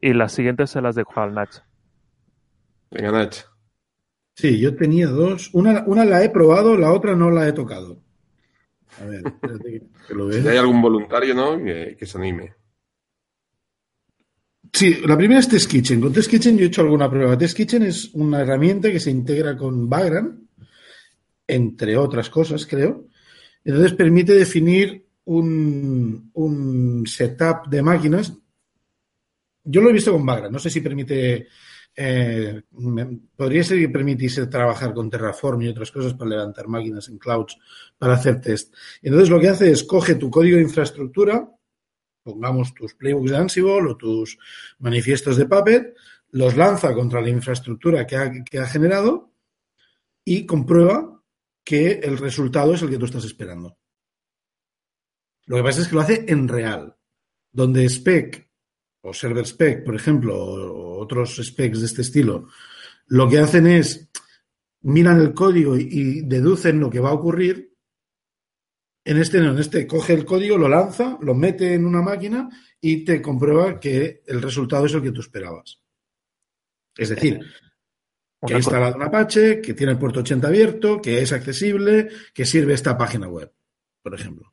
Y 0.00 0.12
las 0.12 0.32
siguientes 0.32 0.70
se 0.70 0.82
las 0.82 0.94
dejo 0.94 1.18
al 1.20 1.32
Nach. 1.34 1.62
Venga, 2.90 3.10
Nach. 3.12 3.34
Sí, 4.34 4.60
yo 4.60 4.76
tenía 4.76 5.06
dos. 5.08 5.48
Una, 5.54 5.84
una 5.86 6.04
la 6.04 6.22
he 6.22 6.28
probado, 6.28 6.76
la 6.76 6.92
otra 6.92 7.14
no 7.14 7.30
la 7.30 7.48
he 7.48 7.52
tocado. 7.52 8.02
A 9.00 9.04
ver, 9.06 9.22
espérate 9.26 9.88
que, 10.06 10.14
lo 10.14 10.30
Si 10.30 10.40
vea. 10.42 10.52
hay 10.52 10.58
algún 10.58 10.82
voluntario, 10.82 11.34
¿no? 11.34 11.56
Que, 11.56 11.96
que 11.98 12.06
se 12.06 12.18
anime. 12.18 12.54
Sí, 14.78 14.88
la 15.06 15.16
primera 15.16 15.40
es 15.40 15.48
Test 15.48 15.70
Kitchen. 15.70 16.02
Con 16.02 16.12
Test 16.12 16.30
Kitchen 16.30 16.58
yo 16.58 16.64
he 16.64 16.68
hecho 16.68 16.82
alguna 16.82 17.08
prueba. 17.08 17.38
Test 17.38 17.56
Kitchen 17.56 17.82
es 17.84 18.10
una 18.12 18.42
herramienta 18.42 18.92
que 18.92 19.00
se 19.00 19.10
integra 19.10 19.56
con 19.56 19.88
Vagrant, 19.88 20.38
entre 21.46 21.96
otras 21.96 22.28
cosas, 22.28 22.66
creo. 22.66 23.06
Entonces 23.64 23.94
permite 23.94 24.34
definir 24.34 25.06
un, 25.24 26.30
un 26.34 27.06
setup 27.06 27.68
de 27.68 27.82
máquinas. 27.82 28.34
Yo 29.64 29.80
lo 29.80 29.88
he 29.88 29.94
visto 29.94 30.12
con 30.12 30.26
Vagrant. 30.26 30.52
No 30.52 30.58
sé 30.58 30.68
si 30.68 30.82
permite. 30.82 31.48
eh, 31.96 32.60
podría 33.34 33.64
ser 33.64 33.78
que 33.78 33.88
permitiese 33.88 34.46
trabajar 34.46 34.92
con 34.92 35.08
Terraform 35.08 35.62
y 35.62 35.68
otras 35.68 35.90
cosas 35.90 36.12
para 36.12 36.32
levantar 36.32 36.68
máquinas 36.68 37.08
en 37.08 37.16
clouds 37.16 37.56
para 37.96 38.12
hacer 38.12 38.42
test. 38.42 38.74
Entonces 39.00 39.30
lo 39.30 39.40
que 39.40 39.48
hace 39.48 39.70
es 39.70 39.84
coge 39.84 40.16
tu 40.16 40.28
código 40.30 40.58
de 40.58 40.64
infraestructura, 40.64 41.48
pongamos 42.26 42.74
tus 42.74 42.94
playbooks 42.94 43.30
de 43.30 43.36
Ansible 43.36 43.90
o 43.90 43.96
tus 43.96 44.36
manifiestos 44.80 45.36
de 45.36 45.46
Puppet, 45.46 45.94
los 46.32 46.56
lanza 46.56 46.92
contra 46.92 47.20
la 47.20 47.30
infraestructura 47.30 48.04
que 48.04 48.16
ha, 48.58 48.66
generado 48.66 49.32
y 50.24 50.44
comprueba 50.44 51.22
que 51.64 52.00
el 52.02 52.18
resultado 52.18 52.74
es 52.74 52.82
el 52.82 52.90
que 52.90 52.98
tú 52.98 53.04
estás 53.04 53.24
esperando. 53.24 53.78
Lo 55.46 55.56
que 55.56 55.62
pasa 55.62 55.80
es 55.80 55.88
que 55.88 55.94
lo 55.94 56.00
hace 56.00 56.24
en 56.26 56.48
real, 56.48 56.96
donde 57.52 57.88
spec 57.88 58.50
o 59.02 59.14
server 59.14 59.46
spec, 59.46 59.84
por 59.84 59.94
ejemplo, 59.94 60.36
o 60.36 60.98
otros 60.98 61.40
specs 61.40 61.78
de 61.78 61.86
este 61.86 62.02
estilo, 62.02 62.48
lo 63.06 63.28
que 63.28 63.38
hacen 63.38 63.68
es 63.68 64.10
miran 64.82 65.20
el 65.20 65.32
código 65.32 65.76
y 65.76 66.22
deducen 66.22 66.80
lo 66.80 66.90
que 66.90 66.98
va 66.98 67.10
a 67.10 67.14
ocurrir. 67.14 67.75
En 69.06 69.18
este 69.18 69.38
no, 69.38 69.52
en 69.52 69.58
este 69.60 69.86
coge 69.86 70.14
el 70.14 70.24
código, 70.24 70.58
lo 70.58 70.68
lanza, 70.68 71.16
lo 71.20 71.32
mete 71.32 71.74
en 71.74 71.86
una 71.86 72.02
máquina 72.02 72.48
y 72.80 73.04
te 73.04 73.22
comprueba 73.22 73.78
que 73.78 74.24
el 74.26 74.42
resultado 74.42 74.86
es 74.86 74.94
el 74.94 75.02
que 75.02 75.12
tú 75.12 75.20
esperabas. 75.20 75.80
Es 76.96 77.10
decir, 77.10 77.38
que 78.44 78.54
ha 78.54 78.56
instalado 78.56 78.96
un 78.96 79.04
Apache, 79.04 79.60
que 79.60 79.74
tiene 79.74 79.92
el 79.92 79.98
puerto 80.00 80.20
80 80.20 80.48
abierto, 80.48 81.00
que 81.00 81.20
es 81.20 81.32
accesible, 81.32 82.08
que 82.34 82.44
sirve 82.44 82.74
esta 82.74 82.98
página 82.98 83.28
web, 83.28 83.52
por 84.02 84.12
ejemplo. 84.12 84.52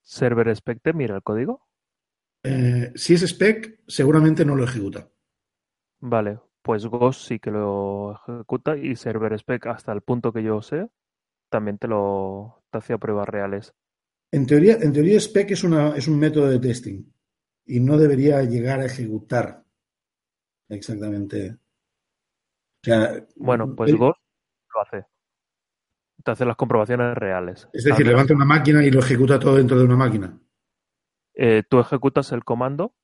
¿Server 0.00 0.48
spec 0.56 0.80
te 0.80 0.94
mira 0.94 1.16
el 1.16 1.22
código? 1.22 1.68
Eh, 2.42 2.92
si 2.94 3.12
es 3.12 3.22
spec, 3.24 3.80
seguramente 3.86 4.46
no 4.46 4.56
lo 4.56 4.64
ejecuta. 4.64 5.10
Vale, 5.98 6.40
pues 6.62 6.86
Ghost 6.86 7.28
sí 7.28 7.38
que 7.38 7.50
lo 7.50 8.18
ejecuta 8.26 8.78
y 8.78 8.96
Server 8.96 9.34
spec 9.34 9.66
hasta 9.66 9.92
el 9.92 10.00
punto 10.00 10.32
que 10.32 10.42
yo 10.42 10.62
sé 10.62 10.88
también 11.50 11.76
te 11.76 11.88
lo 11.88 12.59
te 12.70 12.78
hacía 12.78 12.98
pruebas 12.98 13.28
reales. 13.28 13.74
En 14.32 14.46
teoría, 14.46 14.76
en 14.80 14.92
teoría 14.92 15.18
spec 15.18 15.50
es, 15.50 15.64
una, 15.64 15.96
es 15.96 16.06
un 16.08 16.18
método 16.18 16.48
de 16.48 16.60
testing 16.60 17.02
y 17.66 17.80
no 17.80 17.98
debería 17.98 18.42
llegar 18.42 18.80
a 18.80 18.86
ejecutar 18.86 19.64
exactamente. 20.68 21.56
O 22.82 22.84
sea, 22.84 23.26
Bueno, 23.36 23.74
pues 23.74 23.90
el- 23.90 23.98
Ghost 23.98 24.20
lo 24.74 24.80
hace. 24.82 25.06
Te 26.22 26.30
hace 26.32 26.44
las 26.44 26.56
comprobaciones 26.56 27.14
reales. 27.16 27.68
es 27.72 27.84
decir, 27.84 28.06
levanta 28.06 28.34
una 28.34 28.44
máquina 28.44 28.84
y 28.84 28.90
lo 28.90 29.00
ejecuta 29.00 29.38
todo 29.38 29.56
dentro 29.56 29.78
de 29.78 29.84
una 29.84 29.96
máquina. 29.96 30.38
eh, 31.34 31.62
tú 31.68 31.80
ejecutas 31.80 32.32
el 32.32 32.44
comando 32.44 32.94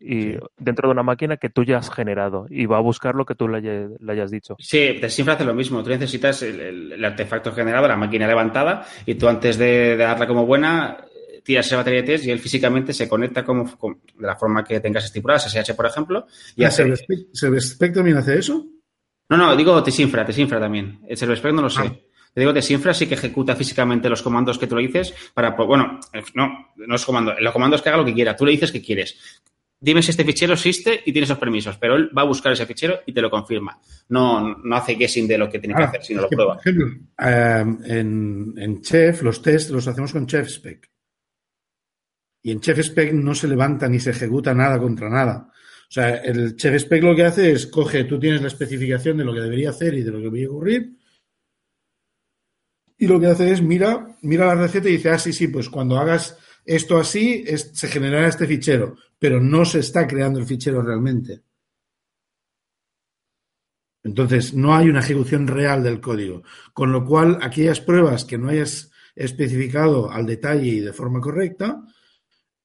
y 0.00 0.22
Sí. 0.32 0.38
dentro 0.58 0.88
de 0.88 0.92
una 0.92 1.02
máquina 1.02 1.36
que 1.36 1.50
tú 1.50 1.62
ya 1.62 1.76
has 1.78 1.90
generado 1.90 2.46
y 2.48 2.64
va 2.66 2.78
a 2.78 2.80
buscar 2.80 3.14
lo 3.14 3.26
que 3.26 3.34
tú 3.34 3.46
le, 3.48 3.58
haya- 3.58 3.88
le 3.98 4.12
hayas 4.12 4.30
dicho. 4.30 4.56
Sí, 4.58 4.98
Desinfra 5.00 5.34
hace 5.34 5.44
lo 5.44 5.52
mismo. 5.54 5.82
Tú 5.82 5.90
necesitas 5.90 6.42
el, 6.42 6.58
el- 6.60 6.92
el 6.92 7.04
artefacto 7.04 7.52
generado, 7.52 7.86
la 7.86 7.96
máquina 7.96 8.26
levantada, 8.26 8.86
y 9.06 9.14
tú 9.16 9.28
antes 9.28 9.58
de, 9.58 9.66
de 9.66 9.96
darla 9.98 10.26
como 10.26 10.46
buena, 10.46 11.04
tiras 11.44 11.66
esa 11.66 11.76
batería 11.76 12.00
de 12.02 12.06
test 12.06 12.24
y 12.26 12.30
él 12.30 12.38
físicamente 12.38 12.92
se 12.92 13.08
conecta 13.08 13.44
como, 13.44 13.76
como- 13.76 14.00
de 14.18 14.26
la 14.26 14.36
forma 14.36 14.64
que 14.64 14.80
tengas 14.80 15.04
estipulada, 15.04 15.38
SSH, 15.40 15.74
por 15.74 15.86
ejemplo, 15.86 16.26
y 16.56 16.62
¿Y 16.62 16.64
hace... 16.64 16.92
Servespec 17.32 17.94
también 17.94 18.16
hace 18.16 18.38
eso? 18.38 18.66
No, 19.28 19.36
no, 19.36 19.54
digo 19.56 19.80
Desinfra, 19.80 20.24
Desinfra 20.24 20.58
también. 20.58 21.00
El 21.06 21.16
ServerSpec 21.16 21.52
no 21.52 21.62
lo 21.62 21.70
sé. 21.70 21.82
Ah. 21.84 21.94
Te 22.34 22.40
digo, 22.40 22.52
Desinfra 22.52 22.92
sí 22.94 23.06
que 23.06 23.14
ejecuta 23.14 23.54
físicamente 23.56 24.08
los 24.08 24.22
comandos 24.22 24.58
que 24.58 24.66
tú 24.66 24.76
le 24.76 24.86
dices 24.86 25.14
para, 25.34 25.54
pues, 25.56 25.66
bueno, 25.68 25.98
eh, 26.12 26.22
no, 26.34 26.68
no 26.76 26.94
es 26.94 27.04
comando, 27.04 27.34
los 27.38 27.52
comandos 27.52 27.80
que 27.82 27.88
haga 27.88 27.98
lo 27.98 28.04
que 28.04 28.14
quiera, 28.14 28.36
tú 28.36 28.44
le 28.44 28.52
dices 28.52 28.70
que 28.72 28.82
quieres. 28.82 29.40
Dime 29.82 30.02
si 30.02 30.10
este 30.10 30.24
fichero 30.24 30.52
existe 30.52 31.00
y 31.06 31.12
tiene 31.12 31.24
esos 31.24 31.38
permisos, 31.38 31.78
pero 31.78 31.96
él 31.96 32.10
va 32.16 32.22
a 32.22 32.26
buscar 32.26 32.52
ese 32.52 32.66
fichero 32.66 33.00
y 33.06 33.14
te 33.14 33.22
lo 33.22 33.30
confirma. 33.30 33.80
No, 34.10 34.56
no 34.58 34.76
hace 34.76 34.92
guessing 34.94 35.26
de 35.26 35.38
lo 35.38 35.48
que 35.48 35.58
tiene 35.58 35.74
que 35.74 35.82
Ah, 35.82 35.86
hacer, 35.86 36.02
sino 36.04 36.20
lo 36.22 36.28
que, 36.28 36.36
prueba. 36.36 36.56
Por 36.58 36.68
ejemplo, 36.68 36.86
eh, 37.18 37.64
en, 37.98 38.54
en 38.58 38.82
Chef 38.82 39.22
los 39.22 39.40
tests 39.40 39.70
los 39.70 39.88
hacemos 39.88 40.12
con 40.12 40.26
ChefSpec. 40.26 40.86
Y 42.42 42.50
en 42.52 42.60
ChefSpec 42.60 43.12
no 43.14 43.34
se 43.34 43.48
levanta 43.48 43.88
ni 43.88 44.00
se 44.00 44.10
ejecuta 44.10 44.52
nada 44.54 44.78
contra 44.78 45.08
nada. 45.08 45.48
O 45.50 45.92
sea, 45.92 46.16
el 46.16 46.56
ChefSpec 46.56 47.02
lo 47.02 47.16
que 47.16 47.24
hace 47.24 47.50
es 47.52 47.66
coge, 47.66 48.04
tú 48.04 48.18
tienes 48.20 48.42
la 48.42 48.48
especificación 48.48 49.16
de 49.16 49.24
lo 49.24 49.32
que 49.32 49.40
debería 49.40 49.70
hacer 49.70 49.94
y 49.94 50.02
de 50.02 50.10
lo 50.10 50.18
que 50.18 50.24
debería 50.24 50.48
ocurrir. 50.50 50.96
Y 52.98 53.06
lo 53.06 53.18
que 53.18 53.28
hace 53.28 53.50
es 53.50 53.62
mira, 53.62 54.14
mira 54.20 54.44
la 54.46 54.54
receta 54.56 54.88
y 54.90 54.92
dice, 54.98 55.08
ah, 55.10 55.18
sí, 55.18 55.32
sí, 55.32 55.48
pues 55.48 55.70
cuando 55.70 55.96
hagas 55.96 56.36
esto 56.66 56.98
así, 56.98 57.42
es- 57.46 57.70
se 57.72 57.88
generará 57.88 58.28
este 58.28 58.46
fichero, 58.46 58.96
pero 59.20 59.38
no 59.40 59.64
se 59.64 59.80
está 59.80 60.08
creando 60.08 60.40
el 60.40 60.46
fichero 60.46 60.82
realmente. 60.82 61.42
Entonces, 64.02 64.54
no 64.54 64.74
hay 64.74 64.88
una 64.88 65.00
ejecución 65.00 65.46
real 65.46 65.82
del 65.84 66.00
código. 66.00 66.42
Con 66.72 66.90
lo 66.90 67.04
cual, 67.04 67.38
aquellas 67.42 67.80
pruebas 67.80 68.24
que 68.24 68.38
no 68.38 68.48
hayas 68.48 68.90
especificado 69.14 70.10
al 70.10 70.24
detalle 70.24 70.68
y 70.68 70.80
de 70.80 70.94
forma 70.94 71.20
correcta, 71.20 71.84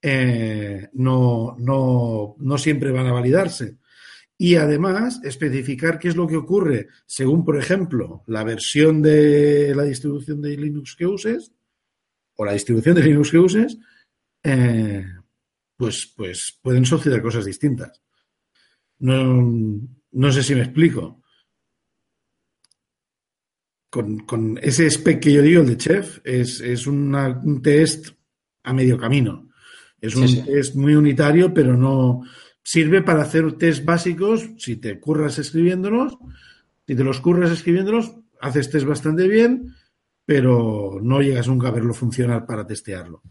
eh, 0.02 0.88
no, 0.94 1.58
no, 1.60 2.36
no 2.40 2.58
siempre 2.58 2.92
van 2.92 3.08
a 3.08 3.12
validarse. 3.12 3.78
Y 4.38 4.56
además, 4.56 5.20
especificar 5.26 6.00
qué 6.00 6.08
es 6.08 6.16
lo 6.16 6.26
que 6.26 6.38
ocurre 6.38 6.88
según, 7.06 7.44
por 7.44 7.58
ejemplo, 7.58 8.24
la 8.28 8.46
versión 8.46 9.02
de 9.02 9.74
la 9.76 9.84
distribución 9.84 10.42
de 10.42 10.56
Linux 10.56 10.96
que 10.96 11.06
uses 11.06 11.52
o 12.38 12.46
la 12.46 12.54
distribución 12.54 12.96
de 12.96 13.04
Linux 13.04 13.32
que 13.32 13.38
uses, 13.38 13.78
eh, 14.44 15.06
pues, 15.78 16.14
pues 16.16 16.60
pueden 16.62 16.86
suceder 16.86 17.22
cosas 17.22 17.46
distintas. 17.46 18.02
No, 19.00 19.42
no 20.12 20.32
sé 20.32 20.42
si 20.44 20.56
me 20.56 20.62
explico. 20.62 21.22
Con, 23.90 24.20
con 24.26 24.58
ese 24.62 24.90
spec 24.90 25.22
que 25.22 25.32
yo 25.32 25.42
digo, 25.42 25.62
el 25.62 25.68
de 25.68 25.78
Chef, 25.78 26.20
es, 26.26 26.60
es 26.60 26.86
una- 26.88 27.30
un 27.44 27.62
test 27.62 28.10
a 28.64 28.74
medio 28.74 28.98
camino. 28.98 29.50
Es 30.02 30.14
Sí, 30.14 30.20
un 30.22 30.28
sí. 30.28 30.42
test 30.46 30.76
muy 30.76 30.96
unitario, 30.96 31.54
pero 31.54 31.78
no 31.78 32.22
sirve 32.62 33.02
para 33.02 33.22
hacer 33.22 33.54
test 33.58 33.86
básicos 33.86 34.50
si 34.58 34.76
te 34.78 35.00
curras 35.00 35.40
escribiéndolos. 35.40 36.18
Si 36.86 36.96
te 36.96 37.04
los 37.04 37.22
curras 37.22 37.52
escribiéndolos, 37.52 38.14
haces 38.42 38.70
test 38.70 38.86
bastante 38.86 39.28
bien, 39.28 39.74
pero 40.26 41.00
no 41.02 41.22
llegas 41.22 41.48
nunca 41.48 41.70
a 41.70 41.72
verlo 41.72 41.94
funcionar 41.94 42.46
para 42.46 42.68
testearlo. 42.68 43.22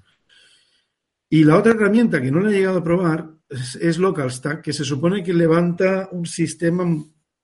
Y 1.34 1.42
la 1.42 1.58
otra 1.58 1.72
herramienta 1.72 2.22
que 2.22 2.30
no 2.30 2.38
le 2.38 2.50
he 2.50 2.58
llegado 2.60 2.78
a 2.78 2.84
probar 2.84 3.28
es, 3.48 3.74
es 3.74 3.98
LocalStack, 3.98 4.62
que 4.62 4.72
se 4.72 4.84
supone 4.84 5.24
que 5.24 5.34
levanta 5.34 6.08
un 6.12 6.26
sistema 6.26 6.84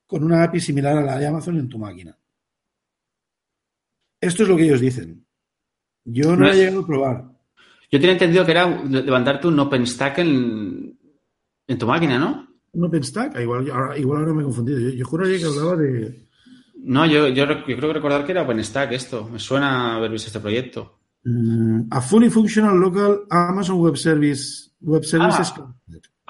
con 0.07 0.22
una 0.22 0.45
API 0.45 0.61
similar 0.61 0.97
a 0.99 1.03
la 1.03 1.18
de 1.18 1.26
Amazon 1.26 1.59
en 1.59 1.68
tu 1.68 1.76
máquina. 1.76 2.16
Esto 4.20 4.45
es 4.45 4.49
lo 4.49 4.57
que 4.57 4.62
ellos 4.62 4.80
dicen. 4.80 5.26
Yo 6.05 6.36
no 6.36 6.45
No 6.45 6.53
he 6.53 6.55
llegado 6.55 6.82
a 6.82 6.86
probar. 6.86 7.24
Yo 7.91 7.99
tenía 7.99 8.12
entendido 8.12 8.45
que 8.45 8.53
era 8.53 8.80
levantarte 8.84 9.49
un 9.49 9.59
OpenStack 9.59 10.18
en, 10.18 10.97
en 11.66 11.78
tu 11.78 11.86
máquina, 11.88 12.16
¿no? 12.16 12.47
¿Un 12.70 12.84
OpenStack? 12.84 13.34
Ah, 13.34 13.43
igual, 13.43 13.68
ahora, 13.72 13.99
igual 13.99 14.20
ahora 14.20 14.34
me 14.34 14.43
he 14.43 14.45
confundido. 14.45 14.78
Yo, 14.78 14.91
yo 14.91 15.05
juraría 15.05 15.38
que 15.38 15.47
hablaba 15.47 15.74
de... 15.74 16.28
No, 16.76 17.07
yo, 17.07 17.26
yo 17.26 17.45
creo 17.45 17.64
que 17.64 17.93
recordar 17.93 18.24
que 18.24 18.30
era 18.30 18.43
OpenStack 18.43 18.93
esto. 18.93 19.28
Me 19.28 19.41
suena 19.41 19.97
haber 19.97 20.12
visto 20.12 20.28
este 20.28 20.38
proyecto. 20.38 20.99
Mm, 21.25 21.83
a 21.91 22.01
fully 22.01 22.31
functional 22.31 22.77
local 22.79 23.27
Amazon 23.31 23.77
Web 23.81 23.97
Service 23.97 24.71
Web 24.81 25.05
Services. 25.05 25.53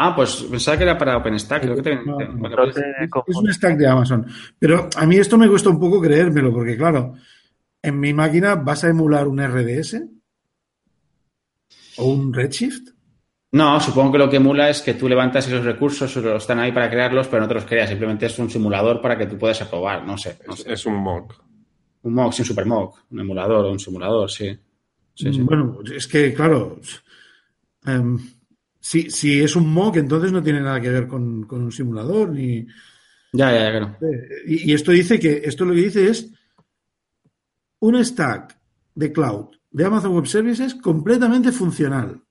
Ah, 0.03 0.17
pues 0.17 0.45
pensaba 0.51 0.79
que 0.79 0.85
era 0.85 0.97
para 0.97 1.19
OpenStack. 1.19 1.63
Creo 1.63 1.77
que 1.77 1.83
te- 1.83 1.97
No, 2.05 2.17
te- 2.17 2.29
no, 2.29 2.39
vale, 2.41 2.57
No 2.57 2.73
te 2.73 3.31
Es 3.31 3.37
un 3.37 3.53
stack 3.53 3.77
de 3.77 3.87
Amazon. 3.87 4.27
Pero 4.59 4.89
a 4.97 5.07
mí 5.07 5.17
esto 5.17 5.37
me 5.37 5.47
cuesta 5.49 5.69
un 5.69 5.79
poco 5.79 6.01
creérmelo, 6.01 6.53
porque 6.53 6.77
claro, 6.77 7.15
en 7.83 8.01
mi 8.01 8.15
máquina 8.15 8.55
vas 8.55 8.83
a 8.85 8.89
emular 8.89 9.29
un 9.29 9.41
RDS 9.41 10.03
o 11.99 12.05
un 12.07 12.33
Redshift. 12.33 12.91
No, 13.53 13.81
supongo 13.81 14.13
que 14.13 14.19
lo 14.19 14.31
que 14.31 14.37
emula 14.37 14.71
es 14.71 14.81
que 14.81 14.95
tú 14.95 15.09
levantas 15.09 15.47
esos 15.49 15.65
recursos, 15.65 16.17
están 16.17 16.61
ahí 16.61 16.71
para 16.73 16.89
crearlos, 16.89 17.27
pero 17.29 17.43
no 17.43 17.49
te 17.49 17.55
los 17.55 17.65
creas. 17.65 17.89
Simplemente 17.91 18.27
es 18.27 18.39
un 18.39 18.49
simulador 18.49 19.01
para 19.03 19.19
que 19.19 19.27
tú 19.27 19.37
puedas 19.37 19.61
aprobar. 19.61 20.07
No 20.07 20.17
sé. 20.17 20.39
no 20.47 20.55
Es, 20.55 20.61
sé. 20.61 20.73
es 20.73 20.87
un 20.87 20.95
mock. 20.95 21.35
Un 22.03 22.15
mock, 22.15 22.33
sí, 22.33 22.43
un 22.43 22.47
super 22.47 22.65
mock. 22.65 23.01
Un 23.11 23.21
emulador 23.21 23.67
o 23.67 23.71
un 23.73 23.79
simulador, 23.81 24.31
sí. 24.31 24.57
Sí, 25.21 25.33
sí. 25.33 25.41
Bueno, 25.43 25.79
es 25.95 26.07
que 26.07 26.33
claro, 26.33 26.81
em, 27.85 28.19
si, 28.79 29.11
si 29.11 29.43
es 29.43 29.55
un 29.57 29.73
mock, 29.73 29.97
entonces 29.97 30.33
no 30.33 30.43
tiene 30.43 30.61
nada 30.61 30.81
que 30.81 30.91
ver 30.91 31.07
con, 31.07 31.45
con 31.45 31.63
un 31.63 31.73
simulador 31.73 32.31
ni. 32.31 32.67
Ya, 33.33 33.53
ya, 33.53 33.61
ya, 33.65 33.71
claro. 33.71 33.97
Y, 34.47 34.71
y 34.71 34.75
esto 34.75 34.93
dice 34.93 35.21
que 35.21 35.43
esto 35.45 35.65
lo 35.65 35.75
que 35.75 35.81
dice 35.83 36.09
es 36.09 36.31
un 37.81 38.03
stack 38.05 38.59
de 38.95 39.13
cloud 39.13 39.57
de 39.71 39.85
Amazon 39.85 40.15
Web 40.15 40.27
Services 40.27 40.75
completamente 40.75 41.53
funcional. 41.53 42.23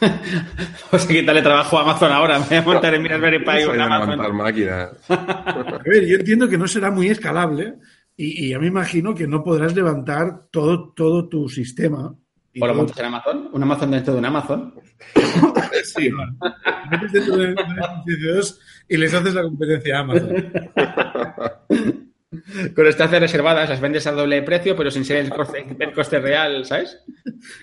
Pues 0.90 1.06
quitarle 1.06 1.42
trabajo 1.42 1.78
a 1.78 1.82
Amazon 1.82 2.12
ahora. 2.12 2.38
Me 2.40 2.46
voy 2.46 2.56
a 2.56 2.62
montar 2.62 2.94
en 2.94 3.08
Raspberry 3.08 3.38
Pi 3.38 3.64
con 3.64 3.76
de 3.76 3.82
Amazon. 3.82 4.10
levantar 4.10 4.32
máquinas. 4.34 4.90
A 5.08 5.80
ver, 5.86 6.04
yo 6.06 6.16
entiendo 6.16 6.48
que 6.48 6.58
no 6.58 6.66
será 6.68 6.90
muy 6.90 7.08
escalable 7.08 7.76
y, 8.16 8.46
y 8.46 8.48
ya 8.50 8.58
me 8.58 8.66
imagino 8.66 9.14
que 9.14 9.26
no 9.26 9.42
podrás 9.42 9.74
levantar 9.74 10.46
todo, 10.50 10.92
todo 10.94 11.28
tu 11.28 11.48
sistema. 11.48 12.14
¿O 12.60 12.66
lo 12.66 12.74
montas 12.74 12.98
en 12.98 13.06
Amazon? 13.06 13.48
Un 13.52 13.62
Amazon 13.62 13.90
dentro 13.90 14.12
de 14.12 14.18
un 14.18 14.24
Amazon. 14.26 14.74
Sí, 15.84 16.08
metes 16.90 17.12
dentro 17.12 17.36
de, 17.36 17.46
de 17.46 18.44
y 18.88 18.96
les 18.96 19.12
haces 19.12 19.34
la 19.34 19.42
competencia 19.42 19.96
a 19.96 20.00
Amazon. 20.00 20.52
Con 22.74 22.86
estancias 22.86 23.20
reservadas, 23.20 23.68
las 23.68 23.80
vendes 23.80 24.06
a 24.06 24.12
doble 24.12 24.42
precio, 24.42 24.74
pero 24.74 24.90
sin 24.90 25.04
ser 25.04 25.18
el 25.18 25.28
coste, 25.28 25.66
el 25.78 25.92
coste 25.92 26.18
real, 26.18 26.64
¿sabes? 26.64 26.98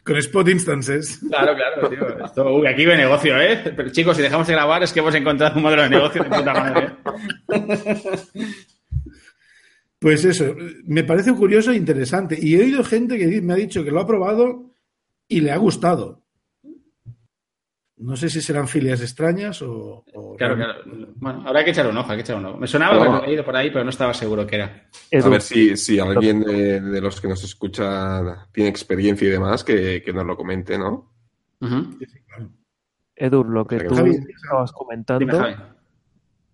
Con 0.04 0.18
spot 0.18 0.48
instances. 0.50 1.20
Claro, 1.28 1.56
claro, 1.56 1.90
tío. 1.90 2.24
Esto, 2.24 2.54
uy, 2.54 2.68
aquí 2.68 2.86
ve 2.86 2.96
negocio, 2.96 3.40
¿eh? 3.42 3.74
Pero 3.76 3.90
chicos, 3.90 4.16
si 4.16 4.22
dejamos 4.22 4.46
de 4.46 4.54
grabar 4.54 4.84
es 4.84 4.94
que 4.94 5.00
hemos 5.00 5.16
encontrado 5.16 5.56
un 5.56 5.64
modelo 5.64 5.84
de 5.84 5.90
negocio 5.90 6.24
de 6.24 6.30
puta 6.30 6.54
madre. 6.54 6.90
Pues 10.00 10.24
eso, 10.24 10.56
me 10.86 11.04
parece 11.04 11.34
curioso 11.34 11.72
e 11.72 11.76
interesante. 11.76 12.38
Y 12.42 12.56
he 12.56 12.64
oído 12.64 12.84
gente 12.84 13.18
que 13.18 13.42
me 13.42 13.54
ha 13.54 13.58
dicho 13.58 13.84
que 13.84 13.92
lo 13.92 14.00
ha 14.00 14.08
probado 14.08 14.72
y 15.28 15.42
le 15.42 15.52
ha 15.52 15.58
gustado. 15.58 16.24
no 17.98 18.16
sé 18.16 18.30
si 18.30 18.40
serán 18.42 18.66
filias 18.70 19.02
extrañas 19.02 19.62
o... 19.62 20.06
o 20.14 20.36
Claro, 20.38 20.56
claro. 20.56 20.80
Bueno, 21.18 21.44
habrá 21.46 21.66
que 21.66 21.72
echar 21.72 21.86
un 21.86 21.98
ojo, 21.98 22.10
hay 22.12 22.18
que 22.18 22.22
echar 22.22 22.38
un 22.38 22.46
ojo. 22.46 22.58
Me 22.58 22.66
sonaba 22.66 22.96
No. 22.96 23.02
haberlo 23.02 23.26
leído 23.28 23.44
por 23.44 23.58
ahí, 23.58 23.70
pero 23.72 23.84
no 23.84 23.90
estaba 23.90 24.14
seguro 24.14 24.48
que 24.48 24.56
era. 24.56 24.88
A 25.22 25.28
ver 25.28 25.42
si, 25.42 25.76
si 25.76 26.00
alguien 26.00 26.40
de, 26.42 26.80
de 26.80 27.02
los 27.02 27.20
que 27.20 27.28
nos 27.28 27.44
escucha 27.44 28.48
tiene 28.54 28.70
experiencia 28.70 29.28
y 29.28 29.32
demás, 29.32 29.66
que, 29.66 30.02
que 30.02 30.14
nos 30.14 30.26
lo 30.26 30.38
comente, 30.38 30.78
¿no? 30.78 31.12
Ujú. 31.60 31.98
Sí, 32.00 32.06
sí, 32.06 32.20
claro. 32.26 32.50
Edu, 33.18 33.44
lo 33.44 33.68
que 33.68 33.82
tú 33.82 33.96
Javi, 33.96 34.12
estabas 34.34 34.72
comentando 34.72 35.46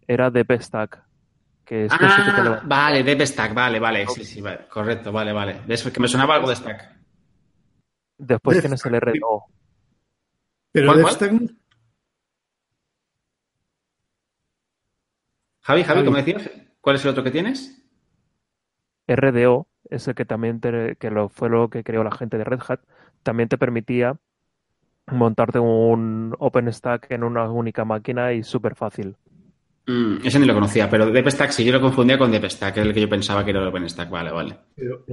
era 0.08 0.32
de 0.32 0.46
Pestack. 0.46 1.05
Que 1.66 1.88
que 1.88 1.98
te 1.98 2.06
Ah, 2.06 2.42
lo- 2.44 2.62
vale, 2.68 3.04
de 3.04 3.26
Stack, 3.26 3.54
vale, 3.54 3.80
vale. 3.80 4.08
Sí, 4.08 4.24
sí, 4.24 4.40
vale. 4.42 4.68
Correcto, 4.70 5.12
vale, 5.12 5.34
vale. 5.34 5.62
¿Ves? 5.66 5.84
Que 5.84 6.00
me 6.00 6.08
sonaba 6.08 6.36
algo 6.36 6.48
de 6.50 6.56
Stack. 6.56 6.96
Después 8.18 8.62
tienes 8.62 8.86
el. 8.86 8.96
RDO. 8.96 9.46
Pero 10.72 10.88
¿Cuál, 10.88 10.98
Death 10.98 11.06
cuál? 11.08 11.16
Stack- 11.16 11.56
Javi, 15.62 15.84
Javi, 15.84 15.84
Javi. 15.84 16.06
¿cómo 16.06 16.18
decías? 16.18 16.50
¿Cuál 16.80 16.96
es 16.98 17.04
el 17.04 17.12
otro 17.12 17.24
que 17.24 17.32
tienes? 17.32 17.82
RDO 19.08 19.68
es 19.90 20.08
el 20.08 20.16
que 20.16 20.26
también 20.26 20.60
te- 20.60 20.96
que 20.98 21.10
lo, 21.10 21.30
fue 21.30 21.50
lo 21.50 21.70
que 21.70 21.84
creó 21.84 22.04
la 22.04 22.12
gente 22.12 22.38
de 22.38 22.44
Red 22.44 22.60
Hat, 22.68 22.82
también 23.24 23.50
te 23.50 23.58
permitía 23.58 24.18
montarte 25.12 25.60
un 25.60 26.36
OpenStack 26.40 27.12
en 27.12 27.24
una 27.24 27.50
única 27.50 27.86
máquina 27.86 28.34
y 28.34 28.44
súper 28.44 28.76
fácil. 28.76 29.18
Mm, 29.88 30.26
ese 30.26 30.40
ni 30.40 30.48
lo 30.48 30.54
conocía, 30.56 30.90
pero 30.90 31.12
DepStack 31.12 31.52
sí, 31.52 31.64
yo 31.64 31.72
lo 31.72 31.80
confundía 31.82 32.18
con 32.18 32.32
DepStack, 32.32 32.74
que 32.74 32.82
es 32.82 32.88
el 32.88 32.94
que 32.94 33.02
yo 33.02 33.10
pensaba 33.10 33.44
que 33.44 33.52
era 33.52 33.62
el 33.62 33.68
OpenStack. 33.68 34.10
Vale, 34.10 34.32
vale. 34.32 34.58
pero- 34.76 35.04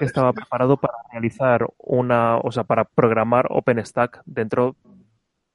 estaba 0.00 0.32
preparado 0.32 0.76
para 0.76 0.94
realizar 1.10 1.66
una, 1.78 2.36
o 2.38 2.52
sea, 2.52 2.64
para 2.64 2.84
programar 2.84 3.46
OpenStack 3.50 4.22
dentro 4.24 4.76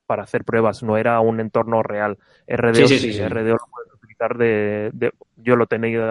para 0.06 0.24
hacer 0.24 0.44
pruebas, 0.44 0.84
no 0.84 0.98
era 0.98 1.20
un 1.22 1.40
entorno 1.40 1.82
real. 1.82 2.18
RDO 2.48 2.76
Sí, 2.76 2.88
sí, 2.88 3.00
sí, 3.00 3.12
sí, 3.14 3.18
sí. 3.20 3.24
RDO 3.24 3.54
lo 3.54 3.66
puedes 3.72 3.94
utilizar 3.94 4.38
de, 4.38 4.92
de- 4.94 5.14
yo 5.38 5.56
lo 5.56 5.66
tenía 5.68 6.06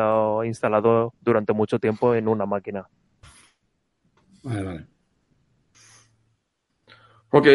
instalado 0.45 1.13
durante 1.21 1.53
mucho 1.53 1.79
tiempo 1.79 2.15
en 2.15 2.29
una 2.29 2.47
máquina. 2.47 2.89
Vale, 4.43 4.63
vale. 4.63 4.87
Ok, 7.31 7.47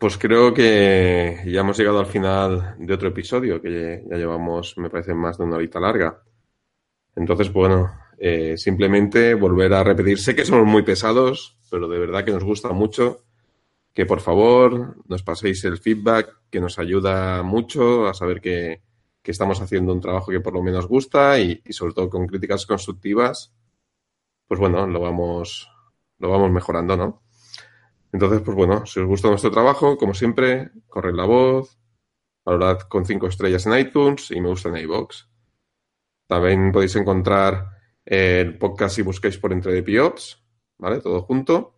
pues 0.00 0.16
creo 0.16 0.54
que 0.54 1.42
ya 1.46 1.60
hemos 1.60 1.76
llegado 1.76 1.98
al 1.98 2.06
final 2.06 2.76
de 2.78 2.94
otro 2.94 3.08
episodio, 3.08 3.60
que 3.60 4.04
ya 4.08 4.16
llevamos, 4.16 4.76
me 4.78 4.90
parece, 4.90 5.14
más 5.14 5.38
de 5.38 5.44
una 5.44 5.56
horita 5.56 5.80
larga. 5.80 6.22
Entonces, 7.16 7.52
bueno, 7.52 7.90
eh, 8.18 8.56
simplemente 8.56 9.34
volver 9.34 9.72
a 9.74 9.84
repetir. 9.84 10.18
Sé 10.18 10.34
que 10.36 10.44
somos 10.44 10.66
muy 10.66 10.82
pesados, 10.82 11.58
pero 11.70 11.88
de 11.88 11.98
verdad 11.98 12.24
que 12.24 12.32
nos 12.32 12.44
gusta 12.44 12.70
mucho. 12.70 13.24
Que 13.92 14.06
por 14.06 14.20
favor 14.20 14.96
nos 15.08 15.24
paséis 15.24 15.64
el 15.64 15.78
feedback, 15.78 16.42
que 16.50 16.60
nos 16.60 16.78
ayuda 16.78 17.42
mucho 17.42 18.06
a 18.06 18.14
saber 18.14 18.40
que, 18.40 18.82
que 19.22 19.32
estamos 19.32 19.60
haciendo 19.60 19.92
un 19.92 20.00
trabajo 20.00 20.30
que 20.30 20.40
por 20.40 20.54
lo 20.54 20.62
menos 20.62 20.86
gusta 20.86 21.40
y, 21.40 21.60
y 21.64 21.72
sobre 21.72 21.94
todo 21.94 22.08
con 22.08 22.26
críticas 22.28 22.64
constructivas, 22.66 23.52
pues 24.46 24.60
bueno, 24.60 24.86
lo 24.86 25.00
vamos, 25.00 25.68
lo 26.18 26.30
vamos 26.30 26.52
mejorando, 26.52 26.96
¿no? 26.96 27.22
Entonces, 28.12 28.42
pues 28.42 28.56
bueno, 28.56 28.86
si 28.86 29.00
os 29.00 29.06
gusta 29.06 29.28
nuestro 29.28 29.50
trabajo, 29.50 29.98
como 29.98 30.14
siempre, 30.14 30.70
corred 30.86 31.14
la 31.14 31.26
voz, 31.26 31.78
valorad 32.44 32.80
con 32.80 33.04
cinco 33.04 33.26
estrellas 33.26 33.66
en 33.66 33.78
iTunes 33.78 34.30
y 34.30 34.40
me 34.40 34.48
gusta 34.48 34.70
en 34.70 34.78
iVoox. 34.78 35.26
También 36.26 36.72
podéis 36.72 36.96
encontrar 36.96 37.66
el 38.04 38.58
podcast 38.58 38.96
si 38.96 39.02
buscáis 39.02 39.38
por 39.38 39.52
Entre 39.52 39.72
de 39.72 39.82
Piops, 39.82 40.42
¿vale? 40.78 41.00
Todo 41.00 41.22
junto. 41.22 41.74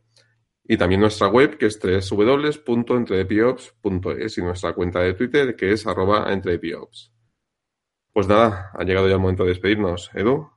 Y 0.64 0.76
también 0.76 1.00
nuestra 1.00 1.26
web, 1.26 1.58
que 1.58 1.66
es 1.66 1.80
www.entredepiops.es 1.80 4.38
y 4.38 4.42
nuestra 4.42 4.72
cuenta 4.72 5.00
de 5.00 5.14
Twitter, 5.14 5.56
que 5.56 5.72
es 5.72 5.84
arroba 5.86 6.32
entredepiops. 6.32 7.12
Pues 8.12 8.28
nada, 8.28 8.70
ha 8.74 8.84
llegado 8.84 9.08
ya 9.08 9.14
el 9.14 9.20
momento 9.20 9.42
de 9.42 9.48
despedirnos. 9.50 10.10
Edu, 10.14 10.48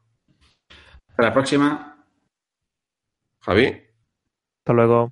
Hasta 1.07 1.23
la 1.23 1.33
próxima. 1.33 2.05
Javi, 3.39 3.81
Hasta 4.59 4.73
luego. 4.73 5.11